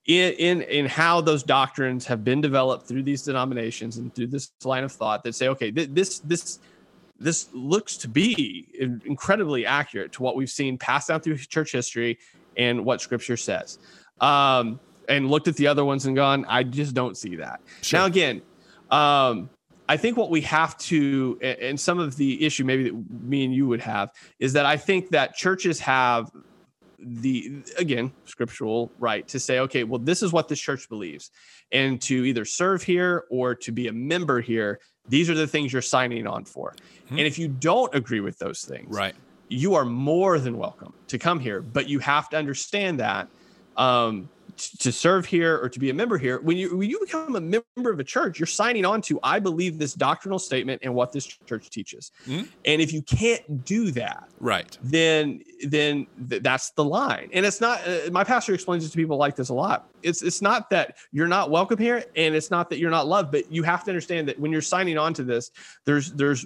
in, 0.06 0.34
in 0.34 0.62
in 0.62 0.86
how 0.86 1.22
those 1.22 1.44
doctrines 1.44 2.06
have 2.06 2.24
been 2.24 2.42
developed 2.42 2.88
through 2.88 3.04
these 3.04 3.24
denominations 3.24 3.98
and 3.98 4.14
through 4.14 4.28
this 4.28 4.52
line 4.64 4.84
of 4.84 4.92
thought 4.92 5.24
that 5.24 5.36
say, 5.36 5.50
okay, 5.50 5.72
th- 5.72 5.90
this 5.92 6.20
this 6.20 6.60
this 7.20 7.50
looks 7.54 7.98
to 7.98 8.08
be 8.08 8.68
incredibly 9.06 9.66
accurate 9.66 10.12
to 10.14 10.24
what 10.24 10.36
we've 10.36 10.50
seen 10.50 10.78
passed 10.78 11.08
down 11.08 11.20
through 11.20 11.38
church 11.38 11.72
history 11.72 12.20
and 12.56 12.86
what 12.86 13.02
Scripture 13.02 13.38
says. 13.38 13.80
Um, 14.22 14.80
and 15.10 15.30
looked 15.30 15.48
at 15.48 15.56
the 15.56 15.68
other 15.68 15.86
ones 15.86 16.06
and 16.06 16.16
gone, 16.16 16.46
I 16.48 16.64
just 16.64 16.94
don't 16.94 17.16
see 17.18 17.38
that. 17.38 17.62
Sure. 17.82 18.02
Now 18.02 18.06
again, 18.06 18.42
um, 18.92 19.50
I 19.90 19.98
think 19.98 20.18
what 20.18 20.30
we 20.30 20.42
have 20.42 20.78
to, 20.80 21.40
and 21.42 21.80
some 21.80 22.00
of 22.00 22.18
the 22.18 22.46
issue 22.46 22.64
maybe 22.66 22.84
that 22.86 23.24
me 23.24 23.46
and 23.46 23.54
you 23.54 23.68
would 23.68 23.82
have, 23.82 24.12
is 24.40 24.54
that 24.54 24.66
I 24.66 24.78
think 24.78 25.10
that 25.10 25.36
churches 25.36 25.80
have 25.80 26.32
the 27.00 27.62
again 27.78 28.12
scriptural 28.26 28.92
right 28.98 29.28
to 29.28 29.40
say 29.40 29.60
okay 29.60 29.84
well 29.84 30.00
this 30.00 30.24
is 30.24 30.34
what 30.34 30.48
this 30.48 30.60
church 30.60 30.90
believes. 30.90 31.30
And 31.72 32.02
to 32.02 32.26
either 32.26 32.44
serve 32.44 32.82
here 32.82 33.26
or 33.30 33.54
to 33.54 33.72
be 33.72 33.88
a 33.88 33.94
member 33.94 34.42
here 34.42 34.80
these 35.08 35.30
are 35.30 35.36
the 35.36 35.48
things 35.48 35.72
you're 35.72 35.82
signing 35.82 36.26
on 36.26 36.44
for. 36.44 36.74
Mm-hmm. 37.06 37.20
and 37.20 37.28
if 37.28 37.38
you 37.38 37.50
don't 37.50 37.94
agree 37.94 38.20
with 38.20 38.40
those 38.40 38.64
things 38.64 38.98
right. 38.98 39.14
you 39.48 39.76
are 39.76 39.86
more 39.86 40.40
than 40.40 40.58
welcome 40.58 40.92
to 41.08 41.18
come 41.18 41.40
here. 41.40 41.62
But 41.62 41.88
you 41.88 42.00
have 42.00 42.30
to 42.30 42.38
understand 42.38 43.00
that 43.00 43.28
um, 43.78 44.30
to 44.58 44.92
serve 44.92 45.26
here 45.26 45.58
or 45.62 45.70
to 45.70 45.80
be 45.80 45.90
a 45.90 45.94
member 45.94 46.18
here 46.18 46.40
when 46.42 46.58
you 46.58 46.78
when 46.78 46.90
you 46.90 47.00
become 47.00 47.36
a 47.36 47.42
member 47.42 47.92
of 47.92 48.00
a 48.00 48.04
church 48.04 48.40
you're 48.40 48.48
signing 48.48 48.86
on 48.86 49.02
to 49.02 49.20
i 49.24 49.40
believe 49.40 49.78
this 49.78 49.94
doctrinal 49.94 50.40
statement 50.40 50.82
and 50.84 50.94
what 50.94 51.12
this 51.12 51.26
church 51.26 51.70
teaches. 51.70 52.12
Mm-hmm. 52.26 52.46
and 52.66 52.82
if 52.82 52.92
you 52.92 53.02
can't 53.02 53.66
do 53.66 53.92
that 53.92 54.30
right. 54.40 54.78
then 54.82 55.42
then 55.64 56.08
th- 56.30 56.44
that's 56.44 56.72
the 56.72 56.84
line. 56.84 57.30
And 57.34 57.46
it's 57.46 57.62
not 57.62 57.86
uh, 57.88 58.12
my 58.12 58.24
pastor 58.24 58.54
explains 58.54 58.86
it 58.86 58.90
to 58.90 58.96
people 58.96 59.18
like 59.18 59.36
this 59.36 59.50
a 59.50 59.54
lot. 59.54 59.90
It's 60.04 60.22
it's 60.22 60.42
not 60.42 60.70
that 60.70 60.98
you're 61.12 61.28
not 61.28 61.50
welcome 61.50 61.78
here 61.78 62.04
and 62.16 62.36
it's 62.36 62.52
not 62.52 62.70
that 62.70 62.80
you're 62.80 62.92
not 62.92 63.08
loved 63.08 63.32
but 63.32 63.52
you 63.52 63.64
have 63.64 63.84
to 63.86 63.92
understand 63.92 64.28
that 64.28 64.40
when 64.40 64.52
you're 64.52 64.62
signing 64.62 64.98
on 64.98 65.14
to 65.16 65.24
this 65.24 65.52
there's 65.86 66.12
there's 66.14 66.46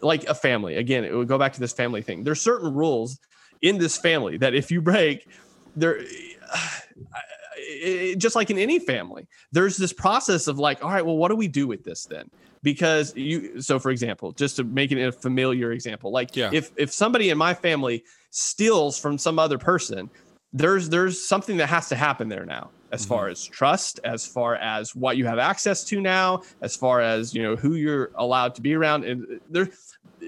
like 0.00 0.24
a 0.24 0.34
family. 0.34 0.76
Again 0.76 1.04
it 1.04 1.14
would 1.14 1.28
go 1.28 1.38
back 1.38 1.52
to 1.54 1.60
this 1.60 1.72
family 1.72 2.02
thing. 2.02 2.24
There's 2.24 2.40
certain 2.40 2.72
rules 2.72 3.18
in 3.62 3.78
this 3.78 3.96
family 3.96 4.38
that 4.38 4.54
if 4.54 4.70
you 4.70 4.80
break 4.80 5.28
there 5.76 6.00
it, 7.62 8.18
just 8.18 8.36
like 8.36 8.50
in 8.50 8.58
any 8.58 8.78
family, 8.78 9.26
there's 9.52 9.76
this 9.76 9.92
process 9.92 10.46
of 10.46 10.58
like, 10.58 10.84
all 10.84 10.90
right, 10.90 11.04
well, 11.04 11.16
what 11.16 11.28
do 11.28 11.36
we 11.36 11.48
do 11.48 11.66
with 11.66 11.84
this 11.84 12.04
then? 12.04 12.30
Because 12.62 13.16
you, 13.16 13.60
so 13.60 13.78
for 13.78 13.90
example, 13.90 14.32
just 14.32 14.56
to 14.56 14.64
make 14.64 14.92
it 14.92 15.02
a 15.02 15.12
familiar 15.12 15.72
example, 15.72 16.12
like 16.12 16.36
yeah. 16.36 16.50
if 16.52 16.72
if 16.76 16.92
somebody 16.92 17.30
in 17.30 17.38
my 17.38 17.54
family 17.54 18.04
steals 18.30 18.98
from 18.98 19.16
some 19.16 19.38
other 19.38 19.56
person, 19.58 20.10
there's 20.52 20.88
there's 20.88 21.26
something 21.26 21.56
that 21.58 21.68
has 21.68 21.88
to 21.88 21.96
happen 21.96 22.28
there 22.28 22.44
now 22.44 22.70
as 22.92 23.02
mm-hmm. 23.02 23.08
far 23.10 23.28
as 23.28 23.44
trust 23.44 24.00
as 24.04 24.26
far 24.26 24.56
as 24.56 24.94
what 24.96 25.16
you 25.16 25.24
have 25.24 25.38
access 25.38 25.84
to 25.84 26.00
now 26.00 26.42
as 26.60 26.74
far 26.74 27.00
as 27.00 27.34
you 27.34 27.42
know 27.42 27.56
who 27.56 27.74
you're 27.74 28.10
allowed 28.16 28.54
to 28.54 28.60
be 28.60 28.74
around 28.74 29.04
and 29.04 29.40
there 29.48 29.68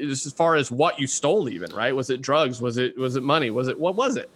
as 0.01 0.33
far 0.33 0.55
as 0.55 0.70
what 0.70 0.99
you 0.99 1.07
stole 1.07 1.49
even 1.49 1.72
right 1.74 1.95
was 1.95 2.09
it 2.09 2.20
drugs 2.20 2.62
was 2.62 2.76
it 2.76 2.97
was 2.97 3.16
it 3.16 3.22
money 3.22 3.51
was 3.51 3.68
it 3.68 3.78
what 3.78 3.97
was 3.97 4.16
it 4.16 4.30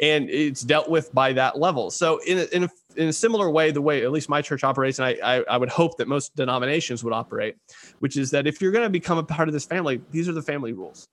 and 0.00 0.30
it's 0.30 0.62
dealt 0.62 0.88
with 0.88 1.12
by 1.14 1.32
that 1.34 1.58
level. 1.58 1.90
So 1.90 2.18
in 2.26 2.38
a, 2.38 2.44
in 2.56 2.64
a, 2.64 2.68
in 2.96 3.08
a 3.08 3.12
similar 3.12 3.50
way, 3.50 3.70
the 3.70 3.82
way 3.82 4.02
at 4.02 4.10
least 4.10 4.28
my 4.28 4.40
church 4.40 4.64
operates, 4.64 4.98
and 4.98 5.06
I, 5.06 5.18
I, 5.22 5.44
I 5.50 5.56
would 5.58 5.68
hope 5.68 5.98
that 5.98 6.08
most 6.08 6.34
denominations 6.34 7.04
would 7.04 7.12
operate, 7.12 7.56
which 7.98 8.16
is 8.16 8.30
that 8.30 8.46
if 8.46 8.60
you're 8.60 8.72
going 8.72 8.84
to 8.84 8.90
become 8.90 9.18
a 9.18 9.22
part 9.22 9.48
of 9.48 9.52
this 9.52 9.66
family, 9.66 10.00
these 10.10 10.28
are 10.28 10.32
the 10.32 10.42
family 10.42 10.72
rules. 10.72 11.06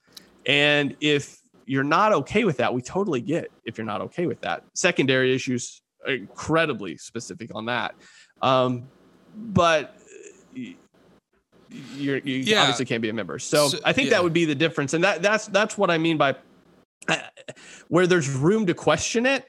And 0.45 0.95
if 1.01 1.39
you're 1.65 1.83
not 1.83 2.13
okay 2.13 2.45
with 2.45 2.57
that, 2.57 2.73
we 2.73 2.81
totally 2.81 3.19
get 3.19 3.51
if 3.65 3.77
you're 3.77 3.85
not 3.85 4.01
okay 4.01 4.25
with 4.25 4.39
that. 4.41 4.63
Secondary 4.73 5.35
issues 5.35 5.81
incredibly 6.07 6.95
specific 6.95 7.51
on 7.53 7.65
that. 7.65 7.93
Um, 8.41 8.87
but 9.35 9.97
you're, 11.97 12.17
you 12.19 12.37
yeah. 12.37 12.61
obviously 12.61 12.85
can't 12.85 13.01
be 13.01 13.09
a 13.09 13.13
member. 13.13 13.39
So, 13.39 13.67
so 13.67 13.79
I 13.83 13.91
think 13.91 14.09
yeah. 14.09 14.15
that 14.15 14.23
would 14.23 14.33
be 14.33 14.45
the 14.45 14.55
difference. 14.55 14.93
And 14.93 15.03
that 15.03 15.21
that's 15.21 15.47
that's 15.47 15.77
what 15.77 15.91
I 15.91 15.97
mean 15.97 16.17
by 16.17 16.35
where 17.87 18.07
there's 18.07 18.29
room 18.29 18.65
to 18.65 18.73
question 18.73 19.25
it, 19.25 19.47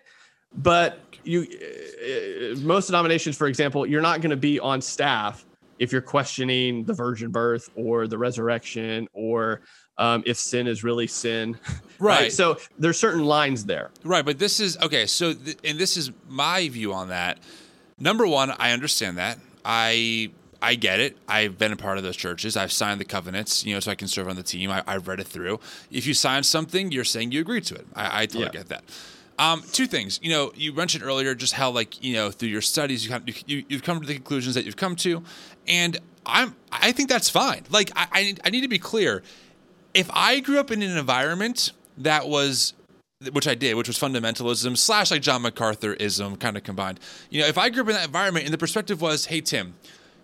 but 0.54 1.00
you 1.24 1.42
uh, 1.42 2.58
most 2.60 2.86
denominations, 2.86 3.36
for 3.36 3.46
example, 3.46 3.86
you're 3.86 4.02
not 4.02 4.20
going 4.20 4.30
to 4.30 4.36
be 4.36 4.58
on 4.60 4.80
staff 4.80 5.44
if 5.78 5.92
you're 5.92 6.00
questioning 6.00 6.84
the 6.84 6.92
virgin 6.92 7.30
birth 7.30 7.70
or 7.76 8.06
the 8.06 8.18
resurrection 8.18 9.08
or 9.12 9.60
um, 9.96 10.22
if 10.26 10.36
sin 10.36 10.66
is 10.66 10.84
really 10.84 11.06
sin. 11.06 11.58
Right. 12.00 12.20
right. 12.20 12.32
So 12.32 12.58
there's 12.78 12.96
certain 12.96 13.24
lines 13.24 13.64
there. 13.64 13.90
Right. 14.04 14.24
But 14.24 14.38
this 14.38 14.60
is 14.60 14.78
okay. 14.78 15.06
So, 15.06 15.34
th- 15.34 15.58
and 15.64 15.80
this 15.80 15.96
is 15.96 16.12
my 16.28 16.68
view 16.68 16.92
on 16.92 17.08
that. 17.08 17.40
Number 17.98 18.24
one, 18.24 18.52
I 18.52 18.70
understand 18.70 19.18
that. 19.18 19.40
I 19.64 20.30
I 20.60 20.74
get 20.74 21.00
it. 21.00 21.16
I've 21.28 21.58
been 21.58 21.72
a 21.72 21.76
part 21.76 21.98
of 21.98 22.04
those 22.04 22.16
churches. 22.16 22.56
I've 22.56 22.72
signed 22.72 23.00
the 23.00 23.04
covenants, 23.04 23.64
you 23.64 23.74
know, 23.74 23.80
so 23.80 23.90
I 23.90 23.94
can 23.94 24.08
serve 24.08 24.28
on 24.28 24.36
the 24.36 24.42
team. 24.42 24.70
I, 24.70 24.82
have 24.86 25.06
read 25.06 25.20
it 25.20 25.26
through. 25.26 25.60
If 25.90 26.06
you 26.06 26.14
sign 26.14 26.42
something, 26.42 26.90
you're 26.90 27.04
saying 27.04 27.32
you 27.32 27.40
agree 27.40 27.60
to 27.60 27.74
it. 27.74 27.86
I, 27.94 28.22
I 28.22 28.26
totally 28.26 28.44
yeah. 28.46 28.50
get 28.50 28.68
that. 28.68 28.84
Um, 29.38 29.62
two 29.72 29.86
things. 29.86 30.18
You 30.20 30.30
know, 30.30 30.52
you 30.56 30.72
mentioned 30.72 31.04
earlier 31.04 31.34
just 31.34 31.52
how, 31.52 31.70
like, 31.70 32.02
you 32.02 32.14
know, 32.14 32.30
through 32.30 32.48
your 32.48 32.60
studies, 32.60 33.04
you 33.04 33.12
have, 33.12 33.22
you, 33.46 33.64
you've 33.68 33.84
come 33.84 34.00
to 34.00 34.06
the 34.06 34.14
conclusions 34.14 34.56
that 34.56 34.64
you've 34.64 34.76
come 34.76 34.96
to, 34.96 35.22
and 35.68 35.96
I'm 36.26 36.56
I 36.72 36.90
think 36.90 37.08
that's 37.08 37.30
fine. 37.30 37.62
Like, 37.70 37.92
I, 37.94 38.06
I 38.12 38.34
I 38.44 38.50
need 38.50 38.62
to 38.62 38.68
be 38.68 38.80
clear. 38.80 39.22
If 39.94 40.10
I 40.12 40.40
grew 40.40 40.58
up 40.58 40.72
in 40.72 40.82
an 40.82 40.98
environment 40.98 41.72
that 41.98 42.28
was 42.28 42.74
which 43.32 43.48
I 43.48 43.54
did, 43.54 43.74
which 43.74 43.88
was 43.88 43.98
fundamentalism 43.98 44.76
slash 44.76 45.10
like 45.10 45.22
John 45.22 45.42
MacArthurism 45.42 46.38
kind 46.38 46.56
of 46.56 46.62
combined. 46.62 47.00
You 47.30 47.40
know, 47.40 47.48
if 47.48 47.58
I 47.58 47.68
grew 47.68 47.82
up 47.82 47.88
in 47.88 47.94
that 47.94 48.06
environment 48.06 48.44
and 48.44 48.54
the 48.54 48.58
perspective 48.58 49.00
was, 49.00 49.26
hey, 49.26 49.40
Tim, 49.40 49.74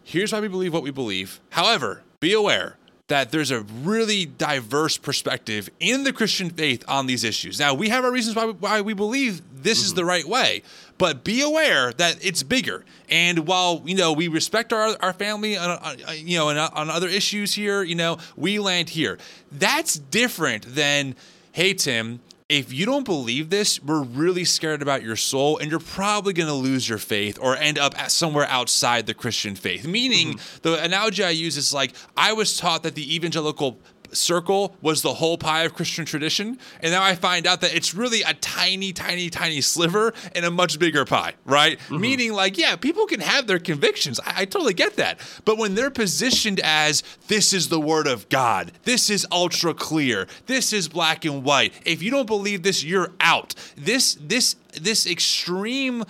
here's 0.05 0.33
why 0.33 0.41
we 0.41 0.49
believe 0.49 0.73
what 0.73 0.83
we 0.83 0.91
believe. 0.91 1.41
However, 1.51 2.03
be 2.21 2.33
aware 2.33 2.77
that 3.09 3.31
there's 3.31 3.51
a 3.51 3.61
really 3.61 4.25
diverse 4.25 4.97
perspective 4.97 5.69
in 5.79 6.05
the 6.05 6.13
Christian 6.13 6.49
faith 6.49 6.83
on 6.89 7.07
these 7.07 7.23
issues. 7.23 7.59
Now, 7.61 7.75
we 7.75 7.91
have 7.91 8.03
our 8.05 8.11
reasons 8.11 8.35
why 8.35 8.47
we, 8.47 8.53
why 8.53 8.81
we 8.81 8.95
believe 8.95 9.43
this 9.63 9.79
mm-hmm. 9.79 9.87
is 9.87 9.95
the 9.95 10.05
right 10.05 10.25
way, 10.25 10.63
but 10.97 11.23
be 11.23 11.43
aware 11.43 11.93
that 11.93 12.25
it's 12.25 12.43
bigger. 12.43 12.85
And 13.11 13.47
while 13.47 13.83
you 13.85 13.95
know 13.95 14.13
we 14.13 14.29
respect 14.29 14.73
our 14.73 14.97
our 15.01 15.13
family, 15.13 15.57
uh, 15.57 15.69
uh, 15.69 16.13
you 16.13 16.39
know, 16.39 16.49
on, 16.49 16.57
on 16.57 16.89
other 16.89 17.09
issues 17.09 17.53
here, 17.53 17.83
you 17.83 17.95
know, 17.95 18.19
we 18.37 18.59
land 18.59 18.89
here. 18.91 19.19
That's 19.53 19.95
different 19.99 20.75
than, 20.75 21.15
hey 21.53 21.75
Tim, 21.75 22.21
if 22.49 22.72
you 22.72 22.84
don't 22.84 23.05
believe 23.05 23.49
this, 23.49 23.82
we're 23.82 24.03
really 24.03 24.45
scared 24.45 24.82
about 24.82 25.03
your 25.03 25.16
soul, 25.16 25.57
and 25.57 25.70
you're 25.70 25.80
probably 25.80 26.34
going 26.34 26.49
to 26.49 26.55
lose 26.55 26.86
your 26.86 26.99
faith 26.99 27.38
or 27.40 27.57
end 27.57 27.78
up 27.78 27.99
somewhere 28.11 28.47
outside 28.49 29.07
the 29.07 29.14
Christian 29.14 29.55
faith. 29.55 29.86
Meaning, 29.86 30.34
mm-hmm. 30.34 30.59
the 30.62 30.82
analogy 30.82 31.24
I 31.24 31.30
use 31.30 31.57
is 31.57 31.72
like 31.72 31.95
I 32.16 32.34
was 32.34 32.59
taught 32.59 32.82
that 32.82 32.95
the 32.95 33.14
evangelical 33.14 33.78
circle 34.15 34.77
was 34.81 35.03
the 35.03 35.15
whole 35.15 35.39
pie 35.39 35.65
of 35.65 35.75
Christian 35.75 36.05
tradition. 36.05 36.59
And 36.81 36.93
now 36.93 37.03
I 37.03 37.15
find 37.15 37.47
out 37.47 37.61
that 37.61 37.75
it's 37.75 37.95
really 37.95 38.23
a 38.23 38.35
tiny, 38.35 38.93
tiny, 38.93 39.31
tiny 39.31 39.61
sliver 39.61 40.12
in 40.35 40.45
a 40.45 40.51
much 40.51 40.79
bigger 40.79 41.05
pie, 41.05 41.35
right? 41.45 41.79
Mm-hmm. 41.79 42.01
Meaning, 42.01 42.33
like, 42.33 42.59
yeah, 42.59 42.77
people 42.77 43.07
can 43.07 43.21
have 43.21 43.47
their 43.47 43.59
convictions. 43.59 44.21
I, 44.21 44.43
I, 44.43 44.45
totally 44.45 44.75
get 44.75 44.97
that. 44.97 45.19
But 45.45 45.59
when 45.59 45.75
they're 45.75 45.91
positioned 45.91 46.61
as 46.61 47.03
this 47.29 47.53
is 47.53 47.69
the 47.69 47.81
word 47.81 48.07
of 48.07 48.29
God, 48.29 48.73
this 48.85 49.11
is 49.11 49.27
ultra 49.33 49.75
clear, 49.75 50.27
this 50.47 50.73
is 50.73 50.89
black 50.89 51.25
and 51.25 51.45
white. 51.45 51.73
If 51.85 52.03
you 52.03 52.11
don't 52.11 52.27
believe 52.27 52.62
this, 52.62 52.85
you're 52.85 53.12
out. 53.21 53.55
This, 53.77 54.17
this, 54.21 54.57
this 54.81 55.07
extreme 55.07 56.05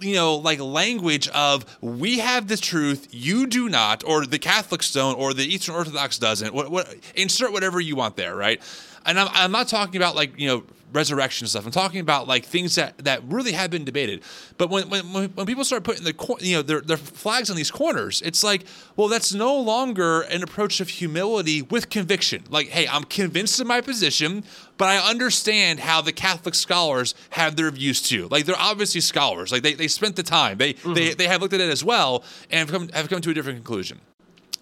you 0.00 0.14
know, 0.14 0.36
like 0.36 0.60
language 0.60 1.28
of 1.28 1.64
we 1.80 2.20
have 2.20 2.48
the 2.48 2.56
truth, 2.56 3.08
you 3.10 3.46
do 3.46 3.68
not, 3.68 4.04
or 4.04 4.24
the 4.26 4.38
Catholics 4.38 4.92
don't, 4.92 5.18
or 5.18 5.34
the 5.34 5.44
Eastern 5.44 5.74
Orthodox 5.74 6.18
doesn't. 6.18 6.54
What, 6.54 6.70
what 6.70 6.94
insert 7.14 7.52
whatever 7.52 7.80
you 7.80 7.96
want 7.96 8.16
there, 8.16 8.36
right? 8.36 8.60
And 9.04 9.18
I'm, 9.18 9.28
I'm 9.32 9.52
not 9.52 9.68
talking 9.68 9.96
about 9.96 10.14
like 10.14 10.38
you 10.38 10.48
know 10.48 10.62
resurrection 10.92 11.46
stuff. 11.46 11.64
I'm 11.64 11.72
talking 11.72 12.00
about 12.00 12.28
like 12.28 12.44
things 12.44 12.74
that, 12.76 12.98
that 12.98 13.22
really 13.24 13.52
have 13.52 13.70
been 13.70 13.84
debated. 13.84 14.22
But 14.58 14.70
when, 14.70 14.88
when, 14.88 15.04
when 15.04 15.46
people 15.46 15.64
start 15.64 15.84
putting 15.84 16.04
the 16.04 16.14
you 16.40 16.56
know 16.56 16.62
their, 16.62 16.80
their 16.80 16.96
flags 16.96 17.50
on 17.50 17.56
these 17.56 17.70
corners, 17.70 18.22
it's 18.22 18.44
like, 18.44 18.64
well, 18.96 19.08
that's 19.08 19.32
no 19.32 19.58
longer 19.58 20.22
an 20.22 20.42
approach 20.42 20.80
of 20.80 20.88
humility 20.88 21.62
with 21.62 21.90
conviction. 21.90 22.44
Like, 22.50 22.68
hey, 22.68 22.86
I'm 22.88 23.04
convinced 23.04 23.60
of 23.60 23.66
my 23.66 23.80
position, 23.80 24.44
but 24.78 24.88
I 24.88 24.98
understand 24.98 25.80
how 25.80 26.00
the 26.00 26.12
Catholic 26.12 26.54
scholars 26.54 27.14
have 27.30 27.56
their 27.56 27.70
views 27.70 28.02
too. 28.02 28.28
Like, 28.30 28.44
they're 28.46 28.56
obviously 28.58 29.00
scholars. 29.00 29.52
Like, 29.52 29.62
they, 29.62 29.74
they 29.74 29.88
spent 29.88 30.16
the 30.16 30.22
time. 30.22 30.58
They, 30.58 30.74
mm-hmm. 30.74 30.94
they 30.94 31.14
they 31.14 31.28
have 31.28 31.40
looked 31.40 31.54
at 31.54 31.60
it 31.60 31.70
as 31.70 31.84
well 31.84 32.24
and 32.50 32.68
have 32.68 32.70
come, 32.70 32.88
have 32.90 33.08
come 33.08 33.20
to 33.20 33.30
a 33.30 33.34
different 33.34 33.58
conclusion. 33.58 34.00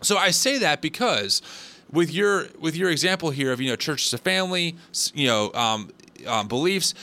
So 0.03 0.17
I 0.17 0.31
say 0.31 0.59
that 0.59 0.81
because 0.81 1.43
with 1.93 2.13
your 2.13 2.47
with 2.59 2.77
your 2.77 2.91
example 2.91 3.31
here 3.31 3.53
of 3.53 3.61
you 3.61 3.71
know 3.71 3.77
church 3.77 4.07
as 4.07 4.15
a 4.15 4.19
family, 4.19 4.77
you 5.15 5.27
know 5.27 5.53
um, 5.55 5.91
um, 6.27 6.49
beliefs. 6.49 6.95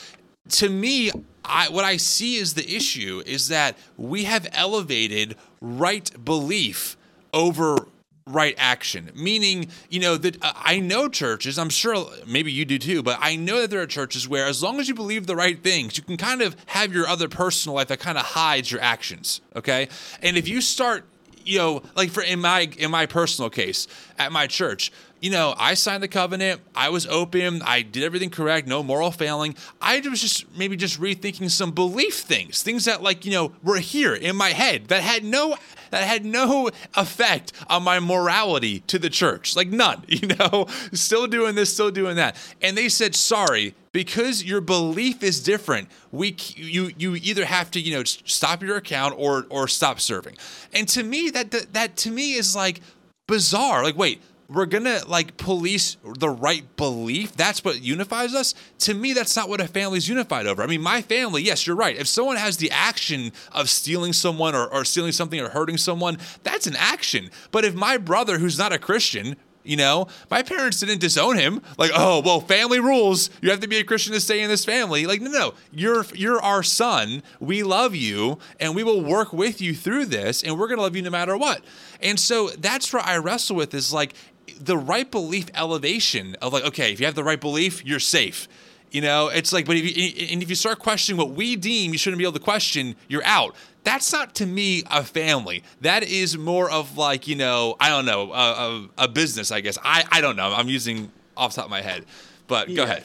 To 0.49 0.69
me, 0.69 1.11
I 1.43 1.69
what 1.69 1.85
I 1.85 1.97
see 1.97 2.35
is 2.35 2.53
the 2.53 2.75
issue 2.75 3.21
is 3.25 3.47
that 3.49 3.77
we 3.97 4.25
have 4.25 4.47
elevated 4.53 5.35
right 5.61 6.09
belief 6.23 6.97
over 7.33 7.87
right 8.27 8.55
action 8.57 9.09
meaning 9.15 9.67
you 9.89 9.99
know 10.01 10.17
that 10.17 10.43
uh, 10.43 10.51
i 10.55 10.79
know 10.79 11.07
churches 11.07 11.57
i'm 11.57 11.69
sure 11.69 12.05
maybe 12.27 12.51
you 12.51 12.65
do 12.65 12.77
too 12.77 13.01
but 13.01 13.17
i 13.21 13.37
know 13.37 13.61
that 13.61 13.69
there 13.69 13.81
are 13.81 13.87
churches 13.87 14.27
where 14.27 14.45
as 14.45 14.61
long 14.61 14.79
as 14.81 14.89
you 14.89 14.93
believe 14.93 15.27
the 15.27 15.35
right 15.35 15.63
things 15.63 15.97
you 15.97 16.03
can 16.03 16.17
kind 16.17 16.41
of 16.41 16.55
have 16.65 16.93
your 16.93 17.07
other 17.07 17.29
personal 17.29 17.75
life 17.75 17.87
that 17.87 17.99
kind 17.99 18.17
of 18.17 18.25
hides 18.25 18.69
your 18.69 18.81
actions 18.81 19.39
okay 19.55 19.87
and 20.21 20.35
if 20.35 20.45
you 20.47 20.59
start 20.59 21.05
you 21.45 21.57
know 21.57 21.81
like 21.95 22.09
for 22.09 22.21
in 22.21 22.41
my 22.41 22.69
in 22.77 22.91
my 22.91 23.05
personal 23.05 23.49
case 23.49 23.87
at 24.19 24.31
my 24.31 24.45
church 24.45 24.91
you 25.21 25.31
know, 25.31 25.55
I 25.57 25.73
signed 25.73 26.03
the 26.03 26.07
covenant. 26.07 26.61
I 26.75 26.89
was 26.89 27.07
open. 27.07 27.61
I 27.63 27.81
did 27.81 28.03
everything 28.03 28.29
correct. 28.29 28.67
No 28.67 28.83
moral 28.83 29.11
failing. 29.11 29.55
I 29.81 29.99
was 30.01 30.21
just 30.21 30.45
maybe 30.55 30.75
just 30.75 30.99
rethinking 30.99 31.49
some 31.49 31.71
belief 31.71 32.15
things, 32.15 32.61
things 32.61 32.85
that 32.85 33.01
like 33.01 33.25
you 33.25 33.31
know 33.31 33.51
were 33.63 33.79
here 33.79 34.13
in 34.13 34.35
my 34.35 34.49
head 34.49 34.87
that 34.89 35.01
had 35.01 35.23
no 35.23 35.55
that 35.89 36.03
had 36.03 36.25
no 36.25 36.69
effect 36.95 37.53
on 37.69 37.83
my 37.83 37.99
morality 37.99 38.81
to 38.81 38.99
the 38.99 39.09
church, 39.09 39.55
like 39.55 39.69
none. 39.69 40.03
You 40.17 40.29
know, 40.29 40.65
still 40.93 41.27
doing 41.27 41.53
this, 41.53 41.71
still 41.71 41.91
doing 41.91 42.15
that, 42.15 42.35
and 42.59 42.75
they 42.75 42.89
said 42.89 43.13
sorry 43.13 43.75
because 43.91 44.43
your 44.43 44.61
belief 44.61 45.21
is 45.21 45.43
different. 45.43 45.89
We 46.11 46.35
you 46.55 46.91
you 46.97 47.15
either 47.15 47.45
have 47.45 47.69
to 47.71 47.79
you 47.79 47.95
know 47.95 48.03
stop 48.03 48.63
your 48.63 48.77
account 48.77 49.13
or 49.17 49.45
or 49.49 49.67
stop 49.67 49.99
serving, 49.99 50.37
and 50.73 50.87
to 50.89 51.03
me 51.03 51.29
that 51.29 51.51
that, 51.51 51.73
that 51.73 51.97
to 51.97 52.11
me 52.11 52.33
is 52.33 52.55
like 52.55 52.81
bizarre. 53.27 53.83
Like 53.83 53.95
wait 53.95 54.21
we're 54.49 54.65
gonna 54.65 55.01
like 55.07 55.37
police 55.37 55.97
the 56.03 56.29
right 56.29 56.63
belief. 56.77 57.35
That's 57.35 57.63
what 57.63 57.81
unifies 57.81 58.33
us. 58.33 58.53
To 58.79 58.93
me, 58.93 59.13
that's 59.13 59.35
not 59.35 59.49
what 59.49 59.59
a 59.59 59.67
family's 59.67 60.07
unified 60.07 60.47
over. 60.47 60.63
I 60.63 60.67
mean, 60.67 60.81
my 60.81 61.01
family, 61.01 61.43
yes, 61.43 61.67
you're 61.67 61.75
right. 61.75 61.97
If 61.97 62.07
someone 62.07 62.37
has 62.37 62.57
the 62.57 62.71
action 62.71 63.31
of 63.51 63.69
stealing 63.69 64.13
someone 64.13 64.55
or, 64.55 64.67
or 64.67 64.85
stealing 64.85 65.11
something 65.11 65.39
or 65.39 65.49
hurting 65.49 65.77
someone, 65.77 66.17
that's 66.43 66.67
an 66.67 66.75
action. 66.77 67.29
But 67.51 67.65
if 67.65 67.75
my 67.75 67.97
brother, 67.97 68.37
who's 68.37 68.57
not 68.57 68.71
a 68.71 68.79
Christian, 68.79 69.35
you 69.67 69.75
know, 69.75 70.07
my 70.31 70.43
parents 70.43 70.79
didn't 70.79 71.01
disown 71.01 71.37
him. 71.37 71.61
Like, 71.77 71.91
oh, 71.93 72.21
well, 72.23 72.39
family 72.39 72.79
rules. 72.79 73.29
You 73.41 73.49
have 73.51 73.59
to 73.59 73.67
be 73.67 73.77
a 73.77 73.83
Christian 73.83 74.13
to 74.13 74.21
stay 74.21 74.41
in 74.41 74.49
this 74.49 74.63
family. 74.63 75.05
Like, 75.05 75.19
no, 75.19 75.29
no, 75.29 75.53
you're 75.73 76.05
you're 76.15 76.41
our 76.41 76.63
son. 76.63 77.21
We 77.41 77.63
love 77.63 77.93
you, 77.93 78.39
and 78.61 78.75
we 78.75 78.83
will 78.85 79.03
work 79.03 79.33
with 79.33 79.59
you 79.59 79.75
through 79.75 80.05
this, 80.05 80.41
and 80.41 80.57
we're 80.57 80.69
gonna 80.69 80.81
love 80.81 80.95
you 80.95 81.01
no 81.01 81.09
matter 81.09 81.35
what. 81.37 81.61
And 82.01 82.17
so 82.17 82.47
that's 82.49 82.93
where 82.93 83.03
I 83.03 83.17
wrestle 83.17 83.57
with 83.57 83.73
is 83.73 83.91
like, 83.91 84.13
the 84.59 84.77
right 84.77 85.09
belief 85.09 85.47
elevation 85.53 86.35
of 86.41 86.53
like, 86.53 86.65
okay, 86.65 86.91
if 86.91 86.99
you 86.99 87.05
have 87.05 87.15
the 87.15 87.23
right 87.23 87.39
belief, 87.39 87.85
you're 87.85 87.99
safe. 87.99 88.47
You 88.91 89.01
know, 89.01 89.27
it's 89.27 89.51
like, 89.51 89.65
but 89.65 89.75
if 89.75 89.97
you 89.97 90.27
and 90.31 90.41
if 90.41 90.49
you 90.49 90.55
start 90.55 90.79
questioning 90.79 91.17
what 91.17 91.31
we 91.31 91.55
deem 91.57 91.91
you 91.91 91.97
shouldn't 91.97 92.19
be 92.19 92.23
able 92.23 92.33
to 92.33 92.39
question, 92.39 92.95
you're 93.07 93.25
out. 93.25 93.53
That's 93.83 94.11
not 94.11 94.35
to 94.35 94.45
me 94.45 94.83
a 94.89 95.03
family. 95.03 95.63
That 95.81 96.03
is 96.03 96.37
more 96.37 96.69
of 96.69 96.97
like, 96.97 97.27
you 97.27 97.35
know, 97.35 97.75
I 97.79 97.89
don't 97.89 98.05
know, 98.05 98.31
a, 98.31 98.35
a, 98.35 98.89
a 99.05 99.07
business, 99.07 99.51
I 99.51 99.61
guess. 99.61 99.77
I, 99.83 100.03
I 100.11 100.21
don't 100.21 100.35
know. 100.35 100.53
I'm 100.53 100.67
using 100.67 101.11
off 101.35 101.51
the 101.51 101.57
top 101.57 101.65
of 101.65 101.71
my 101.71 101.81
head, 101.81 102.05
but 102.47 102.69
yeah. 102.69 102.75
go 102.75 102.83
ahead. 102.83 103.03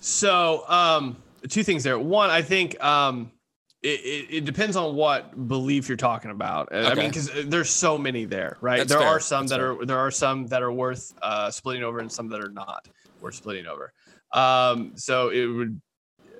So, 0.00 0.64
um, 0.68 1.16
two 1.48 1.62
things 1.62 1.84
there. 1.84 1.98
One, 1.98 2.30
I 2.30 2.42
think, 2.42 2.82
um, 2.82 3.30
it, 3.82 4.00
it, 4.00 4.26
it, 4.30 4.44
depends 4.44 4.76
on 4.76 4.94
what 4.94 5.48
belief 5.48 5.88
you're 5.88 5.96
talking 5.96 6.30
about. 6.30 6.70
Okay. 6.72 6.86
I 6.86 6.94
mean, 6.94 7.08
because 7.08 7.30
there's 7.46 7.68
so 7.68 7.98
many 7.98 8.24
there, 8.24 8.56
right? 8.60 8.78
That's 8.78 8.90
there 8.90 9.00
fair. 9.00 9.08
are 9.08 9.20
some 9.20 9.42
That's 9.42 9.50
that 9.50 9.58
fair. 9.58 9.72
are 9.72 9.86
there 9.86 9.98
are 9.98 10.10
some 10.10 10.46
that 10.48 10.62
are 10.62 10.70
worth 10.70 11.12
uh, 11.20 11.50
splitting 11.50 11.82
over, 11.82 11.98
and 11.98 12.10
some 12.10 12.28
that 12.28 12.40
are 12.40 12.50
not 12.50 12.86
worth 13.20 13.34
splitting 13.34 13.66
over. 13.66 13.92
Um, 14.32 14.92
so 14.94 15.30
it 15.30 15.46
would, 15.46 15.80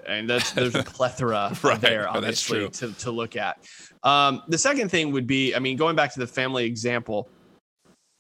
and 0.07 0.31
that's 0.31 0.53
there's 0.53 0.77
a 0.77 0.83
plethora 0.85 1.57
right. 1.65 1.81
there, 1.81 2.09
obviously, 2.09 2.69
to 2.69 2.93
to 2.93 3.11
look 3.11 3.35
at. 3.35 3.59
Um, 4.05 4.43
the 4.47 4.59
second 4.59 4.91
thing 4.91 5.11
would 5.11 5.27
be, 5.27 5.55
I 5.55 5.59
mean, 5.59 5.77
going 5.77 5.97
back 5.97 6.13
to 6.13 6.21
the 6.21 6.29
family 6.29 6.65
example 6.65 7.29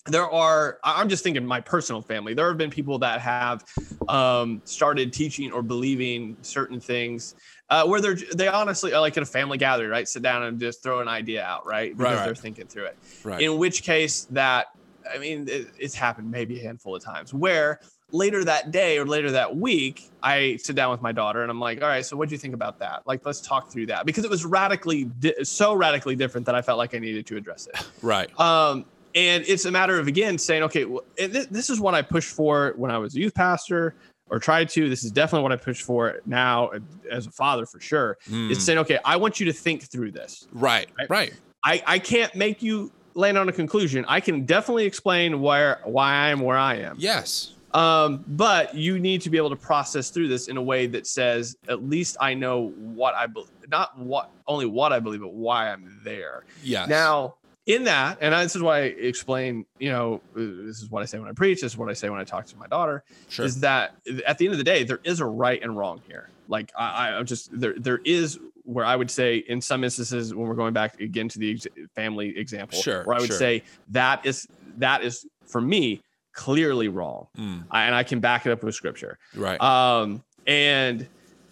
there 0.06 0.28
are 0.28 0.78
i'm 0.82 1.08
just 1.08 1.22
thinking 1.22 1.46
my 1.46 1.60
personal 1.60 2.02
family 2.02 2.34
there 2.34 2.48
have 2.48 2.58
been 2.58 2.70
people 2.70 2.98
that 2.98 3.20
have 3.20 3.64
um, 4.08 4.60
started 4.64 5.12
teaching 5.12 5.52
or 5.52 5.62
believing 5.62 6.36
certain 6.42 6.80
things 6.80 7.36
uh, 7.72 7.86
where 7.86 8.00
they're 8.00 8.16
they 8.34 8.48
honestly 8.48 8.92
are 8.92 9.00
like 9.00 9.16
at 9.16 9.22
a 9.22 9.26
family 9.26 9.56
gathering 9.56 9.90
right? 9.90 10.06
Sit 10.06 10.22
down 10.22 10.42
and 10.42 10.60
just 10.60 10.82
throw 10.82 11.00
an 11.00 11.08
idea 11.08 11.42
out 11.42 11.66
right? 11.66 11.96
Because 11.96 12.18
right, 12.18 12.24
they're 12.24 12.34
thinking 12.34 12.66
through 12.66 12.84
it. 12.84 12.98
Right. 13.24 13.40
in 13.40 13.58
which 13.58 13.82
case 13.82 14.26
that 14.30 14.66
i 15.12 15.18
mean 15.18 15.48
it, 15.48 15.68
it's 15.78 15.94
happened 15.94 16.30
maybe 16.30 16.60
a 16.60 16.62
handful 16.62 16.94
of 16.94 17.02
times 17.02 17.34
where 17.34 17.80
later 18.12 18.44
that 18.44 18.70
day 18.70 18.98
or 18.98 19.06
later 19.06 19.30
that 19.32 19.56
week 19.56 20.10
i 20.22 20.56
sit 20.62 20.76
down 20.76 20.90
with 20.90 21.02
my 21.02 21.12
daughter 21.12 21.42
and 21.42 21.50
i'm 21.50 21.58
like 21.58 21.82
all 21.82 21.88
right 21.88 22.04
so 22.04 22.16
what 22.16 22.28
do 22.28 22.34
you 22.34 22.38
think 22.38 22.54
about 22.54 22.78
that? 22.78 23.02
Like 23.06 23.24
let's 23.24 23.40
talk 23.40 23.72
through 23.72 23.86
that. 23.86 24.06
Because 24.06 24.24
it 24.24 24.30
was 24.30 24.44
radically 24.44 25.04
di- 25.04 25.42
so 25.44 25.74
radically 25.74 26.14
different 26.14 26.44
that 26.46 26.54
i 26.54 26.62
felt 26.62 26.78
like 26.78 26.94
i 26.94 26.98
needed 26.98 27.26
to 27.26 27.36
address 27.36 27.66
it. 27.66 27.84
Right. 28.02 28.28
Um 28.38 28.84
and 29.14 29.44
it's 29.46 29.64
a 29.64 29.70
matter 29.70 29.98
of 29.98 30.06
again 30.06 30.38
saying, 30.38 30.62
okay, 30.62 30.84
well, 30.84 31.04
this, 31.16 31.46
this 31.46 31.70
is 31.70 31.80
what 31.80 31.94
I 31.94 32.02
pushed 32.02 32.34
for 32.34 32.72
when 32.76 32.90
I 32.90 32.98
was 32.98 33.14
a 33.14 33.18
youth 33.18 33.34
pastor 33.34 33.94
or 34.32 34.38
try 34.38 34.64
to. 34.64 34.88
This 34.88 35.04
is 35.04 35.12
definitely 35.12 35.42
what 35.42 35.52
I 35.52 35.56
push 35.56 35.82
for 35.82 36.20
now 36.24 36.70
as 37.10 37.26
a 37.26 37.30
father 37.30 37.66
for 37.66 37.78
sure. 37.80 38.16
Mm. 38.30 38.50
It's 38.50 38.64
saying, 38.64 38.78
okay, 38.78 38.98
I 39.04 39.16
want 39.16 39.38
you 39.38 39.46
to 39.46 39.52
think 39.52 39.82
through 39.82 40.10
this. 40.12 40.48
Right, 40.52 40.88
right. 40.98 41.10
right. 41.10 41.32
I, 41.64 41.82
I 41.86 41.98
can't 41.98 42.34
make 42.34 42.62
you 42.62 42.90
land 43.14 43.36
on 43.36 43.48
a 43.50 43.52
conclusion. 43.52 44.06
I 44.08 44.20
can 44.20 44.46
definitely 44.46 44.86
explain 44.86 45.40
where 45.42 45.80
why 45.84 46.14
I 46.14 46.28
am 46.30 46.40
where 46.40 46.56
I 46.56 46.76
am. 46.76 46.96
Yes. 46.98 47.54
Um, 47.74 48.24
but 48.26 48.74
you 48.74 48.98
need 48.98 49.20
to 49.22 49.30
be 49.30 49.36
able 49.36 49.50
to 49.50 49.56
process 49.56 50.10
through 50.10 50.28
this 50.28 50.48
in 50.48 50.56
a 50.56 50.62
way 50.62 50.86
that 50.88 51.06
says, 51.06 51.56
at 51.68 51.82
least 51.82 52.16
I 52.20 52.34
know 52.34 52.70
what 52.76 53.14
I 53.14 53.26
believe, 53.26 53.50
not 53.68 53.98
what 53.98 54.30
only 54.46 54.66
what 54.66 54.92
I 54.92 55.00
believe, 55.00 55.20
but 55.20 55.34
why 55.34 55.70
I'm 55.70 56.00
there. 56.02 56.44
Yeah. 56.62 56.86
Now, 56.86 57.36
in 57.66 57.84
that, 57.84 58.18
and 58.20 58.34
this 58.34 58.56
is 58.56 58.62
why 58.62 58.78
I 58.78 58.82
explain, 58.82 59.64
you 59.78 59.90
know, 59.90 60.20
this 60.34 60.82
is 60.82 60.90
what 60.90 61.02
I 61.02 61.06
say 61.06 61.18
when 61.18 61.28
I 61.28 61.32
preach, 61.32 61.60
this 61.60 61.72
is 61.72 61.78
what 61.78 61.88
I 61.88 61.92
say 61.92 62.08
when 62.10 62.20
I 62.20 62.24
talk 62.24 62.46
to 62.46 62.56
my 62.56 62.66
daughter, 62.66 63.04
sure. 63.28 63.44
is 63.44 63.60
that 63.60 63.94
at 64.26 64.38
the 64.38 64.46
end 64.46 64.52
of 64.52 64.58
the 64.58 64.64
day, 64.64 64.82
there 64.82 65.00
is 65.04 65.20
a 65.20 65.26
right 65.26 65.62
and 65.62 65.76
wrong 65.76 66.00
here. 66.08 66.28
Like 66.48 66.72
I, 66.76 67.10
I'm 67.10 67.26
just 67.26 67.48
there, 67.58 67.74
there 67.78 68.00
is 68.04 68.38
where 68.64 68.84
I 68.84 68.96
would 68.96 69.10
say 69.10 69.36
in 69.36 69.60
some 69.60 69.84
instances 69.84 70.34
when 70.34 70.48
we're 70.48 70.54
going 70.54 70.74
back 70.74 71.00
again 71.00 71.28
to 71.28 71.38
the 71.38 71.52
ex- 71.52 71.66
family 71.94 72.36
example, 72.36 72.80
sure, 72.80 73.04
where 73.04 73.16
I 73.16 73.20
would 73.20 73.28
sure. 73.28 73.38
say 73.38 73.62
that 73.90 74.26
is 74.26 74.46
that 74.78 75.04
is 75.04 75.26
for 75.46 75.60
me 75.60 76.02
clearly 76.32 76.88
wrong, 76.88 77.28
mm. 77.38 77.64
I, 77.70 77.84
and 77.84 77.94
I 77.94 78.02
can 78.02 78.20
back 78.20 78.44
it 78.44 78.50
up 78.50 78.62
with 78.64 78.74
scripture, 78.74 79.18
right? 79.36 79.60
Um, 79.60 80.24
and 80.46 81.06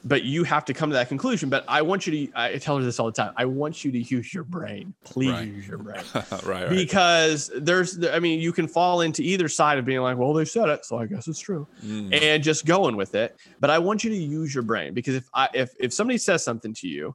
but 0.04 0.24
you 0.24 0.44
have 0.44 0.64
to 0.64 0.74
come 0.74 0.90
to 0.90 0.94
that 0.94 1.08
conclusion. 1.08 1.50
But 1.50 1.64
I 1.68 1.82
want 1.82 2.06
you 2.06 2.26
to, 2.26 2.32
I 2.34 2.58
tell 2.58 2.78
her 2.78 2.84
this 2.84 2.98
all 2.98 3.06
the 3.06 3.12
time. 3.12 3.32
I 3.36 3.44
want 3.44 3.84
you 3.84 3.92
to 3.92 3.98
use 3.98 4.32
your 4.32 4.44
brain. 4.44 4.94
Please 5.04 5.30
right. 5.30 5.46
use 5.46 5.68
your 5.68 5.78
brain. 5.78 6.02
right, 6.14 6.44
right. 6.44 6.70
Because 6.70 7.50
there's, 7.54 8.04
I 8.06 8.18
mean, 8.18 8.40
you 8.40 8.52
can 8.52 8.66
fall 8.66 9.02
into 9.02 9.22
either 9.22 9.48
side 9.48 9.78
of 9.78 9.84
being 9.84 10.00
like, 10.00 10.16
well, 10.16 10.32
they 10.32 10.44
said 10.44 10.68
it, 10.68 10.84
so 10.84 10.98
I 10.98 11.06
guess 11.06 11.28
it's 11.28 11.40
true, 11.40 11.66
mm. 11.84 12.12
and 12.22 12.42
just 12.42 12.64
going 12.66 12.96
with 12.96 13.14
it. 13.14 13.36
But 13.60 13.70
I 13.70 13.78
want 13.78 14.04
you 14.04 14.10
to 14.10 14.16
use 14.16 14.54
your 14.54 14.62
brain 14.62 14.94
because 14.94 15.14
if 15.14 15.28
I, 15.34 15.48
if 15.54 15.74
if 15.78 15.92
somebody 15.92 16.18
says 16.18 16.42
something 16.42 16.72
to 16.74 16.88
you, 16.88 17.14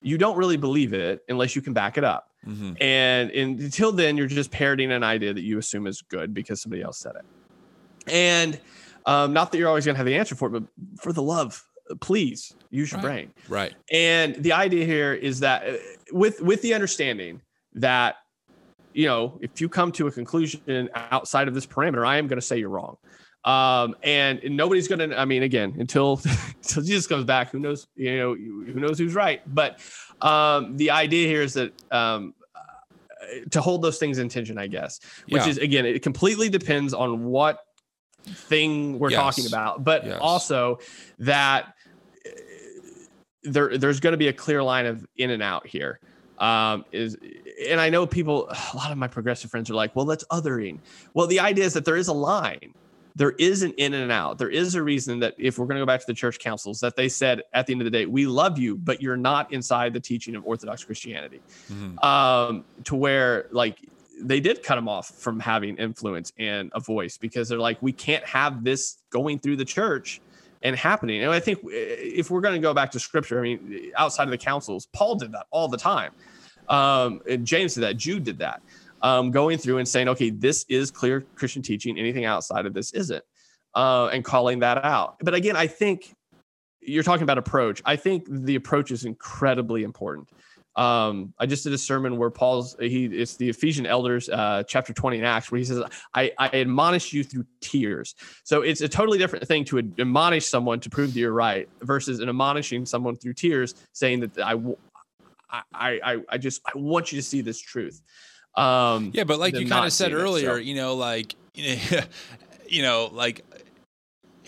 you 0.00 0.18
don't 0.18 0.36
really 0.36 0.56
believe 0.56 0.92
it 0.92 1.24
unless 1.28 1.56
you 1.56 1.62
can 1.62 1.72
back 1.72 1.98
it 1.98 2.04
up. 2.04 2.30
Mm-hmm. 2.46 2.74
And, 2.80 3.30
and 3.30 3.58
until 3.58 3.90
then, 3.90 4.18
you're 4.18 4.26
just 4.26 4.50
parroting 4.50 4.92
an 4.92 5.02
idea 5.02 5.32
that 5.32 5.42
you 5.42 5.58
assume 5.58 5.86
is 5.86 6.02
good 6.02 6.34
because 6.34 6.60
somebody 6.60 6.82
else 6.82 6.98
said 6.98 7.14
it. 7.16 7.24
And 8.06 8.60
um, 9.06 9.32
not 9.32 9.50
that 9.50 9.58
you're 9.58 9.68
always 9.68 9.86
going 9.86 9.94
to 9.94 9.98
have 9.98 10.06
the 10.06 10.16
answer 10.16 10.34
for 10.34 10.48
it, 10.48 10.60
but 10.60 10.64
for 11.00 11.12
the 11.12 11.22
love 11.22 11.66
please 12.00 12.54
use 12.70 12.92
your 12.92 13.00
right. 13.00 13.06
brain. 13.06 13.32
Right. 13.48 13.74
And 13.92 14.36
the 14.36 14.52
idea 14.52 14.84
here 14.84 15.12
is 15.12 15.40
that 15.40 15.68
uh, 15.68 15.72
with 16.12 16.40
with 16.40 16.62
the 16.62 16.74
understanding 16.74 17.40
that 17.74 18.16
you 18.92 19.06
know 19.06 19.38
if 19.40 19.60
you 19.60 19.68
come 19.68 19.92
to 19.92 20.06
a 20.06 20.12
conclusion 20.12 20.88
outside 20.94 21.48
of 21.48 21.54
this 21.54 21.66
parameter, 21.66 22.06
I 22.06 22.18
am 22.18 22.26
going 22.26 22.40
to 22.40 22.46
say 22.46 22.58
you're 22.58 22.70
wrong. 22.70 22.96
Um, 23.44 23.94
and, 24.02 24.38
and 24.38 24.56
nobody's 24.56 24.88
going 24.88 25.10
to. 25.10 25.18
I 25.18 25.26
mean, 25.26 25.42
again, 25.42 25.76
until 25.78 26.20
until 26.62 26.82
Jesus 26.82 27.06
comes 27.06 27.24
back, 27.24 27.50
who 27.50 27.58
knows? 27.58 27.86
You 27.94 28.16
know, 28.16 28.34
who 28.34 28.80
knows 28.80 28.98
who's 28.98 29.14
right? 29.14 29.42
But 29.46 29.80
um, 30.22 30.76
the 30.76 30.90
idea 30.90 31.28
here 31.28 31.42
is 31.42 31.54
that 31.54 31.72
um, 31.92 32.34
to 33.50 33.60
hold 33.60 33.82
those 33.82 33.98
things 33.98 34.18
in 34.18 34.28
tension, 34.28 34.58
I 34.58 34.66
guess, 34.66 35.00
which 35.28 35.42
yeah. 35.42 35.48
is 35.48 35.58
again, 35.58 35.84
it 35.84 36.02
completely 36.02 36.48
depends 36.48 36.94
on 36.94 37.24
what 37.24 37.63
thing 38.24 38.98
we're 38.98 39.10
yes. 39.10 39.20
talking 39.20 39.46
about, 39.46 39.84
but 39.84 40.06
yes. 40.06 40.18
also 40.20 40.78
that 41.18 41.74
there 43.42 43.76
there's 43.76 44.00
going 44.00 44.12
to 44.12 44.18
be 44.18 44.28
a 44.28 44.32
clear 44.32 44.62
line 44.62 44.86
of 44.86 45.06
in 45.16 45.30
and 45.30 45.42
out 45.42 45.66
here. 45.66 46.00
Um, 46.38 46.84
is 46.90 47.16
and 47.70 47.80
I 47.80 47.90
know 47.90 48.06
people, 48.06 48.48
a 48.48 48.76
lot 48.76 48.90
of 48.90 48.98
my 48.98 49.08
progressive 49.08 49.50
friends 49.50 49.70
are 49.70 49.74
like, 49.74 49.94
well, 49.94 50.04
that's 50.04 50.24
othering. 50.24 50.78
Well, 51.12 51.26
the 51.26 51.40
idea 51.40 51.64
is 51.64 51.74
that 51.74 51.84
there 51.84 51.96
is 51.96 52.08
a 52.08 52.12
line. 52.12 52.74
There 53.16 53.32
is 53.38 53.62
an 53.62 53.72
in 53.74 53.94
and 53.94 54.10
out. 54.10 54.38
There 54.38 54.50
is 54.50 54.74
a 54.74 54.82
reason 54.82 55.20
that 55.20 55.34
if 55.38 55.56
we're 55.56 55.66
going 55.66 55.76
to 55.76 55.82
go 55.82 55.86
back 55.86 56.00
to 56.00 56.06
the 56.06 56.14
church 56.14 56.40
councils, 56.40 56.80
that 56.80 56.96
they 56.96 57.08
said 57.08 57.42
at 57.52 57.66
the 57.66 57.72
end 57.72 57.80
of 57.80 57.84
the 57.84 57.90
day, 57.90 58.06
we 58.06 58.26
love 58.26 58.58
you, 58.58 58.76
but 58.76 59.00
you're 59.00 59.16
not 59.16 59.52
inside 59.52 59.92
the 59.92 60.00
teaching 60.00 60.34
of 60.34 60.44
Orthodox 60.44 60.82
Christianity. 60.82 61.40
Mm-hmm. 61.70 62.04
Um, 62.04 62.64
to 62.82 62.96
where 62.96 63.46
like 63.52 63.78
they 64.22 64.40
did 64.40 64.62
cut 64.62 64.78
him 64.78 64.88
off 64.88 65.08
from 65.08 65.40
having 65.40 65.76
influence 65.76 66.32
and 66.38 66.70
a 66.74 66.80
voice 66.80 67.16
because 67.16 67.48
they're 67.48 67.58
like, 67.58 67.80
we 67.82 67.92
can't 67.92 68.24
have 68.24 68.64
this 68.64 68.98
going 69.10 69.38
through 69.38 69.56
the 69.56 69.64
church 69.64 70.20
and 70.62 70.74
happening. 70.76 71.22
And 71.22 71.32
I 71.32 71.40
think 71.40 71.58
uh, 71.58 71.68
if 71.70 72.30
we're 72.30 72.40
going 72.40 72.54
to 72.54 72.60
go 72.60 72.74
back 72.74 72.90
to 72.92 73.00
scripture, 73.00 73.38
I 73.38 73.42
mean, 73.42 73.92
outside 73.96 74.24
of 74.24 74.30
the 74.30 74.38
councils, 74.38 74.86
Paul 74.92 75.16
did 75.16 75.32
that 75.32 75.46
all 75.50 75.68
the 75.68 75.76
time. 75.76 76.12
Um, 76.68 77.20
and 77.28 77.46
James 77.46 77.74
did 77.74 77.82
that. 77.82 77.96
Jude 77.96 78.24
did 78.24 78.38
that. 78.38 78.62
Um, 79.02 79.30
going 79.30 79.58
through 79.58 79.78
and 79.78 79.86
saying, 79.86 80.08
okay, 80.08 80.30
this 80.30 80.64
is 80.68 80.90
clear 80.90 81.26
Christian 81.34 81.60
teaching. 81.60 81.98
Anything 81.98 82.24
outside 82.24 82.64
of 82.64 82.72
this 82.72 82.92
isn't, 82.94 83.22
uh, 83.74 84.06
and 84.06 84.24
calling 84.24 84.60
that 84.60 84.82
out. 84.82 85.16
But 85.20 85.34
again, 85.34 85.56
I 85.56 85.66
think 85.66 86.14
you're 86.80 87.02
talking 87.02 87.22
about 87.22 87.36
approach. 87.36 87.82
I 87.84 87.96
think 87.96 88.24
the 88.28 88.54
approach 88.54 88.90
is 88.90 89.04
incredibly 89.04 89.82
important. 89.82 90.30
Um, 90.76 91.34
I 91.38 91.46
just 91.46 91.64
did 91.64 91.72
a 91.72 91.78
sermon 91.78 92.16
where 92.16 92.30
Paul's 92.30 92.76
he 92.80 93.04
it's 93.06 93.36
the 93.36 93.48
Ephesian 93.48 93.86
elders, 93.86 94.28
uh, 94.28 94.64
chapter 94.66 94.92
20 94.92 95.18
in 95.18 95.24
Acts, 95.24 95.52
where 95.52 95.58
he 95.58 95.64
says, 95.64 95.82
I, 96.14 96.32
I 96.38 96.48
admonish 96.48 97.12
you 97.12 97.22
through 97.22 97.46
tears. 97.60 98.14
So 98.42 98.62
it's 98.62 98.80
a 98.80 98.88
totally 98.88 99.18
different 99.18 99.46
thing 99.46 99.64
to 99.66 99.78
admonish 99.78 100.46
someone 100.46 100.80
to 100.80 100.90
prove 100.90 101.14
that 101.14 101.20
you're 101.20 101.32
right 101.32 101.68
versus 101.82 102.20
an 102.20 102.28
admonishing 102.28 102.86
someone 102.86 103.16
through 103.16 103.34
tears, 103.34 103.74
saying 103.92 104.20
that 104.20 104.38
I 104.38 104.54
I 105.50 106.00
I 106.02 106.18
I 106.28 106.38
just 106.38 106.60
I 106.66 106.76
want 106.76 107.12
you 107.12 107.18
to 107.18 107.22
see 107.22 107.40
this 107.40 107.60
truth. 107.60 108.02
Um, 108.56 109.10
yeah, 109.14 109.24
but 109.24 109.38
like 109.38 109.54
you 109.54 109.68
kind 109.68 109.86
of 109.86 109.92
said 109.92 110.12
earlier, 110.12 110.52
it, 110.52 110.54
so. 110.54 110.60
you 110.60 110.74
know, 110.74 110.94
like 110.94 111.34
you 111.54 112.82
know, 112.82 113.10
like 113.12 113.44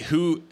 who 0.08 0.42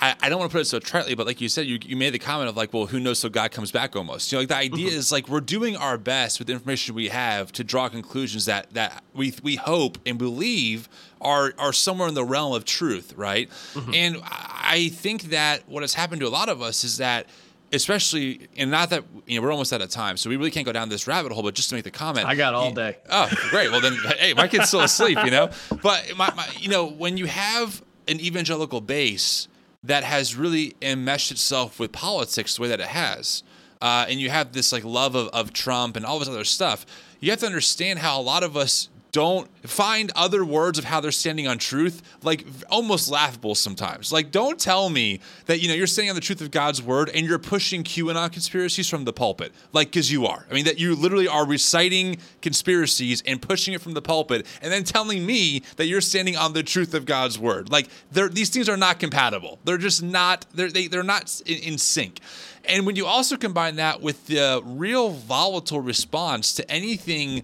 I, 0.00 0.14
I 0.22 0.28
don't 0.28 0.38
want 0.38 0.50
to 0.50 0.54
put 0.54 0.60
it 0.60 0.66
so 0.66 0.78
tritely, 0.78 1.16
but 1.16 1.26
like 1.26 1.40
you 1.40 1.48
said, 1.48 1.66
you, 1.66 1.78
you 1.82 1.96
made 1.96 2.10
the 2.10 2.18
comment 2.18 2.48
of 2.48 2.56
like, 2.56 2.72
well, 2.72 2.86
who 2.86 3.00
knows 3.00 3.20
till 3.20 3.30
God 3.30 3.50
comes 3.50 3.72
back 3.72 3.96
almost. 3.96 4.30
You 4.30 4.36
know, 4.36 4.40
like 4.42 4.48
the 4.48 4.56
idea 4.56 4.88
mm-hmm. 4.88 4.98
is 4.98 5.10
like 5.10 5.28
we're 5.28 5.40
doing 5.40 5.76
our 5.76 5.98
best 5.98 6.38
with 6.38 6.46
the 6.46 6.52
information 6.52 6.94
we 6.94 7.08
have 7.08 7.50
to 7.52 7.64
draw 7.64 7.88
conclusions 7.88 8.46
that 8.46 8.72
that 8.74 9.02
we 9.12 9.34
we 9.42 9.56
hope 9.56 9.98
and 10.06 10.18
believe 10.18 10.88
are 11.20 11.52
are 11.58 11.72
somewhere 11.72 12.08
in 12.08 12.14
the 12.14 12.24
realm 12.24 12.54
of 12.54 12.64
truth, 12.64 13.14
right? 13.16 13.50
Mm-hmm. 13.74 13.94
And 13.94 14.16
I 14.24 14.90
think 14.92 15.24
that 15.24 15.68
what 15.68 15.82
has 15.82 15.94
happened 15.94 16.20
to 16.20 16.28
a 16.28 16.30
lot 16.30 16.48
of 16.48 16.62
us 16.62 16.84
is 16.84 16.98
that 16.98 17.26
especially 17.72 18.48
and 18.56 18.70
not 18.70 18.90
that 18.90 19.04
you 19.26 19.38
know 19.38 19.44
we're 19.44 19.52
almost 19.52 19.72
out 19.74 19.82
of 19.82 19.90
time 19.90 20.16
so 20.16 20.30
we 20.30 20.36
really 20.36 20.50
can't 20.50 20.64
go 20.64 20.72
down 20.72 20.88
this 20.88 21.06
rabbit 21.06 21.30
hole 21.32 21.42
but 21.42 21.54
just 21.54 21.68
to 21.68 21.74
make 21.74 21.84
the 21.84 21.90
comment 21.90 22.26
i 22.26 22.34
got 22.34 22.54
all 22.54 22.72
day 22.72 22.96
oh 23.10 23.28
great 23.50 23.70
well 23.70 23.80
then 23.82 23.92
hey 24.18 24.32
my 24.32 24.48
kid's 24.48 24.68
still 24.68 24.80
asleep 24.80 25.18
you 25.22 25.30
know 25.30 25.50
but 25.82 26.02
my, 26.16 26.32
my, 26.34 26.48
you 26.58 26.70
know 26.70 26.86
when 26.86 27.18
you 27.18 27.26
have 27.26 27.82
an 28.06 28.18
evangelical 28.20 28.80
base 28.80 29.48
that 29.82 30.04
has 30.04 30.34
really 30.34 30.74
enmeshed 30.82 31.30
itself 31.30 31.78
with 31.78 31.92
politics 31.92 32.56
the 32.56 32.62
way 32.62 32.68
that 32.68 32.80
it 32.80 32.88
has. 32.88 33.42
Uh, 33.80 34.06
and 34.08 34.20
you 34.20 34.30
have 34.30 34.52
this 34.52 34.72
like 34.72 34.84
love 34.84 35.14
of, 35.14 35.28
of 35.28 35.52
Trump 35.52 35.96
and 35.96 36.04
all 36.04 36.18
this 36.18 36.28
other 36.28 36.44
stuff. 36.44 36.84
You 37.20 37.30
have 37.30 37.40
to 37.40 37.46
understand 37.46 38.00
how 38.00 38.20
a 38.20 38.22
lot 38.22 38.42
of 38.42 38.56
us 38.56 38.88
don't 39.12 39.48
find 39.66 40.12
other 40.14 40.44
words 40.44 40.78
of 40.78 40.84
how 40.84 41.00
they're 41.00 41.10
standing 41.10 41.48
on 41.48 41.58
truth 41.58 42.02
like 42.22 42.46
almost 42.70 43.10
laughable 43.10 43.54
sometimes. 43.54 44.12
Like, 44.12 44.30
don't 44.30 44.58
tell 44.58 44.90
me 44.90 45.20
that 45.46 45.60
you 45.60 45.68
know 45.68 45.74
you're 45.74 45.86
standing 45.86 46.10
on 46.10 46.14
the 46.14 46.20
truth 46.20 46.40
of 46.40 46.50
God's 46.50 46.82
word 46.82 47.10
and 47.14 47.26
you're 47.26 47.38
pushing 47.38 47.84
QAnon 47.84 48.30
conspiracies 48.32 48.88
from 48.88 49.04
the 49.04 49.12
pulpit, 49.12 49.52
like 49.72 49.88
because 49.88 50.10
you 50.10 50.26
are. 50.26 50.44
I 50.50 50.54
mean, 50.54 50.64
that 50.66 50.78
you 50.78 50.94
literally 50.94 51.28
are 51.28 51.46
reciting 51.46 52.18
conspiracies 52.42 53.22
and 53.26 53.40
pushing 53.40 53.74
it 53.74 53.80
from 53.80 53.94
the 53.94 54.02
pulpit, 54.02 54.46
and 54.62 54.72
then 54.72 54.84
telling 54.84 55.24
me 55.24 55.62
that 55.76 55.86
you're 55.86 56.00
standing 56.00 56.36
on 56.36 56.52
the 56.52 56.62
truth 56.62 56.94
of 56.94 57.06
God's 57.06 57.38
word. 57.38 57.70
Like, 57.70 57.88
these 58.12 58.50
things 58.50 58.68
are 58.68 58.76
not 58.76 59.00
compatible. 59.00 59.58
They're 59.64 59.78
just 59.78 60.02
not. 60.02 60.46
They're 60.54 60.70
they, 60.70 60.86
they're 60.86 61.02
not 61.02 61.40
in, 61.46 61.58
in 61.58 61.78
sync. 61.78 62.20
And 62.64 62.84
when 62.84 62.96
you 62.96 63.06
also 63.06 63.36
combine 63.36 63.76
that 63.76 64.02
with 64.02 64.26
the 64.26 64.60
real 64.64 65.10
volatile 65.10 65.80
response 65.80 66.52
to 66.54 66.70
anything 66.70 67.42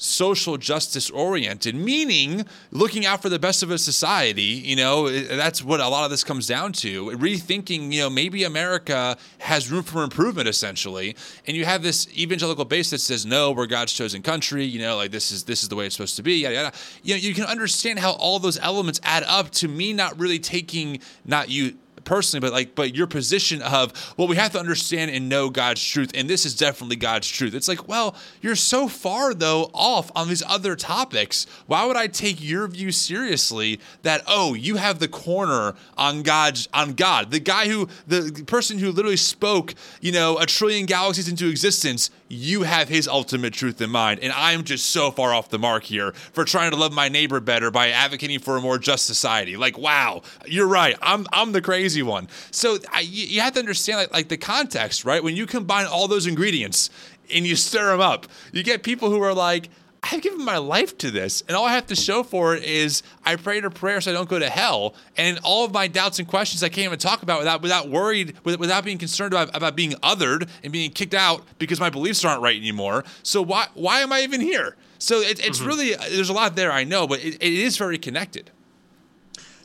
social 0.00 0.56
justice 0.56 1.10
oriented, 1.10 1.74
meaning 1.74 2.46
looking 2.70 3.04
out 3.04 3.20
for 3.20 3.28
the 3.28 3.38
best 3.38 3.62
of 3.62 3.70
a 3.70 3.76
society. 3.76 4.42
You 4.42 4.76
know, 4.76 5.10
that's 5.10 5.62
what 5.62 5.78
a 5.80 5.88
lot 5.88 6.04
of 6.04 6.10
this 6.10 6.24
comes 6.24 6.46
down 6.46 6.72
to. 6.74 7.10
Rethinking, 7.10 7.92
you 7.92 8.00
know, 8.00 8.10
maybe 8.10 8.44
America 8.44 9.18
has 9.38 9.70
room 9.70 9.82
for 9.82 10.02
improvement 10.02 10.48
essentially. 10.48 11.14
And 11.46 11.56
you 11.56 11.66
have 11.66 11.82
this 11.82 12.08
evangelical 12.16 12.64
base 12.64 12.90
that 12.90 13.00
says, 13.00 13.26
no, 13.26 13.52
we're 13.52 13.66
God's 13.66 13.92
chosen 13.92 14.22
country, 14.22 14.64
you 14.64 14.80
know, 14.80 14.96
like 14.96 15.10
this 15.10 15.30
is 15.30 15.44
this 15.44 15.62
is 15.62 15.68
the 15.68 15.76
way 15.76 15.86
it's 15.86 15.96
supposed 15.96 16.16
to 16.16 16.22
be, 16.22 16.36
yada 16.36 16.54
yada. 16.54 16.72
You 17.02 17.14
know, 17.14 17.20
you 17.20 17.34
can 17.34 17.44
understand 17.44 17.98
how 17.98 18.12
all 18.12 18.38
those 18.38 18.58
elements 18.58 19.00
add 19.02 19.24
up 19.24 19.50
to 19.50 19.68
me 19.68 19.92
not 19.92 20.18
really 20.18 20.38
taking 20.38 21.00
not 21.26 21.50
you 21.50 21.74
personally, 22.10 22.40
but 22.40 22.52
like, 22.52 22.74
but 22.74 22.92
your 22.92 23.06
position 23.06 23.62
of, 23.62 23.92
well, 24.16 24.26
we 24.26 24.34
have 24.34 24.50
to 24.50 24.58
understand 24.58 25.12
and 25.12 25.28
know 25.28 25.48
God's 25.48 25.80
truth, 25.82 26.10
and 26.12 26.28
this 26.28 26.44
is 26.44 26.56
definitely 26.56 26.96
God's 26.96 27.28
truth. 27.28 27.54
It's 27.54 27.68
like, 27.68 27.86
well, 27.86 28.16
you're 28.40 28.56
so 28.56 28.88
far 28.88 29.32
though 29.32 29.70
off 29.72 30.10
on 30.16 30.28
these 30.28 30.42
other 30.48 30.74
topics. 30.74 31.46
Why 31.68 31.86
would 31.86 31.94
I 31.94 32.08
take 32.08 32.42
your 32.42 32.66
view 32.66 32.90
seriously? 32.90 33.78
That 34.02 34.24
oh, 34.26 34.54
you 34.54 34.74
have 34.74 34.98
the 34.98 35.06
corner 35.06 35.76
on 35.96 36.24
God's 36.24 36.68
on 36.74 36.94
God, 36.94 37.30
the 37.30 37.38
guy 37.38 37.68
who, 37.68 37.86
the 38.08 38.42
person 38.44 38.80
who 38.80 38.90
literally 38.90 39.16
spoke, 39.16 39.76
you 40.00 40.10
know, 40.10 40.36
a 40.36 40.46
trillion 40.46 40.86
galaxies 40.86 41.28
into 41.28 41.48
existence. 41.48 42.10
You 42.30 42.62
have 42.62 42.88
His 42.88 43.06
ultimate 43.06 43.52
truth 43.52 43.80
in 43.82 43.90
mind, 43.90 44.20
and 44.20 44.32
I'm 44.32 44.64
just 44.64 44.86
so 44.86 45.10
far 45.10 45.34
off 45.34 45.50
the 45.50 45.58
mark 45.58 45.84
here 45.84 46.12
for 46.12 46.44
trying 46.44 46.70
to 46.70 46.78
love 46.78 46.92
my 46.92 47.08
neighbor 47.08 47.40
better 47.40 47.70
by 47.70 47.90
advocating 47.90 48.38
for 48.38 48.56
a 48.56 48.60
more 48.60 48.78
just 48.78 49.04
society. 49.04 49.58
Like, 49.58 49.76
wow, 49.76 50.22
you're 50.46 50.66
right. 50.68 50.96
I'm 51.02 51.26
I'm 51.32 51.52
the 51.52 51.60
crazy 51.60 51.90
crazy 51.90 52.02
one. 52.02 52.28
So 52.50 52.78
I, 52.92 53.00
you 53.00 53.40
have 53.40 53.54
to 53.54 53.58
understand 53.58 53.98
like, 53.98 54.12
like 54.12 54.28
the 54.28 54.36
context, 54.36 55.04
right? 55.04 55.22
When 55.22 55.34
you 55.34 55.46
combine 55.46 55.86
all 55.86 56.06
those 56.08 56.26
ingredients 56.26 56.90
and 57.34 57.46
you 57.46 57.56
stir 57.56 57.90
them 57.90 58.00
up, 58.00 58.26
you 58.52 58.62
get 58.62 58.82
people 58.82 59.10
who 59.10 59.22
are 59.22 59.34
like, 59.34 59.68
I've 60.02 60.22
given 60.22 60.44
my 60.44 60.56
life 60.56 60.96
to 60.98 61.10
this, 61.10 61.42
and 61.46 61.56
all 61.56 61.66
I 61.66 61.72
have 61.72 61.86
to 61.88 61.96
show 61.96 62.22
for 62.22 62.54
it 62.54 62.64
is 62.64 63.02
I 63.24 63.36
prayed 63.36 63.64
a 63.64 63.70
prayer 63.70 64.00
so 64.00 64.10
I 64.10 64.14
don't 64.14 64.28
go 64.28 64.38
to 64.38 64.48
hell. 64.48 64.94
And 65.16 65.38
all 65.42 65.64
of 65.64 65.72
my 65.72 65.88
doubts 65.88 66.18
and 66.18 66.26
questions 66.26 66.62
I 66.62 66.68
can't 66.68 66.86
even 66.86 66.98
talk 66.98 67.22
about 67.22 67.38
without 67.38 67.60
without 67.62 67.88
worried, 67.88 68.34
without 68.44 68.84
being 68.84 68.98
concerned 68.98 69.34
about, 69.34 69.54
about 69.54 69.76
being 69.76 69.92
othered 70.02 70.48
and 70.62 70.72
being 70.72 70.90
kicked 70.90 71.14
out 71.14 71.44
because 71.58 71.80
my 71.80 71.90
beliefs 71.90 72.24
aren't 72.24 72.40
right 72.40 72.56
anymore. 72.56 73.04
So 73.22 73.42
why 73.42 73.66
why 73.74 74.00
am 74.00 74.12
I 74.12 74.22
even 74.22 74.40
here? 74.40 74.76
So 74.98 75.20
it, 75.20 75.44
it's 75.44 75.58
mm-hmm. 75.58 75.68
really 75.68 75.94
there's 75.94 76.30
a 76.30 76.34
lot 76.34 76.56
there 76.56 76.72
I 76.72 76.84
know, 76.84 77.06
but 77.06 77.22
it, 77.24 77.34
it 77.34 77.52
is 77.52 77.76
very 77.76 77.98
connected. 77.98 78.50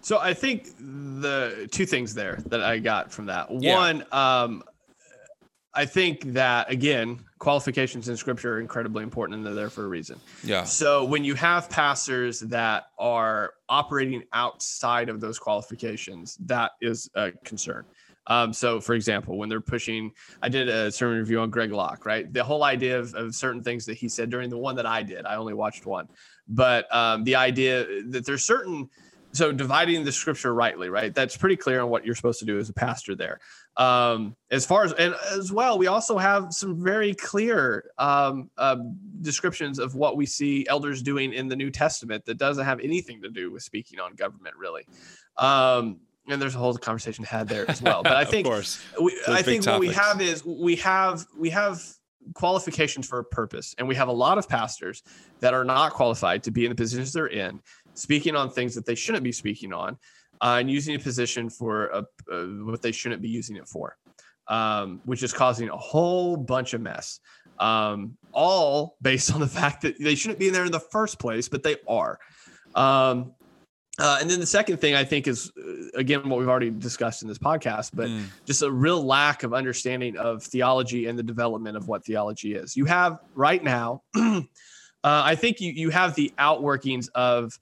So 0.01 0.19
I 0.19 0.35
think 0.35 0.69
the 0.77 1.67
two 1.71 1.85
things 1.87 2.13
there 2.13 2.39
that 2.47 2.61
I 2.61 2.77
got 2.77 3.11
from 3.11 3.25
that. 3.25 3.47
Yeah. 3.49 3.75
One, 3.75 4.05
um, 4.11 4.63
I 5.73 5.85
think 5.85 6.33
that 6.33 6.69
again, 6.69 7.24
qualifications 7.39 8.07
in 8.07 8.15
scripture 8.15 8.55
are 8.55 8.59
incredibly 8.59 9.03
important 9.03 9.37
and 9.37 9.45
they're 9.45 9.53
there 9.53 9.69
for 9.69 9.85
a 9.85 9.87
reason. 9.87 10.19
Yeah. 10.43 10.63
So 10.63 11.03
when 11.03 11.23
you 11.23 11.35
have 11.35 11.69
pastors 11.69 12.39
that 12.41 12.85
are 12.97 13.53
operating 13.67 14.23
outside 14.33 15.09
of 15.09 15.19
those 15.19 15.37
qualifications, 15.37 16.37
that 16.45 16.71
is 16.81 17.09
a 17.15 17.31
concern. 17.43 17.85
Um, 18.27 18.53
so, 18.53 18.81
for 18.81 18.95
example, 18.95 19.37
when 19.37 19.49
they're 19.49 19.61
pushing, 19.61 20.11
I 20.41 20.49
did 20.49 20.67
a 20.67 20.91
sermon 20.91 21.19
review 21.19 21.41
on 21.41 21.51
Greg 21.51 21.71
Locke, 21.71 22.05
right? 22.05 22.31
The 22.31 22.43
whole 22.43 22.63
idea 22.63 22.97
of, 22.97 23.13
of 23.13 23.35
certain 23.35 23.61
things 23.61 23.85
that 23.85 23.97
he 23.97 24.09
said 24.09 24.31
during 24.31 24.49
the 24.49 24.57
one 24.57 24.75
that 24.77 24.87
I 24.87 25.03
did, 25.03 25.25
I 25.25 25.35
only 25.35 25.53
watched 25.53 25.85
one, 25.85 26.07
but 26.47 26.93
um, 26.95 27.23
the 27.23 27.35
idea 27.35 27.85
that 28.07 28.25
there's 28.25 28.43
certain 28.43 28.89
so 29.35 29.51
dividing 29.51 30.05
the 30.05 30.11
scripture 30.11 30.53
rightly, 30.53 30.89
right? 30.89 31.13
That's 31.13 31.35
pretty 31.35 31.57
clear 31.57 31.81
on 31.81 31.89
what 31.89 32.05
you're 32.05 32.15
supposed 32.15 32.39
to 32.39 32.45
do 32.45 32.57
as 32.57 32.69
a 32.69 32.73
pastor 32.73 33.15
there. 33.15 33.39
Um, 33.77 34.35
as 34.51 34.65
far 34.65 34.85
as 34.85 34.93
and 34.93 35.15
as 35.31 35.51
well, 35.51 35.77
we 35.77 35.87
also 35.87 36.17
have 36.17 36.53
some 36.53 36.81
very 36.81 37.13
clear 37.13 37.91
um, 37.97 38.49
uh, 38.57 38.77
descriptions 39.21 39.79
of 39.79 39.95
what 39.95 40.15
we 40.15 40.25
see 40.25 40.65
elders 40.69 41.01
doing 41.01 41.33
in 41.33 41.47
the 41.47 41.55
New 41.55 41.69
Testament 41.69 42.25
that 42.25 42.37
doesn't 42.37 42.63
have 42.63 42.79
anything 42.79 43.21
to 43.21 43.29
do 43.29 43.51
with 43.51 43.63
speaking 43.63 43.99
on 43.99 44.15
government, 44.15 44.55
really. 44.57 44.85
Um, 45.37 45.99
and 46.27 46.41
there's 46.41 46.55
a 46.55 46.57
whole 46.57 46.75
conversation 46.77 47.23
had 47.25 47.47
there 47.47 47.69
as 47.69 47.81
well. 47.81 48.01
But 48.01 48.13
I 48.13 48.25
think, 48.25 48.47
we, 48.99 49.21
I 49.27 49.41
think 49.41 49.65
what 49.65 49.79
we 49.79 49.89
have 49.89 50.21
is 50.21 50.45
we 50.45 50.77
have 50.77 51.25
we 51.37 51.49
have 51.49 51.81
qualifications 52.33 53.07
for 53.07 53.19
a 53.19 53.23
purpose, 53.25 53.75
and 53.77 53.87
we 53.87 53.95
have 53.95 54.07
a 54.07 54.13
lot 54.13 54.37
of 54.37 54.47
pastors 54.47 55.03
that 55.41 55.53
are 55.53 55.65
not 55.65 55.91
qualified 55.93 56.43
to 56.43 56.51
be 56.51 56.65
in 56.65 56.69
the 56.69 56.75
positions 56.75 57.11
they're 57.11 57.27
in 57.27 57.61
speaking 57.95 58.35
on 58.35 58.49
things 58.49 58.75
that 58.75 58.85
they 58.85 58.95
shouldn't 58.95 59.23
be 59.23 59.31
speaking 59.31 59.73
on, 59.73 59.97
uh, 60.41 60.57
and 60.59 60.69
using 60.69 60.95
a 60.95 60.99
position 60.99 61.49
for 61.49 61.87
a, 61.87 62.05
uh, 62.31 62.45
what 62.63 62.81
they 62.81 62.91
shouldn't 62.91 63.21
be 63.21 63.29
using 63.29 63.55
it 63.55 63.67
for, 63.67 63.97
um, 64.47 65.01
which 65.05 65.23
is 65.23 65.33
causing 65.33 65.69
a 65.69 65.77
whole 65.77 66.37
bunch 66.37 66.73
of 66.73 66.81
mess. 66.81 67.19
Um, 67.57 68.17
all 68.33 68.97
based 69.01 69.33
on 69.33 69.39
the 69.39 69.47
fact 69.47 69.81
that 69.83 69.97
they 69.97 70.15
shouldn't 70.15 70.39
be 70.39 70.47
in 70.47 70.53
there 70.53 70.65
in 70.65 70.71
the 70.71 70.79
first 70.79 71.19
place, 71.19 71.47
but 71.47 71.63
they 71.63 71.77
are. 71.87 72.19
Um, 72.75 73.31
uh, 73.97 74.17
and 74.19 74.29
then 74.29 74.41
the 74.41 74.45
second 74.45 74.77
thing 74.77 74.93
I 74.93 75.05
think 75.05 75.25
is, 75.25 75.51
uh, 75.57 75.97
again, 75.97 76.27
what 76.27 76.37
we've 76.37 76.49
already 76.49 76.69
discussed 76.69 77.21
in 77.21 77.29
this 77.29 77.37
podcast, 77.37 77.91
but 77.93 78.09
mm. 78.09 78.25
just 78.45 78.61
a 78.61 78.69
real 78.69 79.01
lack 79.01 79.43
of 79.43 79.53
understanding 79.53 80.17
of 80.17 80.43
theology 80.43 81.07
and 81.07 81.17
the 81.17 81.23
development 81.23 81.77
of 81.77 81.87
what 81.87 82.03
theology 82.03 82.55
is. 82.55 82.75
You 82.75 82.83
have 82.85 83.19
right 83.35 83.63
now, 83.63 84.03
uh, 84.15 84.41
I 85.03 85.35
think 85.35 85.61
you 85.61 85.71
you 85.71 85.91
have 85.91 86.13
the 86.15 86.33
outworkings 86.37 87.09
of 87.15 87.57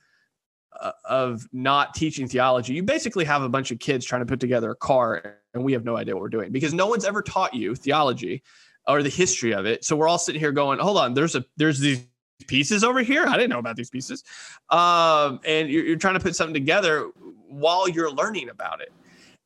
of 1.06 1.48
not 1.52 1.94
teaching 1.94 2.28
theology, 2.28 2.74
you 2.74 2.84
basically 2.84 3.26
have 3.26 3.42
a 3.42 3.50
bunch 3.50 3.72
of 3.72 3.80
kids 3.80 4.06
trying 4.06 4.22
to 4.22 4.26
put 4.26 4.40
together 4.40 4.72
a 4.72 4.76
car, 4.76 5.38
and 5.54 5.64
we 5.64 5.74
have 5.74 5.86
no 5.86 5.98
idea 5.98 6.16
what 6.16 6.22
we're 6.22 6.30
doing 6.30 6.52
because 6.52 6.74
no 6.74 6.88
one's 6.88 7.06
ever 7.06 7.22
taught 7.22 7.54
you 7.54 7.76
theology 7.76 8.44
or 8.88 9.04
the 9.04 9.10
history 9.10 9.54
of 9.54 9.66
it. 9.66 9.86
So 9.86 9.96
we're 9.96 10.08
all 10.08 10.18
sitting 10.18 10.40
here 10.40 10.52
going, 10.52 10.80
"Hold 10.80 10.98
on, 10.98 11.14
there's 11.14 11.36
a 11.36 11.46
there's 11.58 11.80
these 11.80 12.06
pieces 12.48 12.84
over 12.84 13.02
here. 13.02 13.26
I 13.26 13.34
didn't 13.34 13.50
know 13.50 13.60
about 13.60 13.76
these 13.76 13.90
pieces," 13.90 14.24
um, 14.70 15.40
and 15.46 15.70
you're, 15.70 15.86
you're 15.86 15.98
trying 15.98 16.16
to 16.16 16.20
put 16.20 16.36
something 16.36 16.54
together 16.54 17.10
while 17.48 17.88
you're 17.88 18.12
learning 18.12 18.50
about 18.50 18.82
it. 18.82 18.92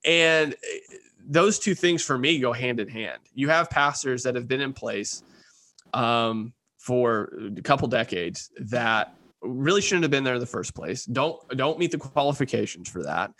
and 0.05 0.53
uh, 0.53 0.95
those 1.29 1.59
two 1.59 1.75
things 1.75 2.03
for 2.03 2.17
me 2.17 2.39
go 2.39 2.53
hand 2.53 2.79
in 2.79 2.87
hand. 2.87 3.19
You 3.33 3.49
have 3.49 3.69
pastors 3.69 4.23
that 4.23 4.35
have 4.35 4.47
been 4.47 4.61
in 4.61 4.73
place 4.73 5.23
um, 5.93 6.53
for 6.77 7.33
a 7.57 7.61
couple 7.61 7.87
decades 7.89 8.49
that 8.59 9.13
really 9.41 9.81
shouldn't 9.81 10.03
have 10.03 10.11
been 10.11 10.23
there 10.23 10.35
in 10.35 10.39
the 10.39 10.45
first 10.45 10.75
place. 10.75 11.05
Don't 11.05 11.39
don't 11.57 11.79
meet 11.79 11.91
the 11.91 11.97
qualifications 11.97 12.89
for 12.89 13.03
that. 13.03 13.31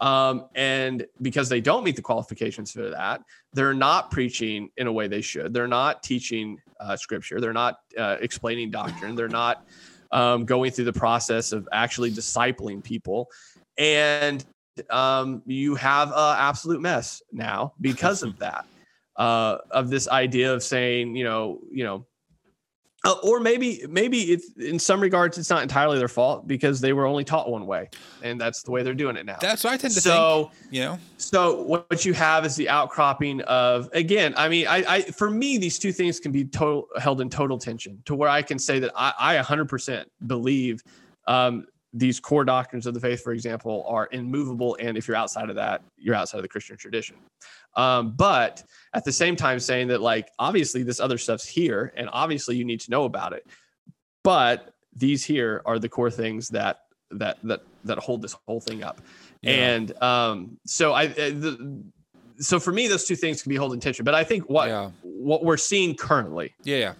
Um, 0.00 0.46
and 0.54 1.06
because 1.22 1.48
they 1.48 1.60
don't 1.60 1.84
meet 1.84 1.96
the 1.96 2.02
qualifications 2.02 2.72
for 2.72 2.90
that, 2.90 3.22
they're 3.52 3.74
not 3.74 4.10
preaching 4.10 4.70
in 4.76 4.86
a 4.86 4.92
way 4.92 5.06
they 5.06 5.20
should. 5.20 5.54
They're 5.54 5.68
not 5.68 6.02
teaching 6.02 6.58
uh, 6.80 6.96
scripture. 6.96 7.40
They're 7.40 7.52
not 7.52 7.76
uh, 7.96 8.16
explaining 8.20 8.70
doctrine. 8.70 9.14
They're 9.14 9.28
not 9.28 9.66
um, 10.10 10.44
going 10.44 10.72
through 10.72 10.86
the 10.86 10.92
process 10.92 11.52
of 11.52 11.68
actually 11.72 12.10
discipling 12.10 12.82
people. 12.82 13.30
And 13.78 14.44
um, 14.90 15.42
you 15.46 15.76
have 15.76 16.08
an 16.08 16.36
absolute 16.38 16.80
mess 16.80 17.22
now 17.32 17.74
because 17.80 18.22
of 18.22 18.38
that, 18.40 18.66
uh, 19.16 19.58
of 19.70 19.90
this 19.90 20.08
idea 20.08 20.52
of 20.52 20.62
saying, 20.62 21.14
you 21.14 21.24
know, 21.24 21.60
you 21.70 21.84
know, 21.84 22.04
uh, 23.04 23.14
or 23.22 23.38
maybe 23.40 23.84
maybe 23.88 24.32
it's 24.32 24.50
in 24.56 24.78
some 24.78 25.00
regards 25.00 25.36
it's 25.36 25.50
not 25.50 25.62
entirely 25.62 25.98
their 25.98 26.08
fault 26.08 26.46
because 26.46 26.80
they 26.80 26.92
were 26.92 27.06
only 27.06 27.24
taught 27.24 27.50
one 27.50 27.66
way 27.66 27.88
and 28.22 28.40
that's 28.40 28.62
the 28.62 28.70
way 28.70 28.82
they're 28.82 28.94
doing 28.94 29.16
it 29.16 29.26
now 29.26 29.36
That's 29.40 29.64
what 29.64 29.74
I 29.74 29.76
tend 29.76 29.94
to 29.94 30.00
think. 30.00 30.14
so 30.14 30.50
think. 30.52 30.72
You 30.72 30.80
know, 30.80 30.98
so 31.18 31.62
what 31.62 32.04
you 32.04 32.14
have 32.14 32.46
is 32.46 32.56
the 32.56 32.68
outcropping 32.68 33.40
of 33.42 33.88
again 33.92 34.34
i 34.36 34.48
mean 34.48 34.66
i, 34.66 34.84
I 34.86 35.02
for 35.02 35.30
me 35.30 35.58
these 35.58 35.78
two 35.78 35.92
things 35.92 36.18
can 36.18 36.32
be 36.32 36.44
total 36.44 36.88
held 36.98 37.20
in 37.20 37.28
total 37.30 37.58
tension 37.58 38.00
to 38.06 38.14
where 38.14 38.28
i 38.28 38.42
can 38.42 38.58
say 38.58 38.78
that 38.78 38.92
i, 38.96 39.12
I 39.18 39.36
100% 39.36 40.04
believe 40.26 40.82
um, 41.26 41.66
these 41.92 42.18
core 42.18 42.44
doctrines 42.44 42.86
of 42.86 42.94
the 42.94 43.00
faith 43.00 43.22
for 43.22 43.32
example 43.32 43.84
are 43.86 44.08
immovable 44.12 44.76
and 44.80 44.96
if 44.98 45.06
you're 45.06 45.16
outside 45.16 45.48
of 45.48 45.56
that 45.56 45.82
you're 45.96 46.14
outside 46.14 46.38
of 46.38 46.42
the 46.42 46.48
christian 46.48 46.76
tradition 46.76 47.16
um, 47.76 48.12
but 48.16 48.62
at 48.92 49.04
the 49.04 49.12
same 49.12 49.34
time 49.36 49.58
saying 49.58 49.88
that 49.88 50.00
like 50.00 50.30
obviously 50.38 50.82
this 50.82 51.00
other 51.00 51.18
stuff's 51.18 51.46
here 51.46 51.92
and 51.96 52.08
obviously 52.12 52.56
you 52.56 52.64
need 52.64 52.80
to 52.80 52.90
know 52.90 53.04
about 53.04 53.32
it 53.32 53.46
but 54.22 54.74
these 54.96 55.24
here 55.24 55.60
are 55.66 55.78
the 55.78 55.88
core 55.88 56.10
things 56.10 56.48
that 56.48 56.80
that 57.10 57.38
that 57.42 57.62
that 57.84 57.98
hold 57.98 58.22
this 58.22 58.36
whole 58.46 58.60
thing 58.60 58.82
up 58.82 59.00
Yeah. 59.42 59.52
and 59.74 60.02
um 60.02 60.56
so 60.66 60.92
i 60.92 61.06
uh, 61.06 61.10
the, 61.14 61.82
so 62.38 62.58
for 62.58 62.72
me 62.72 62.88
those 62.88 63.04
two 63.04 63.16
things 63.16 63.42
can 63.42 63.50
be 63.50 63.56
held 63.56 63.72
in 63.72 63.80
tension 63.80 64.04
but 64.04 64.14
i 64.14 64.24
think 64.24 64.48
what 64.48 64.68
Yeah. 64.68 64.90
what 65.02 65.44
we're 65.44 65.56
seeing 65.56 65.94
currently 65.96 66.54
yeah, 66.64 66.76
yeah, 66.76 66.92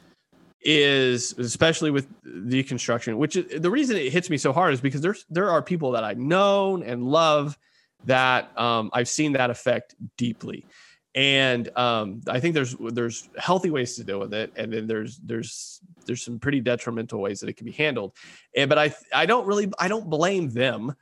is 0.63 1.33
especially 1.39 1.91
with 1.91 2.07
deconstruction 2.25 3.17
which 3.17 3.37
is 3.37 3.61
the 3.61 3.71
reason 3.71 3.97
it 3.97 4.13
hits 4.13 4.31
me 4.31 4.37
so 4.39 4.53
hard 4.53 4.73
is 4.75 4.81
because 4.81 5.01
there's 5.01 5.25
there 5.31 5.51
are 5.51 5.63
people 5.63 5.93
that 5.93 6.05
I 6.05 6.15
know 6.15 6.83
and 6.83 7.05
love 7.05 7.59
that 8.07 8.57
um, 8.59 8.91
i've 8.93 9.09
seen 9.09 9.33
that 9.33 9.51
effect 9.51 9.95
deeply. 10.17 10.67
And 11.15 11.69
um, 11.77 12.23
i 12.29 12.41
think 12.41 12.55
there's 12.55 12.75
there's 12.81 13.29
healthy 13.39 13.71
ways 13.71 13.97
to 13.97 14.05
deal 14.05 14.19
with 14.19 14.35
it. 14.35 14.53
And 14.57 14.73
then 14.73 14.87
there's 14.87 15.19
there's 15.19 15.81
there's 16.07 16.25
some 16.25 16.39
pretty 16.39 16.61
detrimental 16.61 17.21
ways 17.21 17.41
that 17.41 17.49
it 17.49 17.57
can 17.57 17.67
be 17.67 17.73
handled. 17.73 18.13
And 18.57 18.69
but 18.69 18.79
i 18.79 18.95
i 19.13 19.27
don't 19.27 19.47
really 19.47 19.71
i 19.79 19.89
don't 19.89 20.11
blame 20.11 20.51
them 20.51 20.95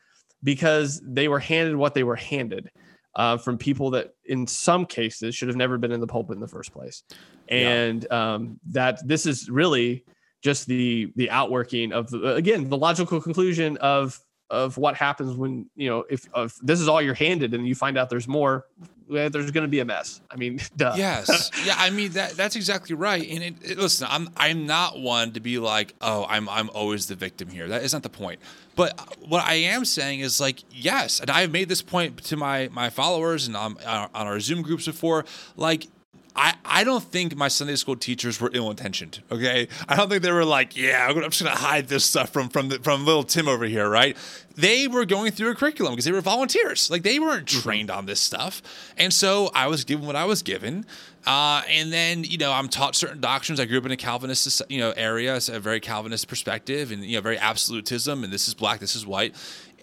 because 0.43 1.01
they 1.05 1.29
were 1.29 1.39
handed 1.39 1.77
what 1.77 1.95
they 1.95 2.03
were 2.03 2.16
handed 2.16 2.70
uh, 3.15 3.37
from 3.37 3.59
people 3.59 3.91
that 3.91 4.15
in 4.24 4.47
some 4.47 4.87
cases 4.87 5.35
should 5.35 5.49
have 5.49 5.57
never 5.57 5.79
been 5.79 5.93
in 5.93 6.01
the 6.01 6.07
pulpit 6.07 6.35
in 6.35 6.41
the 6.41 6.49
first 6.49 6.73
place. 6.73 7.03
And 7.49 8.11
um, 8.11 8.59
that 8.70 9.07
this 9.07 9.27
is 9.27 9.51
really 9.51 10.05
just 10.43 10.66
the 10.66 11.12
the 11.16 11.31
outworking 11.31 11.93
of 11.93 12.11
the, 12.11 12.35
again 12.35 12.69
the 12.69 12.77
logical 12.77 13.20
conclusion 13.20 13.77
of 13.79 14.19
of 14.53 14.77
what 14.77 14.95
happens 14.95 15.35
when 15.35 15.66
you 15.74 15.89
know 15.89 16.05
if, 16.11 16.29
if 16.37 16.57
this 16.62 16.79
is 16.79 16.87
all 16.87 17.01
you're 17.03 17.15
handed 17.15 17.55
and 17.55 17.66
you 17.66 17.74
find 17.74 17.97
out 17.99 18.11
there's 18.11 18.29
more 18.29 18.66
there's 19.09 19.51
going 19.51 19.65
to 19.65 19.69
be 19.69 19.81
a 19.81 19.85
mess 19.85 20.20
i 20.31 20.37
mean 20.37 20.59
duh. 20.77 20.95
Yes. 20.97 21.51
yeah. 21.66 21.74
I 21.77 21.91
mean 21.91 22.12
that 22.12 22.33
that's 22.33 22.55
exactly 22.57 22.95
right. 22.95 23.27
And 23.29 23.43
it, 23.43 23.55
it- 23.62 23.79
listen, 23.79 24.07
I'm 24.11 24.29
I'm 24.37 24.66
not 24.66 24.99
one 25.01 25.33
to 25.33 25.41
be 25.41 25.59
like, 25.59 25.95
oh, 26.01 26.24
I'm 26.29 26.49
I'm 26.49 26.70
always 26.70 27.07
the 27.09 27.15
victim 27.15 27.49
here. 27.51 27.66
That 27.69 27.83
is 27.83 27.93
not 27.93 28.03
the 28.03 28.09
point. 28.11 28.41
But 28.77 28.99
what 29.27 29.45
I 29.45 29.55
am 29.55 29.85
saying 29.85 30.20
is 30.20 30.41
like, 30.41 30.62
yes, 30.70 31.20
and 31.20 31.31
I've 31.31 31.51
made 31.51 31.69
this 31.69 31.83
point 31.83 32.23
to 32.24 32.37
my 32.37 32.69
my 32.73 32.89
followers 32.91 33.47
and 33.47 33.57
on 33.57 33.77
on 33.85 34.09
our 34.15 34.39
Zoom 34.41 34.62
groups 34.62 34.87
before. 34.87 35.24
Like, 35.57 35.89
I, 36.35 36.55
I 36.65 36.85
don't 36.85 37.05
think 37.05 37.37
my 37.37 37.49
Sunday 37.49 37.77
school 37.77 37.97
teachers 37.97 38.41
were 38.41 38.51
ill 38.55 38.71
intentioned. 38.71 39.23
Okay, 39.31 39.69
I 39.89 39.97
don't 39.97 40.09
think 40.09 40.23
they 40.23 40.33
were 40.33 40.45
like, 40.45 40.77
yeah, 40.77 41.07
I'm, 41.09 41.21
just 41.31 41.43
gonna 41.43 41.55
hide 41.55 41.89
this 41.89 42.05
stuff 42.05 42.31
from 42.31 42.49
from 42.49 42.71
the, 42.71 42.79
from 42.79 43.05
little 43.05 43.25
Tim 43.25 43.49
over 43.49 43.67
here, 43.67 43.89
right? 43.89 44.17
They 44.55 44.89
were 44.89 45.05
going 45.05 45.33
through 45.33 45.51
a 45.51 45.55
curriculum 45.55 45.93
because 45.93 46.05
they 46.07 46.13
were 46.13 46.21
volunteers. 46.21 46.91
Like 46.91 47.03
they 47.03 47.19
weren't 47.19 47.47
trained 47.47 47.91
on 47.91 48.07
this 48.07 48.21
stuff, 48.21 48.63
and 48.97 49.13
so 49.13 49.51
I 49.55 49.67
was 49.67 49.85
given 49.85 50.07
what 50.07 50.17
I 50.17 50.25
was 50.25 50.43
given. 50.43 50.87
Uh, 51.25 51.63
and 51.69 51.93
then 51.93 52.25
you 52.25 52.39
know 52.39 52.51
I'm 52.51 52.69
taught 52.69 52.97
certain 52.97 53.21
doctrines. 53.21 53.61
I 53.61 53.67
grew 53.67 53.79
up 53.79 53.85
in 53.85 53.93
a 53.93 53.97
Calvinist 53.97 54.63
you 54.69 54.81
know 54.81 54.93
area, 54.97 55.37
it's 55.37 55.49
a 55.49 55.61
very 55.61 55.81
Calvinist 55.81 56.29
perspective, 56.29 56.91
and 56.91 57.05
you 57.05 57.17
know 57.17 57.21
very 57.21 57.39
absolutism, 57.39 58.25
and 58.25 58.33
this 58.33 58.49
is 58.49 58.55
black, 58.55 58.81
this 58.81 58.97
is 58.97 59.07
white. 59.07 59.35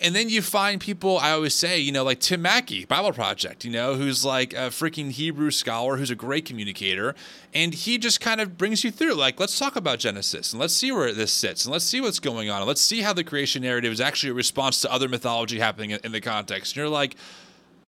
And 0.02 0.16
then 0.16 0.30
you 0.30 0.42
find 0.42 0.80
people, 0.80 1.18
I 1.18 1.32
always 1.32 1.54
say, 1.56 1.80
you 1.80 1.92
know, 1.92 2.04
like 2.04 2.20
Tim 2.20 2.42
Mackie, 2.42 2.86
Bible 2.86 3.12
Project, 3.12 3.66
you 3.66 3.72
know, 3.72 3.96
who's 3.96 4.24
like 4.24 4.54
a 4.54 4.70
freaking 4.70 5.12
Hebrew 5.12 5.52
scholar 5.52 5.98
who's 5.98 6.10
a 6.10 6.16
great 6.16 6.46
communicator. 6.46 7.16
And 7.54 7.74
he 7.74 7.98
just 7.98 8.22
kind 8.22 8.40
of 8.40 8.58
brings 8.58 8.84
you 8.84 8.92
through, 8.92 9.16
like, 9.16 9.40
let's 9.40 9.60
talk 9.60 9.76
about 9.76 10.00
Genesis 10.00 10.54
and 10.54 10.60
let's 10.60 10.74
see 10.74 10.92
where 10.92 11.14
this 11.14 11.34
sits 11.34 11.66
and 11.66 11.74
let's 11.74 11.86
see 11.86 12.00
what's 12.00 12.20
going 12.20 12.50
on. 12.50 12.60
And 12.60 12.68
let's 12.68 12.82
see 12.82 13.02
how 13.02 13.12
the 13.14 13.24
creation 13.24 13.62
narrative 13.64 13.92
is 13.92 14.00
actually 14.00 14.30
a 14.30 14.36
response 14.36 14.82
to 14.82 14.92
other 14.92 15.10
mythology 15.10 15.60
happening 15.60 15.92
in, 15.92 16.12
the 16.12 16.22
context. 16.22 16.74
And 16.74 16.78
you're 16.78 16.90
like, 16.90 17.16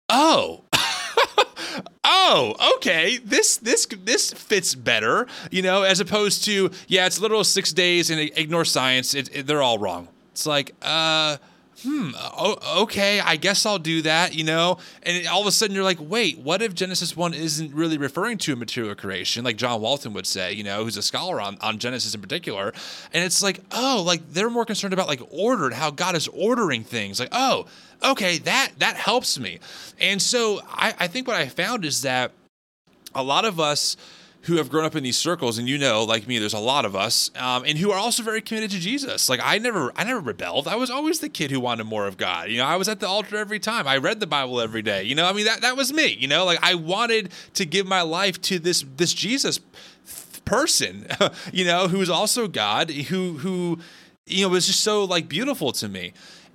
oh. 0.08 0.64
oh, 2.04 2.54
okay. 2.76 3.18
This 3.18 3.56
this 3.58 3.86
this 3.86 4.32
fits 4.32 4.74
better, 4.74 5.26
you 5.50 5.62
know, 5.62 5.82
as 5.82 6.00
opposed 6.00 6.44
to 6.44 6.70
yeah, 6.88 7.06
it's 7.06 7.20
literal 7.20 7.44
six 7.44 7.72
days 7.72 8.10
and 8.10 8.20
ignore 8.20 8.64
science. 8.64 9.14
It, 9.14 9.34
it- 9.34 9.46
they're 9.46 9.62
all 9.62 9.78
wrong. 9.78 10.08
It's 10.32 10.46
like, 10.46 10.74
uh, 10.82 11.36
hmm, 11.82 12.10
okay, 12.76 13.20
I 13.20 13.36
guess 13.36 13.66
I'll 13.66 13.78
do 13.78 14.02
that, 14.02 14.34
you 14.34 14.44
know? 14.44 14.78
And 15.02 15.26
all 15.26 15.40
of 15.40 15.46
a 15.46 15.52
sudden 15.52 15.74
you're 15.74 15.84
like, 15.84 15.98
wait, 16.00 16.38
what 16.38 16.62
if 16.62 16.74
Genesis 16.74 17.16
1 17.16 17.34
isn't 17.34 17.74
really 17.74 17.98
referring 17.98 18.38
to 18.38 18.52
a 18.52 18.56
material 18.56 18.94
creation, 18.94 19.44
like 19.44 19.56
John 19.56 19.80
Walton 19.80 20.12
would 20.12 20.26
say, 20.26 20.52
you 20.52 20.64
know, 20.64 20.84
who's 20.84 20.96
a 20.96 21.02
scholar 21.02 21.40
on, 21.40 21.58
on 21.60 21.78
Genesis 21.78 22.14
in 22.14 22.20
particular? 22.20 22.72
And 23.12 23.24
it's 23.24 23.42
like, 23.42 23.60
oh, 23.72 24.02
like 24.06 24.32
they're 24.32 24.50
more 24.50 24.64
concerned 24.64 24.94
about 24.94 25.08
like 25.08 25.22
order 25.30 25.66
and 25.66 25.74
how 25.74 25.90
God 25.90 26.16
is 26.16 26.28
ordering 26.28 26.84
things. 26.84 27.20
Like, 27.20 27.30
oh, 27.32 27.66
okay, 28.02 28.38
that 28.38 28.72
that 28.78 28.96
helps 28.96 29.38
me. 29.38 29.58
And 30.00 30.20
so 30.20 30.60
I, 30.68 30.94
I 30.98 31.06
think 31.08 31.26
what 31.26 31.36
I 31.36 31.48
found 31.48 31.84
is 31.84 32.02
that 32.02 32.32
a 33.14 33.22
lot 33.22 33.44
of 33.44 33.60
us 33.60 33.96
who 34.42 34.56
have 34.56 34.68
grown 34.68 34.84
up 34.84 34.96
in 34.96 35.02
these 35.02 35.16
circles 35.16 35.58
and 35.58 35.68
you 35.68 35.78
know 35.78 36.04
like 36.04 36.26
me 36.26 36.38
there's 36.38 36.54
a 36.54 36.58
lot 36.58 36.84
of 36.84 36.96
us 36.96 37.30
um, 37.36 37.64
and 37.66 37.78
who 37.78 37.90
are 37.90 37.98
also 37.98 38.22
very 38.22 38.40
committed 38.40 38.70
to 38.70 38.78
jesus. 38.78 39.28
Like 39.28 39.40
i 39.42 39.58
never 39.58 39.92
i 39.96 40.04
never 40.04 40.20
rebelled. 40.20 40.68
I 40.68 40.76
was 40.76 40.90
always 40.90 41.20
the 41.20 41.28
kid 41.28 41.50
who 41.50 41.60
wanted 41.60 41.84
more 41.84 42.06
of 42.06 42.16
god. 42.16 42.50
You 42.50 42.58
know 42.58 42.66
i 42.66 42.76
was 42.76 42.88
at 42.88 43.00
the 43.00 43.08
altar 43.08 43.36
every 43.36 43.58
time. 43.58 43.86
I 43.86 43.96
read 43.96 44.20
the 44.20 44.26
bible 44.26 44.60
every 44.60 44.82
day. 44.82 45.04
You 45.04 45.14
know 45.14 45.26
i 45.26 45.32
mean 45.32 45.46
that, 45.46 45.62
that 45.62 45.76
was 45.76 45.92
me 45.92 46.06
you 46.06 46.28
know? 46.28 46.44
Like 46.44 46.58
i 46.62 46.74
wanted 46.74 47.32
to 47.54 47.64
give 47.64 47.86
my 47.86 48.02
life 48.02 48.40
to 48.42 48.58
this 48.58 48.84
this 48.96 49.12
jesus 49.14 49.60
person 50.44 51.06
you 51.52 51.64
know 51.64 51.86
who's 51.86 52.10
also 52.10 52.48
god 52.48 52.90
who 52.90 53.38
who 53.38 53.78
you 54.26 54.42
know 54.42 54.48
was 54.48 54.66
just 54.66 54.80
so 54.80 55.04
like 55.04 55.28
beautiful 55.28 55.72
to 55.72 55.88
me 55.88 56.12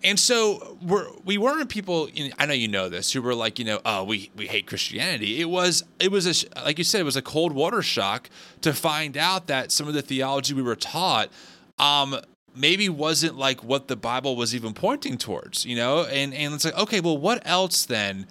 and 0.08 0.18
so 0.18 0.78
we're 0.82 1.08
we 1.26 1.38
weren't 1.38 1.70
people. 1.70 2.10
You 2.10 2.30
know, 2.30 2.36
I 2.40 2.46
know 2.46 2.54
you 2.54 2.70
know 2.70 2.88
this. 2.88 3.12
Who 3.12 3.22
were 3.22 3.36
like, 3.36 3.60
you 3.60 3.66
know, 3.66 3.82
oh, 3.84 4.06
we 4.06 4.32
we 4.38 4.48
hate 4.48 4.66
Christianity. 4.66 5.42
It 5.42 5.50
was 5.50 5.84
it 6.00 6.12
was 6.12 6.26
a 6.26 6.64
like 6.64 6.78
you 6.78 6.86
said, 6.86 7.02
it 7.02 7.04
was 7.04 7.18
a 7.18 7.22
cold 7.22 7.52
water 7.52 7.82
shock 7.82 8.30
to 8.62 8.72
find 8.74 9.18
out 9.18 9.48
that 9.48 9.72
some 9.72 9.88
of 9.88 9.94
the 9.94 10.02
theology 10.02 10.54
we 10.54 10.62
were 10.62 10.78
taught, 10.78 11.30
um, 11.78 12.18
maybe 12.56 12.88
wasn't 12.88 13.38
like 13.38 13.64
what 13.66 13.90
the 13.90 13.98
Bible 13.98 14.38
was 14.38 14.56
even 14.56 14.74
pointing 14.74 15.18
towards. 15.18 15.66
You 15.66 15.76
know, 15.76 16.06
and 16.06 16.34
and 16.34 16.54
it's 16.54 16.64
like, 16.64 16.78
okay, 16.78 17.02
well, 17.02 17.18
what 17.18 17.46
else 17.46 17.86
then? 17.86 18.28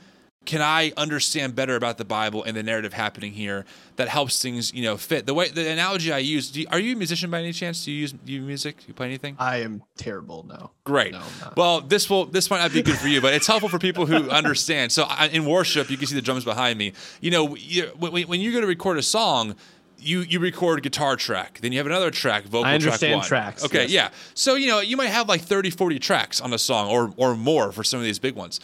Can 0.47 0.62
I 0.62 0.93
understand 0.97 1.55
better 1.55 1.77
about 1.77 1.98
the 1.98 2.05
Bible 2.05 2.43
and 2.43 2.56
the 2.56 2.62
narrative 2.62 2.93
happening 2.93 3.32
here 3.32 3.66
that 3.97 4.09
helps 4.09 4.40
things, 4.40 4.73
you 4.73 4.82
know, 4.82 4.97
fit 4.97 5.27
the 5.27 5.35
way 5.35 5.48
the 5.48 5.68
analogy 5.68 6.12
I 6.12 6.18
use? 6.18 6.51
Do 6.51 6.60
you, 6.60 6.66
are 6.70 6.78
you 6.78 6.94
a 6.94 6.97
musician 6.97 7.31
by 7.31 7.40
any 7.40 7.52
chance? 7.52 7.85
Do 7.85 7.93
you 7.93 7.98
use 7.98 8.12
do 8.12 8.32
you 8.32 8.40
music? 8.40 8.78
Do 8.78 8.85
you 8.89 8.94
play 8.94 9.06
anything? 9.06 9.36
i 9.39 9.59
am 9.59 9.82
terrible 9.97 10.47
no 10.48 10.70
Great. 10.85 11.12
No, 11.12 11.23
well, 11.56 11.81
this 11.81 12.09
will 12.09 12.27
this 12.27 12.48
might 12.48 12.59
not 12.59 12.73
be 12.73 12.81
good 12.81 12.97
for 12.97 13.09
you, 13.09 13.20
but 13.20 13.35
it's 13.35 13.48
helpful 13.48 13.68
for 13.68 13.81
people 13.81 14.06
who 14.06 14.31
understand. 14.31 14.93
So 14.93 15.02
I, 15.02 15.27
in 15.27 15.44
worship, 15.44 15.90
you 15.90 15.97
can 15.97 16.06
see 16.06 16.14
the 16.14 16.23
drums 16.23 16.44
behind 16.44 16.78
me. 16.78 16.93
You 17.20 17.32
know, 17.32 17.56
you, 17.56 17.86
when, 17.98 18.12
when 18.28 18.40
you're 18.40 18.52
going 18.52 18.62
to 18.62 18.68
record 18.68 18.97
a 18.97 19.02
song, 19.02 19.56
you 19.98 20.20
you 20.20 20.39
record 20.39 20.82
guitar 20.82 21.16
track, 21.16 21.59
then 21.60 21.73
you 21.73 21.78
have 21.78 21.86
another 21.86 22.10
track, 22.10 22.44
vocal 22.44 22.66
I 22.66 22.74
understand 22.74 23.23
track 23.23 23.23
one. 23.23 23.27
tracks, 23.27 23.64
Okay, 23.64 23.82
yes. 23.82 23.90
yeah. 23.90 24.09
So 24.35 24.55
you 24.55 24.68
know, 24.68 24.81
you 24.81 24.97
might 24.97 25.09
have 25.09 25.28
like 25.28 25.40
30, 25.40 25.70
40 25.70 25.98
tracks 25.98 26.40
on 26.40 26.52
a 26.52 26.59
song, 26.59 26.89
or 26.89 27.12
or 27.16 27.35
more 27.35 27.73
for 27.73 27.82
some 27.82 27.98
of 27.98 28.05
these 28.05 28.18
big 28.18 28.36
ones. 28.36 28.60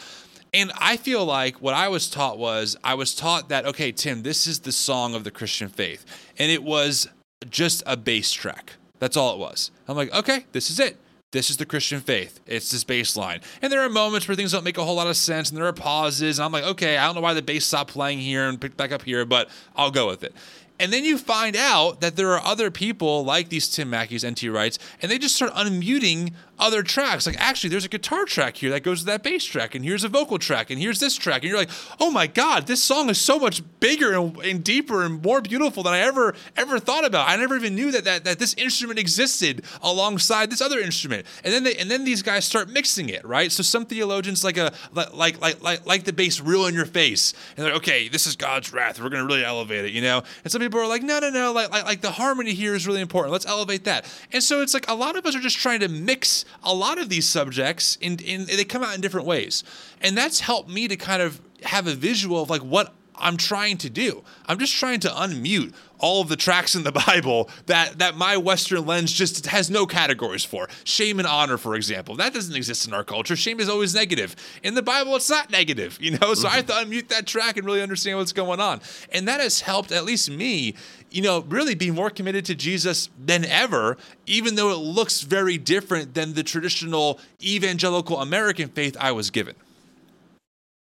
And 0.54 0.70
I 0.78 0.98
feel 0.98 1.24
like 1.24 1.62
what 1.62 1.74
I 1.74 1.88
was 1.88 2.10
taught 2.10 2.38
was 2.38 2.76
I 2.84 2.94
was 2.94 3.14
taught 3.14 3.48
that 3.48 3.64
okay, 3.64 3.90
Tim, 3.90 4.22
this 4.22 4.46
is 4.46 4.60
the 4.60 4.72
song 4.72 5.14
of 5.14 5.24
the 5.24 5.30
Christian 5.30 5.68
faith, 5.68 6.04
and 6.38 6.50
it 6.50 6.62
was 6.62 7.08
just 7.48 7.82
a 7.86 7.96
bass 7.96 8.32
track. 8.32 8.74
That's 8.98 9.16
all 9.16 9.34
it 9.34 9.38
was. 9.38 9.70
I'm 9.88 9.96
like, 9.96 10.14
okay, 10.14 10.46
this 10.52 10.70
is 10.70 10.78
it. 10.78 10.96
this 11.32 11.50
is 11.50 11.56
the 11.56 11.66
Christian 11.66 12.00
faith. 12.00 12.40
It's 12.46 12.70
this 12.70 12.84
baseline. 12.84 13.42
And 13.62 13.72
there 13.72 13.80
are 13.80 13.88
moments 13.88 14.28
where 14.28 14.36
things 14.36 14.52
don't 14.52 14.64
make 14.64 14.78
a 14.78 14.84
whole 14.84 14.96
lot 14.96 15.06
of 15.06 15.16
sense 15.16 15.48
and 15.48 15.56
there 15.56 15.66
are 15.66 15.72
pauses. 15.72 16.38
And 16.38 16.44
I'm 16.44 16.52
like, 16.52 16.64
okay, 16.64 16.98
I 16.98 17.06
don't 17.06 17.14
know 17.14 17.20
why 17.22 17.34
the 17.34 17.42
bass 17.42 17.64
stopped 17.64 17.90
playing 17.90 18.18
here 18.18 18.48
and 18.48 18.60
picked 18.60 18.76
back 18.76 18.92
up 18.92 19.02
here, 19.02 19.24
but 19.24 19.48
I'll 19.74 19.90
go 19.90 20.06
with 20.06 20.22
it. 20.22 20.34
And 20.78 20.92
then 20.92 21.04
you 21.04 21.16
find 21.16 21.56
out 21.56 22.00
that 22.00 22.16
there 22.16 22.32
are 22.32 22.44
other 22.44 22.70
people 22.70 23.24
like 23.24 23.48
these 23.48 23.68
Tim 23.68 23.90
Mackies, 23.90 24.28
NT 24.28 24.52
Wrights, 24.52 24.78
and 25.00 25.10
they 25.10 25.18
just 25.18 25.36
start 25.36 25.52
unmuting 25.54 26.32
other 26.62 26.82
tracks. 26.82 27.26
Like, 27.26 27.36
actually, 27.38 27.70
there's 27.70 27.84
a 27.84 27.88
guitar 27.88 28.24
track 28.24 28.56
here 28.56 28.70
that 28.70 28.82
goes 28.82 29.00
to 29.00 29.06
that 29.06 29.22
bass 29.22 29.44
track, 29.44 29.74
and 29.74 29.84
here's 29.84 30.04
a 30.04 30.08
vocal 30.08 30.38
track, 30.38 30.70
and 30.70 30.80
here's 30.80 31.00
this 31.00 31.16
track. 31.16 31.42
And 31.42 31.50
you're 31.50 31.58
like, 31.58 31.70
oh 32.00 32.10
my 32.10 32.26
God, 32.26 32.66
this 32.66 32.82
song 32.82 33.10
is 33.10 33.20
so 33.20 33.38
much 33.38 33.62
bigger 33.80 34.14
and, 34.14 34.36
and 34.38 34.64
deeper 34.64 35.02
and 35.02 35.22
more 35.22 35.40
beautiful 35.40 35.82
than 35.82 35.92
I 35.92 35.98
ever 35.98 36.34
ever 36.56 36.78
thought 36.78 37.04
about. 37.04 37.28
I 37.28 37.36
never 37.36 37.56
even 37.56 37.74
knew 37.74 37.90
that, 37.90 38.04
that 38.04 38.24
that 38.24 38.38
this 38.38 38.54
instrument 38.54 38.98
existed 38.98 39.64
alongside 39.82 40.50
this 40.50 40.60
other 40.60 40.78
instrument. 40.78 41.26
And 41.44 41.52
then 41.52 41.64
they 41.64 41.76
and 41.76 41.90
then 41.90 42.04
these 42.04 42.22
guys 42.22 42.44
start 42.44 42.70
mixing 42.70 43.08
it, 43.08 43.24
right? 43.24 43.50
So 43.50 43.62
some 43.62 43.84
theologians 43.84 44.44
like 44.44 44.56
a 44.56 44.72
like 44.92 45.40
like 45.40 45.62
like 45.62 45.84
like 45.84 46.04
the 46.04 46.12
bass 46.12 46.40
real 46.40 46.66
in 46.66 46.74
your 46.74 46.86
face. 46.86 47.34
And 47.56 47.64
they're 47.64 47.72
like, 47.72 47.82
okay, 47.82 48.08
this 48.08 48.26
is 48.26 48.36
God's 48.36 48.72
wrath. 48.72 49.00
We're 49.00 49.08
gonna 49.08 49.26
really 49.26 49.44
elevate 49.44 49.84
it, 49.84 49.92
you 49.92 50.02
know? 50.02 50.22
And 50.44 50.52
some 50.52 50.60
people 50.60 50.80
are 50.80 50.86
like, 50.86 51.02
no, 51.02 51.18
no, 51.18 51.30
no, 51.30 51.52
like 51.52 51.70
like, 51.70 51.84
like 51.84 52.00
the 52.00 52.12
harmony 52.12 52.54
here 52.54 52.74
is 52.74 52.86
really 52.86 53.00
important. 53.00 53.32
Let's 53.32 53.46
elevate 53.46 53.84
that. 53.84 54.06
And 54.32 54.42
so 54.42 54.62
it's 54.62 54.74
like 54.74 54.88
a 54.88 54.94
lot 54.94 55.16
of 55.16 55.26
us 55.26 55.34
are 55.34 55.40
just 55.40 55.58
trying 55.58 55.80
to 55.80 55.88
mix 55.88 56.44
a 56.62 56.74
lot 56.74 56.98
of 56.98 57.08
these 57.08 57.28
subjects 57.28 57.96
in 58.00 58.16
they 58.16 58.64
come 58.64 58.82
out 58.82 58.94
in 58.94 59.00
different 59.00 59.26
ways. 59.26 59.64
And 60.00 60.16
that's 60.16 60.40
helped 60.40 60.68
me 60.68 60.88
to 60.88 60.96
kind 60.96 61.22
of 61.22 61.40
have 61.62 61.86
a 61.86 61.94
visual 61.94 62.42
of 62.42 62.50
like 62.50 62.62
what 62.62 62.94
I'm 63.16 63.36
trying 63.36 63.78
to 63.78 63.90
do. 63.90 64.24
I'm 64.46 64.58
just 64.58 64.74
trying 64.74 65.00
to 65.00 65.08
unmute 65.08 65.74
all 66.02 66.20
of 66.20 66.28
the 66.28 66.36
tracks 66.36 66.74
in 66.74 66.82
the 66.82 66.92
Bible 67.06 67.48
that 67.66 67.98
that 68.00 68.16
my 68.16 68.36
Western 68.36 68.84
lens 68.84 69.10
just 69.12 69.46
has 69.46 69.70
no 69.70 69.86
categories 69.86 70.44
for. 70.44 70.68
Shame 70.84 71.18
and 71.18 71.26
honor, 71.26 71.56
for 71.56 71.74
example, 71.74 72.16
that 72.16 72.34
doesn't 72.34 72.54
exist 72.54 72.86
in 72.86 72.92
our 72.92 73.04
culture. 73.04 73.34
Shame 73.34 73.60
is 73.60 73.68
always 73.70 73.94
negative. 73.94 74.36
In 74.62 74.74
the 74.74 74.82
Bible, 74.82 75.16
it's 75.16 75.30
not 75.30 75.50
negative, 75.50 75.96
you 76.00 76.18
know. 76.18 76.34
So 76.34 76.48
I 76.48 76.56
have 76.56 76.66
to 76.66 76.72
unmute 76.74 77.08
that 77.08 77.26
track 77.26 77.56
and 77.56 77.64
really 77.64 77.80
understand 77.80 78.18
what's 78.18 78.32
going 78.32 78.60
on, 78.60 78.82
and 79.10 79.26
that 79.28 79.40
has 79.40 79.62
helped 79.62 79.92
at 79.92 80.04
least 80.04 80.28
me, 80.28 80.74
you 81.10 81.22
know, 81.22 81.40
really 81.42 81.74
be 81.74 81.90
more 81.90 82.10
committed 82.10 82.44
to 82.46 82.54
Jesus 82.54 83.08
than 83.18 83.44
ever, 83.44 83.96
even 84.26 84.56
though 84.56 84.70
it 84.70 84.78
looks 84.78 85.22
very 85.22 85.56
different 85.56 86.14
than 86.14 86.34
the 86.34 86.42
traditional 86.42 87.20
evangelical 87.42 88.20
American 88.20 88.68
faith 88.68 88.96
I 89.00 89.12
was 89.12 89.30
given. 89.30 89.54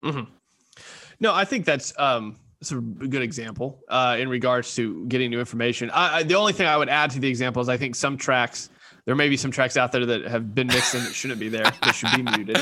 Mm-hmm. 0.04 0.30
No, 1.20 1.32
I 1.32 1.44
think 1.44 1.64
that's 1.64 1.92
um, 1.98 2.36
that's 2.62 2.70
a 2.70 2.76
good 2.76 3.22
example 3.22 3.80
uh, 3.88 4.16
in 4.20 4.28
regards 4.28 4.76
to 4.76 5.04
getting 5.06 5.30
new 5.30 5.40
information. 5.40 5.90
I, 5.90 6.18
I, 6.18 6.22
the 6.22 6.34
only 6.34 6.52
thing 6.52 6.68
I 6.68 6.76
would 6.76 6.88
add 6.88 7.10
to 7.10 7.18
the 7.18 7.26
example 7.26 7.60
is 7.60 7.68
I 7.68 7.76
think 7.76 7.96
some 7.96 8.16
tracks. 8.16 8.70
There 9.04 9.16
may 9.16 9.28
be 9.28 9.36
some 9.36 9.50
tracks 9.50 9.76
out 9.76 9.90
there 9.90 10.06
that 10.06 10.26
have 10.26 10.54
been 10.54 10.68
mixed 10.68 10.94
and 10.94 11.04
that 11.04 11.12
shouldn't 11.12 11.40
be 11.40 11.48
there. 11.48 11.64
That 11.64 11.92
should 11.92 12.12
be 12.14 12.22
muted. 12.36 12.56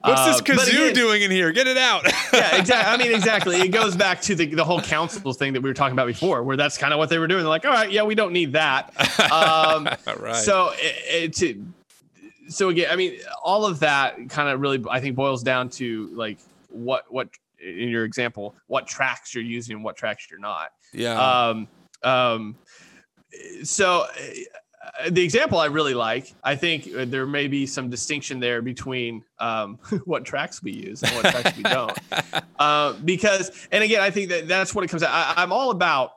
What's 0.00 0.24
this 0.26 0.40
kazoo 0.40 0.58
uh, 0.58 0.82
again, 0.82 0.94
doing 0.94 1.22
in 1.22 1.30
here? 1.30 1.52
Get 1.52 1.68
it 1.68 1.76
out. 1.78 2.02
yeah, 2.32 2.56
exactly. 2.56 2.74
I 2.74 2.96
mean, 2.96 3.14
exactly. 3.14 3.60
It 3.60 3.68
goes 3.68 3.94
back 3.94 4.20
to 4.22 4.34
the, 4.34 4.46
the 4.46 4.64
whole 4.64 4.80
councils 4.80 5.36
thing 5.36 5.52
that 5.52 5.62
we 5.62 5.70
were 5.70 5.74
talking 5.74 5.92
about 5.92 6.08
before, 6.08 6.42
where 6.42 6.56
that's 6.56 6.76
kind 6.76 6.92
of 6.92 6.98
what 6.98 7.10
they 7.10 7.18
were 7.18 7.28
doing. 7.28 7.42
They're 7.42 7.48
like, 7.48 7.64
all 7.64 7.70
right, 7.70 7.92
yeah, 7.92 8.02
we 8.02 8.16
don't 8.16 8.32
need 8.32 8.54
that. 8.54 8.92
Um, 9.34 9.88
right. 10.18 10.36
So 10.36 10.72
it, 10.74 11.40
it, 11.40 11.58
so 12.48 12.70
again, 12.70 12.88
I 12.90 12.96
mean, 12.96 13.18
all 13.42 13.64
of 13.64 13.80
that 13.80 14.28
kind 14.28 14.48
of 14.48 14.60
really, 14.60 14.84
I 14.90 15.00
think, 15.00 15.14
boils 15.14 15.42
down 15.42 15.68
to 15.70 16.08
like 16.14 16.38
what 16.68 17.04
what 17.12 17.28
in 17.64 17.88
your 17.88 18.04
example, 18.04 18.54
what 18.66 18.86
tracks 18.86 19.34
you're 19.34 19.44
using 19.44 19.76
and 19.76 19.84
what 19.84 19.96
tracks 19.96 20.26
you're 20.30 20.40
not. 20.40 20.70
Yeah. 20.92 21.18
Um, 21.18 21.68
um, 22.02 22.56
so 23.62 24.06
uh, 25.00 25.10
the 25.10 25.22
example 25.22 25.58
I 25.58 25.66
really 25.66 25.94
like, 25.94 26.34
I 26.44 26.54
think 26.56 26.88
uh, 26.94 27.04
there 27.06 27.26
may 27.26 27.48
be 27.48 27.66
some 27.66 27.90
distinction 27.90 28.38
there 28.38 28.62
between 28.62 29.24
um, 29.38 29.78
what 30.04 30.24
tracks 30.24 30.62
we 30.62 30.72
use 30.72 31.02
and 31.02 31.12
what 31.16 31.30
tracks 31.30 31.56
we 31.56 31.62
don't. 31.62 31.98
Uh, 32.56 32.92
because, 33.04 33.66
and 33.72 33.82
again, 33.82 34.00
I 34.00 34.10
think 34.10 34.30
that 34.30 34.46
that's 34.46 34.74
what 34.74 34.84
it 34.84 34.88
comes 34.88 35.02
out. 35.02 35.10
I, 35.10 35.42
I'm 35.42 35.52
all 35.52 35.70
about 35.70 36.12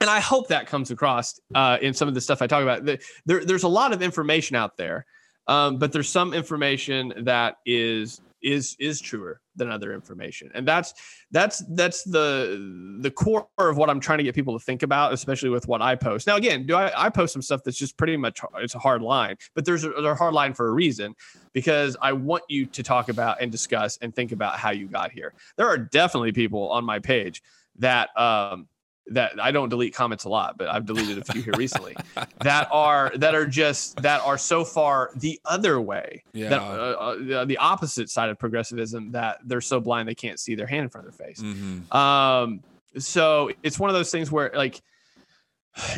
and 0.00 0.10
I 0.10 0.20
hope 0.20 0.48
that 0.48 0.66
comes 0.66 0.90
across 0.90 1.40
uh, 1.54 1.78
in 1.80 1.94
some 1.94 2.08
of 2.08 2.14
the 2.14 2.20
stuff 2.20 2.42
I 2.42 2.46
talk 2.46 2.62
about. 2.62 2.84
There, 2.84 2.98
there's 3.44 3.62
a 3.62 3.68
lot 3.68 3.92
of 3.92 4.02
information 4.02 4.56
out 4.56 4.76
there, 4.76 5.06
um, 5.46 5.78
but 5.78 5.92
there's 5.92 6.08
some 6.08 6.34
information 6.34 7.12
that 7.24 7.56
is 7.64 8.20
is 8.46 8.76
is 8.78 9.00
truer 9.00 9.40
than 9.56 9.70
other 9.70 9.92
information. 9.92 10.50
And 10.54 10.66
that's 10.66 10.94
that's 11.32 11.64
that's 11.70 12.04
the 12.04 12.98
the 13.00 13.10
core 13.10 13.48
of 13.58 13.76
what 13.76 13.90
i'm 13.90 13.98
trying 13.98 14.18
to 14.18 14.24
get 14.24 14.34
people 14.34 14.56
to 14.56 14.64
think 14.64 14.84
about 14.84 15.12
especially 15.12 15.50
with 15.50 15.66
what 15.66 15.82
i 15.82 15.96
post. 15.96 16.26
Now 16.26 16.36
again 16.36 16.64
do 16.64 16.76
i 16.76 17.06
i 17.06 17.10
post 17.10 17.32
some 17.32 17.42
stuff 17.42 17.62
that's 17.64 17.76
just 17.76 17.96
pretty 17.96 18.16
much 18.16 18.40
it's 18.58 18.76
a 18.76 18.78
hard 18.78 19.02
line 19.02 19.36
but 19.54 19.64
there's 19.64 19.82
a, 19.82 19.90
a 19.90 20.14
hard 20.14 20.32
line 20.32 20.54
for 20.54 20.68
a 20.68 20.70
reason 20.70 21.14
because 21.52 21.96
i 22.00 22.12
want 22.12 22.44
you 22.48 22.66
to 22.66 22.82
talk 22.82 23.08
about 23.08 23.40
and 23.40 23.50
discuss 23.50 23.98
and 24.00 24.14
think 24.14 24.30
about 24.30 24.58
how 24.58 24.70
you 24.70 24.86
got 24.86 25.10
here. 25.10 25.34
There 25.56 25.66
are 25.66 25.78
definitely 25.78 26.32
people 26.32 26.70
on 26.70 26.84
my 26.84 27.00
page 27.00 27.42
that 27.78 28.16
um 28.16 28.68
that 29.08 29.40
I 29.40 29.52
don't 29.52 29.68
delete 29.68 29.94
comments 29.94 30.24
a 30.24 30.28
lot, 30.28 30.58
but 30.58 30.68
I've 30.68 30.84
deleted 30.84 31.18
a 31.18 31.32
few 31.32 31.42
here 31.42 31.54
recently 31.56 31.96
that 32.40 32.68
are 32.72 33.12
that 33.16 33.34
are 33.34 33.46
just 33.46 34.02
that 34.02 34.20
are 34.22 34.38
so 34.38 34.64
far 34.64 35.10
the 35.16 35.40
other 35.44 35.80
way, 35.80 36.24
yeah. 36.32 36.48
that, 36.48 36.60
uh, 36.60 37.34
uh, 37.34 37.44
the 37.44 37.58
opposite 37.58 38.10
side 38.10 38.30
of 38.30 38.38
progressivism 38.38 39.12
that 39.12 39.38
they're 39.44 39.60
so 39.60 39.80
blind 39.80 40.08
they 40.08 40.14
can't 40.14 40.40
see 40.40 40.54
their 40.54 40.66
hand 40.66 40.84
in 40.84 40.88
front 40.88 41.06
of 41.06 41.16
their 41.16 41.26
face. 41.26 41.40
Mm-hmm. 41.40 41.96
Um, 41.96 42.60
so 42.98 43.50
it's 43.62 43.78
one 43.78 43.90
of 43.90 43.94
those 43.94 44.10
things 44.10 44.32
where 44.32 44.50
like 44.54 44.82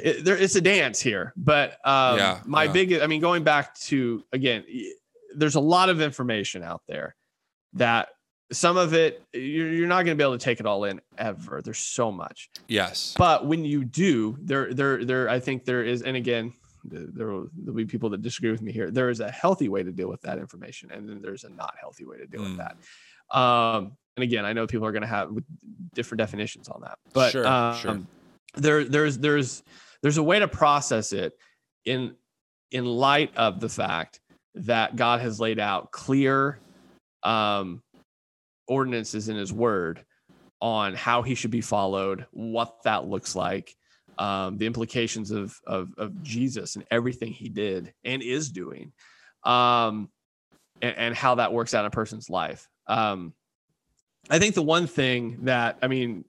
it, 0.03 0.25
there, 0.25 0.37
it's 0.37 0.57
a 0.57 0.61
dance 0.61 1.01
here, 1.01 1.33
but 1.37 1.79
um, 1.85 2.19
yeah, 2.19 2.41
my 2.45 2.65
yeah. 2.65 2.73
big, 2.73 2.93
I 2.95 3.07
mean, 3.07 3.21
going 3.21 3.45
back 3.45 3.75
to 3.77 4.25
again, 4.33 4.65
there's 5.35 5.55
a 5.55 5.61
lot 5.61 5.89
of 5.89 6.01
information 6.01 6.63
out 6.63 6.83
there 6.89 7.15
that 7.75 8.09
some 8.51 8.77
of 8.77 8.95
it 8.95 9.23
you're, 9.33 9.73
you're 9.73 9.87
not 9.87 10.05
going 10.05 10.17
to 10.17 10.21
be 10.21 10.25
able 10.25 10.39
to 10.39 10.45
take 10.45 10.61
it 10.61 10.67
all 10.67 10.85
in 10.85 11.01
ever. 11.19 11.61
There's 11.63 11.79
so 11.79 12.11
much. 12.11 12.51
Yes. 12.67 13.15
But 13.17 13.47
when 13.47 13.65
you 13.65 13.85
do 13.85 14.37
there 14.41 14.73
there 14.73 15.05
there 15.05 15.29
i 15.29 15.39
think 15.41 15.65
there 15.65 15.85
is 15.85 16.03
and 16.03 16.17
again 16.17 16.53
there 16.85 17.29
will 17.29 17.49
there'll 17.57 17.77
be 17.77 17.85
people 17.85 18.09
that 18.11 18.23
disagree 18.23 18.51
with 18.51 18.63
me 18.63 18.73
here. 18.73 18.91
There 18.91 19.11
is 19.11 19.21
a 19.21 19.31
healthy 19.31 19.69
way 19.69 19.83
to 19.83 19.93
deal 19.93 20.09
with 20.09 20.23
that 20.23 20.39
information 20.39 20.91
and 20.91 21.09
then 21.09 21.21
there's 21.21 21.45
a 21.45 21.51
not 21.51 21.75
healthy 21.81 22.05
way 22.05 22.19
to 22.19 22.27
deal 22.27 22.41
mm. 22.41 22.49
with 22.49 22.59
that. 22.59 23.37
Um 23.37 23.97
and 24.19 24.25
again 24.25 24.45
i 24.45 24.53
know 24.53 24.67
people 24.67 24.85
are 24.85 24.91
going 24.91 25.03
to 25.03 25.09
have 25.09 25.31
different 25.95 26.19
definitions 26.19 26.69
on 26.69 26.81
that 26.81 26.99
but 27.13 27.31
sure, 27.31 27.47
um, 27.47 27.77
sure. 27.77 28.01
there 28.57 28.85
there's 28.85 29.17
there's 29.19 29.63
there's 30.03 30.17
a 30.17 30.23
way 30.23 30.41
to 30.41 30.49
process 30.49 31.13
it 31.13 31.39
in 31.85 32.15
in 32.73 32.85
light 32.85 33.31
of 33.37 33.61
the 33.61 33.69
fact 33.69 34.21
that 34.57 34.97
god 34.97 35.21
has 35.21 35.39
laid 35.39 35.61
out 35.61 35.93
clear 35.93 36.59
um 37.23 37.81
ordinances 38.69 39.29
in 39.29 39.37
his 39.37 39.53
word 39.53 40.05
on 40.61 40.95
how 40.95 41.23
he 41.23 41.35
should 41.35 41.51
be 41.51 41.61
followed, 41.61 42.27
what 42.33 42.83
that 42.85 43.07
looks 43.07 43.37
like, 43.37 43.75
um, 44.19 44.59
the 44.59 44.67
implications 44.67 45.31
of, 45.31 45.55
of, 45.67 45.91
of 45.97 46.23
Jesus 46.23 46.77
and 46.77 46.85
everything 46.91 47.33
he 47.33 47.49
did 47.49 47.95
and 48.05 48.23
is 48.23 48.51
doing, 48.51 48.93
um, 49.45 50.09
and, 50.83 50.97
and, 50.97 51.15
how 51.15 51.37
that 51.37 51.53
works 51.53 51.75
out 51.75 51.81
in 51.81 51.87
a 51.87 51.91
person's 51.91 52.29
life. 52.29 52.69
Um, 52.89 53.33
I 54.29 54.39
think 54.41 54.55
the 54.55 54.63
one 54.63 54.87
thing 54.87 55.39
that 55.45 55.79
I 55.83 55.89
mean, 55.89 56.25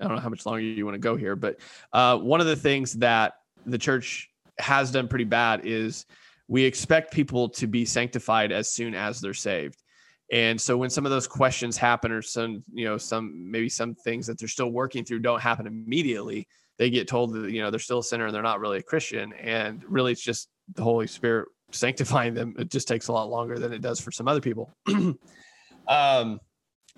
I 0.00 0.04
don't 0.04 0.16
know 0.16 0.20
how 0.20 0.28
much 0.28 0.44
longer 0.44 0.60
you 0.60 0.84
want 0.84 0.96
to 0.96 1.00
go 1.00 1.16
here, 1.16 1.36
but 1.36 1.58
uh, 1.92 2.18
one 2.18 2.40
of 2.40 2.46
the 2.46 2.56
things 2.56 2.94
that 2.94 3.34
the 3.64 3.78
church 3.78 4.28
has 4.58 4.90
done 4.90 5.08
pretty 5.08 5.24
bad 5.24 5.62
is 5.64 6.06
we 6.48 6.64
expect 6.64 7.12
people 7.12 7.48
to 7.50 7.66
be 7.66 7.84
sanctified 7.84 8.52
as 8.52 8.72
soon 8.72 8.94
as 8.94 9.20
they're 9.20 9.34
saved. 9.34 9.82
And 10.32 10.60
so 10.60 10.76
when 10.76 10.90
some 10.90 11.06
of 11.06 11.10
those 11.10 11.26
questions 11.26 11.76
happen, 11.76 12.10
or 12.10 12.20
some, 12.20 12.64
you 12.72 12.84
know, 12.84 12.98
some 12.98 13.50
maybe 13.50 13.68
some 13.68 13.94
things 13.94 14.26
that 14.26 14.38
they're 14.38 14.48
still 14.48 14.70
working 14.70 15.04
through 15.04 15.20
don't 15.20 15.40
happen 15.40 15.66
immediately, 15.66 16.48
they 16.78 16.90
get 16.90 17.08
told 17.08 17.32
that, 17.34 17.50
you 17.50 17.62
know, 17.62 17.70
they're 17.70 17.80
still 17.80 18.00
a 18.00 18.04
sinner 18.04 18.26
and 18.26 18.34
they're 18.34 18.42
not 18.42 18.60
really 18.60 18.78
a 18.78 18.82
Christian. 18.82 19.32
And 19.34 19.82
really 19.86 20.12
it's 20.12 20.22
just 20.22 20.48
the 20.74 20.82
Holy 20.82 21.06
Spirit 21.06 21.48
sanctifying 21.70 22.34
them. 22.34 22.54
It 22.58 22.70
just 22.70 22.88
takes 22.88 23.08
a 23.08 23.12
lot 23.12 23.30
longer 23.30 23.58
than 23.58 23.72
it 23.72 23.80
does 23.80 24.00
for 24.00 24.10
some 24.10 24.26
other 24.26 24.40
people. 24.40 24.74
um, 25.88 26.40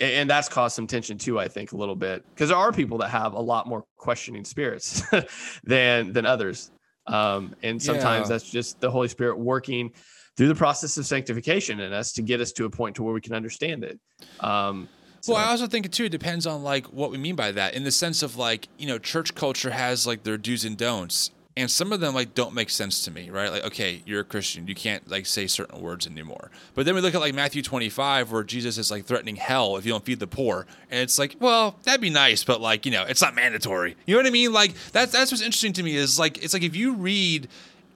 and 0.01 0.31
that's 0.31 0.49
caused 0.49 0.77
some 0.77 0.87
tension 0.87 1.19
too, 1.19 1.39
I 1.41 1.49
think, 1.49 1.73
a 1.73 1.77
little 1.77 1.97
bit, 1.97 2.25
because 2.31 2.51
there 2.51 2.59
are 2.59 2.73
people 2.73 2.99
that 2.99 3.09
have 3.09 3.33
a 3.33 3.41
lot 3.41 3.67
more 3.67 3.85
questioning 3.97 4.45
spirits 4.45 5.03
than 5.65 6.13
than 6.13 6.25
others. 6.25 6.71
Um, 7.09 7.55
and 7.63 7.83
sometimes 7.83 8.29
yeah. 8.29 8.35
that's 8.35 8.49
just 8.49 8.81
the 8.81 8.91
Holy 8.91 9.09
Spirit 9.09 9.39
working 9.39 9.91
through 10.39 10.47
the 10.47 10.55
process 10.55 10.97
of 10.97 11.05
sanctification 11.05 11.81
in 11.81 11.93
us 11.93 12.13
to 12.13 12.23
get 12.23 12.41
us 12.41 12.53
to 12.53 12.65
a 12.65 12.71
point 12.71 12.95
to 12.95 13.03
where 13.03 13.13
we 13.13 13.21
can 13.21 13.35
understand 13.35 13.83
it. 13.83 13.99
Um, 14.39 14.89
so. 15.21 15.33
Well, 15.33 15.45
I 15.45 15.51
also 15.51 15.67
think 15.67 15.85
it 15.85 15.93
too. 15.93 16.05
It 16.05 16.11
depends 16.11 16.47
on 16.47 16.63
like 16.63 16.87
what 16.87 17.11
we 17.11 17.19
mean 17.19 17.35
by 17.35 17.51
that, 17.51 17.75
in 17.75 17.83
the 17.83 17.91
sense 17.91 18.23
of 18.23 18.37
like 18.37 18.69
you 18.79 18.87
know, 18.87 18.99
church 18.99 19.35
culture 19.35 19.71
has 19.71 20.07
like 20.07 20.23
their 20.23 20.39
do's 20.39 20.65
and 20.65 20.77
don'ts, 20.77 21.33
and 21.57 21.69
some 21.69 21.93
of 21.93 21.99
them 21.99 22.15
like 22.15 22.37
don't 22.37 22.55
make 22.55 22.71
sense 22.71 23.05
to 23.05 23.11
me, 23.11 23.31
right? 23.31 23.51
Like, 23.51 23.65
okay, 23.65 24.01
you're 24.07 24.21
a 24.21 24.25
Christian, 24.25 24.69
you 24.69 24.77
can't 24.77 25.11
like 25.11 25.27
say 25.27 25.49
certain 25.49 25.81
words 25.81 26.07
anymore. 26.07 26.53
But 26.75 26.87
then 26.87 26.95
we 26.95 27.01
look 27.01 27.17
at 27.17 27.21
like 27.21 27.35
Matthew 27.35 27.61
25, 27.61 28.31
where 28.31 28.45
Jesus 28.45 28.79
is 28.79 28.93
like 28.93 29.07
threatening 29.07 29.35
hell 29.35 29.77
if 29.77 29.85
you 29.85 29.91
don't 29.91 30.05
feed 30.05 30.21
the 30.21 30.29
poor, 30.29 30.67
and 30.89 31.01
it's 31.01 31.19
like, 31.19 31.35
well, 31.41 31.81
that'd 31.83 32.01
be 32.01 32.11
nice, 32.11 32.45
but 32.45 32.61
like 32.61 32.87
you 32.87 32.93
know, 32.93 33.03
it's 33.03 33.21
not 33.21 33.35
mandatory. 33.35 33.97
You 34.07 34.15
know 34.15 34.21
what 34.21 34.27
I 34.29 34.31
mean? 34.31 34.53
Like 34.53 34.75
that's 34.93 35.11
that's 35.11 35.33
what's 35.33 35.43
interesting 35.43 35.73
to 35.73 35.83
me 35.83 35.97
is 35.97 36.17
like 36.17 36.41
it's 36.45 36.55
like 36.55 36.63
if 36.63 36.77
you 36.77 36.95
read 36.95 37.49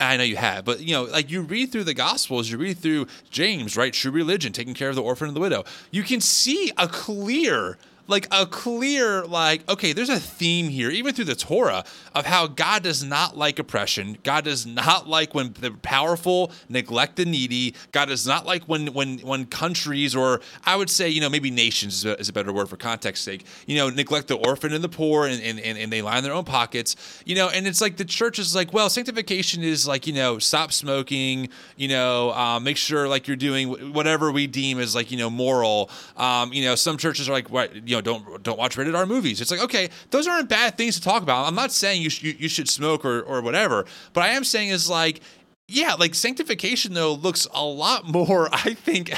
I 0.03 0.17
know 0.17 0.25
you 0.25 0.37
have, 0.37 0.65
but 0.65 0.81
you 0.81 0.93
know, 0.95 1.05
like 1.05 1.31
you 1.31 1.43
read 1.43 1.73
through 1.73 1.85
the 1.85 1.95
Gospels, 1.95 2.51
you 2.51 2.59
read 2.59 2.79
through 2.79 3.07
James, 3.31 3.77
right? 3.77 3.93
True 3.93 4.11
religion, 4.11 4.53
taking 4.53 4.75
care 4.75 4.89
of 4.89 4.97
the 4.97 5.03
orphan 5.03 5.29
and 5.29 5.37
the 5.37 5.41
widow. 5.41 5.65
You 5.91 6.03
can 6.03 6.21
see 6.21 6.73
a 6.77 6.89
clear 6.89 7.79
like 8.07 8.27
a 8.31 8.47
clear 8.47 9.25
like 9.25 9.69
okay 9.69 9.93
there's 9.93 10.09
a 10.09 10.21
theme 10.21 10.69
here 10.69 10.91
even 10.91 11.15
through 11.15 11.25
the 11.25 11.35
torah 11.35 11.85
of 12.15 12.27
how 12.27 12.47
god 12.47 12.83
does 12.83 13.03
not 13.03 13.37
like 13.37 13.59
oppression. 13.59 14.19
God 14.23 14.45
does 14.45 14.67
not 14.67 15.09
like 15.09 15.35
when 15.35 15.53
the 15.61 15.71
powerful 15.71 16.53
neglect 16.69 17.17
the 17.17 17.25
needy. 17.25 17.75
God 17.93 18.07
does 18.07 18.27
not 18.27 18.47
like 18.47 18.65
when 18.65 18.93
when 18.93 19.19
when 19.19 19.47
countries 19.47 20.15
or 20.15 20.41
i 20.65 20.77
would 20.77 20.91
say 20.91 21.09
you 21.09 21.21
know 21.21 21.29
maybe 21.29 21.51
nations 21.51 21.95
is 21.95 22.05
a, 22.05 22.19
is 22.19 22.29
a 22.29 22.33
better 22.33 22.53
word 22.53 22.69
for 22.69 22.77
context 22.77 23.25
sake 23.25 23.45
you 23.67 23.77
know 23.77 23.89
neglect 23.91 24.29
the 24.29 24.37
orphan 24.37 24.73
and 24.73 24.83
the 24.83 24.89
poor 24.89 25.27
and, 25.27 25.43
and, 25.43 25.59
and 25.59 25.93
they 25.93 26.03
line 26.03 26.23
their 26.23 26.33
own 26.33 26.45
pockets. 26.45 27.23
You 27.25 27.35
know 27.35 27.49
and 27.49 27.67
it's 27.67 27.81
like 27.81 27.97
the 27.97 28.05
church 28.05 28.39
is 28.39 28.55
like 28.55 28.73
well 28.73 28.91
sanctification 28.91 29.63
is 29.63 29.87
like 29.87 30.07
you 30.07 30.13
know 30.13 30.39
stop 30.39 30.73
smoking 30.73 31.49
you 31.77 31.89
know 31.89 32.33
um, 32.33 32.65
make 32.65 32.77
sure 32.77 33.09
like 33.09 33.27
you're 33.27 33.37
doing 33.37 33.93
whatever 33.93 34.31
we 34.33 34.47
deem 34.47 34.79
as 34.79 34.95
like 34.95 35.11
you 35.11 35.19
know 35.19 35.31
moral. 35.31 35.91
Um, 36.17 36.53
you 36.53 36.65
know 36.65 36.75
some 36.75 36.97
churches 36.97 37.29
are 37.29 37.33
like 37.33 37.51
what 37.51 37.71
you 37.93 37.99
know 37.99 38.01
don't 38.01 38.43
don't 38.43 38.59
watch 38.59 38.77
rated 38.79 38.95
R 38.95 39.05
movies. 39.05 39.41
It's 39.41 39.51
like 39.51 39.61
okay, 39.61 39.91
those 40.11 40.27
aren't 40.27 40.49
bad 40.49 40.79
things 40.79 40.95
to 40.95 41.03
talk 41.03 41.23
about. 41.23 41.47
I'm 41.47 41.55
not 41.55 41.73
saying 41.73 42.01
you 42.01 42.09
sh- 42.09 42.35
you, 42.39 42.49
should 42.49 42.69
smoke 42.69 43.05
or 43.05 43.21
or 43.23 43.43
whatever, 43.43 43.85
but 44.15 44.25
I 44.25 44.29
am 44.29 44.45
saying 44.45 44.71
is 44.71 44.89
like 44.89 45.21
yeah, 45.69 45.95
like 45.95 46.15
sanctification 46.15 46.93
though 46.93 47.15
looks 47.15 47.47
a 47.55 47.65
lot 47.65 48.07
more, 48.07 48.49
I 48.53 48.75
think, 48.75 49.13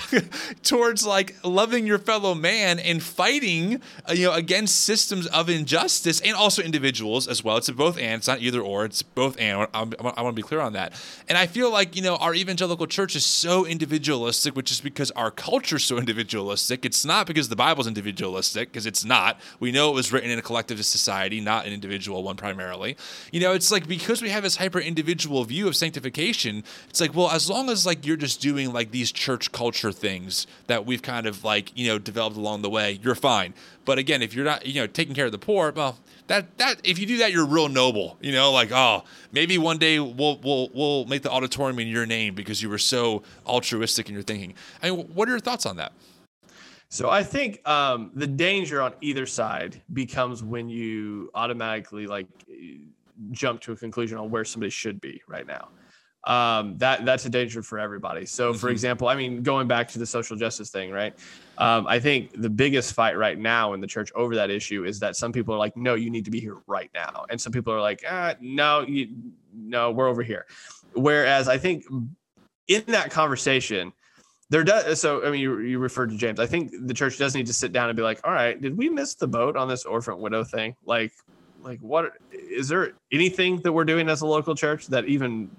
towards 0.62 1.06
like 1.06 1.34
loving 1.42 1.86
your 1.86 1.98
fellow 1.98 2.34
man 2.34 2.78
and 2.78 3.02
fighting, 3.02 3.80
uh, 4.08 4.12
you 4.12 4.26
know, 4.26 4.32
against 4.32 4.80
systems 4.80 5.26
of 5.28 5.48
injustice 5.48 6.20
and 6.20 6.36
also 6.36 6.62
individuals 6.62 7.26
as 7.26 7.42
well. 7.42 7.56
It's 7.56 7.70
both 7.70 7.98
and. 7.98 8.18
It's 8.18 8.28
not 8.28 8.40
either 8.40 8.60
or. 8.60 8.84
It's 8.84 9.02
both 9.02 9.38
and. 9.40 9.66
I, 9.74 9.80
I 9.82 10.22
want 10.22 10.28
to 10.28 10.32
be 10.32 10.42
clear 10.42 10.60
on 10.60 10.74
that. 10.74 10.92
And 11.28 11.36
I 11.38 11.46
feel 11.46 11.70
like 11.70 11.96
you 11.96 12.02
know 12.02 12.16
our 12.16 12.34
evangelical 12.34 12.86
church 12.86 13.16
is 13.16 13.24
so 13.24 13.66
individualistic, 13.66 14.54
which 14.54 14.70
is 14.70 14.80
because 14.80 15.10
our 15.12 15.30
culture 15.30 15.76
is 15.76 15.84
so 15.84 15.98
individualistic. 15.98 16.84
It's 16.84 17.04
not 17.04 17.26
because 17.26 17.48
the 17.48 17.56
Bible's 17.56 17.86
individualistic, 17.86 18.70
because 18.70 18.86
it's 18.86 19.04
not. 19.04 19.40
We 19.60 19.72
know 19.72 19.90
it 19.90 19.94
was 19.94 20.12
written 20.12 20.30
in 20.30 20.38
a 20.38 20.42
collectivist 20.42 20.92
society, 20.92 21.40
not 21.40 21.66
an 21.66 21.72
individual 21.72 22.22
one 22.22 22.36
primarily. 22.36 22.96
You 23.32 23.40
know, 23.40 23.52
it's 23.52 23.72
like 23.72 23.88
because 23.88 24.20
we 24.20 24.28
have 24.28 24.42
this 24.42 24.56
hyper 24.56 24.78
individual 24.78 25.42
view 25.44 25.66
of 25.66 25.74
sanctification 25.74 26.33
it's 26.44 27.00
like, 27.00 27.14
well, 27.14 27.30
as 27.30 27.48
long 27.48 27.70
as 27.70 27.86
like 27.86 28.06
you're 28.06 28.16
just 28.16 28.40
doing 28.40 28.72
like 28.72 28.90
these 28.90 29.12
church 29.12 29.52
culture 29.52 29.92
things 29.92 30.46
that 30.66 30.84
we've 30.86 31.02
kind 31.02 31.26
of 31.26 31.44
like, 31.44 31.76
you 31.76 31.86
know, 31.86 31.98
developed 31.98 32.36
along 32.36 32.62
the 32.62 32.70
way, 32.70 32.98
you're 33.02 33.14
fine. 33.14 33.54
But 33.84 33.98
again, 33.98 34.22
if 34.22 34.34
you're 34.34 34.44
not, 34.44 34.66
you 34.66 34.80
know, 34.80 34.86
taking 34.86 35.14
care 35.14 35.26
of 35.26 35.32
the 35.32 35.38
poor, 35.38 35.72
well, 35.72 35.98
that 36.26 36.56
that 36.58 36.80
if 36.84 36.98
you 36.98 37.06
do 37.06 37.18
that, 37.18 37.32
you're 37.32 37.46
real 37.46 37.68
noble. 37.68 38.16
You 38.20 38.32
know, 38.32 38.50
like 38.50 38.72
oh, 38.72 39.04
maybe 39.32 39.58
one 39.58 39.78
day 39.78 39.98
we'll 40.00 40.38
we'll 40.42 40.70
we'll 40.72 41.04
make 41.04 41.22
the 41.22 41.30
auditorium 41.30 41.78
in 41.78 41.88
your 41.88 42.06
name 42.06 42.34
because 42.34 42.62
you 42.62 42.68
were 42.68 42.78
so 42.78 43.22
altruistic 43.46 44.08
in 44.08 44.14
your 44.14 44.22
thinking. 44.22 44.54
I 44.82 44.90
mean, 44.90 45.06
what 45.14 45.28
are 45.28 45.32
your 45.32 45.40
thoughts 45.40 45.66
on 45.66 45.76
that? 45.76 45.92
So 46.88 47.10
I 47.10 47.24
think 47.24 47.66
um, 47.68 48.12
the 48.14 48.26
danger 48.26 48.80
on 48.80 48.94
either 49.00 49.26
side 49.26 49.82
becomes 49.92 50.44
when 50.44 50.68
you 50.68 51.30
automatically 51.34 52.06
like 52.06 52.28
jump 53.32 53.60
to 53.62 53.72
a 53.72 53.76
conclusion 53.76 54.16
on 54.16 54.30
where 54.30 54.44
somebody 54.44 54.70
should 54.70 55.00
be 55.00 55.20
right 55.26 55.46
now 55.46 55.68
um, 56.26 56.78
that 56.78 57.04
that's 57.04 57.26
a 57.26 57.28
danger 57.28 57.62
for 57.62 57.78
everybody. 57.78 58.26
So, 58.26 58.50
mm-hmm. 58.50 58.58
for 58.58 58.70
example, 58.70 59.08
I 59.08 59.14
mean, 59.14 59.42
going 59.42 59.68
back 59.68 59.88
to 59.88 59.98
the 59.98 60.06
social 60.06 60.36
justice 60.36 60.70
thing, 60.70 60.90
right? 60.90 61.14
Um, 61.58 61.86
I 61.86 62.00
think 62.00 62.40
the 62.40 62.50
biggest 62.50 62.94
fight 62.94 63.16
right 63.16 63.38
now 63.38 63.74
in 63.74 63.80
the 63.80 63.86
church 63.86 64.10
over 64.14 64.34
that 64.36 64.50
issue 64.50 64.84
is 64.84 64.98
that 65.00 65.16
some 65.16 65.32
people 65.32 65.54
are 65.54 65.58
like, 65.58 65.76
"No, 65.76 65.94
you 65.94 66.10
need 66.10 66.24
to 66.24 66.30
be 66.30 66.40
here 66.40 66.56
right 66.66 66.90
now," 66.94 67.26
and 67.28 67.40
some 67.40 67.52
people 67.52 67.72
are 67.72 67.80
like, 67.80 68.04
ah, 68.08 68.34
"No, 68.40 68.80
you, 68.80 69.08
no, 69.54 69.90
we're 69.90 70.08
over 70.08 70.22
here." 70.22 70.46
Whereas 70.94 71.48
I 71.48 71.58
think 71.58 71.84
in 72.68 72.82
that 72.86 73.10
conversation, 73.10 73.92
there 74.48 74.64
does. 74.64 75.00
So, 75.00 75.26
I 75.26 75.30
mean, 75.30 75.40
you, 75.40 75.58
you 75.60 75.78
referred 75.78 76.10
to 76.10 76.16
James. 76.16 76.40
I 76.40 76.46
think 76.46 76.72
the 76.86 76.94
church 76.94 77.18
does 77.18 77.34
need 77.34 77.46
to 77.46 77.54
sit 77.54 77.72
down 77.72 77.90
and 77.90 77.96
be 77.96 78.02
like, 78.02 78.20
"All 78.24 78.32
right, 78.32 78.58
did 78.60 78.76
we 78.76 78.88
miss 78.88 79.14
the 79.14 79.28
boat 79.28 79.56
on 79.56 79.68
this 79.68 79.84
orphan 79.84 80.18
widow 80.18 80.42
thing? 80.42 80.74
Like, 80.86 81.12
like 81.62 81.80
what 81.80 82.12
is 82.32 82.68
there 82.68 82.92
anything 83.12 83.60
that 83.60 83.72
we're 83.72 83.84
doing 83.84 84.08
as 84.08 84.22
a 84.22 84.26
local 84.26 84.54
church 84.54 84.86
that 84.88 85.06
even 85.06 85.50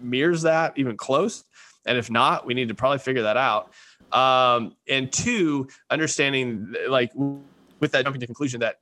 mirrors 0.00 0.42
that 0.42 0.76
even 0.76 0.96
close? 0.96 1.44
And 1.86 1.98
if 1.98 2.10
not, 2.10 2.46
we 2.46 2.54
need 2.54 2.68
to 2.68 2.74
probably 2.74 2.98
figure 2.98 3.22
that 3.22 3.36
out. 3.36 3.72
Um, 4.12 4.76
and 4.88 5.12
two, 5.12 5.68
understanding 5.90 6.74
like 6.88 7.12
with 7.80 7.92
that 7.92 8.04
jumping 8.04 8.20
to 8.20 8.26
conclusion 8.26 8.60
that 8.60 8.76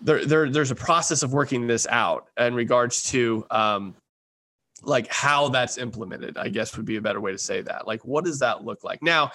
there, 0.00 0.24
there 0.24 0.50
there's 0.50 0.70
a 0.70 0.76
process 0.76 1.22
of 1.22 1.32
working 1.32 1.66
this 1.66 1.86
out 1.88 2.26
in 2.38 2.54
regards 2.54 3.02
to 3.10 3.46
um, 3.50 3.94
like 4.82 5.12
how 5.12 5.48
that's 5.48 5.78
implemented. 5.78 6.36
I 6.36 6.48
guess 6.48 6.76
would 6.76 6.86
be 6.86 6.96
a 6.96 7.00
better 7.00 7.20
way 7.20 7.32
to 7.32 7.38
say 7.38 7.62
that. 7.62 7.86
Like, 7.86 8.04
what 8.04 8.24
does 8.24 8.40
that 8.40 8.64
look 8.64 8.84
like 8.84 9.02
now? 9.02 9.30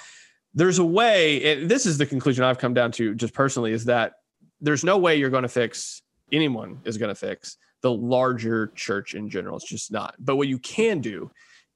There's 0.53 0.79
a 0.79 0.85
way, 0.85 1.53
and 1.53 1.71
this 1.71 1.85
is 1.85 1.97
the 1.97 2.05
conclusion 2.05 2.43
I've 2.43 2.57
come 2.57 2.73
down 2.73 2.91
to 2.93 3.15
just 3.15 3.33
personally, 3.33 3.71
is 3.71 3.85
that 3.85 4.13
there's 4.59 4.83
no 4.83 4.97
way 4.97 5.15
you're 5.15 5.29
going 5.29 5.43
to 5.43 5.49
fix 5.49 6.01
anyone 6.31 6.79
is 6.85 6.97
going 6.97 7.09
to 7.09 7.15
fix 7.15 7.57
the 7.81 7.91
larger 7.91 8.67
church 8.75 9.15
in 9.15 9.29
general. 9.29 9.57
It's 9.57 9.67
just 9.67 9.91
not. 9.91 10.15
But 10.19 10.35
what 10.35 10.47
you 10.47 10.59
can 10.59 10.99
do 10.99 11.31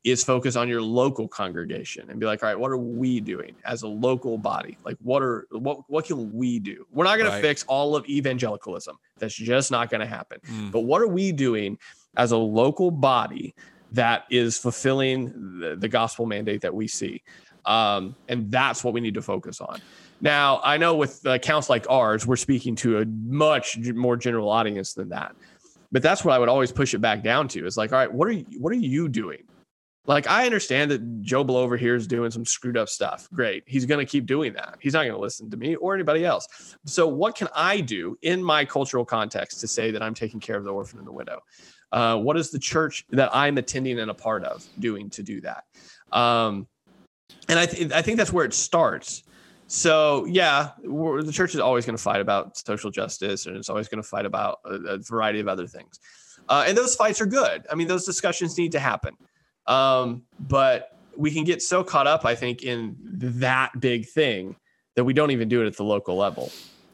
is 0.05 0.23
focus 0.23 0.55
on 0.55 0.69
your 0.69 0.83
local 0.83 1.27
congregation 1.27 2.09
and 2.11 2.19
be 2.19 2.27
like, 2.27 2.43
all 2.43 2.49
right, 2.49 2.59
what 2.59 2.69
are 2.69 2.77
we 2.77 3.19
doing 3.19 3.55
as 3.65 3.81
a 3.81 3.87
local 3.87 4.37
body? 4.37 4.77
Like, 4.85 4.97
what 5.01 5.23
are 5.23 5.47
what 5.51 5.79
what 5.87 6.05
can 6.05 6.31
we 6.31 6.59
do? 6.59 6.85
We're 6.91 7.05
not 7.05 7.17
going 7.17 7.29
right. 7.29 7.37
to 7.37 7.41
fix 7.41 7.63
all 7.63 7.95
of 7.95 8.07
evangelicalism. 8.07 8.95
That's 9.17 9.33
just 9.33 9.71
not 9.71 9.89
going 9.89 10.01
to 10.01 10.07
happen. 10.07 10.39
Mm. 10.47 10.71
But 10.71 10.81
what 10.81 11.01
are 11.01 11.07
we 11.07 11.31
doing 11.31 11.79
as 12.17 12.31
a 12.31 12.37
local 12.37 12.91
body 12.91 13.55
that 13.93 14.25
is 14.29 14.59
fulfilling 14.59 15.59
the, 15.59 15.75
the 15.75 15.87
gospel 15.87 16.27
mandate 16.27 16.61
that 16.61 16.73
we 16.73 16.87
see? 16.87 17.23
Um, 17.65 18.15
and 18.27 18.51
that's 18.51 18.83
what 18.83 18.93
we 18.93 19.01
need 19.01 19.15
to 19.15 19.23
focus 19.23 19.59
on. 19.59 19.81
Now, 20.21 20.61
I 20.63 20.77
know 20.77 20.95
with 20.95 21.25
accounts 21.25 21.69
like 21.69 21.89
ours, 21.89 22.25
we're 22.27 22.35
speaking 22.35 22.75
to 22.77 22.99
a 22.99 23.05
much 23.05 23.77
more 23.77 24.15
general 24.15 24.49
audience 24.49 24.93
than 24.93 25.09
that. 25.09 25.35
But 25.95 26.01
that's 26.01 26.25
what 26.25 26.33
I 26.33 26.39
would 26.39 26.49
always 26.49 26.73
push 26.73 26.93
it 26.93 26.97
back 26.97 27.23
down 27.23 27.47
to 27.47 27.65
is 27.65 27.77
like, 27.77 27.93
all 27.93 27.99
right, 27.99 28.11
what 28.11 28.27
are 28.27 28.33
you, 28.33 28.45
what 28.59 28.73
are 28.73 28.75
you 28.75 29.07
doing? 29.07 29.43
Like, 30.07 30.27
I 30.27 30.45
understand 30.45 30.91
that 30.91 31.21
Joe 31.21 31.41
Blow 31.41 31.63
over 31.63 31.77
here 31.77 31.95
is 31.95 32.05
doing 32.05 32.31
some 32.31 32.43
screwed 32.43 32.75
up 32.75 32.89
stuff. 32.89 33.29
Great. 33.33 33.63
He's 33.65 33.85
going 33.85 34.05
to 34.05 34.11
keep 34.11 34.25
doing 34.25 34.51
that. 34.55 34.75
He's 34.81 34.91
not 34.91 35.03
going 35.03 35.13
to 35.13 35.19
listen 35.21 35.49
to 35.49 35.55
me 35.55 35.77
or 35.77 35.95
anybody 35.95 36.25
else. 36.25 36.75
So, 36.85 37.07
what 37.07 37.37
can 37.37 37.47
I 37.55 37.79
do 37.79 38.17
in 38.23 38.43
my 38.43 38.65
cultural 38.65 39.05
context 39.05 39.61
to 39.61 39.69
say 39.69 39.89
that 39.91 40.03
I'm 40.03 40.13
taking 40.13 40.41
care 40.41 40.57
of 40.57 40.65
the 40.65 40.73
orphan 40.73 40.99
and 40.99 41.07
the 41.07 41.13
widow? 41.13 41.39
Uh, 41.93 42.17
what 42.17 42.35
is 42.35 42.51
the 42.51 42.59
church 42.59 43.05
that 43.11 43.33
I'm 43.33 43.57
attending 43.57 43.97
and 43.97 44.11
a 44.11 44.13
part 44.13 44.43
of 44.43 44.67
doing 44.79 45.09
to 45.11 45.23
do 45.23 45.39
that? 45.39 45.63
Um, 46.11 46.67
and 47.47 47.57
I, 47.57 47.67
th- 47.67 47.93
I 47.93 48.01
think 48.01 48.17
that's 48.17 48.33
where 48.33 48.43
it 48.43 48.53
starts. 48.53 49.23
So 49.67 50.25
yeah, 50.25 50.71
the 50.83 51.31
church 51.31 51.55
is 51.55 51.59
always 51.59 51.85
going 51.85 51.97
to 51.97 52.01
fight 52.01 52.21
about 52.21 52.57
social 52.57 52.91
justice, 52.91 53.45
and 53.45 53.57
it's 53.57 53.69
always 53.69 53.87
going 53.87 54.01
to 54.01 54.07
fight 54.07 54.25
about 54.25 54.59
a, 54.65 54.73
a, 54.73 54.97
variety 54.99 55.39
of 55.39 55.47
other 55.47 55.65
things. 55.65 55.99
Uh, 56.47 56.65
and 56.67 56.77
those 56.77 56.95
fights 56.95 57.19
are 57.19 57.25
good. 57.25 57.65
I 57.71 57.75
mean, 57.75 57.87
those 57.87 58.05
discussions 58.05 58.57
need 58.57 58.73
to 58.73 58.79
happen. 58.79 59.15
Um, 59.65 60.23
but 60.39 60.95
we 61.17 61.31
can 61.31 61.43
get 61.43 61.63
so 61.63 61.83
caught 61.83 62.05
up, 62.05 62.25
I 62.25 62.35
think, 62.35 62.61
in 62.61 62.95
that 63.01 63.79
big 63.79 64.07
thing 64.07 64.55
that 64.95 65.03
we 65.03 65.13
don't 65.13 65.31
even 65.31 65.49
do 65.49 65.63
it 65.63 65.67
at 65.67 65.77
the 65.77 65.83
local 65.83 66.15
level. 66.15 66.51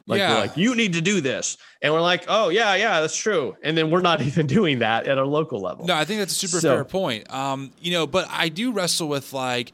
Like 0.07 0.19
yeah. 0.19 0.33
like, 0.35 0.57
you 0.57 0.75
need 0.75 0.93
to 0.93 1.01
do 1.01 1.21
this, 1.21 1.57
and 1.81 1.93
we're 1.93 2.01
like, 2.01 2.25
oh 2.27 2.49
yeah, 2.49 2.75
yeah, 2.75 3.01
that's 3.01 3.15
true. 3.15 3.55
And 3.61 3.77
then 3.77 3.91
we're 3.91 4.01
not 4.01 4.21
even 4.21 4.47
doing 4.47 4.79
that 4.79 5.07
at 5.07 5.17
a 5.17 5.25
local 5.25 5.59
level. 5.61 5.85
No, 5.85 5.95
I 5.95 6.05
think 6.05 6.19
that's 6.19 6.31
a 6.31 6.47
super 6.47 6.61
so, 6.61 6.75
fair 6.75 6.85
point. 6.85 7.31
Um, 7.31 7.71
you 7.79 7.91
know, 7.91 8.07
but 8.07 8.27
I 8.29 8.49
do 8.49 8.71
wrestle 8.71 9.07
with 9.07 9.33
like 9.33 9.73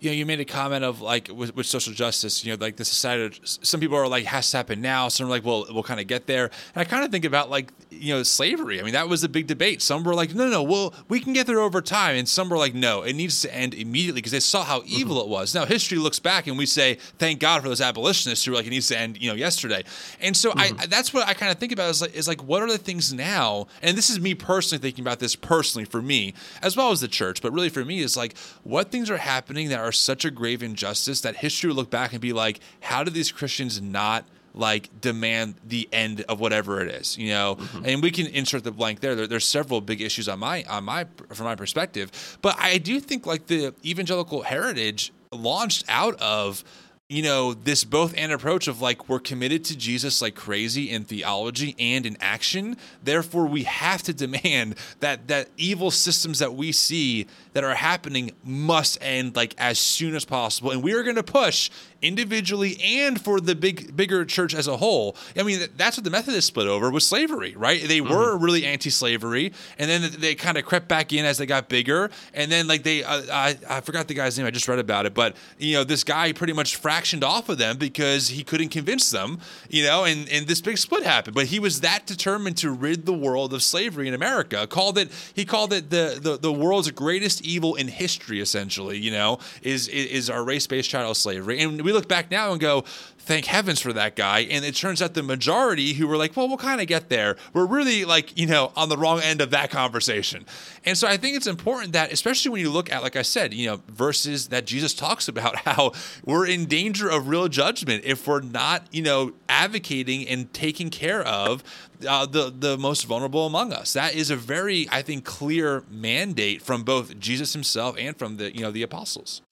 you 0.00 0.10
know, 0.10 0.14
you 0.14 0.26
made 0.26 0.40
a 0.40 0.44
comment 0.44 0.84
of 0.84 1.00
like 1.00 1.28
with, 1.28 1.54
with 1.56 1.66
social 1.66 1.92
justice, 1.92 2.44
you 2.44 2.52
know, 2.52 2.58
like 2.60 2.76
the 2.76 2.84
society. 2.84 3.38
Some 3.44 3.80
people 3.80 3.96
are 3.96 4.08
like 4.08 4.24
has 4.26 4.50
to 4.52 4.56
happen 4.58 4.80
now. 4.80 5.08
Some 5.08 5.26
are 5.26 5.30
like, 5.30 5.44
well, 5.44 5.66
we'll 5.70 5.82
kind 5.82 6.00
of 6.00 6.06
get 6.06 6.26
there. 6.26 6.44
And 6.74 6.80
I 6.80 6.84
kind 6.84 7.04
of 7.04 7.10
think 7.10 7.24
about 7.24 7.50
like 7.50 7.72
you 7.90 8.14
know 8.14 8.22
slavery. 8.22 8.80
I 8.80 8.82
mean, 8.82 8.92
that 8.92 9.08
was 9.08 9.24
a 9.24 9.28
big 9.28 9.46
debate. 9.46 9.82
Some 9.82 10.04
were 10.04 10.14
like, 10.14 10.34
no, 10.34 10.44
no, 10.44 10.50
no, 10.50 10.62
well, 10.62 10.94
we 11.08 11.20
can 11.20 11.32
get 11.32 11.46
there 11.46 11.60
over 11.60 11.80
time, 11.80 12.16
and 12.16 12.28
some 12.28 12.48
were 12.48 12.58
like, 12.58 12.74
no, 12.74 13.02
it 13.02 13.14
needs 13.14 13.40
to 13.42 13.54
end 13.54 13.74
immediately 13.74 14.20
because 14.20 14.32
they 14.32 14.40
saw 14.40 14.64
how 14.64 14.80
mm-hmm. 14.80 15.00
evil 15.00 15.20
it 15.20 15.28
was. 15.28 15.54
Now 15.54 15.64
history 15.64 15.98
looks 15.98 16.18
back 16.18 16.46
and 16.46 16.56
we 16.56 16.66
say, 16.66 16.94
thank 17.18 17.40
God 17.40 17.62
for 17.62 17.68
those 17.68 17.80
abolitionists 17.80 18.44
who 18.44 18.52
were 18.52 18.56
like, 18.56 18.66
it 18.66 18.70
needs 18.70 18.88
to 18.88 18.98
end, 18.98 19.20
you 19.20 19.28
know, 19.28 19.36
yesterday. 19.36 19.84
And 20.20 20.36
so 20.36 20.50
mm-hmm. 20.50 20.80
I 20.80 20.86
that's 20.86 21.12
what 21.12 21.26
I 21.26 21.34
kind 21.34 21.50
of 21.50 21.58
think 21.58 21.72
about 21.72 21.90
is 21.90 22.00
like 22.00 22.14
is 22.14 22.28
like 22.28 22.42
what 22.42 22.62
are 22.62 22.68
the 22.68 22.78
things 22.78 23.12
now? 23.12 23.66
And 23.82 23.96
this 23.96 24.10
is 24.10 24.20
me 24.20 24.34
personally 24.34 24.80
thinking 24.80 25.02
about 25.02 25.18
this 25.18 25.34
personally 25.34 25.84
for 25.84 26.02
me 26.02 26.34
as 26.62 26.76
well 26.76 26.90
as 26.90 27.00
the 27.00 27.08
church, 27.08 27.42
but 27.42 27.52
really 27.52 27.68
for 27.68 27.84
me 27.84 28.00
is 28.00 28.16
like 28.16 28.36
what 28.62 28.90
things 28.90 29.10
are 29.10 29.16
happening 29.16 29.68
that 29.70 29.80
are 29.80 29.87
such 29.92 30.24
a 30.24 30.30
grave 30.30 30.62
injustice 30.62 31.20
that 31.22 31.36
history 31.36 31.68
will 31.68 31.76
look 31.76 31.90
back 31.90 32.12
and 32.12 32.20
be 32.20 32.32
like, 32.32 32.60
how 32.80 33.04
did 33.04 33.14
these 33.14 33.32
Christians 33.32 33.80
not 33.80 34.24
like 34.54 35.00
demand 35.00 35.54
the 35.64 35.88
end 35.92 36.22
of 36.22 36.40
whatever 36.40 36.80
it 36.80 36.88
is, 36.88 37.16
you 37.16 37.30
know? 37.30 37.56
Mm-hmm. 37.56 37.84
And 37.84 38.02
we 38.02 38.10
can 38.10 38.26
insert 38.26 38.64
the 38.64 38.72
blank 38.72 39.00
there. 39.00 39.14
there. 39.14 39.26
There's 39.26 39.46
several 39.46 39.80
big 39.80 40.00
issues 40.00 40.28
on 40.28 40.38
my 40.38 40.64
on 40.64 40.84
my 40.84 41.06
from 41.32 41.44
my 41.44 41.54
perspective, 41.54 42.38
but 42.42 42.56
I 42.58 42.78
do 42.78 43.00
think 43.00 43.26
like 43.26 43.46
the 43.46 43.74
evangelical 43.84 44.42
heritage 44.42 45.12
launched 45.32 45.84
out 45.88 46.20
of 46.20 46.64
you 47.08 47.22
know, 47.22 47.54
this 47.54 47.84
both 47.84 48.12
and 48.18 48.32
approach 48.32 48.68
of 48.68 48.82
like 48.82 49.08
we're 49.08 49.18
committed 49.18 49.64
to 49.64 49.76
Jesus 49.76 50.20
like 50.20 50.34
crazy 50.34 50.90
in 50.90 51.04
theology 51.04 51.74
and 51.78 52.04
in 52.04 52.18
action. 52.20 52.76
Therefore, 53.02 53.46
we 53.46 53.62
have 53.62 54.02
to 54.02 54.12
demand 54.12 54.74
that 55.00 55.28
that 55.28 55.48
evil 55.56 55.90
systems 55.90 56.38
that 56.40 56.54
we 56.54 56.70
see 56.70 57.26
that 57.52 57.64
are 57.64 57.74
happening 57.74 58.32
must 58.44 58.98
end 59.00 59.36
like 59.36 59.54
as 59.58 59.78
soon 59.78 60.14
as 60.14 60.24
possible. 60.24 60.70
And 60.70 60.82
we 60.82 60.92
are 60.92 61.02
going 61.02 61.16
to 61.16 61.22
push 61.22 61.70
individually 62.00 62.78
and 62.82 63.20
for 63.20 63.40
the 63.40 63.54
big 63.54 63.96
bigger 63.96 64.24
church 64.24 64.54
as 64.54 64.66
a 64.66 64.76
whole. 64.76 65.16
I 65.36 65.42
mean, 65.42 65.60
that's 65.76 65.96
what 65.96 66.04
the 66.04 66.10
Methodists 66.10 66.46
split 66.46 66.66
over 66.66 66.90
was 66.90 67.06
slavery, 67.06 67.54
right? 67.56 67.82
They 67.82 68.00
mm-hmm. 68.00 68.12
were 68.12 68.36
really 68.36 68.64
anti-slavery, 68.64 69.52
and 69.78 69.90
then 69.90 70.10
they 70.18 70.34
kind 70.34 70.56
of 70.56 70.64
crept 70.64 70.88
back 70.88 71.12
in 71.12 71.24
as 71.24 71.38
they 71.38 71.46
got 71.46 71.68
bigger, 71.68 72.10
and 72.34 72.50
then 72.50 72.68
like 72.68 72.82
they, 72.82 73.02
uh, 73.02 73.22
I, 73.32 73.58
I 73.68 73.80
forgot 73.80 74.08
the 74.08 74.14
guy's 74.14 74.38
name. 74.38 74.46
I 74.46 74.50
just 74.50 74.68
read 74.68 74.78
about 74.78 75.06
it, 75.06 75.14
but 75.14 75.36
you 75.58 75.74
know, 75.74 75.84
this 75.84 76.04
guy 76.04 76.32
pretty 76.32 76.52
much 76.52 76.80
fractioned 76.80 77.24
off 77.24 77.48
of 77.48 77.58
them 77.58 77.76
because 77.76 78.28
he 78.28 78.44
couldn't 78.44 78.68
convince 78.68 79.10
them, 79.10 79.40
you 79.68 79.82
know, 79.84 80.04
and 80.04 80.28
and 80.28 80.46
this 80.46 80.60
big 80.60 80.78
split 80.78 81.04
happened. 81.04 81.34
But 81.34 81.46
he 81.46 81.58
was 81.58 81.80
that 81.80 82.06
determined 82.06 82.56
to 82.58 82.70
rid 82.70 83.06
the 83.06 83.12
world 83.12 83.52
of 83.52 83.62
slavery 83.62 84.06
in 84.06 84.14
America. 84.14 84.66
Called 84.66 84.98
it, 84.98 85.10
he 85.34 85.44
called 85.44 85.72
it 85.72 85.90
the 85.90 86.18
the, 86.20 86.36
the 86.36 86.52
world's 86.52 86.90
greatest 86.90 87.44
evil 87.48 87.74
in 87.74 87.88
history, 87.88 88.40
essentially, 88.40 88.98
you 88.98 89.10
know, 89.10 89.38
is 89.62 89.88
is 89.88 90.28
our 90.30 90.44
race-based 90.44 90.88
chattel 90.88 91.14
slavery. 91.14 91.60
And 91.60 91.82
we 91.82 91.92
look 91.92 92.08
back 92.08 92.30
now 92.30 92.52
and 92.52 92.60
go, 92.60 92.84
thank 93.28 93.44
heavens 93.44 93.78
for 93.78 93.92
that 93.92 94.16
guy. 94.16 94.40
And 94.40 94.64
it 94.64 94.74
turns 94.74 95.02
out 95.02 95.12
the 95.12 95.22
majority 95.22 95.92
who 95.92 96.08
were 96.08 96.16
like, 96.16 96.34
well, 96.34 96.48
we'll 96.48 96.56
kind 96.56 96.80
of 96.80 96.86
get 96.86 97.10
there, 97.10 97.36
were 97.52 97.66
really 97.66 98.06
like, 98.06 98.36
you 98.38 98.46
know, 98.46 98.72
on 98.74 98.88
the 98.88 98.96
wrong 98.96 99.20
end 99.20 99.42
of 99.42 99.50
that 99.50 99.70
conversation. 99.70 100.46
And 100.86 100.96
so 100.96 101.06
I 101.06 101.18
think 101.18 101.36
it's 101.36 101.46
important 101.46 101.92
that, 101.92 102.10
especially 102.10 102.50
when 102.50 102.62
you 102.62 102.70
look 102.70 102.90
at, 102.90 103.02
like 103.02 103.16
I 103.16 103.22
said, 103.22 103.52
you 103.52 103.66
know, 103.66 103.82
verses 103.86 104.48
that 104.48 104.64
Jesus 104.64 104.94
talks 104.94 105.28
about 105.28 105.56
how 105.66 105.92
we're 106.24 106.46
in 106.46 106.64
danger 106.64 107.10
of 107.10 107.28
real 107.28 107.48
judgment 107.48 108.02
if 108.06 108.26
we're 108.26 108.40
not, 108.40 108.86
you 108.90 109.02
know, 109.02 109.34
advocating 109.50 110.26
and 110.26 110.50
taking 110.54 110.88
care 110.88 111.22
of 111.22 111.62
uh, 112.08 112.24
the 112.24 112.52
the 112.56 112.78
most 112.78 113.04
vulnerable 113.04 113.44
among 113.44 113.72
us. 113.72 113.92
That 113.92 114.14
is 114.14 114.30
a 114.30 114.36
very, 114.36 114.88
I 114.90 115.02
think, 115.02 115.24
clear 115.24 115.82
mandate 115.90 116.62
from 116.62 116.82
both 116.82 117.18
Jesus 117.18 117.52
himself 117.52 117.96
and 117.98 118.16
from 118.16 118.36
the 118.36 118.54
you 118.54 118.62
know 118.62 118.70
the 118.70 118.82
apostles. 118.82 119.42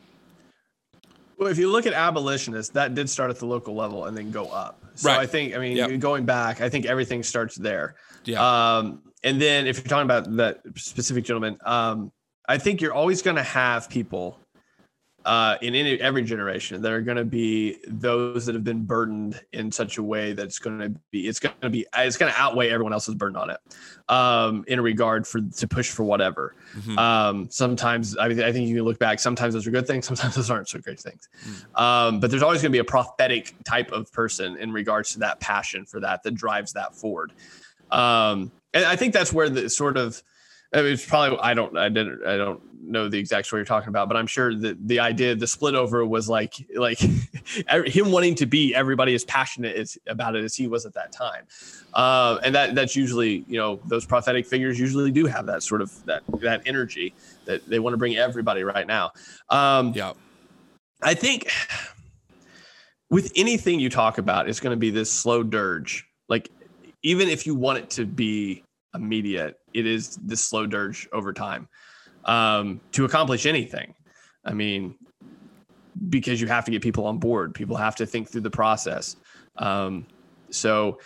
Well, 1.39 1.49
if 1.49 1.59
you 1.59 1.71
look 1.71 1.87
at 1.87 1.93
abolitionists, 1.93 2.73
that 2.73 2.95
did 2.95 3.11
start 3.11 3.31
at 3.31 3.39
the 3.39 3.47
local 3.47 3.75
level 3.75 4.07
and 4.07 4.17
then 4.17 4.31
go 4.31 4.47
up. 4.47 4.83
So 4.95 5.11
right. 5.11 5.21
I 5.21 5.27
think, 5.27 5.55
I 5.55 5.59
mean, 5.59 5.77
yep. 5.77 5.99
going 6.01 6.25
back, 6.25 6.61
I 6.63 6.71
think 6.71 6.87
everything 6.87 7.23
starts 7.23 7.57
there. 7.57 7.97
Yeah. 8.25 8.41
Um, 8.41 9.03
and 9.23 9.41
then 9.41 9.67
if 9.67 9.77
you're 9.77 9.85
talking 9.85 10.05
about 10.05 10.35
that 10.37 10.61
specific 10.77 11.25
gentleman, 11.25 11.59
um, 11.65 12.11
I 12.49 12.59
think 12.59 12.81
you're 12.81 12.95
always 12.95 13.23
going 13.23 13.37
to 13.37 13.43
have 13.43 13.91
people 13.91 14.39
uh, 15.27 15.59
in 15.61 15.75
any, 15.75 16.01
every 16.01 16.23
generation 16.23 16.81
that 16.81 16.93
are 16.93 17.01
going 17.01 17.17
to 17.17 17.25
be 17.25 17.79
those 17.89 18.47
that 18.47 18.55
have 18.55 18.63
been 18.63 18.85
burdened 18.85 19.41
in 19.53 19.73
such 19.73 19.99
a 19.99 20.03
way 20.03 20.33
that's 20.33 20.61
going 20.61 20.79
to 20.79 20.89
be 21.11 21.27
it's 21.27 21.41
going 21.41 21.55
to 21.61 21.69
be 21.69 21.85
it's 21.97 22.17
going 22.17 22.33
to 22.33 22.41
outweigh 22.41 22.71
everyone 22.71 22.93
else's 22.93 23.17
burden 23.17 23.37
on 23.37 23.51
it 23.51 23.59
um, 24.09 24.65
in 24.69 24.81
regard 24.81 25.27
for 25.27 25.41
to 25.41 25.67
push 25.67 25.91
for 25.91 26.05
whatever 26.05 26.55
mm-hmm. 26.77 26.97
um, 26.97 27.51
sometimes 27.51 28.17
I, 28.17 28.29
mean, 28.29 28.41
I 28.41 28.53
think 28.53 28.69
you 28.69 28.77
can 28.77 28.85
look 28.85 29.01
back 29.01 29.19
sometimes 29.19 29.53
those 29.53 29.67
are 29.67 29.73
good 29.73 29.87
things 29.87 30.07
sometimes 30.07 30.37
those 30.37 30.49
aren't 30.49 30.69
so 30.69 30.79
great 30.79 31.01
things 31.01 31.29
mm. 31.45 31.81
um, 31.81 32.21
but 32.21 32.31
there's 32.31 32.45
always 32.45 32.63
going 32.63 32.71
to 32.71 32.77
be 32.77 32.79
a 32.79 32.85
prophetic 32.85 33.53
type 33.65 33.91
of 33.91 34.13
person 34.13 34.57
in 34.59 34.71
regards 34.71 35.11
to 35.15 35.19
that 35.19 35.41
passion 35.41 35.85
for 35.85 35.99
that 35.99 36.23
that 36.23 36.37
drives 36.37 36.73
that 36.75 36.95
forward 36.95 37.33
um, 37.91 38.53
and 38.73 38.85
i 38.85 38.95
think 38.95 39.13
that's 39.13 39.33
where 39.33 39.49
the 39.49 39.69
sort 39.69 39.97
of 39.97 40.23
I 40.73 40.83
mean, 40.83 40.93
it's 40.93 41.07
probably 41.07 41.39
I 41.41 41.55
don't 41.55 41.77
I 41.77 41.89
didn't 41.89 42.27
I 42.27 42.37
don't 42.37 42.61
know 42.83 43.09
the 43.09 43.19
exact 43.19 43.47
story 43.47 43.61
you're 43.61 43.67
talking 43.67 43.89
about, 43.89 44.09
but 44.09 44.17
I'm 44.17 44.27
sure 44.27 44.55
that 44.55 44.87
the 44.87 45.01
idea 45.01 45.35
the 45.35 45.47
split 45.47 45.75
over 45.75 46.05
was 46.05 46.29
like 46.29 46.55
like 46.75 46.99
him 47.69 48.11
wanting 48.11 48.35
to 48.37 48.47
be 48.47 48.75
everybody 48.75 49.15
as 49.15 49.25
passionate 49.25 49.77
as, 49.77 49.99
about 50.07 50.37
it 50.37 50.45
as 50.45 50.55
he 50.55 50.67
was 50.67 50.87
at 50.87 50.95
that 50.95 51.13
time, 51.13 51.45
uh, 51.95 52.39
and 52.45 52.55
that 52.55 52.75
that's 52.75 52.97
usually 52.97 53.45
you 53.49 53.59
know 53.59 53.81
those 53.87 54.05
prophetic 54.05 54.47
figures 54.47 54.79
usually 54.79 55.11
do 55.11 55.27
have 55.27 55.47
that 55.47 55.63
sort 55.63 55.83
of 55.83 56.05
that 56.07 56.23
that 56.41 56.63
energy 56.67 57.15
that 57.45 57.67
they 57.69 57.79
want 57.79 57.95
to 57.95 57.99
bring 57.99 58.17
everybody 58.17 58.65
right 58.65 58.87
now. 58.87 59.13
Um, 59.51 59.93
yeah, 59.95 60.13
I 61.03 61.15
think 61.15 61.51
with 63.11 63.33
anything 63.37 63.81
you 63.81 63.91
talk 63.91 64.19
about, 64.19 64.49
it's 64.49 64.61
going 64.61 64.75
to 64.75 64.81
be 64.81 64.91
this 64.91 65.13
slow 65.13 65.43
dirge. 65.43 66.07
Like 66.29 66.51
even 67.03 67.29
if 67.29 67.47
you 67.47 67.55
want 67.55 67.79
it 67.79 67.91
to 67.91 68.05
be 68.05 68.65
immediate. 68.97 69.59
It 69.73 69.87
is 69.87 70.17
this 70.17 70.43
slow 70.43 70.67
dirge 70.67 71.09
over 71.13 71.33
time 71.33 71.69
um, 72.25 72.81
to 72.93 73.05
accomplish 73.05 73.47
anything. 73.47 73.95
I 74.45 74.53
mean, 74.53 74.95
because 76.09 76.41
you 76.41 76.47
have 76.47 76.65
to 76.67 76.71
get 76.71 76.83
people 76.83 77.07
on 77.07 77.19
board, 77.19 77.55
people 77.55 77.77
have 77.77 77.97
to 77.97 78.07
think 78.07 78.29
through 78.29 78.43
the 78.43 78.51
process. 78.51 79.17
Um, 79.57 80.07
so, 80.51 81.01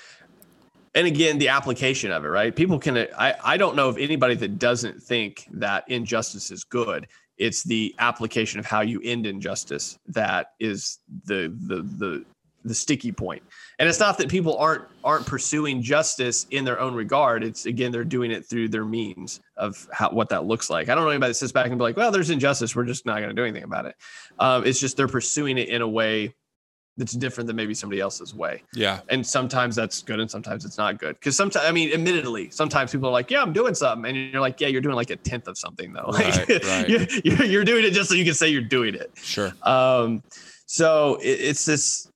and 0.95 1.07
again, 1.07 1.39
the 1.39 1.49
application 1.49 2.11
of 2.11 2.25
it, 2.25 2.29
right? 2.29 2.55
People 2.55 2.79
can, 2.79 2.97
I, 3.17 3.35
I 3.45 3.57
don't 3.57 3.77
know 3.77 3.89
of 3.89 3.99
anybody 3.99 4.35
that 4.35 4.59
doesn't 4.59 5.03
think 5.03 5.47
that 5.53 5.85
injustice 5.89 6.51
is 6.51 6.65
good. 6.65 7.07
It's 7.39 7.63
the 7.63 7.95
application 7.99 8.59
of 8.59 8.67
how 8.67 8.81
you 8.81 9.01
end 9.03 9.27
injustice 9.27 9.99
that 10.09 10.53
is 10.59 10.99
the, 11.25 11.57
the, 11.67 11.83
the, 11.83 12.25
the 12.65 12.75
sticky 12.75 13.13
point. 13.13 13.43
And 13.79 13.89
it's 13.89 14.01
not 14.01 14.19
that 14.19 14.29
people 14.29 14.57
aren't 14.59 14.85
aren't 15.03 15.27
pursuing 15.27 15.83
justice 15.83 16.47
in 16.51 16.65
their 16.65 16.79
own 16.81 16.95
regard. 16.95 17.43
It's 17.43 17.67
again 17.67 17.93
they're 17.93 18.05
doing 18.05 18.31
it 18.31 18.47
through 18.47 18.69
their 18.69 18.85
means 18.85 19.41
of 19.57 19.89
how 19.93 20.11
what 20.11 20.29
that 20.31 20.45
looks 20.45 20.71
like. 20.71 20.89
I 20.89 20.95
don't 20.95 21.05
know 21.05 21.11
anybody 21.11 21.31
that 21.31 21.35
sits 21.35 21.53
back 21.53 21.67
and 21.67 21.79
be 21.79 21.83
like, 21.83 21.97
"Well, 21.97 22.11
there's 22.11 22.31
injustice. 22.31 22.77
We're 22.77 22.85
just 22.85 23.07
not 23.07 23.17
going 23.17 23.31
to 23.31 23.35
do 23.35 23.45
anything 23.45 23.65
about 23.65 23.87
it." 23.87 23.97
Um, 24.39 24.67
it's 24.67 24.79
just 24.79 24.97
they're 24.97 25.09
pursuing 25.09 25.59
it 25.59 25.69
in 25.69 25.83
a 25.83 25.89
way 25.89 26.35
that's 27.01 27.13
different 27.13 27.47
than 27.47 27.57
maybe 27.57 27.73
somebody 27.73 28.01
else's 28.01 28.35
way. 28.35 28.63
Yeah. 28.75 29.01
And 29.09 29.27
sometimes 29.27 29.75
that's 29.75 30.03
good 30.03 30.21
and 30.21 30.31
sometimes 30.31 30.65
it's 30.65 30.77
not 30.77 30.99
good. 30.99 31.21
Cause 31.21 31.35
sometimes, 31.35 31.65
I 31.65 31.73
mean, 31.73 31.93
admittedly, 31.93 32.51
sometimes 32.51 32.93
people 32.93 33.09
are 33.09 33.13
like, 33.13 33.31
yeah, 33.31 33.41
I'm 33.41 33.53
doing 33.55 33.75
something. 33.75 34.05
And 34.09 34.31
you're 34.31 34.41
like, 34.41 34.61
yeah, 34.61 34.69
you're 34.69 34.83
doing 34.83 34.97
like 34.97 35.11
a 35.11 35.17
tenth 35.17 35.49
of 35.49 35.57
something 35.57 35.93
though. 35.93 36.11
Right, 36.13 36.49
right. 36.65 36.89
you're, 37.25 37.45
you're, 37.45 37.65
doing 37.65 37.85
it 37.85 37.93
just 37.93 38.11
so 38.11 38.15
you 38.15 38.25
can 38.25 38.35
say 38.35 38.49
you're 38.49 38.61
doing 38.61 38.95
it. 38.95 39.11
Sure. 39.15 39.53
Um, 39.63 40.23
so 40.67 41.17
it, 41.23 41.41
it's 41.41 41.65
this, 41.65 42.11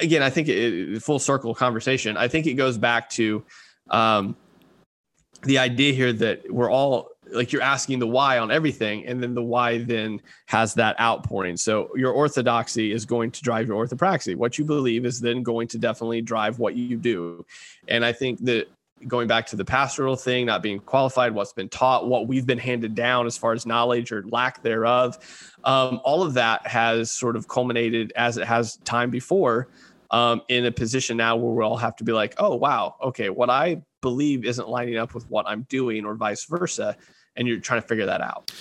again, 0.00 0.22
I 0.22 0.30
think 0.30 0.48
it, 0.48 1.02
full 1.02 1.18
circle 1.18 1.54
conversation. 1.54 2.16
I 2.16 2.28
think 2.28 2.46
it 2.46 2.54
goes 2.54 2.78
back 2.78 3.10
to 3.10 3.44
um, 3.90 4.36
the 5.42 5.58
idea 5.58 5.92
here 5.92 6.12
that 6.12 6.50
we're 6.52 6.70
all 6.70 7.10
like 7.32 7.52
you're 7.52 7.62
asking 7.62 8.00
the 8.00 8.06
why 8.06 8.38
on 8.38 8.50
everything, 8.50 9.06
and 9.06 9.22
then 9.22 9.34
the 9.34 9.42
why 9.42 9.78
then 9.78 10.20
has 10.46 10.74
that 10.74 10.98
outpouring. 11.00 11.56
So 11.56 11.90
your 11.94 12.12
orthodoxy 12.12 12.92
is 12.92 13.04
going 13.04 13.30
to 13.30 13.42
drive 13.42 13.68
your 13.68 13.86
orthopraxy. 13.86 14.34
What 14.34 14.58
you 14.58 14.64
believe 14.64 15.04
is 15.06 15.20
then 15.20 15.42
going 15.42 15.68
to 15.68 15.78
definitely 15.78 16.22
drive 16.22 16.58
what 16.58 16.74
you 16.74 16.96
do. 16.96 17.44
And 17.88 18.04
I 18.04 18.12
think 18.12 18.44
that 18.44 18.68
going 19.06 19.26
back 19.26 19.46
to 19.46 19.56
the 19.56 19.64
pastoral 19.64 20.16
thing, 20.16 20.46
not 20.46 20.62
being 20.62 20.78
qualified, 20.78 21.34
what's 21.34 21.52
been 21.52 21.68
taught, 21.68 22.08
what 22.08 22.26
we've 22.28 22.46
been 22.46 22.58
handed 22.58 22.94
down 22.94 23.26
as 23.26 23.36
far 23.36 23.52
as 23.52 23.66
knowledge 23.66 24.12
or 24.12 24.24
lack 24.26 24.62
thereof, 24.62 25.18
um, 25.64 26.00
all 26.04 26.22
of 26.22 26.34
that 26.34 26.66
has 26.66 27.10
sort 27.10 27.36
of 27.36 27.48
culminated 27.48 28.12
as 28.16 28.36
it 28.36 28.46
has 28.46 28.76
time 28.78 29.10
before 29.10 29.68
um, 30.10 30.42
in 30.48 30.66
a 30.66 30.72
position 30.72 31.16
now 31.16 31.36
where 31.36 31.52
we'll 31.52 31.68
all 31.68 31.76
have 31.76 31.96
to 31.96 32.04
be 32.04 32.12
like, 32.12 32.34
oh, 32.38 32.54
wow, 32.54 32.96
okay, 33.02 33.30
what 33.30 33.48
I 33.50 33.82
believe 34.00 34.44
isn't 34.44 34.68
lining 34.68 34.96
up 34.96 35.14
with 35.14 35.28
what 35.30 35.46
I'm 35.48 35.62
doing 35.68 36.04
or 36.04 36.14
vice 36.14 36.44
versa. 36.44 36.96
And 37.36 37.46
you're 37.46 37.60
trying 37.60 37.80
to 37.80 37.86
figure 37.86 38.06
that 38.06 38.20
out. 38.20 38.52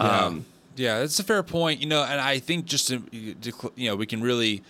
Yeah. 0.00 0.06
Um, 0.06 0.44
yeah, 0.76 1.00
that's 1.00 1.20
a 1.20 1.24
fair 1.24 1.42
point. 1.42 1.80
You 1.80 1.86
know, 1.86 2.02
and 2.02 2.20
I 2.20 2.38
think 2.38 2.64
just 2.64 2.88
to, 2.88 3.00
to 3.00 3.72
you 3.76 3.90
know, 3.90 3.96
we 3.96 4.06
can 4.06 4.22
really 4.22 4.62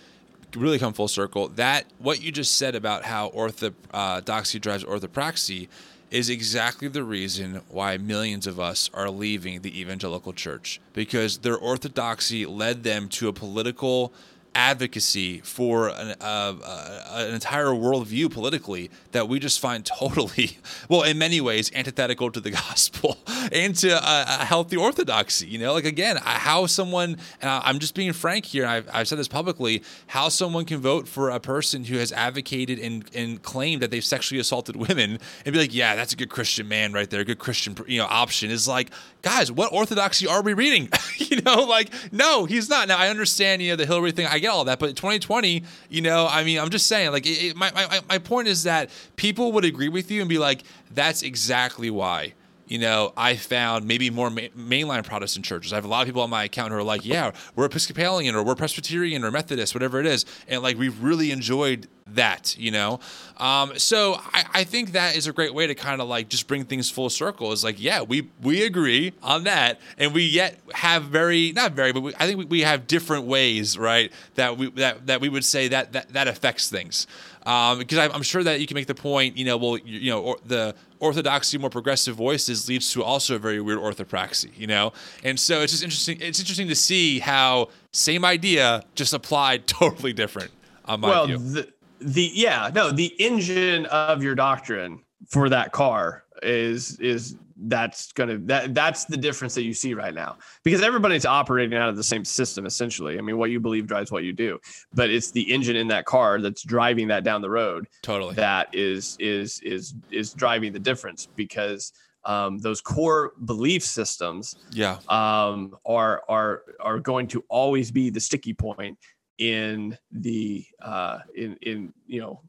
really 0.55 0.79
come 0.79 0.93
full 0.93 1.07
circle. 1.07 1.49
That 1.49 1.85
what 1.99 2.21
you 2.21 2.31
just 2.31 2.57
said 2.57 2.75
about 2.75 3.03
how 3.03 3.27
orthodoxy 3.27 4.57
uh, 4.57 4.61
drives 4.61 4.83
orthopraxy 4.83 5.67
is 6.11 6.29
exactly 6.29 6.87
the 6.87 7.03
reason 7.03 7.61
why 7.69 7.97
millions 7.97 8.47
of 8.47 8.59
us 8.59 8.89
are 8.93 9.09
leaving 9.09 9.61
the 9.61 9.79
evangelical 9.79 10.33
church 10.33 10.79
because 10.93 11.39
their 11.39 11.57
orthodoxy 11.57 12.45
led 12.45 12.83
them 12.83 13.09
to 13.09 13.27
a 13.27 13.33
political 13.33 14.13
advocacy 14.55 15.39
for 15.39 15.89
an, 15.89 16.15
uh, 16.21 16.55
uh, 16.63 17.03
an 17.11 17.33
entire 17.33 17.67
worldview 17.67 18.31
politically 18.31 18.89
that 19.11 19.27
we 19.27 19.39
just 19.39 19.59
find 19.59 19.85
totally, 19.99 20.57
well, 20.89 21.03
in 21.03 21.17
many 21.17 21.41
ways, 21.41 21.71
antithetical 21.75 22.31
to 22.31 22.39
the 22.39 22.51
gospel 22.65 23.17
and 23.51 23.75
to 23.75 23.91
a, 23.91 24.25
a 24.41 24.45
healthy 24.45 24.77
orthodoxy. 24.77 25.47
You 25.47 25.59
know, 25.59 25.73
like 25.73 25.85
again, 25.85 26.17
how 26.23 26.65
someone, 26.65 27.17
I'm 27.41 27.79
just 27.79 27.93
being 27.93 28.13
frank 28.13 28.45
here, 28.45 28.65
I've, 28.65 28.89
I've, 28.91 29.07
said 29.07 29.19
this 29.19 29.27
publicly, 29.27 29.83
how 30.07 30.29
someone 30.29 30.65
can 30.65 30.79
vote 30.79 31.07
for 31.07 31.29
a 31.29 31.39
person 31.39 31.83
who 31.83 31.97
has 31.97 32.11
advocated 32.11 32.79
and, 32.79 33.05
and 33.13 33.41
claimed 33.43 33.81
that 33.83 33.91
they've 33.91 34.03
sexually 34.03 34.39
assaulted 34.39 34.75
women 34.75 35.19
and 35.45 35.53
be 35.53 35.59
like, 35.59 35.73
yeah, 35.73 35.95
that's 35.95 36.13
a 36.13 36.15
good 36.15 36.29
Christian 36.29 36.67
man 36.67 36.93
right 36.93 37.09
there, 37.09 37.23
good 37.23 37.39
Christian 37.39 37.75
you 37.87 37.99
know 37.99 38.07
option 38.09 38.49
is 38.49 38.67
like, 38.67 38.89
guys, 39.21 39.51
what 39.51 39.73
orthodoxy 39.73 40.27
are 40.27 40.41
we 40.41 40.53
reading? 40.53 40.89
you 41.17 41.41
know, 41.41 41.63
like, 41.63 41.91
no, 42.11 42.45
he's 42.45 42.69
not. 42.69 42.87
Now 42.87 42.97
I 42.97 43.09
understand, 43.09 43.61
you 43.61 43.71
know, 43.71 43.75
the 43.75 43.85
Hillary 43.85 44.11
thing. 44.11 44.27
I 44.27 44.39
get 44.45 44.51
all 44.51 44.65
that, 44.65 44.79
but 44.79 44.95
2020, 44.95 45.63
you 45.89 46.01
know, 46.01 46.27
I 46.29 46.43
mean, 46.43 46.59
I'm 46.59 46.69
just 46.69 46.87
saying, 46.87 47.11
like, 47.11 47.25
it, 47.25 47.55
my, 47.55 47.71
my 47.71 48.01
my 48.07 48.17
point 48.17 48.47
is 48.47 48.63
that 48.63 48.89
people 49.15 49.51
would 49.53 49.65
agree 49.65 49.89
with 49.89 50.11
you 50.11 50.21
and 50.21 50.29
be 50.29 50.37
like, 50.37 50.63
that's 50.91 51.23
exactly 51.23 51.89
why 51.89 52.33
you 52.67 52.79
know, 52.79 53.13
I 53.15 53.35
found 53.35 53.87
maybe 53.87 54.09
more 54.09 54.29
ma- 54.29 54.41
mainline 54.57 55.03
Protestant 55.03 55.45
churches. 55.45 55.71
I 55.73 55.75
have 55.75 55.85
a 55.85 55.87
lot 55.87 56.01
of 56.01 56.07
people 56.07 56.21
on 56.21 56.29
my 56.29 56.43
account 56.43 56.71
who 56.71 56.77
are 56.77 56.83
like, 56.83 57.05
yeah, 57.05 57.31
we're 57.55 57.65
Episcopalian 57.65 58.35
or 58.35 58.43
we're 58.43 58.55
Presbyterian 58.55 59.23
or 59.23 59.31
Methodist, 59.31 59.73
whatever 59.73 59.99
it 59.99 60.05
is. 60.05 60.25
And 60.47 60.61
like, 60.61 60.77
we've 60.77 61.01
really 61.03 61.31
enjoyed 61.31 61.87
that, 62.07 62.55
you 62.57 62.71
know? 62.71 62.99
Um, 63.37 63.77
so 63.77 64.15
I, 64.33 64.45
I 64.53 64.63
think 64.63 64.91
that 64.91 65.15
is 65.15 65.27
a 65.27 65.33
great 65.33 65.53
way 65.53 65.67
to 65.67 65.75
kind 65.75 66.01
of 66.01 66.07
like 66.07 66.29
just 66.29 66.47
bring 66.47 66.63
things 66.63 66.89
full 66.89 67.09
circle 67.09 67.51
is 67.51 67.63
like, 67.63 67.81
yeah, 67.81 68.01
we, 68.01 68.29
we 68.41 68.63
agree 68.63 69.13
on 69.23 69.43
that. 69.45 69.79
And 69.97 70.13
we 70.13 70.23
yet 70.23 70.59
have 70.73 71.03
very, 71.03 71.51
not 71.51 71.73
very, 71.73 71.91
but 71.91 72.01
we, 72.01 72.13
I 72.15 72.27
think 72.27 72.39
we, 72.39 72.45
we 72.45 72.61
have 72.61 72.87
different 72.87 73.25
ways, 73.25 73.77
right? 73.77 74.11
That 74.35 74.57
we, 74.57 74.69
that, 74.71 75.07
that 75.07 75.21
we 75.21 75.29
would 75.29 75.45
say 75.45 75.67
that, 75.69 75.93
that, 75.93 76.09
that 76.09 76.27
affects 76.27 76.69
things. 76.69 77.07
Um, 77.45 77.77
because 77.79 77.99
I'm 77.99 78.23
sure 78.23 78.43
that 78.43 78.59
you 78.59 78.65
can 78.65 78.75
make 78.75 78.87
the 78.87 78.95
point, 78.95 79.37
you 79.37 79.45
know, 79.45 79.55
well, 79.57 79.77
you 79.77 80.09
know, 80.09 80.21
or 80.21 80.37
the 80.45 80.75
orthodoxy, 80.99 81.57
more 81.59 81.69
progressive 81.69 82.15
voices 82.15 82.67
leads 82.67 82.91
to 82.93 83.03
also 83.03 83.35
a 83.35 83.39
very 83.39 83.61
weird 83.61 83.77
orthopraxy, 83.77 84.49
you 84.57 84.65
know? 84.65 84.93
And 85.23 85.39
so 85.39 85.61
it's 85.61 85.71
just 85.71 85.83
interesting. 85.83 86.17
It's 86.21 86.39
interesting 86.39 86.67
to 86.69 86.75
see 86.75 87.19
how 87.19 87.69
same 87.91 88.25
idea 88.25 88.83
just 88.95 89.13
applied 89.13 89.67
totally 89.67 90.13
different 90.13 90.51
on 90.85 91.01
my 91.01 91.09
well, 91.09 91.27
view. 91.27 91.37
The, 91.37 91.73
the 91.99 92.31
yeah, 92.33 92.71
no, 92.73 92.91
the 92.91 93.13
engine 93.19 93.85
of 93.87 94.23
your 94.23 94.35
doctrine 94.35 95.01
for 95.27 95.49
that 95.49 95.71
car 95.71 96.23
is 96.41 96.99
is 96.99 97.35
that's 97.57 98.11
gonna 98.13 98.37
that 98.39 98.73
that's 98.73 99.05
the 99.05 99.17
difference 99.17 99.55
that 99.55 99.63
you 99.63 99.73
see 99.73 99.93
right 99.93 100.13
now. 100.13 100.37
Because 100.63 100.81
everybody's 100.81 101.25
operating 101.25 101.77
out 101.77 101.89
of 101.89 101.95
the 101.95 102.03
same 102.03 102.25
system 102.25 102.65
essentially. 102.65 103.17
I 103.17 103.21
mean 103.21 103.37
what 103.37 103.49
you 103.49 103.59
believe 103.59 103.87
drives 103.87 104.11
what 104.11 104.23
you 104.23 104.33
do. 104.33 104.59
But 104.93 105.09
it's 105.09 105.31
the 105.31 105.53
engine 105.53 105.75
in 105.75 105.87
that 105.89 106.05
car 106.05 106.41
that's 106.41 106.63
driving 106.63 107.07
that 107.09 107.23
down 107.23 107.41
the 107.41 107.49
road 107.49 107.87
totally. 108.01 108.35
that 108.35 108.73
is 108.73 109.15
is 109.19 109.59
is 109.63 109.93
is 110.11 110.33
driving 110.33 110.73
the 110.73 110.79
difference. 110.79 111.27
Because 111.35 111.93
um, 112.25 112.57
those 112.57 112.81
core 112.81 113.33
belief 113.45 113.83
systems 113.83 114.55
yeah. 114.71 114.97
um, 115.09 115.77
are 115.85 116.23
are 116.27 116.63
are 116.79 116.99
going 116.99 117.27
to 117.27 117.43
always 117.49 117.91
be 117.91 118.09
the 118.09 118.19
sticky 118.19 118.53
point 118.53 118.97
in 119.37 119.97
the 120.11 120.65
uh, 120.81 121.19
in 121.35 121.55
in 121.61 121.93
you 122.07 122.19
know 122.19 122.41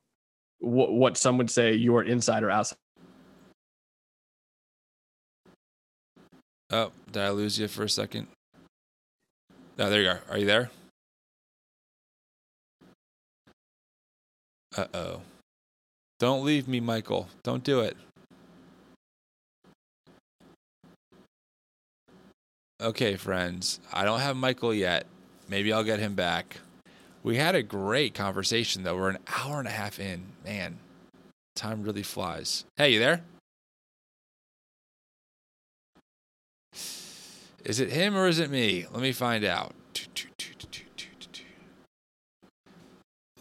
what 0.59 0.93
what 0.93 1.17
some 1.17 1.37
would 1.39 1.51
say 1.51 1.75
your 1.75 2.05
inside 2.05 2.43
or 2.43 2.51
outside 2.51 2.79
Oh, 6.71 6.91
did 7.13 7.23
I 7.23 7.31
lose 7.31 7.59
you 7.59 7.69
for 7.69 7.85
a 7.85 7.89
second? 7.89 8.27
No, 9.79 9.89
there 9.91 10.03
you 10.03 10.09
are. 10.09 10.23
Are 10.31 10.39
you 10.39 10.47
there? 10.47 10.71
Uh 14.77 14.87
oh. 14.95 15.21
Don't 16.19 16.45
leave 16.45 16.67
me, 16.67 16.81
Michael. 16.81 17.29
Don't 17.43 17.63
do 17.63 17.81
it. 17.81 17.97
Okay, 22.81 23.17
friends. 23.17 23.81
I 23.93 24.05
don't 24.05 24.21
have 24.21 24.37
Michael 24.37 24.75
yet. 24.75 25.07
Maybe 25.49 25.73
I'll 25.73 25.85
get 25.85 25.99
him 25.99 26.15
back. 26.15 26.59
We 27.23 27.37
had 27.37 27.55
a 27.55 27.63
great 27.63 28.15
conversation, 28.15 28.83
though. 28.83 28.97
We're 28.97 29.11
an 29.11 29.19
hour 29.29 29.59
and 29.59 29.69
a 29.69 29.73
half 29.73 29.99
in. 29.99 30.23
Man, 30.45 30.79
time 31.55 31.83
really 31.83 32.03
flies. 32.03 32.65
Hey, 32.77 32.93
you 32.93 32.99
there? 32.99 33.23
Is 37.67 37.81
it 37.81 37.91
him 37.91 38.17
or 38.17 38.29
is 38.29 38.39
it 38.39 38.49
me? 38.49 38.87
Let 38.93 39.03
me 39.03 39.11
find 39.11 39.45
out. 39.45 39.75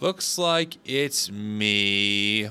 Looks 0.01 0.39
like 0.39 0.77
it's 0.83 1.31
me. 1.31 2.49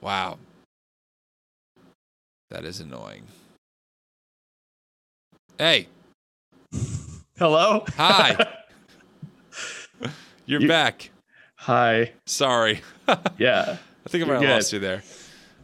Wow. 0.00 0.38
That 2.50 2.64
is 2.64 2.80
annoying. 2.80 3.22
Hey. 5.58 5.86
hello 7.38 7.84
Hi. 7.96 8.36
You're 10.46 10.60
You- 10.62 10.68
back. 10.68 11.10
hi 11.56 12.10
Sorry. 12.26 12.80
yeah 13.38 13.76
I 14.04 14.08
think 14.08 14.24
I 14.24 14.26
might 14.26 14.42
have 14.42 14.50
lost 14.56 14.72
you 14.72 14.80
there. 14.80 15.04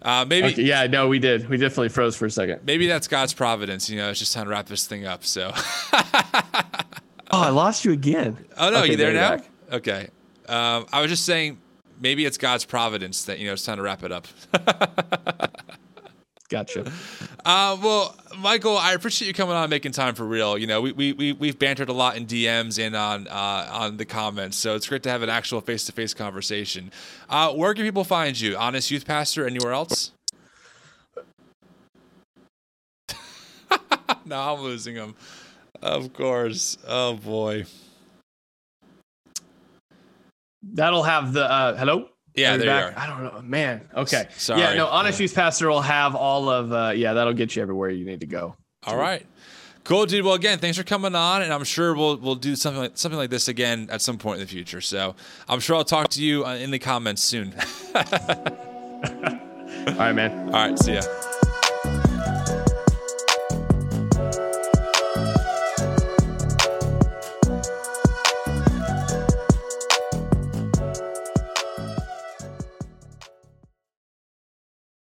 Uh, 0.02 0.24
maybe 0.26 0.48
okay, 0.48 0.62
yeah 0.62 0.86
no 0.86 1.08
we 1.08 1.18
did 1.18 1.48
we 1.48 1.56
definitely 1.58 1.88
froze 1.90 2.16
for 2.16 2.24
a 2.24 2.30
second 2.30 2.60
maybe 2.64 2.86
that's 2.86 3.06
God's 3.06 3.34
providence. 3.34 3.90
You 3.90 3.98
know, 3.98 4.10
it's 4.10 4.18
just 4.18 4.32
time 4.32 4.44
to 4.44 4.50
wrap 4.50 4.66
this 4.66 4.86
thing 4.86 5.04
up. 5.06 5.24
So. 5.24 5.52
oh 7.32 7.42
i 7.42 7.50
lost 7.50 7.84
you 7.84 7.92
again 7.92 8.36
Oh 8.56 8.70
no, 8.70 8.78
Okay, 8.78 8.92
you 8.92 8.96
there 8.96 9.12
you're 9.12 9.20
now? 9.20 9.36
back. 9.36 9.44
Okay. 9.72 10.08
Um, 10.48 10.86
I 10.92 11.00
was 11.00 11.10
just 11.10 11.24
saying, 11.24 11.58
maybe 12.00 12.24
it's 12.24 12.38
God's 12.38 12.64
providence 12.64 13.24
that 13.24 13.38
you 13.38 13.46
know 13.46 13.52
it's 13.52 13.64
time 13.64 13.76
to 13.76 13.82
wrap 13.82 14.02
it 14.02 14.10
up. 14.10 14.26
gotcha 16.50 16.84
uh, 17.44 17.76
well, 17.82 18.16
Michael, 18.38 18.76
I 18.76 18.92
appreciate 18.92 19.28
you 19.28 19.34
coming 19.34 19.54
on, 19.54 19.64
and 19.64 19.70
making 19.70 19.92
time 19.92 20.14
for 20.14 20.24
real. 20.24 20.58
You 20.58 20.66
know, 20.66 20.80
we 20.80 20.92
we 20.92 21.12
we 21.12 21.32
we've 21.32 21.58
bantered 21.58 21.88
a 21.88 21.92
lot 21.92 22.16
in 22.16 22.26
DMs 22.26 22.78
and 22.84 22.94
on 22.94 23.28
uh, 23.28 23.68
on 23.72 23.96
the 23.96 24.04
comments, 24.04 24.56
so 24.56 24.74
it's 24.74 24.86
great 24.88 25.02
to 25.04 25.10
have 25.10 25.22
an 25.22 25.30
actual 25.30 25.60
face 25.60 25.84
to 25.86 25.92
face 25.92 26.12
conversation. 26.14 26.90
Uh, 27.28 27.52
where 27.52 27.74
can 27.74 27.84
people 27.84 28.04
find 28.04 28.38
you? 28.38 28.56
Honest 28.56 28.90
Youth 28.90 29.06
Pastor, 29.06 29.46
anywhere 29.46 29.72
else? 29.72 30.12
no, 34.26 34.38
I'm 34.38 34.60
losing 34.60 34.96
him. 34.96 35.14
Of 35.82 36.12
course. 36.12 36.76
Oh 36.86 37.14
boy. 37.14 37.64
that'll 40.62 41.02
have 41.02 41.32
the 41.32 41.44
uh 41.50 41.76
hello 41.76 42.08
Yeah, 42.34 42.56
there 42.56 42.66
you 42.66 42.72
are. 42.72 42.94
I 42.96 43.06
don't 43.06 43.22
know, 43.24 43.42
man. 43.42 43.88
Okay, 43.94 44.28
sorry. 44.36 44.60
Yeah, 44.60 44.74
no. 44.74 44.86
Honest 44.86 45.18
Yeah. 45.18 45.24
Youth 45.24 45.34
Pastor 45.34 45.68
will 45.68 45.80
have 45.82 46.14
all 46.14 46.48
of. 46.48 46.72
uh 46.72 46.92
Yeah, 46.94 47.12
that'll 47.14 47.32
get 47.32 47.56
you 47.56 47.62
everywhere 47.62 47.90
you 47.90 48.04
need 48.04 48.20
to 48.20 48.26
go. 48.26 48.54
All 48.86 48.96
right. 48.96 49.26
Cool, 49.82 50.06
dude. 50.06 50.24
Well, 50.24 50.34
again, 50.34 50.58
thanks 50.58 50.76
for 50.76 50.84
coming 50.84 51.14
on, 51.14 51.42
and 51.42 51.52
I'm 51.52 51.64
sure 51.64 51.94
we'll 51.94 52.16
we'll 52.18 52.34
do 52.36 52.54
something 52.54 52.80
like 52.82 52.92
something 52.94 53.18
like 53.18 53.30
this 53.30 53.48
again 53.48 53.88
at 53.90 54.00
some 54.02 54.18
point 54.18 54.40
in 54.40 54.46
the 54.46 54.50
future. 54.50 54.80
So 54.80 55.14
I'm 55.48 55.58
sure 55.60 55.74
I'll 55.76 55.84
talk 55.84 56.08
to 56.10 56.22
you 56.22 56.44
uh, 56.44 56.54
in 56.56 56.70
the 56.70 56.78
comments 56.78 57.22
soon. 57.22 57.54
All 57.94 58.02
right, 59.96 60.12
man. 60.12 60.46
All 60.54 60.68
right, 60.68 60.78
see 60.78 60.94
ya. 60.94 61.02